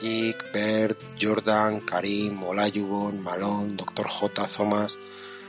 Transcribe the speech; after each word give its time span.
Magic, 0.00 0.50
Bert, 0.50 0.98
Jordan, 1.20 1.80
Karim, 1.80 2.42
Olajuwon, 2.42 3.22
Malone, 3.22 3.76
Dr. 3.76 4.06
J, 4.08 4.46
Thomas, 4.46 4.98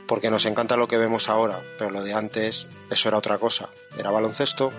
porque 0.06 0.28
nos 0.28 0.44
encanta 0.44 0.76
lo 0.76 0.86
que 0.86 0.98
vemos 0.98 1.30
ahora, 1.30 1.62
pero 1.78 1.90
lo 1.90 2.02
de 2.02 2.12
antes, 2.12 2.68
eso 2.90 3.08
era 3.08 3.16
otra 3.16 3.38
cosa, 3.38 3.70
era 3.96 4.10
baloncesto. 4.10 4.70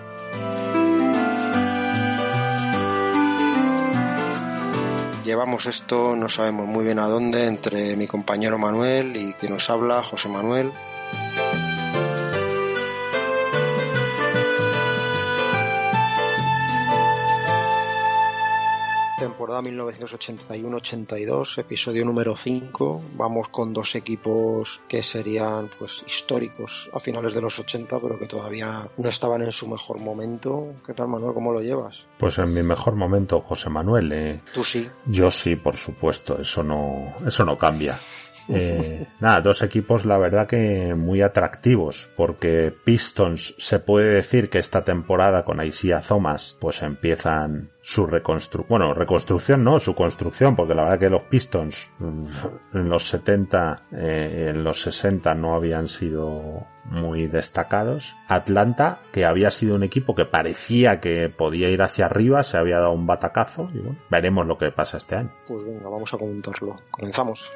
Llevamos 5.24 5.66
esto, 5.66 6.14
no 6.14 6.28
sabemos 6.28 6.68
muy 6.68 6.84
bien 6.84 7.00
a 7.00 7.08
dónde, 7.08 7.46
entre 7.46 7.96
mi 7.96 8.06
compañero 8.06 8.58
Manuel 8.58 9.16
y 9.16 9.32
quien 9.32 9.54
nos 9.54 9.70
habla, 9.70 10.04
José 10.04 10.28
Manuel. 10.28 10.70
Temporada 19.44 19.62
1981-82, 19.70 21.58
episodio 21.58 22.02
número 22.06 22.34
5. 22.34 23.02
Vamos 23.14 23.48
con 23.48 23.74
dos 23.74 23.94
equipos 23.94 24.80
que 24.88 25.02
serían 25.02 25.68
pues 25.78 26.02
históricos 26.06 26.88
a 26.94 27.00
finales 27.00 27.34
de 27.34 27.42
los 27.42 27.58
80, 27.58 28.00
pero 28.00 28.18
que 28.18 28.26
todavía 28.26 28.88
no 28.96 29.08
estaban 29.10 29.42
en 29.42 29.52
su 29.52 29.68
mejor 29.68 30.00
momento. 30.00 30.76
¿Qué 30.86 30.94
tal, 30.94 31.08
Manuel? 31.08 31.34
¿Cómo 31.34 31.52
lo 31.52 31.60
llevas? 31.60 32.06
Pues 32.18 32.38
en 32.38 32.54
mi 32.54 32.62
mejor 32.62 32.94
momento, 32.96 33.38
José 33.38 33.68
Manuel. 33.68 34.10
Eh. 34.12 34.40
Tú 34.54 34.64
sí. 34.64 34.88
Yo 35.04 35.30
sí, 35.30 35.56
por 35.56 35.76
supuesto. 35.76 36.40
Eso 36.40 36.62
no, 36.62 37.12
eso 37.26 37.44
no 37.44 37.58
cambia. 37.58 37.98
Eh, 38.48 39.06
nada, 39.20 39.40
dos 39.40 39.62
equipos 39.62 40.04
la 40.04 40.18
verdad 40.18 40.46
que 40.46 40.94
muy 40.94 41.22
atractivos 41.22 42.10
porque 42.16 42.72
Pistons 42.84 43.54
se 43.58 43.78
puede 43.78 44.14
decir 44.14 44.50
que 44.50 44.58
esta 44.58 44.84
temporada 44.84 45.44
con 45.44 45.64
Isaiah 45.64 46.00
Thomas 46.00 46.56
pues 46.60 46.82
empiezan 46.82 47.70
su 47.80 48.06
reconstrucción, 48.06 48.66
bueno, 48.68 48.94
reconstrucción 48.94 49.62
no, 49.62 49.78
su 49.78 49.94
construcción 49.94 50.56
porque 50.56 50.74
la 50.74 50.84
verdad 50.84 50.98
que 50.98 51.10
los 51.10 51.22
Pistons 51.24 51.90
en 52.00 52.88
los 52.88 53.08
70, 53.08 53.82
eh, 53.92 54.46
en 54.50 54.64
los 54.64 54.80
60 54.82 55.34
no 55.34 55.54
habían 55.54 55.88
sido 55.88 56.66
muy 56.84 57.26
destacados. 57.26 58.16
Atlanta, 58.28 59.00
que 59.12 59.24
había 59.24 59.50
sido 59.50 59.74
un 59.74 59.82
equipo 59.82 60.14
que 60.14 60.24
parecía 60.24 61.00
que 61.00 61.28
podía 61.28 61.68
ir 61.68 61.82
hacia 61.82 62.06
arriba, 62.06 62.42
se 62.42 62.56
había 62.56 62.78
dado 62.78 62.92
un 62.92 63.06
batacazo 63.06 63.68
y 63.74 63.78
bueno, 63.78 63.98
veremos 64.10 64.46
lo 64.46 64.58
que 64.58 64.70
pasa 64.70 64.98
este 64.98 65.16
año. 65.16 65.32
Pues 65.46 65.64
venga, 65.64 65.88
vamos 65.88 66.12
a 66.14 66.18
comentarlo. 66.18 66.76
Comenzamos. 66.90 67.52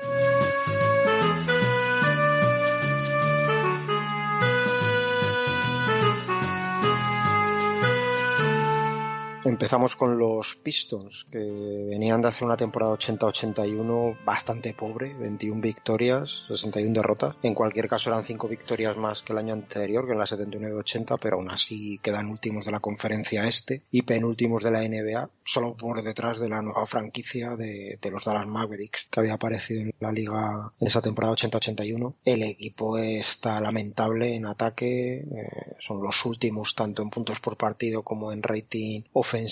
Empezamos 9.58 9.96
con 9.96 10.16
los 10.16 10.54
Pistons, 10.54 11.26
que 11.32 11.40
venían 11.40 12.22
de 12.22 12.28
hacer 12.28 12.44
una 12.44 12.56
temporada 12.56 12.92
80-81 12.92 14.24
bastante 14.24 14.72
pobre, 14.72 15.14
21 15.14 15.60
victorias, 15.60 16.44
61 16.46 16.92
derrotas. 16.94 17.34
En 17.42 17.54
cualquier 17.54 17.88
caso 17.88 18.08
eran 18.08 18.24
5 18.24 18.46
victorias 18.46 18.96
más 18.96 19.22
que 19.22 19.32
el 19.32 19.40
año 19.40 19.54
anterior, 19.54 20.06
que 20.06 20.12
en 20.12 20.18
la 20.20 20.26
79-80, 20.26 21.18
pero 21.20 21.38
aún 21.38 21.50
así 21.50 21.98
quedan 22.04 22.28
últimos 22.28 22.66
de 22.66 22.70
la 22.70 22.78
conferencia 22.78 23.48
este 23.48 23.82
y 23.90 24.02
penúltimos 24.02 24.62
de 24.62 24.70
la 24.70 24.82
NBA, 24.82 25.28
solo 25.44 25.74
por 25.74 26.04
detrás 26.04 26.38
de 26.38 26.48
la 26.48 26.62
nueva 26.62 26.86
franquicia 26.86 27.56
de, 27.56 27.98
los 28.12 28.24
Dallas 28.24 28.46
Mavericks, 28.46 29.08
que 29.10 29.18
había 29.18 29.34
aparecido 29.34 29.80
en 29.80 29.92
la 29.98 30.12
liga 30.12 30.72
en 30.78 30.86
esa 30.86 31.02
temporada 31.02 31.34
80-81. 31.34 32.14
El 32.24 32.44
equipo 32.44 32.96
está 32.96 33.60
lamentable 33.60 34.36
en 34.36 34.46
ataque, 34.46 35.16
eh, 35.16 35.74
son 35.80 36.00
los 36.00 36.24
últimos 36.26 36.76
tanto 36.76 37.02
en 37.02 37.10
puntos 37.10 37.40
por 37.40 37.56
partido 37.56 38.04
como 38.04 38.30
en 38.30 38.40
rating 38.40 39.02
ofensivo 39.14 39.47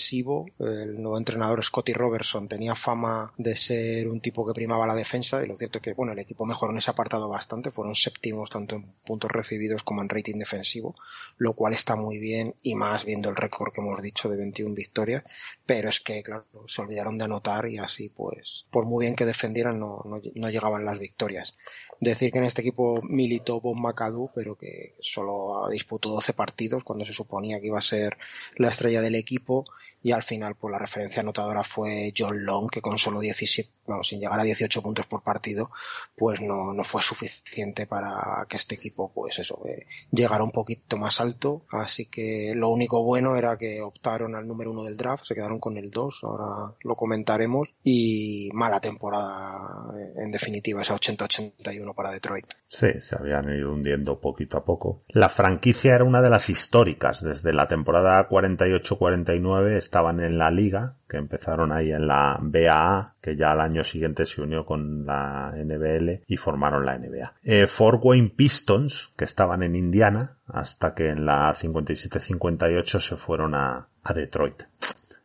el 0.59 1.01
nuevo 1.01 1.19
entrenador 1.19 1.63
Scotty 1.65 1.93
Robertson 1.93 2.49
tenía 2.49 2.75
fama 2.75 3.33
de 3.37 3.57
ser 3.57 4.09
un 4.09 4.21
tipo 4.21 4.47
que 4.47 4.55
primaba 4.55 4.87
la 4.87 4.95
defensa 4.95 5.43
y 5.43 5.47
lo 5.47 5.57
cierto 5.57 5.79
es 5.79 5.85
que 5.85 5.95
bueno, 5.95 6.13
el 6.13 6.19
equipo 6.19 6.45
mejoró 6.45 6.73
en 6.73 6.79
ese 6.79 6.91
apartado 6.91 7.29
bastante, 7.29 7.71
fueron 7.71 7.95
séptimos 7.95 8.51
tanto 8.51 8.77
en 8.77 8.93
puntos 9.05 9.31
recibidos 9.31 9.83
como 9.83 10.03
en 10.03 10.09
rating 10.09 10.39
defensivo, 10.39 10.95
lo 11.39 11.55
cual 11.55 11.73
está 11.73 11.97
muy 11.97 12.19
bien 12.19 12.55
y 12.63 12.75
más 12.75 13.05
viendo 13.05 13.29
el 13.29 13.37
récord 13.37 13.73
que 13.73 13.81
hemos 13.81 14.01
dicho 14.03 14.29
de 14.29 14.37
21 14.37 14.75
victorias, 14.75 15.25
pero 15.65 15.89
es 15.89 16.01
que 16.01 16.23
claro, 16.23 16.47
se 16.69 16.83
olvidaron 16.83 17.19
de 17.19 17.25
anotar 17.25 17.69
y 17.69 17.79
así 17.79 18.09
pues 18.09 18.67
por 18.71 18.87
muy 18.87 19.05
bien 19.05 19.17
que 19.17 19.25
defendieran 19.27 19.79
no, 19.79 20.03
no, 20.35 20.51
llegaban 20.51 20.85
las 20.85 20.99
victorias. 20.99 21.57
Decir 22.01 22.31
que 22.31 22.39
en 22.39 22.45
este 22.45 22.61
equipo 22.61 23.01
militó 23.03 23.61
Bob 23.61 23.77
McAdoo, 23.77 24.31
pero 24.35 24.55
que 24.57 24.95
solo 25.01 25.69
disputó 25.71 26.11
12 26.11 26.35
partidos 26.35 26.85
cuando 26.85 27.05
se 27.05 27.15
suponía 27.15 27.61
que 27.61 27.69
iba 27.69 27.79
a 27.79 27.83
ser 27.83 28.17
la 28.57 28.69
estrella 28.69 29.01
del 29.01 29.15
equipo 29.15 29.65
y 30.07 30.13
al 30.13 30.23
final 30.23 30.55
pues 30.55 30.71
la 30.71 30.79
referencia 30.79 31.21
anotadora 31.21 31.65
fue 31.65 32.13
John 32.17 32.45
Long 32.45 32.71
que 32.71 32.81
con 32.81 32.97
solo 32.97 33.19
17 33.19 33.69
no, 33.89 34.05
sin 34.05 34.21
llegar 34.21 34.39
a 34.39 34.45
18 34.45 34.81
puntos 34.81 35.05
por 35.07 35.21
partido 35.21 35.73
pues 36.15 36.41
no, 36.41 36.73
no 36.73 36.85
fue 36.85 37.03
suficiente 37.03 37.87
para 37.89 38.47
que 38.49 38.55
este 38.55 38.77
equipo 38.77 39.11
pues 39.13 39.41
eso 39.41 39.61
eh, 39.67 39.85
llegara 40.13 40.45
un 40.45 40.53
poquito 40.53 40.97
más 40.97 41.21
alto. 41.21 41.63
Así 41.71 42.07
que 42.07 42.53
lo 42.55 42.69
único 42.69 43.03
bueno 43.03 43.35
era 43.35 43.57
que 43.57 43.83
optaron 43.83 44.37
al 44.37 44.47
número 44.47 44.71
uno 44.71 44.85
del 44.85 44.97
draft 44.97 45.25
se 45.25 45.35
quedaron 45.35 45.59
con 45.59 45.77
el 45.77 45.91
2 45.91 46.21
ahora 46.23 46.77
lo 46.83 46.95
comentaremos 46.95 47.69
y 47.83 48.49
mala 48.53 48.81
temporada 48.81 49.89
eh, 49.99 50.13
en 50.19 50.31
definitiva 50.31 50.83
esa 50.83 50.95
80-81 50.95 51.95
para 51.97 52.13
Detroit 52.13 52.47
sí 52.69 53.01
se 53.01 53.17
habían 53.17 53.49
ido 53.51 53.73
hundiendo 53.73 54.21
poquito 54.21 54.59
a 54.59 54.65
poco. 54.65 55.05
La 55.09 55.29
franquicia 55.29 55.95
era 55.95 56.05
una 56.05 56.21
de 56.21 56.31
las 56.31 56.51
históricas. 56.51 57.23
Desde 57.23 57.53
la 57.53 57.69
temporada 57.69 58.29
48-49 58.29 59.77
estaban 59.77 60.21
en 60.21 60.39
la 60.39 60.51
liga, 60.51 60.97
que 61.09 61.17
empezaron 61.17 61.73
ahí 61.73 61.93
en 61.93 62.07
la 62.07 62.39
BAA, 62.41 63.15
que 63.21 63.37
ya 63.37 63.53
al 63.53 63.61
año 63.61 63.85
siguiente 63.85 64.25
se 64.25 64.43
unió 64.43 64.65
con 64.65 65.07
la 65.07 65.53
NBL 65.57 66.25
y 66.27 66.37
formaron 66.37 66.85
la 66.85 66.99
NBA. 66.99 67.35
Eh, 67.43 67.67
Fort 67.67 68.01
Wayne 68.03 68.33
Pistons, 68.37 69.13
que 69.17 69.25
estaban 69.25 69.63
en 69.63 69.77
Indiana, 69.77 70.39
hasta 70.47 70.95
que 70.95 71.11
en 71.11 71.25
la 71.25 71.53
57-58 71.55 73.01
se 73.01 73.17
fueron 73.17 73.55
a, 73.55 73.89
a 74.03 74.13
Detroit 74.13 74.65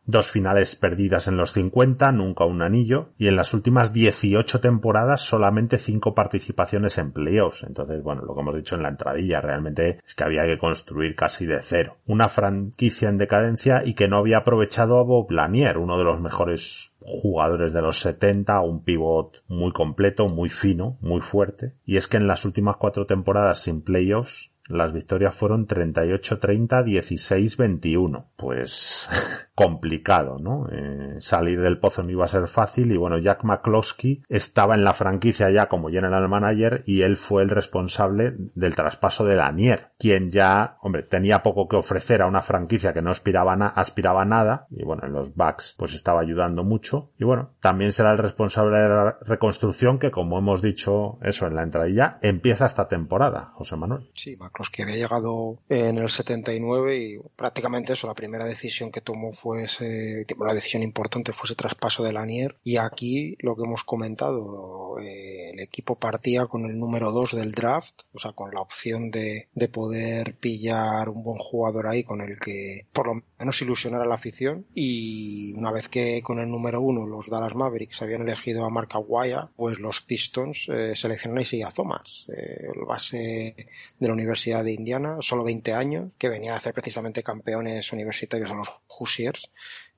dos 0.04 0.30
finales 0.30 0.76
perdidas 0.76 1.28
en 1.28 1.36
los 1.36 1.52
50, 1.52 2.12
nunca 2.12 2.44
un 2.44 2.62
anillo, 2.62 3.10
y 3.18 3.28
en 3.28 3.36
las 3.36 3.54
últimas 3.54 3.92
18 3.92 4.60
temporadas 4.60 5.20
solamente 5.20 5.78
cinco 5.78 6.14
participaciones 6.14 6.98
en 6.98 7.12
playoffs. 7.12 7.64
Entonces, 7.64 8.02
bueno, 8.02 8.22
lo 8.22 8.34
que 8.34 8.40
hemos 8.40 8.56
dicho 8.56 8.76
en 8.76 8.82
la 8.82 8.88
entradilla 8.88 9.40
realmente 9.40 10.00
es 10.04 10.14
que 10.14 10.24
había 10.24 10.44
que 10.44 10.58
construir 10.58 11.14
casi 11.14 11.46
de 11.46 11.58
cero. 11.62 11.98
Una 12.06 12.28
franquicia 12.28 13.08
en 13.08 13.18
decadencia 13.18 13.82
y 13.84 13.94
que 13.94 14.08
no 14.08 14.18
había 14.18 14.38
aprovechado 14.38 14.98
a 14.98 15.04
Bob 15.04 15.30
Lanier, 15.30 15.78
uno 15.78 15.98
de 15.98 16.04
los 16.04 16.20
mejores 16.20 16.96
jugadores 17.00 17.72
de 17.72 17.82
los 17.82 18.00
70, 18.00 18.60
un 18.60 18.84
pivot 18.84 19.42
muy 19.48 19.72
completo, 19.72 20.28
muy 20.28 20.48
fino, 20.48 20.98
muy 21.00 21.20
fuerte. 21.20 21.74
Y 21.84 21.96
es 21.96 22.08
que 22.08 22.16
en 22.16 22.26
las 22.26 22.44
últimas 22.44 22.76
cuatro 22.76 23.06
temporadas 23.06 23.62
sin 23.62 23.82
playoffs 23.82 24.52
las 24.68 24.92
victorias 24.92 25.34
fueron 25.34 25.66
38-30, 25.66 26.84
16-21. 26.84 28.26
Pues 28.36 29.08
complicado, 29.54 30.38
¿no? 30.38 30.66
Eh, 30.70 31.20
salir 31.20 31.60
del 31.60 31.78
pozo 31.78 32.02
no 32.02 32.10
iba 32.10 32.24
a 32.24 32.28
ser 32.28 32.48
fácil 32.48 32.90
y 32.90 32.96
bueno, 32.96 33.18
Jack 33.18 33.44
McCloskey 33.44 34.22
estaba 34.28 34.74
en 34.74 34.84
la 34.84 34.94
franquicia 34.94 35.50
ya 35.50 35.68
como 35.68 35.90
general 35.90 36.28
manager 36.28 36.82
y 36.86 37.02
él 37.02 37.16
fue 37.16 37.42
el 37.42 37.50
responsable 37.50 38.34
del 38.54 38.74
traspaso 38.74 39.24
de 39.24 39.36
Lanier, 39.36 39.90
quien 39.98 40.30
ya, 40.30 40.78
hombre, 40.80 41.02
tenía 41.02 41.42
poco 41.42 41.68
que 41.68 41.76
ofrecer 41.76 42.22
a 42.22 42.26
una 42.26 42.40
franquicia 42.40 42.94
que 42.94 43.02
no 43.02 43.10
aspiraba, 43.10 43.52
aspiraba 43.76 44.24
nada 44.24 44.66
y 44.70 44.84
bueno, 44.84 45.02
en 45.04 45.12
los 45.12 45.34
Bucks 45.34 45.74
pues 45.78 45.92
estaba 45.92 46.22
ayudando 46.22 46.64
mucho 46.64 47.12
y 47.18 47.24
bueno, 47.24 47.54
también 47.60 47.92
será 47.92 48.12
el 48.12 48.18
responsable 48.18 48.78
de 48.78 48.88
la 48.88 49.18
reconstrucción 49.20 49.98
que 49.98 50.10
como 50.10 50.38
hemos 50.38 50.62
dicho 50.62 51.18
eso 51.22 51.46
en 51.46 51.56
la 51.56 51.62
entradilla, 51.62 52.18
empieza 52.22 52.64
esta 52.64 52.88
temporada, 52.88 53.52
José 53.54 53.76
Manuel. 53.76 54.10
Sí, 54.14 54.36
McCloskey 54.36 54.84
había 54.84 54.96
llegado 54.96 55.58
en 55.68 55.98
el 55.98 56.08
79 56.08 56.96
y 56.96 57.18
prácticamente 57.36 57.92
eso, 57.92 58.06
la 58.06 58.14
primera 58.14 58.46
decisión 58.46 58.90
que 58.90 59.02
tomó 59.02 59.32
fue 59.42 59.64
ese, 59.64 60.24
una 60.38 60.54
decisión 60.54 60.84
importante 60.84 61.32
fue 61.32 61.46
ese 61.46 61.56
traspaso 61.56 62.04
de 62.04 62.12
Lanier. 62.12 62.56
Y 62.62 62.76
aquí 62.76 63.36
lo 63.40 63.56
que 63.56 63.64
hemos 63.64 63.82
comentado, 63.82 64.98
eh, 65.00 65.50
el 65.52 65.60
equipo 65.60 65.96
partía 65.96 66.46
con 66.46 66.64
el 66.64 66.78
número 66.78 67.10
2 67.10 67.34
del 67.34 67.50
draft, 67.50 68.02
o 68.12 68.20
sea, 68.20 68.32
con 68.32 68.52
la 68.52 68.60
opción 68.60 69.10
de, 69.10 69.48
de 69.52 69.68
poder 69.68 70.34
pillar 70.36 71.08
un 71.08 71.24
buen 71.24 71.38
jugador 71.38 71.88
ahí 71.88 72.04
con 72.04 72.20
el 72.20 72.38
que 72.38 72.86
por 72.92 73.08
lo 73.08 73.22
menos 73.38 73.60
ilusionar 73.60 74.02
a 74.02 74.06
la 74.06 74.14
afición. 74.14 74.66
Y 74.74 75.54
una 75.54 75.72
vez 75.72 75.88
que 75.88 76.22
con 76.22 76.38
el 76.38 76.48
número 76.48 76.80
1 76.80 77.06
los 77.06 77.28
Dallas 77.28 77.56
Mavericks 77.56 78.00
habían 78.00 78.22
elegido 78.22 78.64
a 78.64 78.70
Mark 78.70 78.90
Aguaya, 78.92 79.48
pues 79.56 79.80
los 79.80 80.02
Pistons 80.02 80.66
eh, 80.68 80.92
seleccionaron 80.94 81.40
a 81.40 81.42
Isaiah 81.42 81.72
Thomas, 81.74 82.26
eh, 82.28 82.68
el 82.72 82.84
base 82.84 83.56
de 83.98 84.06
la 84.06 84.12
Universidad 84.12 84.62
de 84.62 84.72
Indiana, 84.72 85.16
solo 85.20 85.42
20 85.42 85.72
años, 85.72 86.12
que 86.16 86.28
venía 86.28 86.54
a 86.54 86.58
hacer 86.58 86.74
precisamente 86.74 87.24
campeones 87.24 87.92
universitarios 87.92 88.50
a 88.50 88.54
los 88.54 88.68
Hoosiers 88.86 89.31
years 89.34 89.46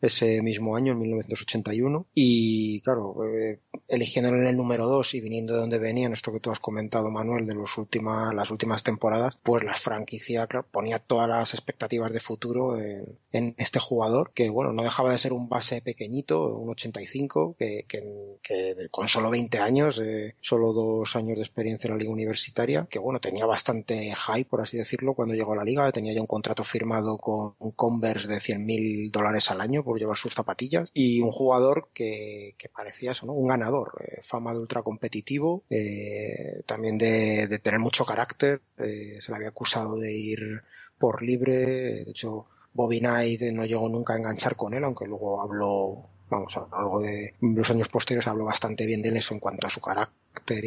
ese 0.05 0.43
mismo 0.43 0.77
año, 0.77 0.93
en 0.93 0.99
1981. 1.01 2.07
Y 2.15 2.81
claro, 2.81 3.17
eh, 3.25 3.61
eligiéndolo 3.89 4.39
en 4.39 4.47
el 4.47 4.57
número 4.57 4.87
2 4.87 5.15
y 5.15 5.21
viniendo 5.21 5.55
de 5.55 5.61
donde 5.61 5.79
venía, 5.79 6.09
esto 6.09 6.33
que 6.33 6.41
tú 6.41 6.51
has 6.51 6.61
comentado, 6.61 7.11
Manuel, 7.11 7.47
de 7.47 7.55
los 7.55 7.77
últimas, 7.79 8.35
las 8.35 8.51
últimas 8.51 8.83
temporadas, 8.83 9.39
pues 9.43 9.65
la 9.65 9.75
franquicia 9.75 10.47
claro, 10.47 10.67
ponía 10.71 10.99
todas 10.99 11.29
las 11.29 11.55
expectativas 11.55 12.13
de 12.13 12.21
futuro 12.21 12.79
en, 12.79 13.55
este 13.59 13.81
jugador, 13.81 14.33
que 14.33 14.49
bueno, 14.49 14.73
no 14.73 14.83
dejaba 14.83 15.13
de 15.13 15.19
ser 15.19 15.33
un 15.33 15.49
base 15.49 15.83
pequeñito, 15.83 16.55
un 16.55 16.71
85, 16.71 17.57
que, 17.59 17.85
que, 17.89 18.75
con 18.91 19.09
solo 19.09 19.31
20 19.31 19.59
años, 19.59 20.01
eh, 20.03 20.37
solo 20.41 20.73
dos 20.73 21.17
años 21.17 21.37
de 21.37 21.43
experiencia 21.43 21.89
en 21.89 21.95
la 21.95 21.99
liga 21.99 22.13
universitaria, 22.13 22.87
que 22.89 22.99
bueno, 22.99 23.21
tenía 23.21 23.47
bastante 23.47 24.15
hype, 24.15 24.49
por 24.49 24.61
así 24.61 24.79
decirlo, 24.79 25.15
cuando 25.15 25.35
llegó 25.35 25.53
a 25.53 25.57
la 25.57 25.65
liga, 25.65 25.91
tenía 25.93 26.13
ya 26.13 26.21
un 26.21 26.27
contrato 26.27 26.65
firmado 26.65 27.17
con 27.19 27.55
Converse 27.75 28.29
de 28.29 28.41
100 28.41 28.65
mil 28.65 29.11
dólares 29.11 29.51
al 29.51 29.61
año 29.61 29.83
por 29.83 29.94
llevar 29.99 30.17
sus 30.17 30.35
zapatillas, 30.35 30.89
y 30.95 31.21
un 31.21 31.31
jugador 31.31 31.89
que, 31.95 32.55
que 32.59 32.69
parecía 32.69 33.13
eso, 33.13 33.27
¿no? 33.27 33.33
Un 33.33 33.49
ganador, 33.49 33.93
eh, 34.07 34.21
fama 34.23 34.53
de 34.53 34.61
ultra 34.61 34.83
competitivo, 34.83 35.65
eh, 35.71 36.63
también 36.67 36.99
de, 36.99 37.47
de, 37.49 37.59
tener 37.59 37.81
mucho 37.81 38.05
carácter, 38.05 38.61
eh, 38.79 39.19
se 39.21 39.31
le 39.31 39.37
había 39.37 39.49
acusado 39.49 39.99
de 39.99 40.13
ir 40.13 40.63
por 40.99 41.23
libre, 41.23 42.05
de 42.05 42.11
hecho 42.11 42.47
Bobby 42.73 43.01
Knight 43.01 43.43
no 43.53 43.65
llegó 43.65 43.89
nunca 43.89 44.15
a 44.15 44.19
enganchar 44.19 44.57
con 44.57 44.75
él, 44.75 44.85
aunque 44.85 45.07
luego 45.07 45.43
habló, 45.43 46.09
vamos, 46.29 46.57
a 46.57 46.61
lo 46.61 46.69
largo 46.69 47.01
de 47.01 47.35
los 47.41 47.71
años 47.71 47.89
posteriores 47.89 48.29
habló 48.29 48.45
bastante 48.45 48.87
bien 48.87 49.03
de 49.03 49.11
él 49.11 49.17
eso 49.17 49.35
en 49.35 49.41
cuanto 49.41 49.67
a 49.67 49.71
su 49.71 49.81
carácter 49.81 50.24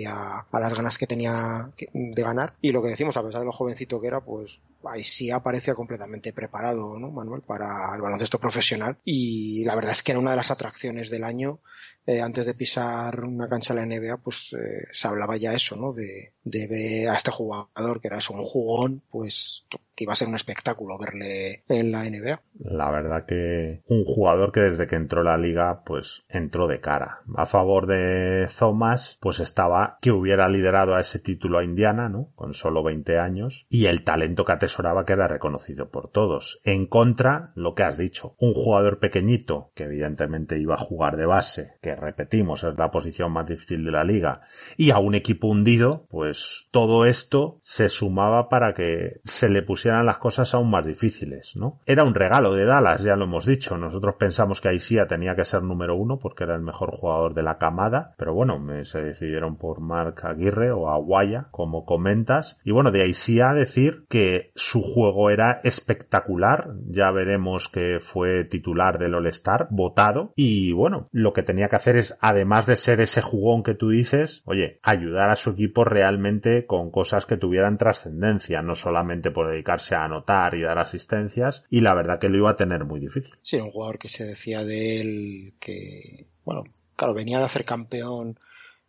a 0.07 0.59
las 0.59 0.73
ganas 0.73 0.97
que 0.97 1.07
tenía 1.07 1.69
de 1.93 2.23
ganar. 2.23 2.53
Y 2.61 2.71
lo 2.71 2.81
que 2.81 2.89
decimos, 2.89 3.15
a 3.17 3.23
pesar 3.23 3.41
de 3.41 3.45
lo 3.45 3.51
jovencito 3.51 3.99
que 3.99 4.07
era, 4.07 4.21
pues 4.21 4.59
ahí 4.85 5.03
sí 5.03 5.31
aparecía 5.31 5.73
completamente 5.73 6.33
preparado, 6.33 6.97
¿no, 6.97 7.11
Manuel, 7.11 7.41
para 7.41 7.93
el 7.95 8.01
baloncesto 8.01 8.39
profesional. 8.39 8.97
Y 9.03 9.63
la 9.65 9.75
verdad 9.75 9.91
es 9.91 10.03
que 10.03 10.11
era 10.11 10.19
una 10.19 10.31
de 10.31 10.37
las 10.37 10.51
atracciones 10.51 11.09
del 11.09 11.23
año. 11.23 11.59
Eh, 12.07 12.21
antes 12.21 12.45
de 12.45 12.53
pisar 12.53 13.19
una 13.19 13.49
cancha 13.49 13.73
de 13.73 13.81
la 13.81 13.85
NBA, 13.85 14.17
pues 14.23 14.53
eh, 14.53 14.87
se 14.91 15.07
hablaba 15.09 15.35
ya 15.35 15.53
eso, 15.53 15.75
¿no? 15.75 15.91
De, 15.91 16.31
de 16.45 16.67
ver 16.67 17.09
a 17.09 17.15
este 17.15 17.31
jugador 17.31 17.99
que 17.99 18.07
era 18.07 18.19
un 18.29 18.45
jugón, 18.45 19.03
pues 19.11 19.65
que 19.97 20.03
iba 20.03 20.13
a 20.13 20.15
ser 20.15 20.27
un 20.27 20.35
espectáculo 20.35 20.97
verle 20.99 21.63
en 21.67 21.91
la 21.91 22.03
NBA. 22.03 22.39
La 22.59 22.91
verdad 22.91 23.25
que 23.25 23.81
un 23.87 24.05
jugador 24.05 24.51
que 24.51 24.59
desde 24.61 24.85
que 24.85 24.95
entró 24.95 25.23
la 25.23 25.37
liga, 25.37 25.81
pues 25.83 26.23
entró 26.29 26.67
de 26.67 26.79
cara. 26.79 27.21
A 27.35 27.47
favor 27.47 27.87
de 27.87 28.47
Thomas, 28.57 29.17
pues 29.19 29.39
estaba 29.39 29.97
que 29.99 30.11
hubiera 30.11 30.47
liderado 30.49 30.95
a 30.95 31.01
ese 31.01 31.17
título 31.17 31.57
a 31.57 31.63
Indiana, 31.63 32.09
¿no? 32.09 32.29
Con 32.35 32.53
solo 32.53 32.83
20 32.83 33.17
años. 33.17 33.65
Y 33.69 33.87
el 33.87 34.03
talento 34.03 34.45
que 34.45 34.51
atesoraba 34.51 35.03
que 35.03 35.13
era 35.13 35.27
reconocido 35.27 35.89
por 35.89 36.11
todos. 36.11 36.61
En 36.63 36.85
contra, 36.85 37.51
lo 37.55 37.73
que 37.73 37.83
has 37.83 37.97
dicho, 37.97 38.35
un 38.37 38.53
jugador 38.53 38.99
pequeñito, 38.99 39.71
que 39.73 39.85
evidentemente 39.85 40.59
iba 40.59 40.75
a 40.75 40.85
jugar 40.85 41.17
de 41.17 41.25
base, 41.25 41.73
que 41.81 41.95
repetimos, 41.97 42.63
es 42.63 42.77
la 42.77 42.91
posición 42.91 43.31
más 43.31 43.47
difícil 43.47 43.83
de 43.83 43.91
la 43.91 44.03
liga, 44.03 44.41
y 44.77 44.91
a 44.91 44.99
un 44.99 45.15
equipo 45.15 45.47
hundido, 45.47 46.05
pues 46.09 46.69
todo 46.71 47.05
esto 47.05 47.57
se 47.61 47.89
sumaba 47.89 48.49
para 48.49 48.73
que 48.73 49.19
se 49.23 49.49
le 49.49 49.63
pusieran 49.63 50.05
las 50.05 50.17
cosas 50.17 50.53
aún 50.53 50.69
más 50.69 50.85
difíciles, 50.85 51.55
¿no? 51.55 51.79
Era 51.85 52.03
un 52.03 52.13
regalo 52.13 52.53
de 52.53 52.65
Dallas, 52.65 53.03
ya 53.03 53.15
lo 53.15 53.25
hemos 53.25 53.45
dicho. 53.45 53.77
Nosotros 53.77 54.15
pensamos 54.19 54.61
que 54.61 54.69
Aisia 54.69 55.07
tenía 55.07 55.35
que 55.35 55.43
ser 55.43 55.63
número 55.63 55.95
uno 55.95 56.19
porque 56.19 56.43
era 56.43 56.55
el 56.55 56.61
mejor 56.61 56.91
jugador 56.91 57.33
de 57.33 57.43
la 57.43 57.57
camada, 57.57 58.13
pero 58.17 58.33
bueno, 58.33 58.59
se 58.83 59.01
decidieron 59.01 59.57
por 59.57 59.79
Mark 59.79 60.19
Aguirre 60.23 60.71
o 60.71 60.89
Aguaya, 60.89 61.47
como 61.51 61.85
comentas. 61.85 62.59
Y 62.63 62.71
bueno, 62.71 62.91
de 62.91 63.03
Aisia 63.03 63.53
decir 63.53 64.05
que 64.09 64.51
su 64.55 64.81
juego 64.81 65.29
era 65.29 65.61
espectacular. 65.63 66.73
Ya 66.89 67.11
veremos 67.11 67.69
que 67.69 67.99
fue 67.99 68.43
titular 68.43 68.97
del 68.99 69.15
All-Star, 69.15 69.67
votado. 69.69 70.33
Y 70.35 70.73
bueno, 70.73 71.07
lo 71.11 71.33
que 71.33 71.43
tenía 71.43 71.69
que 71.69 71.77
hacer 71.77 71.86
es, 71.95 72.17
además 72.19 72.65
de 72.65 72.75
ser 72.75 72.99
ese 72.99 73.21
jugón 73.21 73.63
que 73.63 73.75
tú 73.75 73.89
dices, 73.89 74.41
oye, 74.45 74.79
ayudar 74.83 75.29
a 75.29 75.37
su 75.37 75.51
equipo 75.51 75.85
realmente 75.85 76.65
con 76.65 76.91
cosas 76.91 77.25
que 77.25 77.37
tuvieran 77.37 77.77
trascendencia, 77.77 78.61
no 78.61 78.75
solamente 78.75 79.31
por 79.31 79.49
dedicarse 79.49 79.95
a 79.95 80.03
anotar 80.03 80.55
y 80.55 80.63
dar 80.63 80.79
asistencias. 80.79 81.63
Y 81.69 81.79
la 81.79 81.93
verdad 81.93 82.19
que 82.19 82.27
lo 82.27 82.37
iba 82.37 82.51
a 82.51 82.57
tener 82.57 82.83
muy 82.83 82.99
difícil. 82.99 83.33
Sí, 83.41 83.57
un 83.57 83.71
jugador 83.71 83.97
que 83.97 84.09
se 84.09 84.25
decía 84.25 84.63
de 84.63 84.99
él 84.99 85.53
que, 85.59 86.25
bueno, 86.43 86.63
claro, 86.95 87.13
venía 87.13 87.39
de 87.39 87.45
hacer 87.45 87.63
campeón 87.63 88.37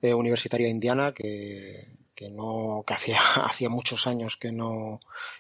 eh, 0.03 0.15
universitario 0.15 0.67
Indiana, 0.67 1.13
que 1.13 1.99
que 2.19 2.31
no 2.31 2.83
que 2.85 2.95
hacía 2.95 3.19
hacía 3.49 3.69
muchos 3.69 4.09
años 4.09 4.37
que 4.37 4.51
no 4.51 4.99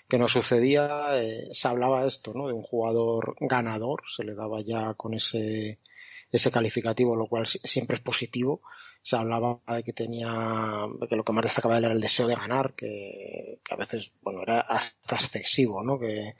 que 0.08 0.16
no 0.16 0.28
sucedía 0.28 1.08
eh, 1.20 1.48
se 1.50 1.66
hablaba 1.66 2.06
esto 2.06 2.32
no 2.32 2.46
de 2.46 2.52
un 2.52 2.62
jugador 2.62 3.34
ganador 3.40 4.02
se 4.06 4.22
le 4.22 4.36
daba 4.36 4.60
ya 4.60 4.94
con 4.94 5.12
ese 5.12 5.80
ese 6.30 6.50
calificativo 6.50 7.16
lo 7.16 7.26
cual 7.26 7.46
siempre 7.46 7.96
es 7.96 8.02
positivo. 8.02 8.60
Se 9.02 9.16
hablaba 9.16 9.60
de 9.68 9.82
que 9.82 9.92
tenía 9.92 10.28
que 11.08 11.16
lo 11.16 11.24
que 11.24 11.32
más 11.32 11.44
destacaba 11.44 11.78
era 11.78 11.92
el 11.92 12.00
deseo 12.00 12.26
de 12.26 12.34
ganar 12.34 12.74
que, 12.74 13.60
que 13.64 13.74
a 13.74 13.76
veces 13.76 14.10
bueno 14.20 14.42
era 14.42 14.60
hasta 14.60 15.16
excesivo 15.16 15.82
no 15.82 15.98
que 15.98 16.34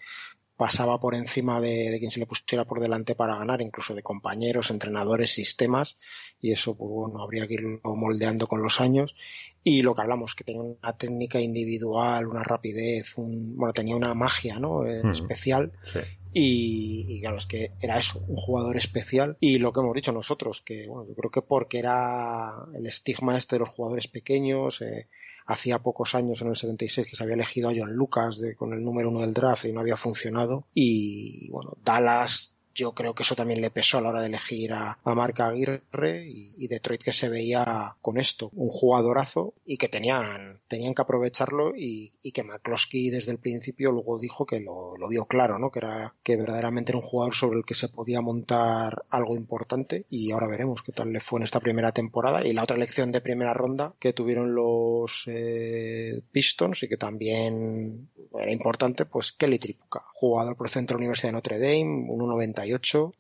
pasaba 0.58 0.98
por 0.98 1.14
encima 1.14 1.60
de, 1.60 1.90
de, 1.90 1.98
quien 2.00 2.10
se 2.10 2.18
le 2.18 2.26
pusiera 2.26 2.64
por 2.64 2.80
delante 2.80 3.14
para 3.14 3.36
ganar, 3.36 3.62
incluso 3.62 3.94
de 3.94 4.02
compañeros, 4.02 4.70
entrenadores, 4.70 5.30
sistemas, 5.30 5.96
y 6.42 6.52
eso, 6.52 6.76
pues 6.76 6.90
bueno, 6.90 7.22
habría 7.22 7.46
que 7.46 7.54
irlo 7.54 7.80
moldeando 7.84 8.48
con 8.48 8.60
los 8.60 8.80
años. 8.80 9.14
Y 9.62 9.82
lo 9.82 9.94
que 9.94 10.02
hablamos, 10.02 10.34
que 10.34 10.42
tenía 10.44 10.62
una 10.62 10.96
técnica 10.96 11.40
individual, 11.40 12.26
una 12.26 12.42
rapidez, 12.42 13.16
un, 13.16 13.56
bueno, 13.56 13.72
tenía 13.72 13.94
una 13.94 14.14
magia, 14.14 14.58
¿no? 14.58 14.84
Eh, 14.84 15.00
especial. 15.12 15.72
Sí. 15.84 16.00
Y, 16.32 17.04
y, 17.08 17.20
claro, 17.20 17.38
es 17.38 17.46
que 17.46 17.72
era 17.80 17.98
eso, 17.98 18.24
un 18.26 18.36
jugador 18.36 18.76
especial. 18.76 19.36
Y 19.38 19.58
lo 19.58 19.72
que 19.72 19.80
hemos 19.80 19.94
dicho 19.94 20.10
nosotros, 20.10 20.60
que 20.62 20.88
bueno, 20.88 21.06
yo 21.08 21.14
creo 21.14 21.30
que 21.30 21.42
porque 21.42 21.78
era 21.78 22.52
el 22.74 22.86
estigma 22.86 23.38
este 23.38 23.56
de 23.56 23.60
los 23.60 23.68
jugadores 23.68 24.08
pequeños, 24.08 24.82
eh, 24.82 25.06
hacía 25.48 25.78
pocos 25.78 26.14
años, 26.14 26.40
en 26.42 26.48
el 26.48 26.56
76, 26.56 27.06
que 27.06 27.16
se 27.16 27.22
había 27.24 27.34
elegido 27.34 27.70
a 27.70 27.72
John 27.74 27.94
Lucas 27.94 28.38
de, 28.38 28.54
con 28.54 28.74
el 28.74 28.84
número 28.84 29.08
uno 29.08 29.20
del 29.20 29.32
draft 29.32 29.64
y 29.64 29.72
no 29.72 29.80
había 29.80 29.96
funcionado. 29.96 30.66
Y 30.74 31.50
bueno, 31.50 31.76
Dallas 31.82 32.54
yo 32.78 32.92
creo 32.92 33.12
que 33.12 33.24
eso 33.24 33.34
también 33.34 33.60
le 33.60 33.70
pesó 33.70 33.98
a 33.98 34.00
la 34.00 34.10
hora 34.10 34.20
de 34.20 34.28
elegir 34.28 34.72
a, 34.72 34.98
a 35.02 35.14
Marca 35.14 35.48
Aguirre 35.48 35.82
y, 36.28 36.68
Detroit 36.68 37.02
que 37.02 37.12
se 37.12 37.28
veía 37.28 37.96
con 38.02 38.18
esto, 38.18 38.50
un 38.52 38.68
jugadorazo 38.68 39.54
y 39.64 39.78
que 39.78 39.88
tenían, 39.88 40.60
tenían 40.68 40.94
que 40.94 41.02
aprovecharlo 41.02 41.74
y, 41.74 42.12
que 42.32 42.42
McCloskey 42.42 43.08
desde 43.08 43.32
el 43.32 43.38
principio 43.38 43.90
luego 43.90 44.18
dijo 44.18 44.44
que 44.44 44.60
lo, 44.60 44.94
vio 45.08 45.24
claro, 45.24 45.58
¿no? 45.58 45.70
Que 45.70 45.78
era, 45.80 46.14
que 46.22 46.36
verdaderamente 46.36 46.92
era 46.92 46.98
un 46.98 47.06
jugador 47.06 47.34
sobre 47.34 47.58
el 47.58 47.64
que 47.64 47.74
se 47.74 47.88
podía 47.88 48.20
montar 48.20 49.02
algo 49.08 49.34
importante 49.34 50.04
y 50.10 50.30
ahora 50.30 50.46
veremos 50.46 50.82
qué 50.82 50.92
tal 50.92 51.10
le 51.10 51.20
fue 51.20 51.40
en 51.40 51.44
esta 51.44 51.58
primera 51.58 51.90
temporada 51.92 52.46
y 52.46 52.52
la 52.52 52.62
otra 52.62 52.76
elección 52.76 53.10
de 53.10 53.22
primera 53.22 53.54
ronda 53.54 53.94
que 53.98 54.12
tuvieron 54.12 54.54
los 54.54 55.24
eh, 55.26 56.20
Pistons 56.30 56.82
y 56.82 56.88
que 56.88 56.98
también 56.98 58.10
era 58.38 58.52
importante, 58.52 59.06
pues 59.06 59.32
Kelly 59.32 59.58
Tripuka, 59.58 60.04
jugador 60.12 60.54
por 60.54 60.68
centro 60.68 60.96
de 60.96 61.00
la 61.00 61.06
Universidad 61.06 61.30
de 61.30 61.32
Notre 61.32 61.58
Dame, 61.58 62.06
1.91 62.06 62.67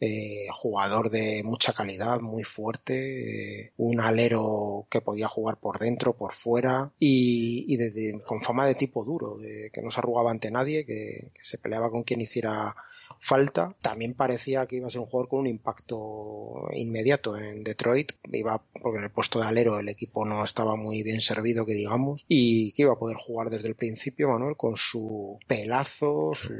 eh, 0.00 0.46
jugador 0.52 1.10
de 1.10 1.42
mucha 1.44 1.72
calidad, 1.72 2.20
muy 2.20 2.44
fuerte, 2.44 3.62
eh, 3.62 3.72
un 3.76 4.00
alero 4.00 4.86
que 4.90 5.00
podía 5.00 5.28
jugar 5.28 5.58
por 5.58 5.78
dentro, 5.78 6.14
por 6.14 6.34
fuera 6.34 6.90
y, 6.98 7.64
y 7.72 7.76
de, 7.76 8.20
con 8.26 8.42
fama 8.42 8.66
de 8.66 8.74
tipo 8.74 9.04
duro, 9.04 9.36
de, 9.38 9.70
que 9.72 9.82
no 9.82 9.90
se 9.90 10.00
arrugaba 10.00 10.30
ante 10.30 10.50
nadie, 10.50 10.84
que 10.84 11.30
se 11.42 11.58
peleaba 11.58 11.90
con 11.90 12.02
quien 12.02 12.20
hiciera 12.20 12.74
falta. 13.20 13.74
También 13.80 14.14
parecía 14.14 14.66
que 14.66 14.76
iba 14.76 14.88
a 14.88 14.90
ser 14.90 15.00
un 15.00 15.06
jugador 15.06 15.28
con 15.28 15.40
un 15.40 15.46
impacto 15.46 16.68
inmediato 16.72 17.36
en 17.36 17.64
Detroit. 17.64 18.12
Iba, 18.32 18.62
porque 18.80 18.98
en 18.98 19.04
el 19.04 19.10
puesto 19.10 19.40
de 19.40 19.46
alero 19.46 19.78
el 19.78 19.88
equipo 19.88 20.24
no 20.24 20.44
estaba 20.44 20.76
muy 20.76 21.02
bien 21.02 21.20
servido, 21.20 21.66
que 21.66 21.74
digamos, 21.74 22.24
y 22.28 22.72
que 22.72 22.82
iba 22.82 22.92
a 22.92 22.98
poder 22.98 23.16
jugar 23.16 23.50
desde 23.50 23.68
el 23.68 23.74
principio, 23.74 24.28
Manuel, 24.28 24.56
con 24.56 24.76
su 24.76 25.38
pelazo, 25.46 26.32
su, 26.34 26.52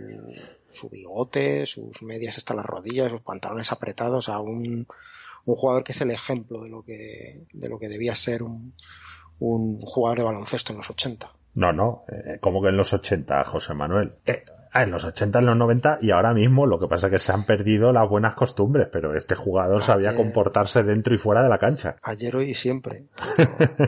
su 0.73 0.89
bigote, 0.89 1.67
sus 1.67 2.03
medias 2.03 2.39
hasta 2.39 2.55
las 2.55 2.67
rodillas, 2.67 3.11
sus 3.11 3.23
pantalones 3.23 3.73
apretados, 3.73 4.29
a 4.29 4.41
un, 4.41 4.87
un 5.45 5.55
jugador 5.57 5.85
que 5.85 5.93
es 5.93 6.01
el 6.01 6.11
ejemplo 6.11 6.63
de 6.63 6.69
lo 6.69 6.83
que, 6.83 7.47
de 7.53 7.69
lo 7.69 7.79
que 7.79 7.89
debía 7.89 8.15
ser 8.15 8.43
un, 8.43 8.75
un 9.39 9.81
jugador 9.81 10.19
de 10.19 10.25
baloncesto 10.25 10.73
en 10.73 10.79
los 10.79 10.91
80. 10.91 11.33
No, 11.55 11.73
no, 11.73 12.05
eh, 12.09 12.39
como 12.41 12.63
que 12.63 12.69
en 12.69 12.77
los 12.77 12.93
80, 12.93 13.45
José 13.45 13.75
Manuel. 13.75 14.13
Eh, 14.25 14.45
en 14.75 14.91
los 14.91 15.05
80, 15.05 15.39
en 15.39 15.47
los 15.47 15.57
90 15.57 15.99
y 16.03 16.11
ahora 16.11 16.33
mismo 16.33 16.67
lo 16.67 16.79
que 16.79 16.87
pasa 16.87 17.07
es 17.07 17.13
que 17.13 17.19
se 17.19 17.33
han 17.33 17.45
perdido 17.45 17.93
las 17.93 18.09
buenas 18.09 18.35
costumbres, 18.35 18.89
pero 18.93 19.17
este 19.17 19.35
jugador 19.35 19.77
ayer, 19.77 19.87
sabía 19.87 20.15
comportarse 20.15 20.83
dentro 20.83 21.15
y 21.15 21.19
fuera 21.19 21.43
de 21.43 21.49
la 21.49 21.59
cancha. 21.59 21.97
Ayer, 22.03 22.35
hoy 22.37 22.51
y 22.51 22.55
siempre. 22.55 23.05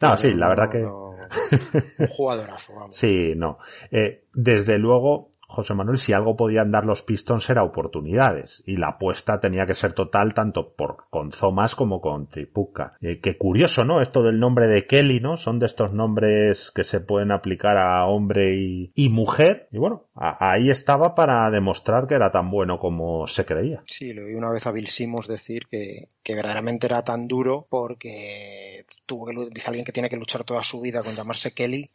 no, 0.00 0.10
no, 0.10 0.16
sí, 0.16 0.32
la 0.34 0.48
verdad 0.48 0.64
no, 0.64 0.70
que... 0.70 2.02
un 2.02 2.08
jugadorazo, 2.08 2.74
vamos. 2.74 2.96
Sí, 3.02 3.34
no. 3.36 3.58
Eh, 3.90 4.24
desde 4.32 4.78
luego, 4.78 5.30
José 5.52 5.74
Manuel, 5.74 5.98
si 5.98 6.12
algo 6.12 6.36
podían 6.36 6.70
dar 6.70 6.84
los 6.84 7.02
Pistons 7.02 7.48
era 7.50 7.62
oportunidades 7.62 8.64
y 8.66 8.76
la 8.76 8.88
apuesta 8.88 9.38
tenía 9.38 9.66
que 9.66 9.74
ser 9.74 9.92
total 9.92 10.34
tanto 10.34 10.74
por 10.74 11.04
con 11.10 11.30
Thomas 11.30 11.74
como 11.74 12.00
con 12.00 12.28
Tripuca. 12.28 12.96
Eh, 13.00 13.20
qué 13.20 13.36
curioso, 13.36 13.84
¿no? 13.84 14.00
Esto 14.00 14.22
del 14.22 14.40
nombre 14.40 14.66
de 14.66 14.86
Kelly, 14.86 15.20
¿no? 15.20 15.36
Son 15.36 15.58
de 15.58 15.66
estos 15.66 15.92
nombres 15.92 16.70
que 16.74 16.84
se 16.84 17.00
pueden 17.00 17.30
aplicar 17.30 17.76
a 17.78 18.06
hombre 18.06 18.54
y, 18.94 19.08
mujer. 19.08 19.68
Y 19.70 19.78
bueno, 19.78 20.06
ahí 20.14 20.70
estaba 20.70 21.14
para 21.14 21.50
demostrar 21.50 22.06
que 22.06 22.14
era 22.14 22.32
tan 22.32 22.50
bueno 22.50 22.78
como 22.78 23.26
se 23.26 23.44
creía. 23.44 23.82
Sí, 23.86 24.12
lo 24.12 24.24
oí 24.24 24.34
una 24.34 24.50
vez 24.50 24.66
a 24.66 24.72
Bill 24.72 24.88
Simmons 24.88 25.28
decir 25.28 25.66
que, 25.70 26.08
que 26.22 26.34
verdaderamente 26.34 26.86
era 26.86 27.02
tan 27.02 27.26
duro 27.26 27.66
porque 27.68 28.86
tuvo 29.06 29.26
que 29.26 29.50
dice 29.50 29.68
alguien 29.68 29.84
que 29.84 29.92
tiene 29.92 30.08
que 30.08 30.16
luchar 30.16 30.44
toda 30.44 30.62
su 30.62 30.80
vida 30.80 31.02
con 31.02 31.14
llamarse 31.14 31.52
Kelly, 31.52 31.90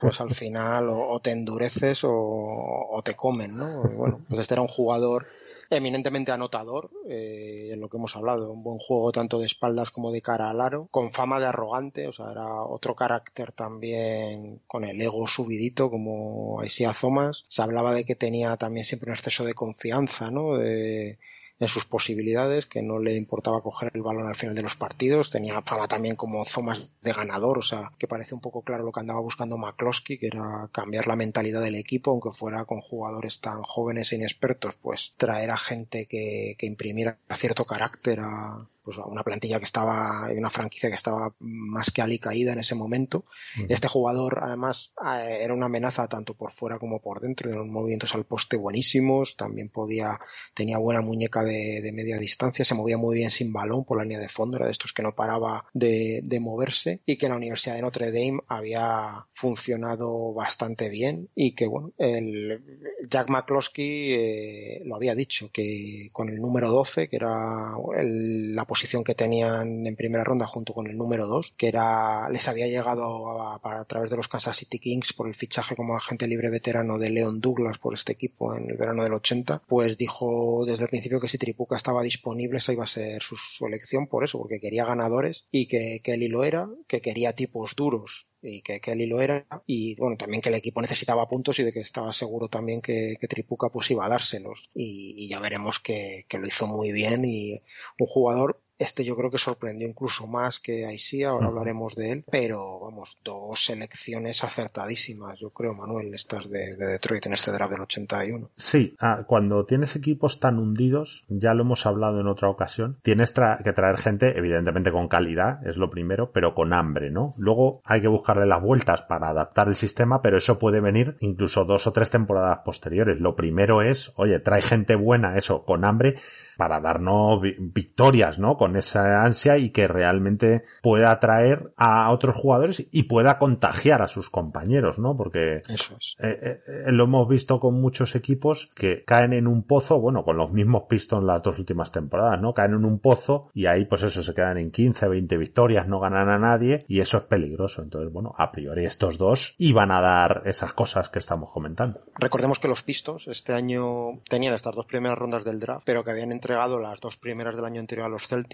pues 0.00 0.20
al 0.20 0.34
final 0.34 0.88
o, 0.90 1.20
te 1.20 1.30
endureces 1.30 2.02
o, 2.04 2.93
te 3.02 3.14
comen, 3.14 3.56
¿no? 3.56 3.82
bueno, 3.96 4.20
pues 4.28 4.40
este 4.40 4.54
era 4.54 4.62
un 4.62 4.68
jugador 4.68 5.26
eminentemente 5.70 6.32
anotador, 6.32 6.90
eh, 7.08 7.70
en 7.72 7.80
lo 7.80 7.88
que 7.88 7.96
hemos 7.96 8.14
hablado, 8.16 8.50
un 8.50 8.62
buen 8.62 8.78
juego 8.78 9.12
tanto 9.12 9.38
de 9.38 9.46
espaldas 9.46 9.90
como 9.90 10.12
de 10.12 10.22
cara 10.22 10.50
al 10.50 10.60
aro, 10.60 10.88
con 10.90 11.12
fama 11.12 11.40
de 11.40 11.46
arrogante, 11.46 12.06
o 12.06 12.12
sea, 12.12 12.30
era 12.30 12.62
otro 12.62 12.94
carácter 12.94 13.52
también 13.52 14.60
con 14.66 14.84
el 14.84 15.00
ego 15.00 15.26
subidito 15.26 15.90
como 15.90 16.62
Isaiah 16.64 16.94
Thomas. 16.98 17.44
Se 17.48 17.62
hablaba 17.62 17.94
de 17.94 18.04
que 18.04 18.14
tenía 18.14 18.56
también 18.56 18.84
siempre 18.84 19.10
un 19.10 19.16
exceso 19.16 19.44
de 19.44 19.54
confianza, 19.54 20.30
¿no? 20.30 20.56
De, 20.56 21.18
en 21.58 21.68
sus 21.68 21.84
posibilidades, 21.84 22.66
que 22.66 22.82
no 22.82 22.98
le 22.98 23.16
importaba 23.16 23.62
coger 23.62 23.90
el 23.94 24.02
balón 24.02 24.26
al 24.26 24.36
final 24.36 24.54
de 24.54 24.62
los 24.62 24.76
partidos, 24.76 25.30
tenía 25.30 25.62
fama 25.62 25.88
también 25.88 26.16
como 26.16 26.44
Thomas 26.44 26.90
de 27.00 27.12
ganador, 27.12 27.58
o 27.58 27.62
sea, 27.62 27.92
que 27.98 28.08
parece 28.08 28.34
un 28.34 28.40
poco 28.40 28.62
claro 28.62 28.84
lo 28.84 28.92
que 28.92 29.00
andaba 29.00 29.20
buscando 29.20 29.56
McCloskey, 29.56 30.18
que 30.18 30.26
era 30.28 30.68
cambiar 30.72 31.06
la 31.06 31.16
mentalidad 31.16 31.62
del 31.62 31.76
equipo, 31.76 32.10
aunque 32.10 32.36
fuera 32.36 32.64
con 32.64 32.80
jugadores 32.80 33.40
tan 33.40 33.62
jóvenes 33.62 34.12
e 34.12 34.16
inexpertos, 34.16 34.74
pues 34.82 35.12
traer 35.16 35.50
a 35.50 35.56
gente 35.56 36.06
que, 36.06 36.56
que 36.58 36.66
imprimiera 36.66 37.18
cierto 37.36 37.64
carácter 37.64 38.20
a, 38.20 38.66
pues 38.84 38.98
una 38.98 39.22
plantilla 39.22 39.58
que 39.58 39.64
estaba, 39.64 40.28
una 40.36 40.50
franquicia 40.50 40.90
que 40.90 40.94
estaba 40.94 41.34
más 41.40 41.90
que 41.90 42.02
alicaída 42.02 42.52
en 42.52 42.60
ese 42.60 42.74
momento. 42.74 43.24
Este 43.68 43.88
jugador, 43.88 44.40
además, 44.42 44.92
eh, 45.02 45.38
era 45.40 45.54
una 45.54 45.66
amenaza 45.66 46.06
tanto 46.06 46.34
por 46.34 46.52
fuera 46.52 46.78
como 46.78 47.00
por 47.00 47.20
dentro, 47.20 47.50
unos 47.50 47.66
movimientos 47.66 48.14
al 48.14 48.24
poste 48.24 48.56
buenísimos, 48.56 49.36
también 49.36 49.70
podía, 49.70 50.20
tenía 50.52 50.78
buena 50.78 51.00
muñeca 51.00 51.42
de, 51.42 51.80
de, 51.82 51.92
media 51.92 52.18
distancia, 52.18 52.64
se 52.64 52.74
movía 52.74 52.98
muy 52.98 53.16
bien 53.16 53.30
sin 53.30 53.52
balón 53.52 53.84
por 53.84 53.96
la 53.96 54.04
línea 54.04 54.18
de 54.18 54.28
fondo, 54.28 54.56
era 54.56 54.66
de 54.66 54.72
estos 54.72 54.92
que 54.92 55.02
no 55.02 55.14
paraba 55.14 55.64
de, 55.72 56.20
de 56.22 56.40
moverse 56.40 57.00
y 57.06 57.16
que 57.16 57.26
en 57.26 57.30
la 57.32 57.38
Universidad 57.38 57.76
de 57.76 57.82
Notre 57.82 58.12
Dame 58.12 58.40
había 58.48 59.26
funcionado 59.34 60.34
bastante 60.34 60.88
bien 60.88 61.28
y 61.34 61.54
que, 61.54 61.66
bueno, 61.66 61.92
el 61.98 62.62
Jack 63.08 63.30
McCloskey 63.30 64.12
eh, 64.12 64.82
lo 64.84 64.96
había 64.96 65.14
dicho, 65.14 65.50
que 65.52 66.08
con 66.12 66.28
el 66.28 66.36
número 66.36 66.70
12, 66.70 67.08
que 67.08 67.16
era 67.16 67.74
el, 67.96 68.54
la 68.54 68.64
posición 68.74 69.04
que 69.04 69.14
tenían 69.14 69.86
en 69.86 69.94
primera 69.94 70.24
ronda 70.24 70.46
junto 70.48 70.74
con 70.74 70.88
el 70.88 70.96
número 70.98 71.28
2, 71.28 71.54
que 71.56 71.68
era 71.68 72.28
les 72.28 72.48
había 72.48 72.66
llegado 72.66 73.40
a, 73.40 73.60
a, 73.62 73.84
través 73.84 74.10
de 74.10 74.16
los 74.16 74.26
Kansas 74.26 74.56
City 74.56 74.80
Kings 74.80 75.12
por 75.12 75.28
el 75.28 75.36
fichaje 75.36 75.76
como 75.76 75.96
agente 75.96 76.26
libre 76.26 76.50
veterano 76.50 76.98
de 76.98 77.10
Leon 77.10 77.40
Douglas 77.40 77.78
por 77.78 77.94
este 77.94 78.12
equipo 78.12 78.56
en 78.56 78.68
el 78.68 78.76
verano 78.76 79.04
del 79.04 79.14
80, 79.14 79.62
pues 79.68 79.96
dijo 79.96 80.64
desde 80.66 80.82
el 80.82 80.90
principio 80.90 81.20
que 81.20 81.28
si 81.28 81.38
Tripuca 81.38 81.76
estaba 81.76 82.02
disponible 82.02 82.58
esa 82.58 82.72
iba 82.72 82.82
a 82.82 82.88
ser 82.88 83.22
su, 83.22 83.36
su 83.36 83.64
elección 83.64 84.08
por 84.08 84.24
eso, 84.24 84.38
porque 84.38 84.58
quería 84.58 84.84
ganadores 84.84 85.44
y 85.52 85.68
que, 85.68 86.00
que 86.02 86.14
él 86.14 86.24
lo 86.28 86.42
era, 86.42 86.68
que 86.88 87.00
quería 87.00 87.34
tipos 87.34 87.76
duros 87.76 88.26
y 88.44 88.60
que 88.60 88.80
Kelly 88.80 89.06
lo 89.06 89.20
era 89.20 89.46
y 89.66 89.94
bueno 89.96 90.16
también 90.16 90.42
que 90.42 90.50
el 90.50 90.54
equipo 90.54 90.82
necesitaba 90.82 91.28
puntos 91.28 91.58
y 91.58 91.64
de 91.64 91.72
que 91.72 91.80
estaba 91.80 92.12
seguro 92.12 92.48
también 92.48 92.80
que, 92.82 93.16
que 93.18 93.28
Tripuca 93.28 93.70
pues 93.70 93.90
iba 93.90 94.04
a 94.04 94.08
dárselos. 94.08 94.70
Y, 94.74 95.14
y 95.16 95.28
ya 95.28 95.40
veremos 95.40 95.80
que, 95.80 96.26
que, 96.28 96.38
lo 96.38 96.46
hizo 96.46 96.66
muy 96.66 96.92
bien 96.92 97.24
y 97.24 97.62
un 97.98 98.06
jugador 98.06 98.60
este 98.78 99.04
yo 99.04 99.16
creo 99.16 99.30
que 99.30 99.38
sorprendió 99.38 99.88
incluso 99.88 100.26
más 100.26 100.60
que 100.60 100.86
Aisía, 100.86 101.30
ahora 101.30 101.46
hablaremos 101.46 101.94
de 101.94 102.12
él, 102.12 102.24
pero 102.30 102.80
vamos, 102.80 103.18
dos 103.24 103.64
selecciones 103.64 104.42
acertadísimas, 104.44 105.38
yo 105.38 105.50
creo, 105.50 105.74
Manuel, 105.74 106.12
estas 106.14 106.50
de, 106.50 106.76
de 106.76 106.86
Detroit 106.86 107.26
en 107.26 107.32
este 107.32 107.52
draft 107.52 107.72
del 107.72 107.82
81. 107.82 108.50
Sí, 108.56 108.96
ah, 109.00 109.24
cuando 109.26 109.64
tienes 109.64 109.96
equipos 109.96 110.40
tan 110.40 110.58
hundidos, 110.58 111.24
ya 111.28 111.54
lo 111.54 111.62
hemos 111.62 111.86
hablado 111.86 112.20
en 112.20 112.26
otra 112.26 112.48
ocasión, 112.48 112.98
tienes 113.02 113.32
tra 113.32 113.60
que 113.62 113.72
traer 113.72 113.98
gente, 113.98 114.36
evidentemente 114.36 114.92
con 114.92 115.08
calidad, 115.08 115.66
es 115.66 115.76
lo 115.76 115.90
primero, 115.90 116.32
pero 116.32 116.54
con 116.54 116.72
hambre, 116.72 117.10
¿no? 117.10 117.34
Luego 117.38 117.80
hay 117.84 118.00
que 118.00 118.08
buscarle 118.08 118.46
las 118.46 118.62
vueltas 118.62 119.02
para 119.02 119.28
adaptar 119.28 119.68
el 119.68 119.74
sistema, 119.74 120.22
pero 120.22 120.38
eso 120.38 120.58
puede 120.58 120.80
venir 120.80 121.16
incluso 121.20 121.64
dos 121.64 121.86
o 121.86 121.92
tres 121.92 122.10
temporadas 122.10 122.60
posteriores. 122.64 123.20
Lo 123.20 123.36
primero 123.36 123.82
es, 123.82 124.12
oye, 124.16 124.40
trae 124.40 124.62
gente 124.62 124.94
buena, 124.96 125.36
eso, 125.36 125.64
con 125.64 125.84
hambre, 125.84 126.16
para 126.56 126.80
darnos 126.80 127.40
victorias, 127.42 128.38
¿no? 128.38 128.56
Con 128.64 128.76
esa 128.76 129.22
ansia 129.22 129.58
y 129.58 129.70
que 129.70 129.86
realmente 129.86 130.64
pueda 130.80 131.10
atraer 131.10 131.74
a 131.76 132.10
otros 132.10 132.34
jugadores 132.34 132.88
y 132.90 133.02
pueda 133.02 133.38
contagiar 133.38 134.00
a 134.00 134.08
sus 134.08 134.30
compañeros, 134.30 134.98
¿no? 134.98 135.14
Porque 135.18 135.60
Eso 135.68 135.96
es. 135.98 136.16
eh, 136.18 136.60
eh, 136.66 136.92
lo 136.92 137.04
hemos 137.04 137.28
visto 137.28 137.60
con 137.60 137.78
muchos 137.78 138.14
equipos 138.14 138.70
que 138.74 139.04
caen 139.04 139.34
en 139.34 139.46
un 139.46 139.64
pozo, 139.64 140.00
bueno, 140.00 140.24
con 140.24 140.38
los 140.38 140.50
mismos 140.50 140.84
Pistons 140.88 141.24
las 141.24 141.42
dos 141.42 141.58
últimas 141.58 141.92
temporadas, 141.92 142.40
¿no? 142.40 142.54
Caen 142.54 142.72
en 142.72 142.86
un 142.86 143.00
pozo 143.00 143.50
y 143.52 143.66
ahí 143.66 143.84
pues 143.84 144.02
eso 144.02 144.22
se 144.22 144.34
quedan 144.34 144.56
en 144.56 144.70
15, 144.70 145.08
20 145.08 145.36
victorias, 145.36 145.86
no 145.86 146.00
ganan 146.00 146.30
a 146.30 146.38
nadie 146.38 146.86
y 146.88 147.00
eso 147.00 147.18
es 147.18 147.24
peligroso. 147.24 147.82
Entonces, 147.82 148.10
bueno, 148.10 148.34
a 148.38 148.50
priori 148.50 148.86
estos 148.86 149.18
dos 149.18 149.54
iban 149.58 149.90
a 149.90 150.00
dar 150.00 150.40
esas 150.46 150.72
cosas 150.72 151.10
que 151.10 151.18
estamos 151.18 151.50
comentando. 151.52 152.00
Recordemos 152.18 152.58
que 152.58 152.68
los 152.68 152.82
Pistons 152.82 153.28
este 153.28 153.52
año 153.52 154.20
tenían 154.26 154.54
estas 154.54 154.74
dos 154.74 154.86
primeras 154.86 155.18
rondas 155.18 155.44
del 155.44 155.60
draft, 155.60 155.82
pero 155.84 156.02
que 156.02 156.12
habían 156.12 156.32
entregado 156.32 156.78
las 156.78 156.98
dos 157.00 157.18
primeras 157.18 157.56
del 157.56 157.66
año 157.66 157.80
anterior 157.80 158.06
a 158.06 158.08
los 158.08 158.26
Celtics 158.26 158.53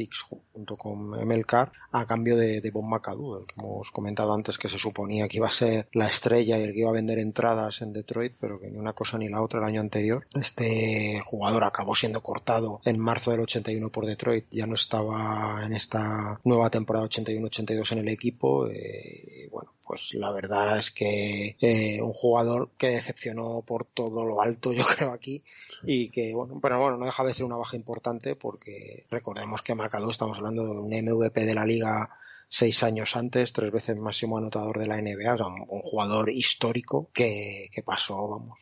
junto 0.53 0.77
con 0.77 1.11
MLK 1.11 1.55
a 1.93 2.07
cambio 2.07 2.37
de, 2.37 2.61
de 2.61 2.71
Bon 2.71 2.89
McAdoo, 2.89 3.41
el 3.41 3.47
que 3.47 3.55
hemos 3.59 3.91
comentado 3.91 4.33
antes 4.33 4.59
que 4.59 4.69
se 4.69 4.79
suponía 4.79 5.29
que 5.29 5.39
iba 5.39 5.49
a 5.49 5.53
ser 5.53 5.89
la 5.93 6.07
estrella 6.07 6.59
y 6.59 6.63
el 6.63 6.73
que 6.73 6.81
iba 6.81 6.91
a 6.91 6.95
vender 6.95 7.19
entradas 7.19 7.83
en 7.83 7.93
Detroit, 7.93 8.35
pero 8.41 8.61
que 8.61 8.71
ni 8.71 8.79
una 8.79 8.93
cosa 8.93 9.19
ni 9.19 9.29
la 9.29 9.43
otra 9.43 9.61
el 9.61 9.67
año 9.67 9.81
anterior. 9.81 10.27
Este 10.35 11.21
jugador 11.25 11.65
acabó 11.65 11.95
siendo 11.95 12.23
cortado 12.23 12.81
en 12.85 12.99
marzo 12.99 13.31
del 13.31 13.41
81 13.41 13.91
por 13.91 14.07
Detroit, 14.07 14.47
ya 14.51 14.67
no 14.67 14.75
estaba 14.75 15.65
en 15.65 15.73
esta 15.73 16.41
nueva 16.45 16.71
temporada 16.71 17.07
81-82 17.07 17.93
en 17.93 17.99
el 17.99 18.09
equipo. 18.09 18.69
Eh, 18.69 19.49
bueno, 19.51 19.73
pues 19.91 20.15
la 20.15 20.31
verdad 20.31 20.79
es 20.79 20.93
que 20.93 21.57
eh, 21.61 22.01
un 22.01 22.13
jugador 22.13 22.71
que 22.79 22.91
decepcionó 22.91 23.65
por 23.67 23.85
todo 23.87 24.25
lo 24.25 24.41
alto, 24.41 24.73
yo 24.73 24.85
creo 24.97 25.11
aquí, 25.11 25.43
sí. 25.69 25.79
y 25.85 26.11
que, 26.11 26.33
bueno, 26.33 26.61
pero 26.63 26.81
bueno, 26.81 26.97
no 26.97 27.07
deja 27.07 27.25
de 27.25 27.35
ser 27.35 27.45
una 27.45 27.57
baja 27.57 27.75
importante 27.77 28.37
porque 28.37 29.07
recordemos 29.11 29.63
que 29.63 29.75
Estamos 30.11 30.37
hablando 30.39 30.65
de 30.65 30.79
un 30.81 30.91
MVP 30.91 31.45
de 31.45 31.55
la 31.55 31.65
liga 31.65 32.11
seis 32.49 32.83
años 32.83 33.17
antes, 33.17 33.53
tres 33.53 33.71
veces 33.71 33.97
máximo 33.99 34.37
anotador 34.37 34.79
de 34.79 34.87
la 34.87 35.01
NBA, 35.01 35.35
o 35.35 35.37
sea, 35.37 35.47
un, 35.47 35.61
un 35.69 35.81
jugador 35.83 36.31
histórico 36.31 37.09
que, 37.13 37.69
que 37.73 37.83
pasó, 37.83 38.29
vamos, 38.29 38.59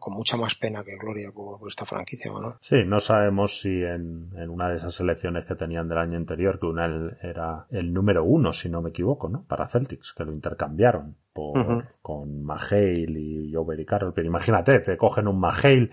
con, 0.00 0.14
mucha 0.14 0.36
más 0.36 0.54
pena 0.54 0.82
que 0.82 0.96
gloria 0.96 1.30
por, 1.30 1.58
por 1.58 1.68
esta 1.68 1.84
franquicia, 1.84 2.32
¿no? 2.32 2.56
Sí, 2.62 2.76
no 2.86 3.00
sabemos 3.00 3.60
si 3.60 3.82
en, 3.82 4.30
en, 4.36 4.48
una 4.48 4.70
de 4.70 4.76
esas 4.76 4.94
selecciones 4.94 5.44
que 5.46 5.54
tenían 5.54 5.88
del 5.88 5.98
año 5.98 6.16
anterior, 6.16 6.58
que 6.58 6.66
una 6.66 6.86
era 7.22 7.66
el 7.70 7.92
número 7.92 8.24
uno, 8.24 8.52
si 8.52 8.70
no 8.70 8.80
me 8.80 8.90
equivoco, 8.90 9.28
¿no? 9.28 9.44
Para 9.44 9.68
Celtics, 9.68 10.14
que 10.14 10.24
lo 10.24 10.32
intercambiaron 10.32 11.16
por, 11.34 11.58
uh 11.58 11.62
-huh. 11.62 11.88
con 12.00 12.42
Mahale 12.42 13.20
y 13.20 13.52
Jover 13.52 13.78
y 13.78 13.84
Carroll, 13.84 14.14
pero 14.14 14.26
imagínate, 14.26 14.80
te 14.80 14.96
cogen 14.96 15.28
un 15.28 15.38
Mahale 15.38 15.90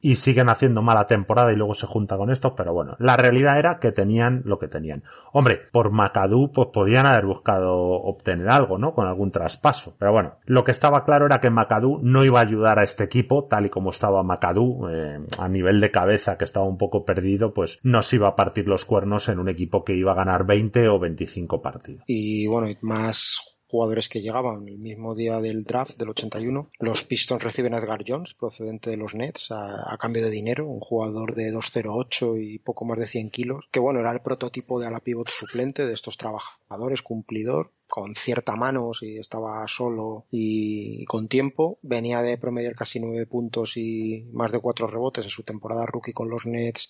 y 0.00 0.16
siguen 0.16 0.48
haciendo 0.48 0.82
mala 0.82 1.06
temporada 1.06 1.52
y 1.52 1.56
luego 1.56 1.74
se 1.74 1.86
junta 1.86 2.16
con 2.16 2.30
estos, 2.30 2.52
pero 2.56 2.72
bueno, 2.72 2.96
la 2.98 3.16
realidad 3.16 3.58
era 3.58 3.78
que 3.78 3.92
tenían 3.92 4.42
lo 4.44 4.58
que 4.58 4.68
tenían. 4.68 5.02
Hombre, 5.32 5.60
por 5.70 5.90
McAdoo 5.90 6.52
pues 6.52 6.68
podían 6.72 7.06
haber 7.06 7.26
buscado 7.26 7.74
obtener 7.74 8.48
algo, 8.48 8.78
¿no? 8.78 8.94
Con 8.94 9.06
algún 9.06 9.30
traspaso. 9.30 9.94
Pero 9.98 10.12
bueno, 10.12 10.34
lo 10.46 10.64
que 10.64 10.70
estaba 10.70 11.04
claro 11.04 11.26
era 11.26 11.40
que 11.40 11.50
McAdoo 11.50 12.00
no 12.02 12.24
iba 12.24 12.40
a 12.40 12.42
ayudar 12.42 12.78
a 12.78 12.84
este 12.84 13.04
equipo, 13.04 13.44
tal 13.44 13.66
y 13.66 13.70
como 13.70 13.90
estaba 13.90 14.22
McAdoo, 14.22 14.90
eh, 14.90 15.20
a 15.38 15.48
nivel 15.48 15.80
de 15.80 15.90
cabeza 15.90 16.38
que 16.38 16.44
estaba 16.44 16.66
un 16.66 16.78
poco 16.78 17.04
perdido, 17.04 17.52
pues 17.52 17.78
no 17.82 18.02
se 18.02 18.16
iba 18.16 18.28
a 18.28 18.36
partir 18.36 18.66
los 18.68 18.84
cuernos 18.84 19.28
en 19.28 19.38
un 19.38 19.48
equipo 19.48 19.84
que 19.84 19.94
iba 19.94 20.12
a 20.12 20.16
ganar 20.16 20.46
20 20.46 20.88
o 20.88 20.98
25 20.98 21.60
partidos. 21.60 22.04
Y 22.06 22.46
bueno, 22.46 22.68
más 22.82 23.49
jugadores 23.70 24.08
que 24.08 24.20
llegaban 24.20 24.66
el 24.66 24.78
mismo 24.78 25.14
día 25.14 25.40
del 25.40 25.64
draft 25.64 25.96
del 25.96 26.10
81. 26.10 26.70
Los 26.80 27.04
Pistons 27.04 27.42
reciben 27.42 27.74
a 27.74 27.78
Edgar 27.78 28.04
Jones, 28.06 28.34
procedente 28.34 28.90
de 28.90 28.96
los 28.96 29.14
Nets, 29.14 29.50
a, 29.50 29.92
a 29.92 29.96
cambio 29.96 30.24
de 30.24 30.30
dinero, 30.30 30.66
un 30.66 30.80
jugador 30.80 31.34
de 31.34 31.52
2.08 31.52 32.42
y 32.42 32.58
poco 32.58 32.84
más 32.84 32.98
de 32.98 33.06
100 33.06 33.30
kilos, 33.30 33.64
que 33.70 33.80
bueno, 33.80 34.00
era 34.00 34.12
el 34.12 34.20
prototipo 34.20 34.80
de 34.80 34.88
ala 34.88 35.00
pivot 35.00 35.28
suplente 35.28 35.86
de 35.86 35.94
estos 35.94 36.16
trabajadores, 36.16 37.02
cumplidor, 37.02 37.70
con 37.90 38.14
cierta 38.14 38.56
mano 38.56 38.94
si 38.94 39.18
estaba 39.18 39.66
solo 39.68 40.26
y 40.30 41.04
con 41.04 41.28
tiempo. 41.28 41.78
Venía 41.82 42.22
de 42.22 42.38
promediar 42.38 42.74
casi 42.74 43.00
nueve 43.00 43.26
puntos 43.26 43.76
y 43.76 44.28
más 44.32 44.52
de 44.52 44.60
cuatro 44.60 44.86
rebotes 44.86 45.24
en 45.24 45.30
su 45.30 45.42
temporada 45.42 45.84
rookie 45.86 46.12
con 46.12 46.30
los 46.30 46.46
Nets 46.46 46.88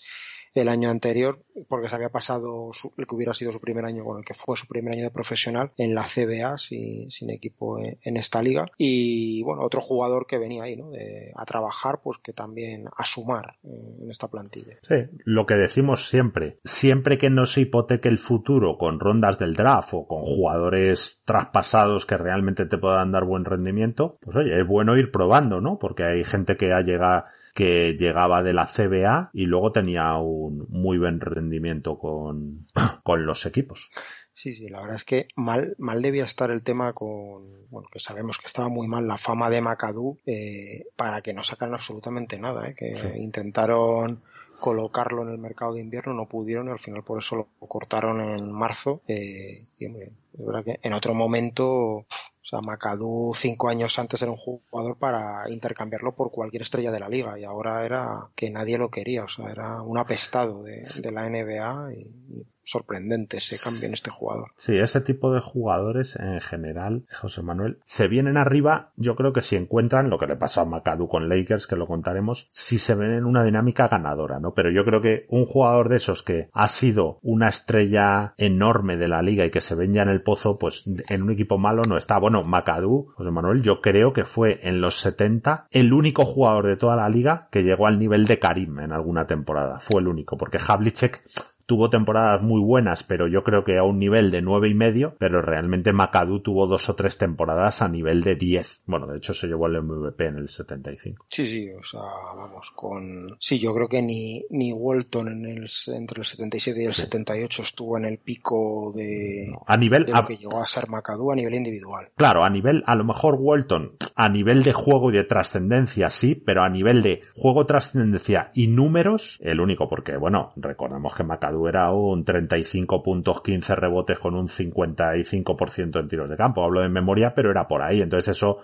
el 0.55 0.69
año 0.69 0.91
anterior, 0.91 1.45
porque 1.69 1.89
se 1.89 1.95
había 1.95 2.09
pasado 2.09 2.71
el 2.97 3.07
que 3.07 3.15
hubiera 3.15 3.35
sido 3.35 3.53
su 3.53 3.61
primer 3.61 3.85
año, 3.85 4.05
bueno, 4.05 4.21
el 4.21 4.25
que 4.25 4.35
fue 4.35 4.57
su 4.57 4.67
primer 4.67 4.95
año 4.95 5.05
de 5.05 5.11
profesional 5.11 5.71
en 5.77 5.95
la 5.95 6.05
CBA, 6.05 6.59
sin, 6.59 7.11
sin 7.11 7.31
equipo 7.31 7.79
en, 7.79 8.17
esta 8.17 8.43
liga. 8.43 8.67
Y 8.77 9.43
bueno, 9.43 9.63
otro 9.63 9.81
jugador 9.81 10.27
que 10.27 10.39
venía 10.39 10.65
ahí, 10.65 10.77
¿no? 10.77 10.91
De, 10.91 11.33
a 11.37 11.45
trabajar, 11.45 12.01
pues 12.03 12.19
que 12.19 12.33
también 12.33 12.87
a 12.97 13.05
sumar 13.05 13.57
en 13.63 14.11
esta 14.11 14.29
plantilla. 14.29 14.77
Sí, 14.83 14.97
lo 15.25 15.47
que 15.47 15.55
decimos 15.55 16.09
siempre, 16.09 16.59
siempre 16.65 17.19
que 17.19 17.31
no 17.31 17.47
se 17.47 17.63
hipoteque 17.63 18.09
el 18.09 18.19
futuro 18.19 18.77
con 18.77 19.01
rondas 19.01 19.39
del 19.39 19.55
draft 19.55 19.95
o 19.95 20.07
con 20.07 20.23
jugadores 20.23 21.23
traspasados 21.25 22.07
que 22.07 22.17
realmente 22.17 22.67
te 22.67 22.79
puedan 22.79 23.13
dar 23.13 23.25
buen 23.25 23.45
rendimiento, 23.45 24.19
pues 24.21 24.37
oye, 24.37 24.61
es 24.61 24.67
bueno 24.67 24.97
ir 24.97 25.11
probando, 25.11 25.61
¿no? 25.61 25.79
Porque 25.79 26.05
hay 26.05 26.25
gente 26.25 26.57
que 26.57 26.73
ha 26.73 26.81
llegado 26.81 27.25
que 27.55 27.97
llegaba 27.99 28.43
de 28.43 28.53
la 28.53 28.67
CBA 28.67 29.31
y 29.33 29.47
luego 29.47 29.73
tenía 29.73 30.15
un 30.17 30.67
muy 30.69 30.99
buen 30.99 31.21
rendimiento 31.21 31.99
con, 31.99 32.67
con 33.03 33.27
los 33.27 33.47
equipos. 33.47 33.89
Sí, 34.33 34.55
sí, 34.55 34.69
la 34.69 34.81
verdad 34.81 34.97
es 34.97 35.05
que 35.05 35.29
mal, 35.37 35.75
mal 35.79 36.01
debía 36.01 36.25
estar 36.25 36.51
el 36.51 36.63
tema 36.63 36.93
con, 36.93 37.69
bueno, 37.69 37.89
que 37.93 37.99
sabemos 37.99 38.39
que 38.39 38.47
estaba 38.47 38.69
muy 38.69 38.87
mal 38.87 39.07
la 39.07 39.19
fama 39.19 39.51
de 39.51 39.61
Macadú 39.61 40.19
eh, 40.25 40.87
para 40.97 41.21
que 41.21 41.35
no 41.35 41.43
sacaran 41.43 41.75
absolutamente 41.75 42.39
nada, 42.39 42.69
¿eh? 42.69 42.75
que 42.75 43.19
intentaron 43.19 44.23
colocarlo 44.61 45.23
en 45.23 45.31
el 45.31 45.39
mercado 45.39 45.75
de 45.75 45.81
invierno, 45.81 46.15
no 46.15 46.27
pudieron 46.27 46.69
y 46.69 46.71
al 46.71 46.79
final 46.79 47.03
por 47.03 47.19
eso 47.19 47.35
lo 47.35 47.49
cortaron 47.67 48.21
en 48.21 48.53
marzo. 48.53 49.01
Eh, 49.09 49.65
y 49.79 49.87
hombre, 49.87 50.13
es 50.39 50.47
verdad 50.47 50.65
que 50.65 50.81
en 50.83 50.93
otro 50.93 51.15
momento 51.15 52.07
sea, 52.51 52.61
Macadú 52.61 53.33
cinco 53.35 53.69
años 53.69 53.99
antes 53.99 54.21
era 54.21 54.31
un 54.31 54.37
jugador 54.37 54.99
para 54.99 55.49
intercambiarlo 55.49 56.15
por 56.15 56.31
cualquier 56.31 56.63
estrella 56.63 56.91
de 56.91 57.01
la 57.01 57.09
liga 57.09 57.39
y 57.39 57.45
ahora 57.45 57.85
era 57.85 58.29
que 58.35 58.51
nadie 58.51 58.77
lo 58.77 58.91
quería, 58.91 59.25
o 59.25 59.29
sea, 59.29 59.51
era 59.51 59.83
un 59.83 59.99
apestado 59.99 60.63
de, 60.63 60.83
la 61.13 61.29
NBA 61.29 61.95
y, 61.95 62.47
sorprendente 62.71 63.39
ese 63.39 63.59
cambio 63.59 63.89
en 63.89 63.95
este 63.95 64.11
jugador. 64.11 64.53
Sí, 64.57 64.77
ese 64.77 65.01
tipo 65.01 65.33
de 65.33 65.41
jugadores 65.41 66.17
en 66.17 66.41
general, 66.41 67.05
José 67.13 67.43
Manuel, 67.43 67.79
se 67.85 68.09
vienen 68.09 68.37
arriba, 68.37 68.93
yo 68.97 69.17
creo 69.17 69.33
que 69.33 69.41
si 69.41 69.57
encuentran 69.57 70.11
lo 70.11 70.19
que 70.19 70.27
le 70.27 70.37
pasó 70.37 70.61
a 70.61 70.65
McAdoo 70.65 71.09
con 71.09 71.29
Lakers, 71.29 71.67
que 71.67 71.77
lo 71.77 71.87
contaremos, 71.87 72.47
si 72.51 72.79
se 72.79 72.95
ven 72.95 73.13
en 73.13 73.25
una 73.25 73.45
dinámica 73.45 73.89
ganadora, 73.89 74.39
¿no? 74.39 74.55
Pero 74.55 74.71
yo 74.71 74.85
creo 74.85 75.01
que 75.01 75.27
un 75.29 75.47
jugador 75.47 75.89
de 75.89 75.97
esos 75.97 76.23
que 76.23 76.49
ha 76.53 76.69
sido 76.69 77.19
una 77.23 77.49
estrella 77.49 78.35
enorme 78.37 78.97
de 78.97 79.09
la 79.09 79.23
liga 79.23 79.45
y 79.45 79.51
que 79.51 79.61
se 79.61 79.75
ven 79.75 79.93
ya 79.93 80.03
en 80.03 80.09
el 80.09 80.23
pozo, 80.23 80.59
pues 80.59 80.85
en 81.09 81.23
un 81.23 81.33
equipo 81.33 81.59
malo 81.59 81.83
no 81.83 81.97
está. 81.97 82.19
Bueno, 82.19 82.45
McAdoo, 82.45 83.13
José 83.17 83.31
Manuel, 83.31 83.63
yo 83.63 83.81
creo 83.81 84.13
que 84.13 84.25
fue 84.25 84.61
en 84.63 84.81
los 84.81 85.01
70 85.01 85.67
el 85.71 85.93
único 85.93 86.25
jugador 86.25 86.67
de 86.67 86.77
toda 86.77 86.97
la 86.97 87.09
liga 87.09 87.49
que 87.51 87.63
llegó 87.63 87.87
al 87.87 87.99
nivel 87.99 88.27
de 88.27 88.39
Karim 88.39 88.79
en 88.81 88.93
alguna 88.93 89.27
temporada. 89.27 89.81
Fue 89.81 90.01
el 90.01 90.09
único, 90.09 90.37
porque 90.37 90.59
Havlicek 90.65 91.23
tuvo 91.71 91.89
temporadas 91.89 92.43
muy 92.43 92.61
buenas, 92.61 93.05
pero 93.05 93.29
yo 93.29 93.45
creo 93.45 93.63
que 93.63 93.79
a 93.79 93.85
un 93.85 94.01
nivel 94.01 94.33
de 94.33 94.43
nueve 94.43 94.69
y 94.69 94.75
medio, 94.75 95.15
pero 95.21 95.41
realmente 95.41 95.93
McAdoo 95.93 96.43
tuvo 96.43 96.67
dos 96.67 96.89
o 96.89 96.97
tres 96.97 97.17
temporadas 97.17 97.81
a 97.81 97.87
nivel 97.87 98.23
de 98.23 98.35
10. 98.35 98.83
Bueno, 98.87 99.07
de 99.07 99.19
hecho 99.19 99.35
se 99.35 99.47
llevó 99.47 99.69
el 99.69 99.81
MVP 99.81 100.27
en 100.27 100.39
el 100.39 100.49
75. 100.49 101.27
Sí, 101.29 101.47
sí, 101.47 101.71
o 101.71 101.85
sea, 101.85 102.01
vamos, 102.35 102.73
con... 102.75 103.37
Sí, 103.39 103.61
yo 103.61 103.73
creo 103.73 103.87
que 103.87 104.03
ni, 104.03 104.45
ni 104.51 104.73
Walton 104.73 105.29
en 105.29 105.45
el, 105.45 105.71
entre 105.95 106.23
el 106.23 106.25
77 106.25 106.83
y 106.83 106.87
el 106.87 106.93
78 106.93 107.63
estuvo 107.63 107.97
en 107.99 108.07
el 108.07 108.19
pico 108.19 108.93
de, 108.93 109.55
a 109.65 109.77
nivel, 109.77 110.07
de 110.07 110.13
lo 110.13 110.25
que 110.25 110.39
llegó 110.39 110.61
a 110.61 110.67
ser 110.67 110.89
McAdoo 110.89 111.31
a 111.31 111.37
nivel 111.37 111.55
individual. 111.55 112.09
Claro, 112.17 112.43
a 112.43 112.51
nivel, 112.51 112.83
a 112.85 112.97
lo 112.97 113.05
mejor 113.05 113.37
Walton, 113.39 113.93
a 114.17 114.29
nivel 114.29 114.65
de 114.65 114.73
juego 114.73 115.11
y 115.11 115.17
de 115.19 115.23
trascendencia 115.23 116.11
sí, 116.11 116.35
pero 116.35 116.65
a 116.65 116.69
nivel 116.69 117.01
de 117.01 117.21
juego, 117.37 117.65
trascendencia 117.65 118.51
y 118.55 118.67
números, 118.67 119.39
el 119.41 119.61
único, 119.61 119.89
porque 119.89 120.17
bueno, 120.17 120.53
recordemos 120.57 121.15
que 121.15 121.23
McAdoo 121.23 121.60
era 121.69 121.93
un 121.93 122.25
35 122.25 123.03
puntos, 123.03 123.43
15 123.43 123.75
rebotes 123.77 124.19
con 124.19 124.35
un 124.35 124.49
55% 124.49 126.01
en 126.01 126.09
tiros 126.09 126.31
de 126.31 126.37
campo. 126.37 126.65
Hablo 126.65 126.81
de 126.81 126.89
memoria, 126.89 127.33
pero 127.35 127.51
era 127.51 127.67
por 127.67 127.83
ahí. 127.83 128.01
Entonces 128.01 128.37
eso 128.37 128.59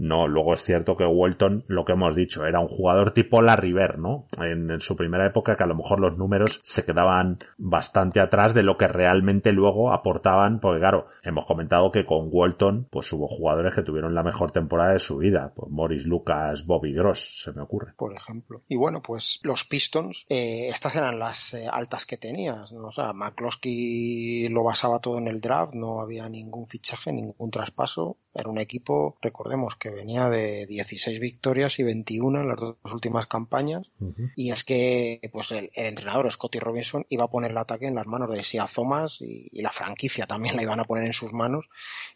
no, 0.00 0.26
luego 0.26 0.54
es 0.54 0.64
cierto 0.64 0.96
que 0.96 1.04
Walton, 1.04 1.64
lo 1.68 1.84
que 1.84 1.92
hemos 1.92 2.16
dicho, 2.16 2.46
era 2.46 2.58
un 2.58 2.68
jugador 2.68 3.12
tipo 3.12 3.42
la 3.42 3.54
River, 3.54 3.98
¿no? 3.98 4.24
En, 4.42 4.80
su 4.80 4.96
primera 4.96 5.26
época 5.26 5.56
que 5.56 5.64
a 5.64 5.66
lo 5.66 5.74
mejor 5.74 6.00
los 6.00 6.16
números 6.16 6.58
se 6.64 6.86
quedaban 6.86 7.38
bastante 7.58 8.18
atrás 8.18 8.54
de 8.54 8.62
lo 8.62 8.78
que 8.78 8.88
realmente 8.88 9.52
luego 9.52 9.92
aportaban, 9.92 10.58
porque 10.58 10.80
claro, 10.80 11.08
hemos 11.22 11.44
comentado 11.44 11.90
que 11.90 12.06
con 12.06 12.30
Walton, 12.32 12.88
pues 12.90 13.12
hubo 13.12 13.28
jugadores 13.28 13.74
que 13.74 13.82
tuvieron 13.82 14.14
la 14.14 14.22
mejor 14.22 14.52
temporada 14.52 14.94
de 14.94 15.00
su 15.00 15.18
vida, 15.18 15.52
pues 15.54 15.70
Morris 15.70 16.06
Lucas, 16.06 16.64
Bobby 16.64 16.94
Gross, 16.94 17.42
se 17.42 17.52
me 17.52 17.60
ocurre. 17.60 17.92
Por 17.98 18.14
ejemplo. 18.14 18.62
Y 18.68 18.76
bueno, 18.76 19.02
pues 19.02 19.38
los 19.42 19.66
Pistons, 19.66 20.24
eh, 20.30 20.68
estas 20.70 20.96
eran 20.96 21.18
las 21.18 21.52
eh, 21.52 21.66
altas 21.70 22.06
que 22.06 22.16
tenías, 22.16 22.72
¿no? 22.72 22.86
O 22.86 22.92
sea, 22.92 23.12
McCloskey 23.12 24.48
lo 24.48 24.64
basaba 24.64 24.98
todo 25.00 25.18
en 25.18 25.28
el 25.28 25.42
draft, 25.42 25.74
no 25.74 26.00
había 26.00 26.26
ningún 26.30 26.66
fichaje, 26.66 27.12
ningún 27.12 27.50
traspaso, 27.50 28.16
era 28.32 28.48
un 28.48 28.58
equipo, 28.58 29.16
recordemos 29.20 29.76
que 29.76 29.90
venía 29.90 30.28
de 30.28 30.66
16 30.66 31.18
victorias 31.18 31.78
y 31.78 31.82
21 31.82 32.40
en 32.40 32.48
las 32.48 32.60
dos 32.60 32.76
últimas 32.92 33.26
campañas. 33.26 33.90
Y 34.36 34.52
es 34.52 34.62
que 34.62 35.20
pues 35.32 35.50
el, 35.50 35.70
entrenador 35.74 36.30
Scotty 36.30 36.60
Robinson 36.60 37.06
iba 37.08 37.24
a 37.24 37.30
poner 37.30 37.50
el 37.50 37.58
ataque 37.58 37.86
en 37.86 37.96
las 37.96 38.06
manos 38.06 38.30
de 38.30 38.42
Sia 38.42 38.66
Thomas 38.72 39.20
y, 39.20 39.48
la 39.60 39.72
franquicia 39.72 40.26
también 40.26 40.56
la 40.56 40.62
iban 40.62 40.80
a 40.80 40.84
poner 40.84 41.04
en 41.04 41.12
sus 41.12 41.32
manos. 41.32 41.66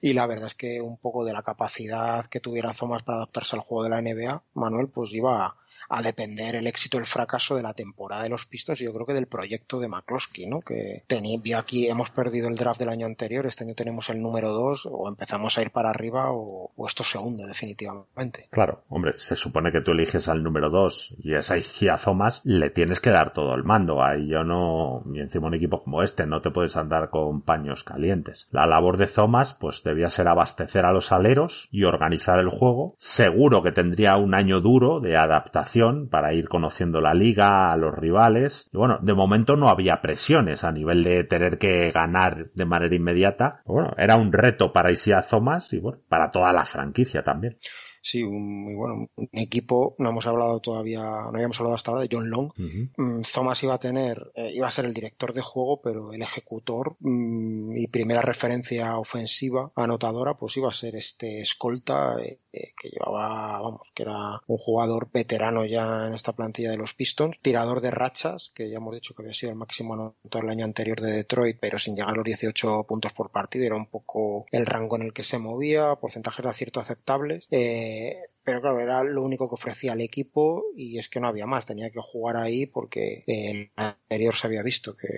Y 0.01 0.13
la 0.13 0.27
verdad 0.27 0.47
es 0.47 0.55
que 0.55 0.81
un 0.81 0.99
poco 0.99 1.25
de 1.25 1.33
la 1.33 1.43
capacidad 1.43 2.27
que 2.27 2.41
tuviera 2.41 2.73
Thomas 2.73 3.03
para 3.03 3.19
adaptarse 3.19 3.57
al 3.57 3.63
juego 3.63 3.85
de 3.85 3.91
la 3.91 4.01
NBA, 4.01 4.43
Manuel 4.55 4.89
pues 4.89 5.13
iba 5.13 5.57
a 5.95 6.03
depender 6.03 6.57
el 6.57 6.67
éxito 6.67 6.97
o 6.97 7.01
el 7.01 7.07
fracaso 7.07 7.55
de 7.55 7.63
la 7.63 7.73
temporada 7.73 8.25
de 8.25 8.29
los 8.29 8.47
Pistons 8.47 8.81
y 8.81 8.85
yo 8.85 8.93
creo 8.93 9.07
que 9.07 9.15
del 9.15 9.29
proyecto 9.29 9.79
de 9.79 9.89
McCloskey, 9.89 10.47
¿no? 10.47 10.61
Que 10.61 11.05
tenía, 11.07 11.39
aquí 11.59 11.89
hemos 11.89 12.11
perdido 12.11 12.49
el 12.49 12.57
draft 12.57 12.81
del 12.81 12.89
año 12.89 13.07
anterior, 13.07 13.47
este 13.47 13.63
año 13.63 13.75
tenemos 13.75 14.11
el 14.11 14.21
número 14.21 14.53
2 14.53 14.89
o 14.91 15.09
empezamos 15.09 15.57
a 15.57 15.63
ir 15.63 15.71
para 15.71 15.91
arriba 15.91 16.31
o, 16.33 16.73
esto 16.87 17.05
se 17.05 17.19
hunde 17.19 17.47
definitivamente. 17.47 18.49
Claro, 18.51 18.83
hombre, 18.89 19.13
se 19.13 19.37
supone 19.37 19.71
que 19.71 19.81
tú 19.81 19.93
eliges 19.93 20.29
al 20.29 20.43
número 20.43 20.69
2 20.69 21.17
y 21.21 21.35
a 21.35 21.39
esa 21.39 21.57
Isaiah 21.57 21.97
Thomas 21.97 22.41
le 22.45 22.71
tienes 22.71 23.01
que 23.01 23.11
dar 23.11 23.33
todo 23.33 23.55
el 23.55 23.63
mando. 23.63 24.03
Ahí 24.03 24.29
yo 24.29 24.43
no, 24.43 25.03
y 25.15 25.21
encima 25.21 25.47
un 25.47 25.55
equipo 25.55 25.83
como 25.83 26.03
este 26.03 26.27
no 26.27 26.43
te 26.43 26.51
puedes 26.51 26.77
andar 26.77 27.09
con 27.09 27.43
paños 27.43 27.85
calientes. 27.85 28.49
La 28.51 28.67
labor 28.67 28.99
de 28.99 29.07
Thomas 29.07 29.55
pues 29.55 29.83
debía 29.85 30.11
ser 30.11 30.29
abastecer 30.29 30.85
a 30.85 30.93
los 30.93 31.13
aleros 31.13 31.69
y 31.71 31.85
organizar 31.85 32.39
el 32.41 32.49
juego. 32.49 32.97
Seguro 32.99 33.63
que 33.63 33.73
tendría 33.73 34.17
un 34.17 34.35
año 34.35 34.61
duro 34.61 35.01
de 35.01 35.17
adaptación 35.17 35.84
para 36.11 36.35
ir 36.35 36.49
conociendo 36.49 37.01
la 37.01 37.15
liga, 37.15 37.73
a 37.73 37.77
los 37.77 37.95
rivales. 37.95 38.69
Y 38.73 38.77
bueno, 38.77 38.99
de 39.03 39.15
momento 39.15 39.57
no 39.57 39.69
había 39.69 40.01
presiones 40.01 40.65
a 40.65 40.73
nivel 40.73 41.03
de 41.03 41.25
tener 41.25 41.59
que 41.59 41.91
ganar 41.91 42.51
de 42.55 42.65
manera 42.65 42.95
inmediata. 42.95 43.63
Bueno, 43.65 43.93
era 43.97 44.17
un 44.17 44.33
reto 44.33 44.73
para 44.73 44.93
Isia 44.93 45.21
Thomas 45.21 45.73
y 45.73 45.81
bueno, 45.81 45.99
para 46.09 46.31
toda 46.31 46.53
la 46.53 46.65
franquicia 46.65 47.23
también 47.23 47.59
sí, 48.05 48.23
un 48.23 48.65
muy 48.65 48.75
bueno, 48.75 49.09
un 49.17 49.29
equipo, 49.33 49.97
no 49.99 50.11
hemos 50.11 50.27
hablado 50.27 50.61
todavía, 50.61 51.01
no 51.01 51.33
habíamos 51.35 51.59
hablado 51.59 51.75
hasta 51.75 51.91
ahora 51.91 52.03
de 52.03 52.09
John 52.13 52.29
Long. 52.29 52.53
Mm, 52.57 53.23
Thomas 53.33 53.63
iba 53.63 53.75
a 53.75 53.79
tener, 53.79 54.31
eh, 54.35 54.53
iba 54.55 54.67
a 54.67 54.71
ser 54.71 54.85
el 54.85 54.93
director 54.93 55.33
de 55.33 55.41
juego, 55.41 55.81
pero 55.83 56.13
el 56.13 56.21
ejecutor 56.21 56.97
mm, 57.01 57.77
y 57.77 57.87
primera 57.89 58.21
referencia 58.21 58.99
ofensiva 58.99 59.73
anotadora, 59.75 60.35
pues 60.35 60.57
iba 60.59 60.69
a 60.69 60.73
ser 60.73 60.97
este 60.97 61.41
escolta 61.41 62.17
eh, 62.23 62.41
eh, 62.55 62.73
que 62.81 62.89
llevaba, 62.89 63.59
vamos, 63.61 63.81
que 63.95 64.05
era 64.05 64.15
un 64.47 64.59
jugador 64.59 65.09
veterano 65.13 65.65
ya 65.65 66.07
en 66.07 66.15
esta 66.15 66.33
plantilla 66.33 66.71
de 66.71 66.77
los 66.77 66.95
Pistons, 66.95 67.37
tirador 67.43 67.81
de 67.81 67.91
rachas, 67.91 68.53
que 68.55 68.71
ya 68.71 68.77
hemos 68.77 68.95
dicho 68.95 69.15
que 69.15 69.23
había 69.23 69.35
sido 69.35 69.51
el 69.51 69.59
máximo 69.59 69.95
anotador 69.95 70.45
el 70.45 70.51
año 70.51 70.65
anterior 70.65 71.01
de 71.01 71.13
Detroit, 71.13 71.59
pero 71.61 71.79
sin 71.79 71.97
llegar 71.97 72.11
a 72.11 72.17
los 72.17 72.25
18 72.25 72.85
puntos 72.85 73.13
por 73.13 73.31
partido, 73.31 73.67
era 73.67 73.77
un 73.77 73.87
poco 73.87 74.47
el 74.53 74.67
rango 74.67 74.97
en 74.97 75.03
el 75.03 75.13
que 75.13 75.25
se 75.25 75.39
movía, 75.39 75.97
porcentajes 75.97 76.45
de 76.45 76.51
acierto 76.51 76.81
aceptables. 76.81 77.47
Eh, 77.51 78.21
pero 78.45 78.61
claro, 78.61 78.81
era 78.81 79.03
lo 79.03 79.23
único 79.23 79.49
que 79.49 79.55
ofrecía 79.55 79.95
el 79.95 80.03
equipo 80.03 80.65
y 80.77 80.99
es 80.99 81.09
que 81.09 81.21
no 81.21 81.29
había 81.29 81.47
más, 81.47 81.67
tenía 81.67 81.91
que 81.91 82.01
jugar 82.01 82.37
ahí 82.37 82.67
porque 82.67 83.25
el 83.27 83.71
anterior 83.77 84.35
se 84.35 84.47
había 84.47 84.63
visto 84.63 84.97
que 84.97 85.09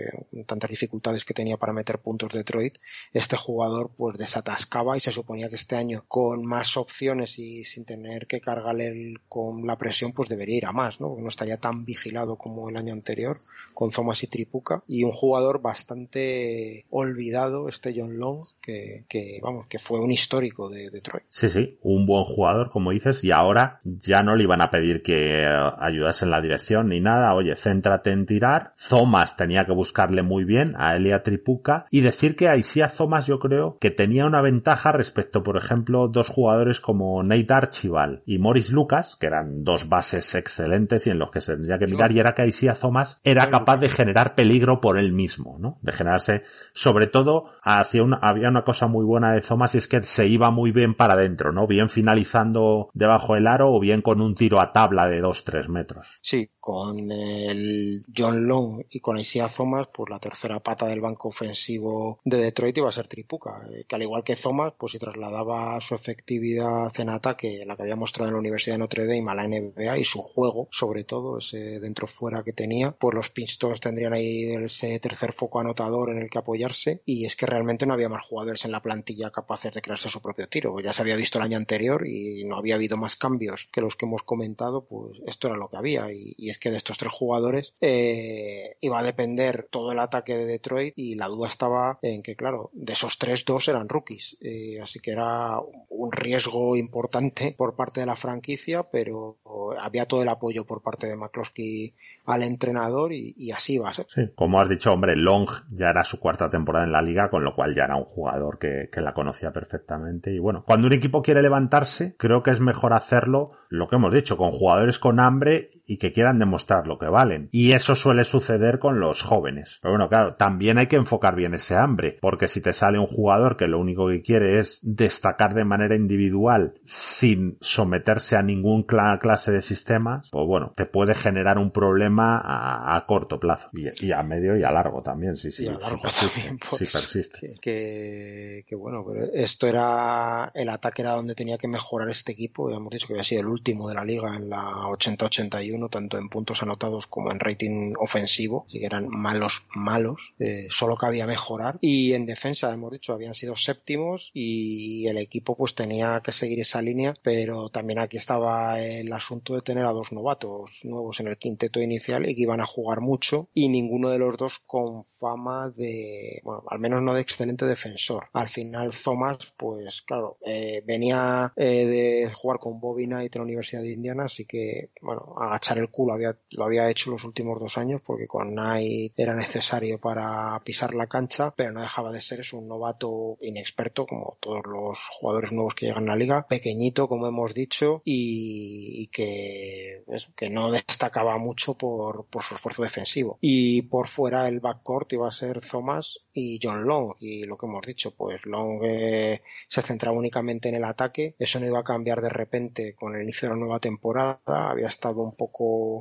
tantas 0.46 0.70
dificultades 0.70 1.24
que 1.24 1.34
tenía 1.34 1.56
para 1.56 1.72
meter 1.72 1.98
puntos 1.98 2.32
Detroit, 2.32 2.78
este 3.12 3.36
jugador 3.36 3.90
pues 3.96 4.16
desatascaba 4.16 4.96
y 4.96 5.00
se 5.00 5.12
suponía 5.12 5.48
que 5.48 5.56
este 5.56 5.76
año 5.76 6.04
con 6.08 6.44
más 6.44 6.76
opciones 6.76 7.38
y 7.38 7.64
sin 7.64 7.84
tener 7.84 8.26
que 8.26 8.40
cargarle 8.40 9.14
con 9.28 9.66
la 9.66 9.76
presión 9.76 10.12
pues 10.12 10.28
debería 10.28 10.58
ir 10.58 10.66
a 10.66 10.72
más, 10.72 11.00
¿no? 11.00 11.16
No 11.18 11.28
estaría 11.28 11.58
tan 11.58 11.84
vigilado 11.84 12.36
como 12.36 12.68
el 12.68 12.76
año 12.76 12.92
anterior 12.92 13.40
con 13.74 13.90
Thomas 13.90 14.22
y 14.22 14.26
Tripuca 14.26 14.82
y 14.86 15.04
un 15.04 15.12
jugador 15.12 15.60
bastante 15.60 16.86
olvidado, 16.90 17.68
este 17.68 17.94
John 17.94 18.18
Long, 18.18 18.46
que, 18.62 19.04
que 19.08 19.38
vamos, 19.42 19.66
que 19.66 19.78
fue 19.78 20.00
un 20.00 20.10
histórico 20.10 20.70
de 20.70 20.90
Detroit. 20.90 21.24
Sí, 21.28 21.48
sí, 21.48 21.78
un 21.82 22.06
buen 22.06 22.24
jugador, 22.24 22.70
como 22.70 22.92
dices, 22.92 23.15
y 23.24 23.32
ahora 23.32 23.78
ya 23.84 24.22
no 24.22 24.36
le 24.36 24.44
iban 24.44 24.60
a 24.60 24.70
pedir 24.70 25.02
que 25.02 25.42
eh, 25.42 25.70
ayudase 25.78 26.24
en 26.24 26.30
la 26.30 26.40
dirección 26.40 26.88
ni 26.88 27.00
nada. 27.00 27.34
Oye, 27.34 27.54
céntrate 27.56 28.10
en 28.10 28.26
tirar. 28.26 28.72
Thomas 28.88 29.36
tenía 29.36 29.64
que 29.64 29.72
buscarle 29.72 30.22
muy 30.22 30.44
bien 30.44 30.74
a 30.76 30.96
Elia 30.96 31.22
Tripuca 31.22 31.86
y 31.90 32.00
decir 32.00 32.36
que 32.36 32.48
a 32.48 32.56
Thomas 32.88 33.26
yo 33.26 33.38
creo 33.38 33.78
que 33.80 33.90
tenía 33.90 34.26
una 34.26 34.42
ventaja 34.42 34.92
respecto, 34.92 35.42
por 35.42 35.56
ejemplo, 35.56 36.08
dos 36.08 36.28
jugadores 36.28 36.80
como 36.80 37.22
Nate 37.22 37.52
Archibald 37.52 38.20
y 38.26 38.38
Morris 38.38 38.70
Lucas, 38.70 39.16
que 39.16 39.26
eran 39.26 39.64
dos 39.64 39.88
bases 39.88 40.34
excelentes 40.34 41.06
y 41.06 41.10
en 41.10 41.18
los 41.18 41.30
que 41.30 41.40
se 41.40 41.54
tendría 41.54 41.78
que 41.78 41.86
mirar, 41.86 42.12
y 42.12 42.20
era 42.20 42.34
que 42.34 42.46
Isaiah 42.46 42.74
Thomas 42.74 43.20
era 43.22 43.48
capaz 43.48 43.78
de 43.78 43.88
generar 43.88 44.34
peligro 44.34 44.80
por 44.80 44.98
él 44.98 45.12
mismo, 45.12 45.56
¿no? 45.58 45.78
De 45.82 45.92
generarse, 45.92 46.42
sobre 46.72 47.06
todo, 47.06 47.50
hacia 47.62 48.02
una, 48.02 48.18
había 48.22 48.48
una 48.48 48.64
cosa 48.64 48.86
muy 48.86 49.04
buena 49.04 49.32
de 49.32 49.40
Thomas 49.40 49.74
y 49.74 49.78
es 49.78 49.88
que 49.88 50.02
se 50.02 50.26
iba 50.26 50.50
muy 50.50 50.72
bien 50.72 50.94
para 50.94 51.14
adentro, 51.14 51.52
¿no? 51.52 51.66
Bien 51.66 51.88
finalizando 51.88 52.90
debajo 53.06 53.34
del 53.34 53.46
aro 53.46 53.72
o 53.72 53.80
bien 53.80 54.02
con 54.02 54.20
un 54.20 54.34
tiro 54.34 54.60
a 54.60 54.72
tabla 54.72 55.08
de 55.08 55.22
2-3 55.22 55.68
metros. 55.68 56.06
Sí, 56.20 56.50
con 56.60 57.10
el 57.10 58.04
John 58.14 58.46
Long 58.46 58.82
y 58.90 59.00
con 59.00 59.18
Isaiah 59.18 59.48
Thomas, 59.48 59.88
pues 59.92 60.10
la 60.10 60.18
tercera 60.18 60.60
pata 60.60 60.86
del 60.86 61.00
banco 61.00 61.28
ofensivo 61.28 62.20
de 62.24 62.38
Detroit 62.38 62.76
iba 62.78 62.88
a 62.88 62.92
ser 62.92 63.08
Tripuca, 63.08 63.62
eh, 63.70 63.84
que 63.88 63.96
al 63.96 64.02
igual 64.02 64.24
que 64.24 64.36
Thomas, 64.36 64.74
pues 64.78 64.92
si 64.92 64.98
trasladaba 64.98 65.80
su 65.80 65.94
efectividad 65.94 66.92
en 66.98 67.08
ataque, 67.08 67.64
la 67.66 67.76
que 67.76 67.82
había 67.82 67.96
mostrado 67.96 68.28
en 68.28 68.34
la 68.34 68.40
Universidad 68.40 68.74
de 68.74 68.80
Notre 68.80 69.06
Dame 69.06 69.30
a 69.30 69.34
la 69.34 69.46
NBA 69.46 69.98
y 69.98 70.04
su 70.04 70.20
juego, 70.20 70.68
sobre 70.70 71.04
todo, 71.04 71.38
ese 71.38 71.80
dentro-fuera 71.80 72.42
que 72.42 72.52
tenía, 72.52 72.92
pues 72.92 73.14
los 73.14 73.30
Pistons 73.30 73.80
tendrían 73.80 74.12
ahí 74.12 74.52
ese 74.54 74.98
tercer 75.00 75.32
foco 75.32 75.60
anotador 75.60 76.10
en 76.10 76.18
el 76.18 76.30
que 76.30 76.38
apoyarse 76.38 77.02
y 77.04 77.24
es 77.24 77.36
que 77.36 77.46
realmente 77.46 77.86
no 77.86 77.94
había 77.94 78.08
más 78.08 78.24
jugadores 78.24 78.64
en 78.64 78.72
la 78.72 78.82
plantilla 78.82 79.30
capaces 79.30 79.72
de 79.72 79.82
crearse 79.82 80.08
su 80.08 80.20
propio 80.20 80.48
tiro. 80.48 80.78
Ya 80.80 80.92
se 80.92 81.02
había 81.02 81.16
visto 81.16 81.38
el 81.38 81.44
año 81.44 81.56
anterior 81.56 82.06
y 82.06 82.44
no 82.44 82.56
había 82.56 82.74
habido 82.74 82.95
más 82.96 83.16
cambios 83.16 83.68
que 83.72 83.80
los 83.80 83.96
que 83.96 84.06
hemos 84.06 84.22
comentado, 84.22 84.84
pues 84.84 85.18
esto 85.26 85.48
era 85.48 85.56
lo 85.56 85.68
que 85.68 85.76
había 85.76 86.12
y, 86.12 86.34
es 86.48 86.58
que 86.58 86.70
de 86.70 86.76
estos 86.76 86.98
tres 86.98 87.12
jugadores 87.12 87.74
eh, 87.80 88.76
iba 88.80 88.98
a 88.98 89.02
depender 89.02 89.68
todo 89.70 89.92
el 89.92 89.98
ataque 89.98 90.36
de 90.36 90.46
Detroit 90.46 90.94
y 90.96 91.14
la 91.16 91.26
duda 91.26 91.48
estaba 91.48 91.98
en 92.02 92.22
que, 92.22 92.36
claro, 92.36 92.70
de 92.72 92.92
esos 92.92 93.18
tres, 93.18 93.44
dos 93.44 93.68
eran 93.68 93.88
rookies. 93.88 94.36
Eh, 94.40 94.80
así 94.80 95.00
que 95.00 95.12
era 95.12 95.58
un 95.88 96.12
riesgo 96.12 96.76
importante 96.76 97.54
por 97.56 97.74
parte 97.74 98.00
de 98.00 98.06
la 98.06 98.16
franquicia, 98.16 98.84
pero 98.84 99.38
había 99.80 100.06
todo 100.06 100.22
el 100.22 100.28
apoyo 100.28 100.64
por 100.64 100.82
parte 100.82 101.06
de 101.06 101.16
McCloskey 101.16 101.94
al 102.26 102.42
entrenador 102.42 103.12
y, 103.12 103.50
así 103.52 103.78
va 103.78 103.90
a 103.90 103.92
ser. 103.92 104.06
Como 104.34 104.60
has 104.60 104.68
dicho, 104.68 104.92
hombre, 104.92 105.16
Long 105.16 105.48
ya 105.70 105.90
era 105.90 106.04
su 106.04 106.18
cuarta 106.18 106.50
temporada 106.50 106.84
en 106.84 106.92
la 106.92 107.02
liga, 107.02 107.30
con 107.30 107.44
lo 107.44 107.54
cual 107.54 107.74
ya 107.74 107.84
era 107.84 107.96
un 107.96 108.04
jugador 108.04 108.58
que, 108.58 108.88
la 108.96 109.12
conocía 109.12 109.52
perfectamente. 109.52 110.32
Y 110.32 110.38
bueno, 110.38 110.64
cuando 110.66 110.86
un 110.86 110.92
equipo 110.92 111.22
quiere 111.22 111.42
levantarse, 111.42 112.16
creo 112.16 112.42
que 112.42 112.50
es 112.50 112.60
mejor 112.60 112.85
hacerlo, 112.92 113.52
lo 113.68 113.88
que 113.88 113.96
hemos 113.96 114.12
dicho, 114.12 114.36
con 114.36 114.50
jugadores 114.50 114.98
con 114.98 115.20
hambre 115.20 115.70
y 115.86 115.98
que 115.98 116.12
quieran 116.12 116.38
demostrar 116.38 116.86
lo 116.86 116.98
que 116.98 117.06
valen. 117.06 117.48
Y 117.52 117.72
eso 117.72 117.94
suele 117.94 118.24
suceder 118.24 118.78
con 118.78 119.00
los 119.00 119.22
jóvenes. 119.22 119.78
Pero 119.82 119.92
bueno, 119.92 120.08
claro, 120.08 120.34
también 120.34 120.78
hay 120.78 120.88
que 120.88 120.96
enfocar 120.96 121.34
bien 121.34 121.54
ese 121.54 121.76
hambre, 121.76 122.18
porque 122.20 122.48
si 122.48 122.60
te 122.60 122.72
sale 122.72 122.98
un 122.98 123.06
jugador 123.06 123.56
que 123.56 123.68
lo 123.68 123.78
único 123.78 124.08
que 124.08 124.22
quiere 124.22 124.58
es 124.60 124.80
destacar 124.82 125.54
de 125.54 125.64
manera 125.64 125.96
individual 125.96 126.74
sin 126.82 127.56
someterse 127.60 128.36
a 128.36 128.42
ningún 128.42 128.84
clase 128.84 129.52
de 129.52 129.60
sistemas, 129.60 130.28
pues 130.30 130.46
bueno, 130.46 130.72
te 130.76 130.86
puede 130.86 131.14
generar 131.14 131.58
un 131.58 131.70
problema 131.70 132.40
a, 132.44 133.04
corto 133.06 133.38
plazo 133.38 133.68
y, 133.72 134.12
a 134.12 134.22
medio 134.22 134.56
y 134.56 134.64
a 134.64 134.70
largo 134.70 135.02
también, 135.02 135.36
sí, 135.36 135.50
sí, 135.50 135.68
persiste, 136.02 136.56
persiste. 136.78 137.54
Que, 137.60 138.64
bueno, 138.76 139.04
pero 139.06 139.26
esto 139.32 139.66
era, 139.66 140.50
el 140.54 140.68
ataque 140.68 141.02
era 141.02 141.12
donde 141.12 141.34
tenía 141.34 141.58
que 141.58 141.68
mejorar 141.68 142.08
este 142.10 142.32
equipo, 142.32 142.70
hemos 142.70 142.90
dicho 142.90 143.06
que 143.06 143.14
había 143.14 143.22
sido 143.22 143.42
el 143.42 143.48
último 143.48 143.88
de 143.88 143.94
la 143.94 144.04
liga 144.04 144.34
en 144.36 144.48
la 144.48 144.62
80-81, 144.90 145.75
tanto 145.88 146.18
en 146.18 146.28
puntos 146.28 146.62
anotados 146.62 147.06
como 147.06 147.30
en 147.30 147.40
rating 147.40 147.94
ofensivo, 147.98 148.64
así 148.68 148.80
que 148.80 148.86
eran 148.86 149.08
malos, 149.08 149.66
malos, 149.74 150.34
eh, 150.38 150.66
solo 150.70 150.96
cabía 150.96 151.26
mejorar 151.26 151.78
y 151.80 152.12
en 152.14 152.26
defensa, 152.26 152.72
hemos 152.72 152.92
dicho, 152.92 153.12
habían 153.12 153.34
sido 153.34 153.56
séptimos 153.56 154.30
y 154.34 155.06
el 155.06 155.18
equipo 155.18 155.56
pues 155.56 155.74
tenía 155.74 156.20
que 156.24 156.32
seguir 156.32 156.60
esa 156.60 156.82
línea, 156.82 157.14
pero 157.22 157.68
también 157.70 157.98
aquí 157.98 158.16
estaba 158.16 158.80
el 158.80 159.12
asunto 159.12 159.54
de 159.54 159.62
tener 159.62 159.84
a 159.84 159.92
dos 159.92 160.12
novatos 160.12 160.80
nuevos 160.82 161.20
en 161.20 161.28
el 161.28 161.38
quinteto 161.38 161.80
inicial 161.80 162.28
y 162.28 162.34
que 162.34 162.42
iban 162.42 162.60
a 162.60 162.66
jugar 162.66 163.00
mucho 163.00 163.48
y 163.54 163.68
ninguno 163.68 164.10
de 164.10 164.18
los 164.18 164.36
dos 164.36 164.60
con 164.66 165.04
fama 165.04 165.70
de, 165.70 166.40
bueno, 166.44 166.64
al 166.68 166.78
menos 166.80 167.02
no 167.02 167.14
de 167.14 167.20
excelente 167.20 167.66
defensor. 167.66 168.28
Al 168.32 168.48
final 168.48 168.92
Thomas, 169.02 169.38
pues 169.56 170.02
claro, 170.02 170.38
eh, 170.44 170.82
venía 170.86 171.52
eh, 171.56 171.86
de 171.86 172.32
jugar 172.32 172.58
con 172.58 172.80
Bobby 172.80 173.06
Knight 173.06 173.34
en 173.34 173.40
la 173.40 173.44
Universidad 173.44 173.82
de 173.82 173.92
Indiana, 173.92 174.24
así 174.24 174.44
que, 174.44 174.90
bueno, 175.02 175.34
el 175.74 175.90
culo 175.90 176.14
había, 176.14 176.38
lo 176.50 176.64
había 176.64 176.90
hecho 176.90 177.10
los 177.10 177.24
últimos 177.24 177.58
dos 177.60 177.78
años 177.78 178.00
porque 178.04 178.26
con 178.26 178.52
Knight 178.52 179.12
era 179.16 179.34
necesario 179.34 179.98
para 179.98 180.58
pisar 180.64 180.94
la 180.94 181.06
cancha, 181.06 181.52
pero 181.56 181.72
no 181.72 181.80
dejaba 181.80 182.12
de 182.12 182.20
ser, 182.20 182.40
es 182.40 182.52
un 182.52 182.68
novato 182.68 183.36
inexperto 183.40 184.06
como 184.06 184.36
todos 184.40 184.62
los 184.66 184.98
jugadores 185.18 185.52
nuevos 185.52 185.74
que 185.74 185.86
llegan 185.86 186.04
a 186.04 186.12
la 186.12 186.16
liga, 186.16 186.46
pequeñito 186.46 187.08
como 187.08 187.26
hemos 187.26 187.54
dicho 187.54 188.02
y, 188.04 189.08
que, 189.08 190.04
que 190.36 190.50
no 190.50 190.70
destacaba 190.70 191.38
mucho 191.38 191.74
por 191.74 192.06
por, 192.30 192.42
su 192.42 192.54
esfuerzo 192.54 192.82
defensivo. 192.82 193.38
Y 193.40 193.82
por 193.82 194.08
fuera 194.08 194.48
el 194.48 194.60
backcourt 194.60 195.12
iba 195.12 195.28
a 195.28 195.32
ser 195.32 195.60
Thomas 195.60 196.18
y 196.32 196.58
John 196.62 196.84
Long. 196.84 197.14
Y 197.20 197.44
lo 197.44 197.56
que 197.56 197.66
hemos 197.66 197.82
dicho, 197.82 198.12
pues 198.12 198.44
Long 198.44 198.80
eh, 198.84 199.42
se 199.68 199.82
centraba 199.82 200.16
únicamente 200.16 200.68
en 200.68 200.76
el 200.76 200.84
ataque. 200.84 201.34
Eso 201.38 201.60
no 201.60 201.66
iba 201.66 201.80
a 201.80 201.84
cambiar 201.84 202.20
de 202.20 202.28
repente 202.28 202.94
con 202.94 203.14
el 203.14 203.22
inicio 203.22 203.48
de 203.48 203.54
la 203.54 203.60
nueva 203.60 203.80
temporada. 203.80 204.40
Había 204.44 204.88
estado 204.88 205.22
un 205.22 205.34
poco 205.34 205.55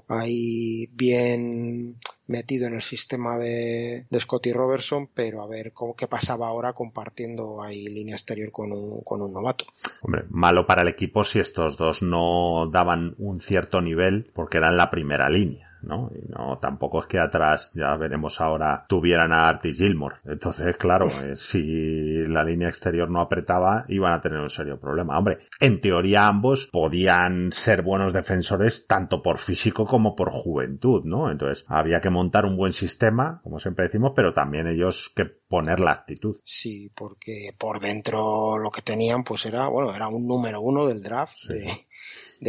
ahí 0.08 0.88
bien 0.94 1.98
metido 2.28 2.68
en 2.68 2.76
el 2.76 2.82
sistema 2.82 3.38
de, 3.38 4.06
de 4.10 4.20
Scotty 4.20 4.52
Robertson, 4.52 5.10
pero 5.14 5.44
a 5.44 5.48
ver 5.48 5.74
cómo, 5.74 5.96
qué 5.96 6.08
pasaba 6.08 6.48
ahora 6.48 6.74
compartiendo 6.74 7.62
ahí 7.62 7.86
línea 7.88 8.16
exterior 8.16 8.52
con 8.52 8.72
un, 8.72 9.02
con 9.04 9.22
un 9.22 9.34
novato. 9.34 9.66
Hombre, 10.02 10.24
malo 10.30 10.66
para 10.66 10.82
el 10.82 10.88
equipo 10.88 11.24
si 11.24 11.40
estos 11.40 11.78
dos 11.78 12.02
no 12.02 12.70
daban 12.72 13.16
un 13.18 13.42
cierto 13.42 13.82
nivel 13.82 14.32
porque 14.34 14.58
eran 14.58 14.78
la 14.78 14.90
primera 14.90 15.30
línea. 15.30 15.65
¿No? 15.86 16.10
Y 16.14 16.28
no, 16.30 16.58
tampoco 16.60 17.00
es 17.02 17.08
que 17.08 17.20
atrás, 17.20 17.72
ya 17.76 17.96
veremos 17.96 18.42
ahora, 18.42 18.86
tuvieran 18.88 19.32
a 19.32 19.48
Artis 19.48 19.78
Gilmore. 19.78 20.18
Entonces, 20.26 20.76
claro, 20.78 21.06
eh, 21.26 21.36
si 21.36 22.26
la 22.28 22.44
línea 22.44 22.68
exterior 22.68 23.10
no 23.10 23.22
apretaba, 23.22 23.86
iban 23.88 24.14
a 24.14 24.22
tener 24.22 24.40
un 24.40 24.50
serio 24.50 24.80
problema. 24.80 25.18
Hombre, 25.18 25.40
en 25.60 25.82
teoría 25.82 26.28
ambos 26.28 26.68
podían 26.72 27.52
ser 27.52 27.82
buenos 27.82 28.14
defensores 28.14 28.88
tanto 28.88 29.22
por 29.22 29.38
físico 29.38 29.86
como 29.86 30.16
por 30.16 30.32
juventud, 30.32 31.04
¿no? 31.06 31.32
Entonces, 31.32 31.66
había 31.68 32.00
que 32.00 32.10
montar 32.10 32.46
un 32.46 32.58
buen 32.58 32.74
sistema, 32.74 33.40
como 33.44 33.60
siempre 33.60 33.86
decimos, 33.86 34.14
pero 34.16 34.34
también 34.34 34.68
ellos 34.68 35.12
que 35.16 35.26
poner 35.26 35.80
la 35.80 35.92
actitud. 35.92 36.38
Sí, 36.44 36.92
porque 36.96 37.56
por 37.58 37.80
dentro 37.80 38.58
lo 38.58 38.72
que 38.72 38.82
tenían, 38.82 39.24
pues 39.24 39.46
era, 39.46 39.68
bueno, 39.68 39.96
era 39.96 40.08
un 40.08 40.28
número 40.28 40.62
uno 40.62 40.88
del 40.88 41.02
draft 41.02 41.38
de 41.50 41.86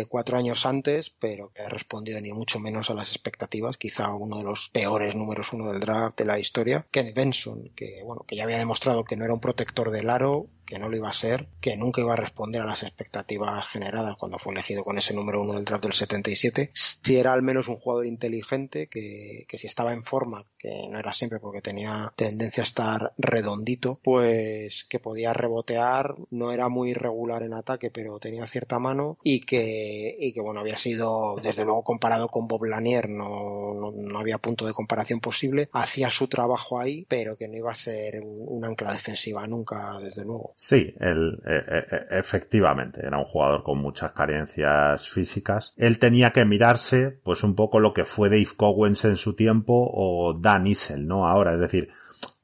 cuatro 0.08 0.36
años 0.36 0.66
antes, 0.66 1.10
pero 1.18 1.50
que 1.52 1.62
ha 1.62 1.68
respondido 1.68 2.20
ni 2.20 2.32
mucho 2.32 2.58
menos 2.58 2.90
a 2.90 2.94
las 2.94 3.10
expectativas, 3.10 3.76
quizá 3.76 4.10
uno 4.10 4.38
de 4.38 4.44
los 4.44 4.68
peores 4.70 5.14
números 5.14 5.52
uno 5.52 5.72
del 5.72 5.80
draft 5.80 6.18
de 6.18 6.24
la 6.24 6.38
historia, 6.38 6.86
Ken 6.90 7.12
Benson, 7.14 7.70
que 7.74 8.02
bueno, 8.04 8.24
que 8.26 8.36
ya 8.36 8.44
había 8.44 8.58
demostrado 8.58 9.04
que 9.04 9.16
no 9.16 9.24
era 9.24 9.34
un 9.34 9.40
protector 9.40 9.90
del 9.90 10.10
aro, 10.10 10.48
que 10.66 10.78
no 10.78 10.88
lo 10.88 10.96
iba 10.96 11.08
a 11.08 11.12
ser, 11.12 11.48
que 11.60 11.76
nunca 11.76 12.00
iba 12.00 12.12
a 12.12 12.16
responder 12.16 12.60
a 12.60 12.66
las 12.66 12.82
expectativas 12.82 13.68
generadas 13.70 14.16
cuando 14.18 14.38
fue 14.38 14.52
elegido 14.52 14.84
con 14.84 14.98
ese 14.98 15.14
número 15.14 15.42
uno 15.42 15.54
del 15.54 15.64
draft 15.64 15.84
del 15.84 15.92
77. 15.92 16.70
Si 16.74 17.16
era 17.16 17.32
al 17.32 17.42
menos 17.42 17.68
un 17.68 17.76
jugador 17.76 18.06
inteligente, 18.06 18.88
que, 18.88 19.46
que 19.48 19.58
si 19.58 19.66
estaba 19.66 19.92
en 19.92 20.04
forma, 20.04 20.44
que 20.58 20.86
no 20.90 20.98
era 20.98 21.12
siempre 21.12 21.38
porque 21.38 21.60
tenía 21.60 22.12
tendencia 22.16 22.62
a 22.62 22.66
estar 22.66 23.12
redondito, 23.16 24.00
pues 24.02 24.84
que 24.84 24.98
podía 24.98 25.32
rebotear, 25.32 26.14
no 26.30 26.50
era 26.50 26.68
muy 26.68 26.92
regular 26.94 27.42
en 27.42 27.54
ataque, 27.54 27.90
pero 27.90 28.18
tenía 28.18 28.46
cierta 28.46 28.78
mano 28.78 29.18
y 29.22 29.40
que, 29.40 30.16
y 30.18 30.32
que 30.32 30.40
bueno, 30.40 30.60
había 30.60 30.76
sido, 30.76 31.36
desde 31.42 31.64
luego 31.64 31.84
comparado 31.84 32.28
con 32.28 32.48
Bob 32.48 32.64
Lanier, 32.64 33.08
no, 33.08 33.92
no, 33.94 34.18
había 34.18 34.38
punto 34.38 34.66
de 34.66 34.72
comparación 34.72 35.20
posible, 35.20 35.68
hacía 35.72 36.10
su 36.10 36.28
trabajo 36.28 36.80
ahí, 36.80 37.06
pero 37.08 37.36
que 37.36 37.48
no 37.48 37.56
iba 37.56 37.70
a 37.70 37.74
ser 37.74 38.20
un 38.22 38.64
ancla 38.64 38.92
defensiva 38.92 39.46
nunca, 39.46 39.98
desde 40.00 40.24
luego. 40.24 40.54
Sí, 40.58 40.94
él 41.00 41.38
e, 41.46 41.52
e, 41.52 41.78
e, 41.78 42.18
efectivamente 42.18 43.04
era 43.06 43.18
un 43.18 43.24
jugador 43.24 43.62
con 43.62 43.78
muchas 43.78 44.12
carencias 44.12 45.08
físicas. 45.08 45.74
Él 45.76 45.98
tenía 45.98 46.30
que 46.30 46.46
mirarse, 46.46 47.20
pues 47.22 47.44
un 47.44 47.54
poco 47.54 47.78
lo 47.78 47.92
que 47.92 48.06
fue 48.06 48.30
Dave 48.30 48.48
Cowens 48.56 49.04
en 49.04 49.16
su 49.16 49.36
tiempo 49.36 49.74
o 49.92 50.32
Dan 50.32 50.66
Issel, 50.66 51.06
¿no? 51.06 51.26
Ahora, 51.26 51.52
es 51.52 51.60
decir, 51.60 51.90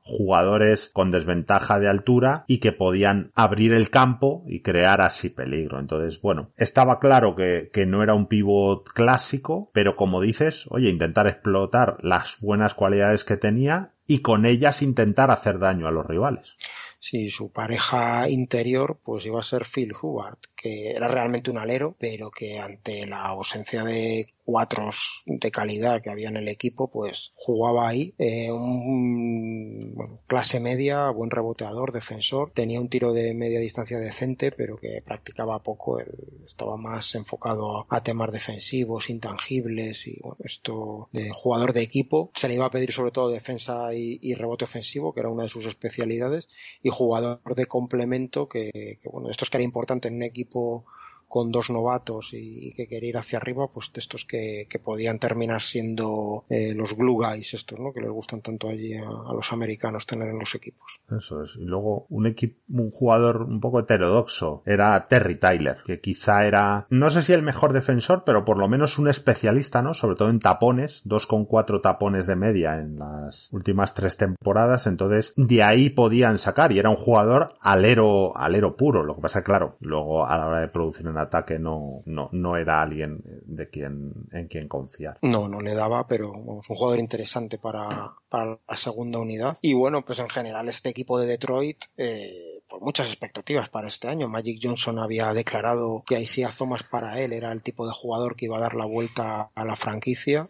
jugadores 0.05 0.91
con 0.93 1.11
desventaja 1.11 1.79
de 1.79 1.89
altura 1.89 2.45
y 2.47 2.59
que 2.59 2.73
podían 2.73 3.31
abrir 3.35 3.73
el 3.73 3.89
campo 3.89 4.45
y 4.47 4.61
crear 4.61 5.01
así 5.01 5.31
peligro. 5.31 5.81
Entonces, 5.81 6.21
bueno, 6.21 6.51
estaba 6.59 6.99
claro 6.99 7.35
que, 7.35 7.71
que, 7.73 7.87
no 7.87 8.03
era 8.03 8.13
un 8.13 8.27
pivot 8.27 8.91
clásico, 8.91 9.71
pero 9.73 9.97
como 9.97 10.21
dices, 10.21 10.67
oye, 10.71 10.91
intentar 10.91 11.29
explotar 11.29 11.97
las 12.03 12.39
buenas 12.41 12.75
cualidades 12.75 13.25
que 13.25 13.39
tenía 13.39 13.93
y 14.07 14.19
con 14.19 14.45
ellas 14.45 14.83
intentar 14.83 15.31
hacer 15.31 15.59
daño 15.59 15.87
a 15.87 15.93
los 15.93 16.07
rivales. 16.07 16.59
Sí, 17.03 17.29
su 17.29 17.53
pareja 17.53 18.31
interior 18.31 18.99
pues 19.05 19.27
iba 19.27 19.41
a 19.41 19.43
ser 19.43 19.67
Phil 19.67 19.93
Hubbard, 20.01 20.39
que 20.63 20.93
era 20.93 21.09
realmente 21.09 21.51
un 21.51 21.59
alero, 21.59 21.97
pero 21.99 22.31
que 22.31 22.59
ante 22.59 23.05
la 23.07 23.25
ausencia 23.27 23.83
de 23.83 24.33
cuatros 24.45 25.23
de 25.27 25.51
calidad 25.51 26.03
que 26.03 26.11
había 26.11 26.29
en 26.29 26.37
el 26.37 26.49
equipo, 26.49 26.89
pues 26.91 27.33
jugaba 27.35 27.89
ahí. 27.89 28.15
Eh, 28.19 28.51
un 28.51 30.21
clase 30.27 30.61
media, 30.61 31.11
buen 31.11 31.31
reboteador, 31.31 31.93
defensor. 31.93 32.53
Tenía 32.53 32.81
un 32.81 32.89
tiro 32.89 33.13
de 33.13 33.35
media 33.35 33.61
distancia 33.61 33.99
decente, 33.99 34.53
pero 34.53 34.77
que 34.77 34.99
practicaba 35.05 35.63
poco. 35.63 35.99
estaba 36.47 36.77
más 36.77 37.15
enfocado 37.15 37.87
a 37.89 38.03
temas 38.03 38.33
defensivos, 38.33 39.11
intangibles 39.11 40.07
y 40.07 40.19
bueno, 40.21 40.37
esto 40.45 41.09
de 41.13 41.31
jugador 41.31 41.73
de 41.73 41.83
equipo. 41.83 42.31
Se 42.35 42.49
le 42.49 42.55
iba 42.55 42.67
a 42.67 42.71
pedir 42.71 42.93
sobre 42.93 43.11
todo 43.11 43.31
defensa 43.31 43.95
y, 43.95 44.35
rebote 44.35 44.65
ofensivo, 44.65 45.13
que 45.13 45.21
era 45.21 45.29
una 45.29 45.45
de 45.45 45.49
sus 45.49 45.67
especialidades, 45.67 46.49
y 46.83 46.91
jugador 46.91 47.41
de 47.55 47.67
complemento, 47.67 48.49
que, 48.49 48.99
que 49.03 49.09
bueno, 49.09 49.31
esto 49.31 49.45
es 49.45 49.51
que 49.51 49.59
era 49.59 49.65
importante 49.65 50.09
en 50.09 50.17
un 50.17 50.23
equipo 50.23 50.52
people 50.53 50.85
con 51.33 51.51
dos 51.51 51.71
novatos 51.71 52.35
y, 52.35 52.75
que 52.75 52.87
quería 52.87 53.09
ir 53.09 53.17
hacia 53.17 53.39
arriba, 53.39 53.67
pues 53.73 53.91
de 53.95 54.01
estos 54.01 54.27
que, 54.27 54.69
podían 54.85 55.19
terminar 55.19 55.63
siendo 55.63 56.45
eh, 56.51 56.75
los 56.75 56.95
glue 56.95 57.17
guys 57.17 57.55
estos, 57.55 57.81
¿no? 57.81 57.91
Que 57.95 58.03
les 58.03 58.11
gustan 58.11 58.43
tanto 58.43 58.69
allí 58.69 58.93
a, 58.95 59.33
los 59.35 59.51
americanos 59.51 60.05
tener 60.05 60.29
en 60.29 60.39
los 60.39 60.55
equipos. 60.55 61.01
Eso 61.11 61.43
es. 61.43 61.57
Y 61.57 61.65
luego 61.65 62.05
un 62.11 62.27
equipo, 62.27 62.61
un 62.69 62.91
jugador 62.91 63.45
un 63.45 63.61
poco 63.61 63.81
heterodoxo 63.81 64.63
era 64.67 65.09
Terry 65.09 65.39
Tyler, 65.39 65.79
que 65.87 66.01
quizá 66.01 66.45
era, 66.45 66.87
no 66.91 67.09
sé 67.09 67.23
si 67.23 67.33
el 67.33 67.43
mejor 67.43 67.73
defensor, 67.73 68.25
pero 68.27 68.45
por 68.45 68.59
lo 68.59 68.69
menos 68.69 68.99
un 68.99 69.09
especialista, 69.09 69.81
¿no? 69.81 69.95
Sobre 69.95 70.17
todo 70.17 70.29
en 70.29 70.39
tapones, 70.39 71.01
dos 71.07 71.27
con 71.27 71.47
cuatro 71.47 71.81
tapones 71.81 72.27
de 72.27 72.37
media 72.37 72.79
en 72.79 72.99
las 72.99 73.51
últimas 73.53 73.95
tres 73.95 74.19
temporadas, 74.19 74.87
entonces 74.87 75.33
de 75.39 75.63
ahí 75.63 75.89
podían 75.89 76.37
sacar 76.37 76.73
y 76.73 76.79
era 76.79 76.91
un 76.91 76.97
jugador 76.97 77.55
alero, 77.63 78.37
alero 78.37 78.77
puro. 78.77 79.03
Lo 79.03 79.15
que 79.15 79.23
pasa, 79.23 79.43
claro, 79.43 79.77
luego 79.81 80.27
a 80.27 80.37
la 80.37 80.47
hora 80.47 80.61
de 80.61 80.69
producir 80.69 81.07
en 81.07 81.22
ataque 81.23 81.59
no, 81.59 82.03
no, 82.07 82.29
no 82.33 82.57
era 82.57 82.83
alguien 82.83 83.23
de 83.45 83.69
quien, 83.69 84.13
en 84.33 84.49
quien 84.49 84.69
confiar. 84.69 85.19
No, 85.23 85.49
no 85.49 85.61
le 85.61 85.75
daba, 85.75 86.07
pero 86.07 86.33
es 86.33 86.71
un 86.71 86.77
jugador 86.77 86.99
interesante 86.99 87.59
para, 87.59 87.89
para 88.29 88.59
la 88.69 88.77
segunda 88.77 89.19
unidad. 89.19 89.57
Y 89.61 89.75
bueno, 89.75 90.05
pues 90.05 90.19
en 90.19 90.29
general 90.29 90.69
este 90.69 90.91
equipo 90.91 91.19
de 91.19 91.27
Detroit, 91.27 91.79
eh, 91.97 92.63
pues 92.69 92.83
muchas 92.83 93.09
expectativas 93.09 93.69
para 93.69 93.89
este 93.89 94.09
año. 94.09 94.29
Magic 94.29 94.61
Johnson 94.63 94.99
había 94.99 95.33
declarado 95.33 96.03
que 96.07 96.21
Isaiah 96.21 96.53
Thomas 96.57 96.83
para 96.83 97.21
él 97.21 97.33
era 97.33 97.53
el 97.53 97.63
tipo 97.63 97.87
de 97.87 97.93
jugador 97.93 98.37
que 98.37 98.47
iba 98.47 98.57
a 98.57 98.61
dar 98.61 98.75
la 98.75 98.87
vuelta 98.87 99.51
a 99.55 99.65
la 99.65 99.77
franquicia 99.77 100.49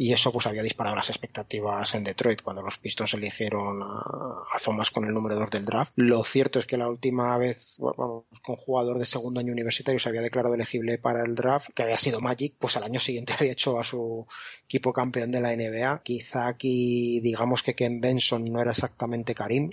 y 0.00 0.14
eso 0.14 0.32
pues 0.32 0.46
había 0.46 0.62
disparado 0.62 0.96
las 0.96 1.10
expectativas 1.10 1.94
en 1.94 2.04
Detroit 2.04 2.40
cuando 2.40 2.62
los 2.62 2.78
Pistons 2.78 3.12
eligieron 3.12 3.82
a, 3.82 4.58
Thomas 4.64 4.90
con 4.90 5.04
el 5.04 5.12
número 5.12 5.38
2 5.38 5.50
del 5.50 5.66
draft. 5.66 5.92
Lo 5.94 6.24
cierto 6.24 6.58
es 6.58 6.64
que 6.64 6.78
la 6.78 6.88
última 6.88 7.36
vez 7.36 7.74
bueno, 7.76 8.24
con 8.42 8.56
jugador 8.56 8.98
de 8.98 9.04
segundo 9.04 9.40
año 9.40 9.52
universitario 9.52 10.00
se 10.00 10.08
había 10.08 10.22
declarado 10.22 10.54
elegible 10.54 10.96
para 10.96 11.22
el 11.22 11.34
draft, 11.34 11.68
que 11.74 11.82
había 11.82 11.98
sido 11.98 12.18
Magic, 12.18 12.54
pues 12.58 12.78
al 12.78 12.84
año 12.84 12.98
siguiente 12.98 13.34
había 13.38 13.52
hecho 13.52 13.78
a 13.78 13.84
su 13.84 14.26
equipo 14.64 14.94
campeón 14.94 15.32
de 15.32 15.42
la 15.42 15.54
NBA. 15.54 16.00
Quizá 16.02 16.48
aquí 16.48 17.20
digamos 17.20 17.62
que 17.62 17.74
Ken 17.74 18.00
Benson 18.00 18.46
no 18.46 18.62
era 18.62 18.70
exactamente 18.70 19.34
Karim, 19.34 19.70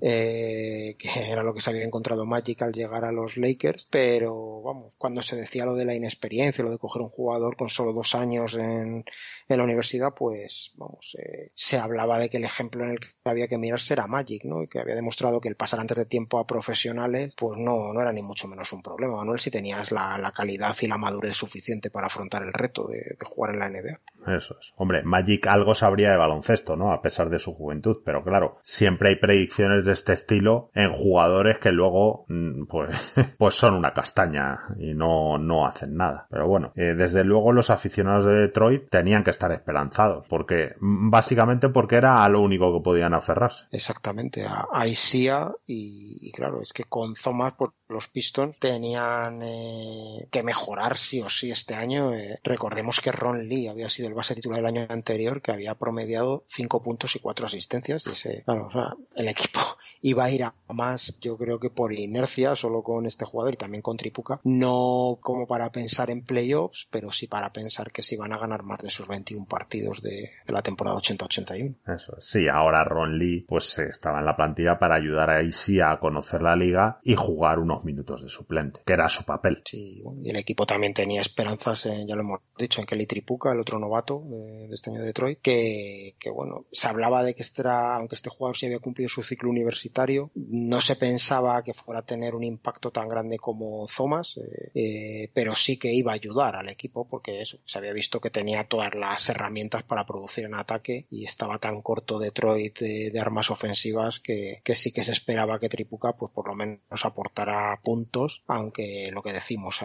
eh, 0.00 0.96
que 0.98 1.08
era 1.30 1.42
lo 1.42 1.54
que 1.54 1.60
se 1.60 1.70
había 1.70 1.84
encontrado 1.84 2.24
Magic 2.24 2.62
al 2.62 2.72
llegar 2.72 3.04
a 3.04 3.12
los 3.12 3.36
Lakers, 3.36 3.88
pero 3.90 4.62
vamos, 4.62 4.92
cuando 4.98 5.22
se 5.22 5.36
decía 5.36 5.64
lo 5.64 5.74
de 5.74 5.84
la 5.84 5.94
inexperiencia, 5.94 6.64
lo 6.64 6.70
de 6.70 6.78
coger 6.78 7.02
un 7.02 7.08
jugador 7.08 7.56
con 7.56 7.68
solo 7.68 7.92
dos 7.92 8.14
años 8.14 8.54
en, 8.54 9.04
la 9.48 9.62
universidad, 9.62 10.12
pues 10.14 10.72
vamos, 10.74 11.16
eh, 11.18 11.50
se 11.54 11.78
hablaba 11.78 12.18
de 12.18 12.28
que 12.28 12.36
el 12.36 12.44
ejemplo 12.44 12.84
en 12.84 12.92
el 12.92 13.00
que 13.00 13.08
había 13.24 13.48
que 13.48 13.58
mirarse 13.58 13.94
era 13.94 14.06
Magic, 14.06 14.44
¿no? 14.44 14.62
Y 14.62 14.68
que 14.68 14.80
había 14.80 14.94
demostrado 14.94 15.40
que 15.40 15.48
el 15.48 15.56
pasar 15.56 15.80
antes 15.80 15.96
de 15.96 16.06
tiempo 16.06 16.38
a 16.38 16.46
profesionales, 16.46 17.34
pues 17.36 17.56
no, 17.58 17.92
no 17.92 18.00
era 18.00 18.12
ni 18.12 18.22
mucho 18.22 18.48
menos 18.48 18.72
un 18.72 18.82
problema, 18.82 19.16
Manuel, 19.16 19.40
si 19.40 19.50
tenías 19.50 19.92
la, 19.92 20.18
la 20.18 20.32
calidad 20.32 20.76
y 20.80 20.86
la 20.86 20.98
madurez 20.98 21.36
suficiente 21.36 21.90
para 21.90 22.08
afrontar 22.08 22.42
el 22.42 22.52
reto 22.52 22.86
de, 22.88 23.16
de, 23.18 23.26
jugar 23.26 23.54
en 23.54 23.60
la 23.60 23.70
NBA. 23.70 24.00
Eso 24.26 24.56
es. 24.60 24.72
Hombre, 24.76 25.02
Magic 25.04 25.46
algo 25.46 25.74
sabría 25.74 26.10
de 26.10 26.16
baloncesto, 26.16 26.76
¿no? 26.76 26.92
A 26.92 27.02
pesar 27.02 27.30
de 27.30 27.38
su 27.38 27.54
juventud, 27.54 27.98
pero 28.04 28.22
claro, 28.22 28.58
siempre 28.62 29.10
hay 29.10 29.16
predicciones 29.16 29.84
de 29.84 29.92
este 29.92 30.12
estilo 30.12 30.70
en 30.74 30.92
jugadores 30.92 31.58
que 31.58 31.72
luego, 31.72 32.24
mm, 32.28 32.66
pues, 32.66 33.14
pues 33.38 33.54
son 33.54 33.74
una 33.74 33.92
castaña 33.92 34.58
y 34.78 34.94
no, 34.94 35.38
no 35.38 35.66
hacen 35.66 35.96
nada. 35.96 36.26
Pero 36.30 36.48
bueno, 36.48 36.72
eh, 36.76 36.94
desde 36.96 37.24
luego 37.24 37.52
los 37.52 37.70
aficionados 37.70 38.24
de 38.24 38.34
Detroit 38.34 38.88
tenían 38.90 39.24
que 39.24 39.30
estar 39.30 39.52
esperanzados, 39.52 40.26
porque 40.28 40.74
básicamente 40.80 41.68
porque 41.68 41.96
era 41.96 42.22
a 42.22 42.28
lo 42.28 42.40
único 42.40 42.72
que 42.72 42.82
podían 42.82 43.14
aferrarse. 43.14 43.66
Exactamente, 43.70 44.46
a, 44.46 44.86
Isia 44.86 45.50
y, 45.66 46.30
claro, 46.32 46.62
es 46.62 46.72
que 46.72 46.84
con 46.84 47.14
Thomas 47.14 47.54
pues, 47.56 47.72
los 47.88 48.08
Pistons 48.08 48.58
tenían 48.58 49.42
eh, 49.42 50.28
que 50.30 50.42
mejorar 50.42 50.98
sí 50.98 51.20
o 51.20 51.28
sí 51.28 51.50
este 51.50 51.74
año. 51.74 52.14
Eh, 52.14 52.38
recordemos 52.42 53.00
que 53.00 53.12
Ron 53.12 53.48
Lee 53.48 53.68
había 53.68 53.88
sido 53.88 54.08
el 54.08 54.14
base 54.16 54.34
titular 54.34 54.58
del 54.58 54.66
año 54.66 54.86
anterior, 54.88 55.40
que 55.40 55.52
había 55.52 55.74
promediado 55.74 56.44
5 56.48 56.82
puntos 56.82 57.14
y 57.16 57.20
4 57.20 57.46
asistencias. 57.46 58.04
Y 58.06 58.10
ese, 58.10 58.42
claro, 58.44 58.66
o 58.66 58.72
sea, 58.72 58.96
el 59.14 59.28
equipo 59.28 59.60
iba 60.02 60.24
a 60.24 60.30
ir 60.30 60.44
a 60.44 60.54
más, 60.68 61.16
yo 61.20 61.36
creo 61.36 61.58
que 61.58 61.70
por 61.70 61.92
inercia, 61.92 62.54
solo 62.54 62.82
con 62.82 63.06
este 63.06 63.24
jugador 63.24 63.54
y 63.54 63.56
también 63.56 63.82
con 63.82 63.96
Tripuca, 63.96 64.40
no 64.44 65.18
como 65.20 65.46
para 65.46 65.70
pensar 65.70 66.10
en 66.10 66.24
playoffs, 66.24 66.88
pero 66.90 67.10
sí 67.10 67.26
para 67.26 67.52
pensar 67.52 67.92
que 67.92 68.02
se 68.02 68.16
iban 68.16 68.32
a 68.32 68.38
ganar 68.38 68.62
más 68.62 68.80
de 68.80 68.88
esos 68.88 69.08
21 69.08 69.46
partidos 69.46 70.02
de, 70.02 70.30
la 70.48 70.62
temporada 70.62 70.96
80-81. 70.96 71.76
Eso, 71.94 72.16
sí, 72.20 72.46
ahora 72.48 72.84
Ron 72.84 73.18
Lee 73.18 73.44
pues 73.46 73.78
estaba 73.78 74.20
en 74.20 74.26
la 74.26 74.36
plantilla 74.36 74.78
para 74.78 74.96
ayudar 74.96 75.30
a 75.30 75.42
Isi 75.42 75.80
a 75.80 75.98
conocer 75.98 76.42
la 76.42 76.56
liga 76.56 76.98
y 77.02 77.14
jugar 77.14 77.58
unos 77.58 77.84
minutos 77.84 78.22
de 78.22 78.28
suplente, 78.28 78.80
que 78.84 78.92
era 78.92 79.08
su 79.08 79.24
papel. 79.24 79.62
Sí, 79.64 80.02
y 80.22 80.30
el 80.30 80.36
equipo 80.36 80.66
también 80.66 80.94
tenía 80.94 81.20
esperanzas, 81.20 81.84
ya 81.84 82.14
lo 82.14 82.22
hemos 82.22 82.40
dicho, 82.58 82.80
en 82.80 82.86
Kelly 82.86 83.06
Tripuca, 83.06 83.52
el 83.52 83.60
otro 83.60 83.78
novato 83.78 84.05
de, 84.14 84.74
este 84.74 84.90
año 84.90 85.00
de 85.00 85.06
Detroit, 85.06 85.40
que, 85.40 86.14
que 86.18 86.30
bueno, 86.30 86.66
se 86.72 86.88
hablaba 86.88 87.24
de 87.24 87.34
que 87.34 87.42
este 87.42 87.62
era, 87.62 87.96
aunque 87.96 88.14
este 88.14 88.30
jugador 88.30 88.56
sí 88.56 88.66
había 88.66 88.78
cumplido 88.78 89.08
su 89.08 89.22
ciclo 89.22 89.50
universitario, 89.50 90.30
no 90.34 90.80
se 90.80 90.96
pensaba 90.96 91.62
que 91.62 91.74
fuera 91.74 92.00
a 92.00 92.06
tener 92.06 92.34
un 92.34 92.44
impacto 92.44 92.90
tan 92.90 93.08
grande 93.08 93.38
como 93.38 93.86
Thomas, 93.94 94.36
eh, 94.36 94.70
eh, 94.74 95.30
pero 95.34 95.54
sí 95.54 95.78
que 95.78 95.92
iba 95.92 96.12
a 96.12 96.14
ayudar 96.14 96.56
al 96.56 96.68
equipo 96.68 97.08
porque 97.08 97.40
eso, 97.40 97.58
se 97.64 97.78
había 97.78 97.92
visto 97.92 98.20
que 98.20 98.30
tenía 98.30 98.64
todas 98.64 98.94
las 98.94 99.28
herramientas 99.28 99.82
para 99.82 100.06
producir 100.06 100.44
en 100.44 100.54
ataque 100.54 101.06
y 101.10 101.24
estaba 101.24 101.58
tan 101.58 101.82
corto 101.82 102.18
Detroit 102.18 102.78
de, 102.80 103.20
armas 103.20 103.50
ofensivas 103.50 104.20
que, 104.20 104.60
sí 104.74 104.92
que 104.92 105.02
se 105.02 105.12
esperaba 105.12 105.58
que 105.58 105.68
Tripuca 105.68 106.12
pues 106.12 106.30
por 106.32 106.46
lo 106.48 106.54
menos 106.54 107.04
aportara 107.04 107.80
puntos, 107.82 108.42
aunque 108.46 109.10
lo 109.10 109.22
que 109.22 109.32
decimos, 109.32 109.80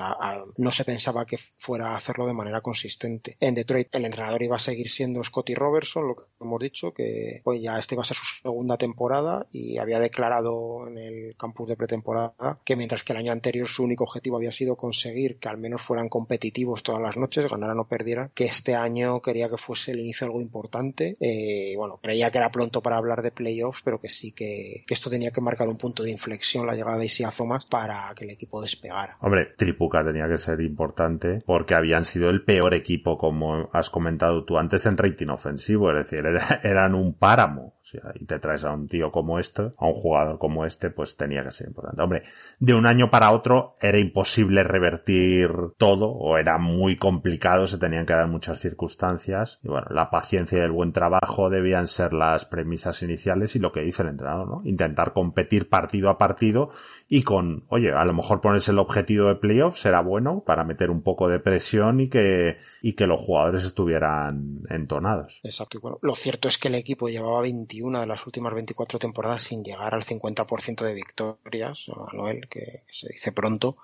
no 0.58 0.72
se 0.72 0.86
pensaba 0.86 1.26
que 1.26 1.38
fuera 1.58 1.94
a 1.94 1.96
hacerlo 1.96 2.28
de 2.28 2.34
manera 2.34 2.62
consistente. 2.62 3.38
En 3.40 3.56
Detroit 3.56 3.88
el 3.94 4.06
entrenador 4.12 4.44
iba 4.44 4.56
a 4.56 4.60
seguir 4.60 4.90
siendo 4.90 5.24
Scotty 5.24 5.56
Robertson, 5.56 6.08
lo 6.08 6.16
que 6.16 6.24
hemos 6.40 6.60
dicho, 6.60 6.94
que 6.94 7.42
pues 7.44 7.62
ya 7.62 7.80
este 7.80 7.96
iba 7.96 8.02
a 8.02 8.06
ser 8.06 8.18
su 8.18 8.42
segunda 8.44 8.78
temporada 8.78 9.48
y 9.52 9.78
había 9.78 10.00
declarado 10.00 10.88
en 10.88 10.98
el 10.98 11.36
campus 11.38 11.68
de 11.70 11.76
pretemporada 11.76 12.34
que 12.64 12.76
mientras 12.76 13.04
que 13.04 13.14
el 13.14 13.20
año 13.20 13.32
anterior 13.32 13.68
su 13.68 13.84
único 13.84 14.04
objetivo 14.04 14.38
había 14.38 14.52
sido 14.52 14.76
conseguir 14.76 15.38
que 15.38 15.50
al 15.50 15.58
menos 15.58 15.82
fueran 15.82 16.10
competitivos 16.10 16.84
todas 16.84 17.02
las 17.02 17.18
noches, 17.18 17.48
ganaran 17.50 17.80
o 17.80 17.88
perdieran, 17.88 18.32
que 18.34 18.46
este 18.46 18.76
año 18.76 19.22
quería 19.22 19.50
que 19.50 19.58
fuese 19.58 19.92
el 19.92 20.00
inicio 20.00 20.26
de 20.26 20.32
algo 20.32 20.42
importante. 20.42 21.18
Eh, 21.20 21.74
bueno, 21.78 22.00
creía 22.02 22.32
que 22.32 22.38
era 22.38 22.52
pronto 22.52 22.82
para 22.82 22.98
hablar 22.98 23.22
de 23.22 23.32
playoffs, 23.32 23.82
pero 23.84 24.00
que 24.00 24.10
sí 24.10 24.32
que, 24.32 24.84
esto 24.88 25.10
tenía 25.10 25.32
que 25.32 25.42
marcar 25.42 25.68
un 25.68 25.78
punto 25.78 26.04
de 26.04 26.12
inflexión 26.12 26.68
la 26.68 26.74
llegada 26.74 26.98
de 26.98 27.06
Isia 27.06 27.32
Thomas 27.36 27.66
para 27.66 28.14
que 28.16 28.26
el 28.26 28.32
equipo 28.32 28.62
despegara. 28.62 29.18
Hombre, 29.22 29.54
Tripuca 29.58 30.04
tenía 30.04 30.28
que 30.28 30.38
ser 30.38 30.60
importante 30.62 31.42
porque 31.46 31.76
habían 31.76 32.06
sido 32.06 32.30
el 32.30 32.44
peor 32.44 32.74
equipo, 32.74 33.18
como 33.18 33.70
has 33.72 33.90
comentado 33.92 34.44
tú 34.46 34.58
antes, 34.58 34.86
en 34.86 34.98
rating 34.98 35.28
ofensivo, 35.28 35.92
es 35.92 35.98
decir, 35.98 36.24
eran 36.64 36.96
un 36.96 37.14
páramo 37.18 37.76
y 38.16 38.26
te 38.26 38.40
traes 38.40 38.64
a 38.64 38.72
un 38.72 38.88
tío 38.88 39.12
como 39.12 39.40
este, 39.40 39.64
a 39.78 39.86
un 39.86 39.94
jugador 39.94 40.38
como 40.38 40.66
este, 40.66 40.90
pues 40.90 41.16
tenía 41.18 41.44
que 41.44 41.52
ser 41.52 41.68
importante. 41.68 42.02
Hombre, 42.02 42.24
de 42.60 42.74
un 42.74 42.86
año 42.86 43.10
para 43.10 43.32
otro 43.32 43.76
era 43.82 44.00
imposible 44.00 44.64
revertir 44.64 45.50
todo 45.78 46.10
o 46.10 46.38
era 46.38 46.58
muy 46.58 46.98
complicado, 46.98 47.68
se 47.68 47.78
tenían 47.78 48.06
que 48.06 48.14
dar 48.14 48.28
muchas 48.28 48.60
circunstancias 48.60 49.60
y 49.64 49.68
bueno, 49.68 49.88
la 49.92 50.10
paciencia 50.10 50.60
y 50.60 50.62
el 50.62 50.72
buen 50.72 50.94
trabajo 50.94 51.50
debían 51.50 51.88
ser 51.88 52.14
las 52.14 52.46
premisas 52.46 53.02
iniciales 53.04 53.56
y 53.56 53.60
lo 53.60 53.72
que 53.72 53.82
dice 53.82 54.04
el 54.04 54.10
entrenador, 54.10 54.48
¿no? 54.48 54.62
Intentar 54.66 55.14
competir 55.14 55.70
partido 55.70 56.10
a 56.10 56.18
partido 56.18 56.70
y 57.08 57.24
con, 57.24 57.66
oye, 57.70 57.92
a 57.92 58.06
lo 58.06 58.14
mejor 58.14 58.42
ponerse 58.42 58.72
el 58.72 58.80
objetivo 58.80 59.28
de 59.28 59.36
playoff 59.36 59.78
será 59.78 60.02
bueno 60.02 60.44
para 60.46 60.64
meter 60.64 60.90
un 60.90 61.02
poco 61.02 61.28
de 61.28 61.40
presión 61.40 62.00
y 62.00 62.10
que, 62.10 62.58
y 62.82 62.94
que 62.94 63.08
los 63.08 63.20
jugadores 63.20 63.66
estuvieran 63.66 64.62
entonados. 64.70 65.40
Exacto. 65.44 65.80
Bueno, 65.82 65.98
lo 66.02 66.16
cierto 66.16 66.48
es 66.48 66.58
que 66.58 66.68
el 66.68 66.76
equipo 66.76 67.10
llevaba 67.10 67.42
21 67.42 67.81
de 67.82 68.08
las 68.08 68.26
últimas 68.26 68.54
24 68.54 69.00
temporadas 69.00 69.44
sin 69.44 69.64
llegar 69.64 69.94
al 69.94 70.04
50% 70.04 70.86
de 70.86 70.94
victorias, 70.94 71.86
Manuel, 71.88 72.48
que 72.48 72.84
se 72.92 73.10
dice 73.10 73.32
pronto, 73.32 73.78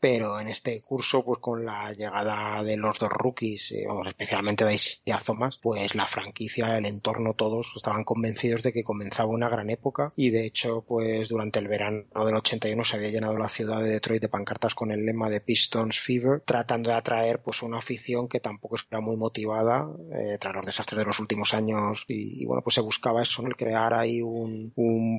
pero 0.00 0.40
en 0.40 0.48
este 0.48 0.80
curso, 0.80 1.24
pues 1.24 1.38
con 1.40 1.64
la 1.64 1.92
llegada 1.92 2.62
de 2.62 2.76
los 2.76 2.98
dos 2.98 3.10
rookies, 3.10 3.72
eh, 3.72 3.84
vamos, 3.86 4.06
especialmente 4.08 4.64
de 4.64 4.74
Isaiah 4.74 5.20
Thomas, 5.24 5.58
pues 5.60 5.94
la 5.94 6.06
franquicia, 6.06 6.78
el 6.78 6.86
entorno, 6.86 7.34
todos 7.34 7.72
estaban 7.76 8.04
convencidos 8.04 8.62
de 8.62 8.72
que 8.72 8.84
comenzaba 8.84 9.28
una 9.30 9.48
gran 9.48 9.70
época. 9.70 10.12
Y 10.16 10.30
de 10.30 10.46
hecho, 10.46 10.84
pues 10.86 11.28
durante 11.28 11.58
el 11.58 11.68
verano 11.68 12.04
del 12.24 12.34
81 12.34 12.84
se 12.84 12.96
había 12.96 13.10
llenado 13.10 13.36
la 13.38 13.48
ciudad 13.48 13.82
de 13.82 13.90
Detroit 13.90 14.22
de 14.22 14.28
pancartas 14.28 14.74
con 14.74 14.90
el 14.90 15.04
lema 15.04 15.28
de 15.28 15.40
Pistons 15.40 15.98
Fever, 15.98 16.40
tratando 16.40 16.90
de 16.90 16.96
atraer 16.96 17.40
pues 17.40 17.62
una 17.62 17.78
afición 17.78 18.28
que 18.28 18.40
tampoco 18.40 18.76
era 18.90 19.00
muy 19.00 19.16
motivada 19.16 19.88
eh, 20.12 20.38
tras 20.40 20.54
los 20.54 20.66
desastres 20.66 20.98
de 20.98 21.04
los 21.04 21.20
últimos 21.20 21.54
años. 21.54 22.04
Y, 22.08 22.44
bueno, 22.46 22.62
pues 22.62 22.74
se 22.74 22.80
buscaba 22.80 23.22
eso, 23.22 23.41
el 23.46 23.56
crear 23.56 23.94
ahí 23.94 24.20
un, 24.22 24.72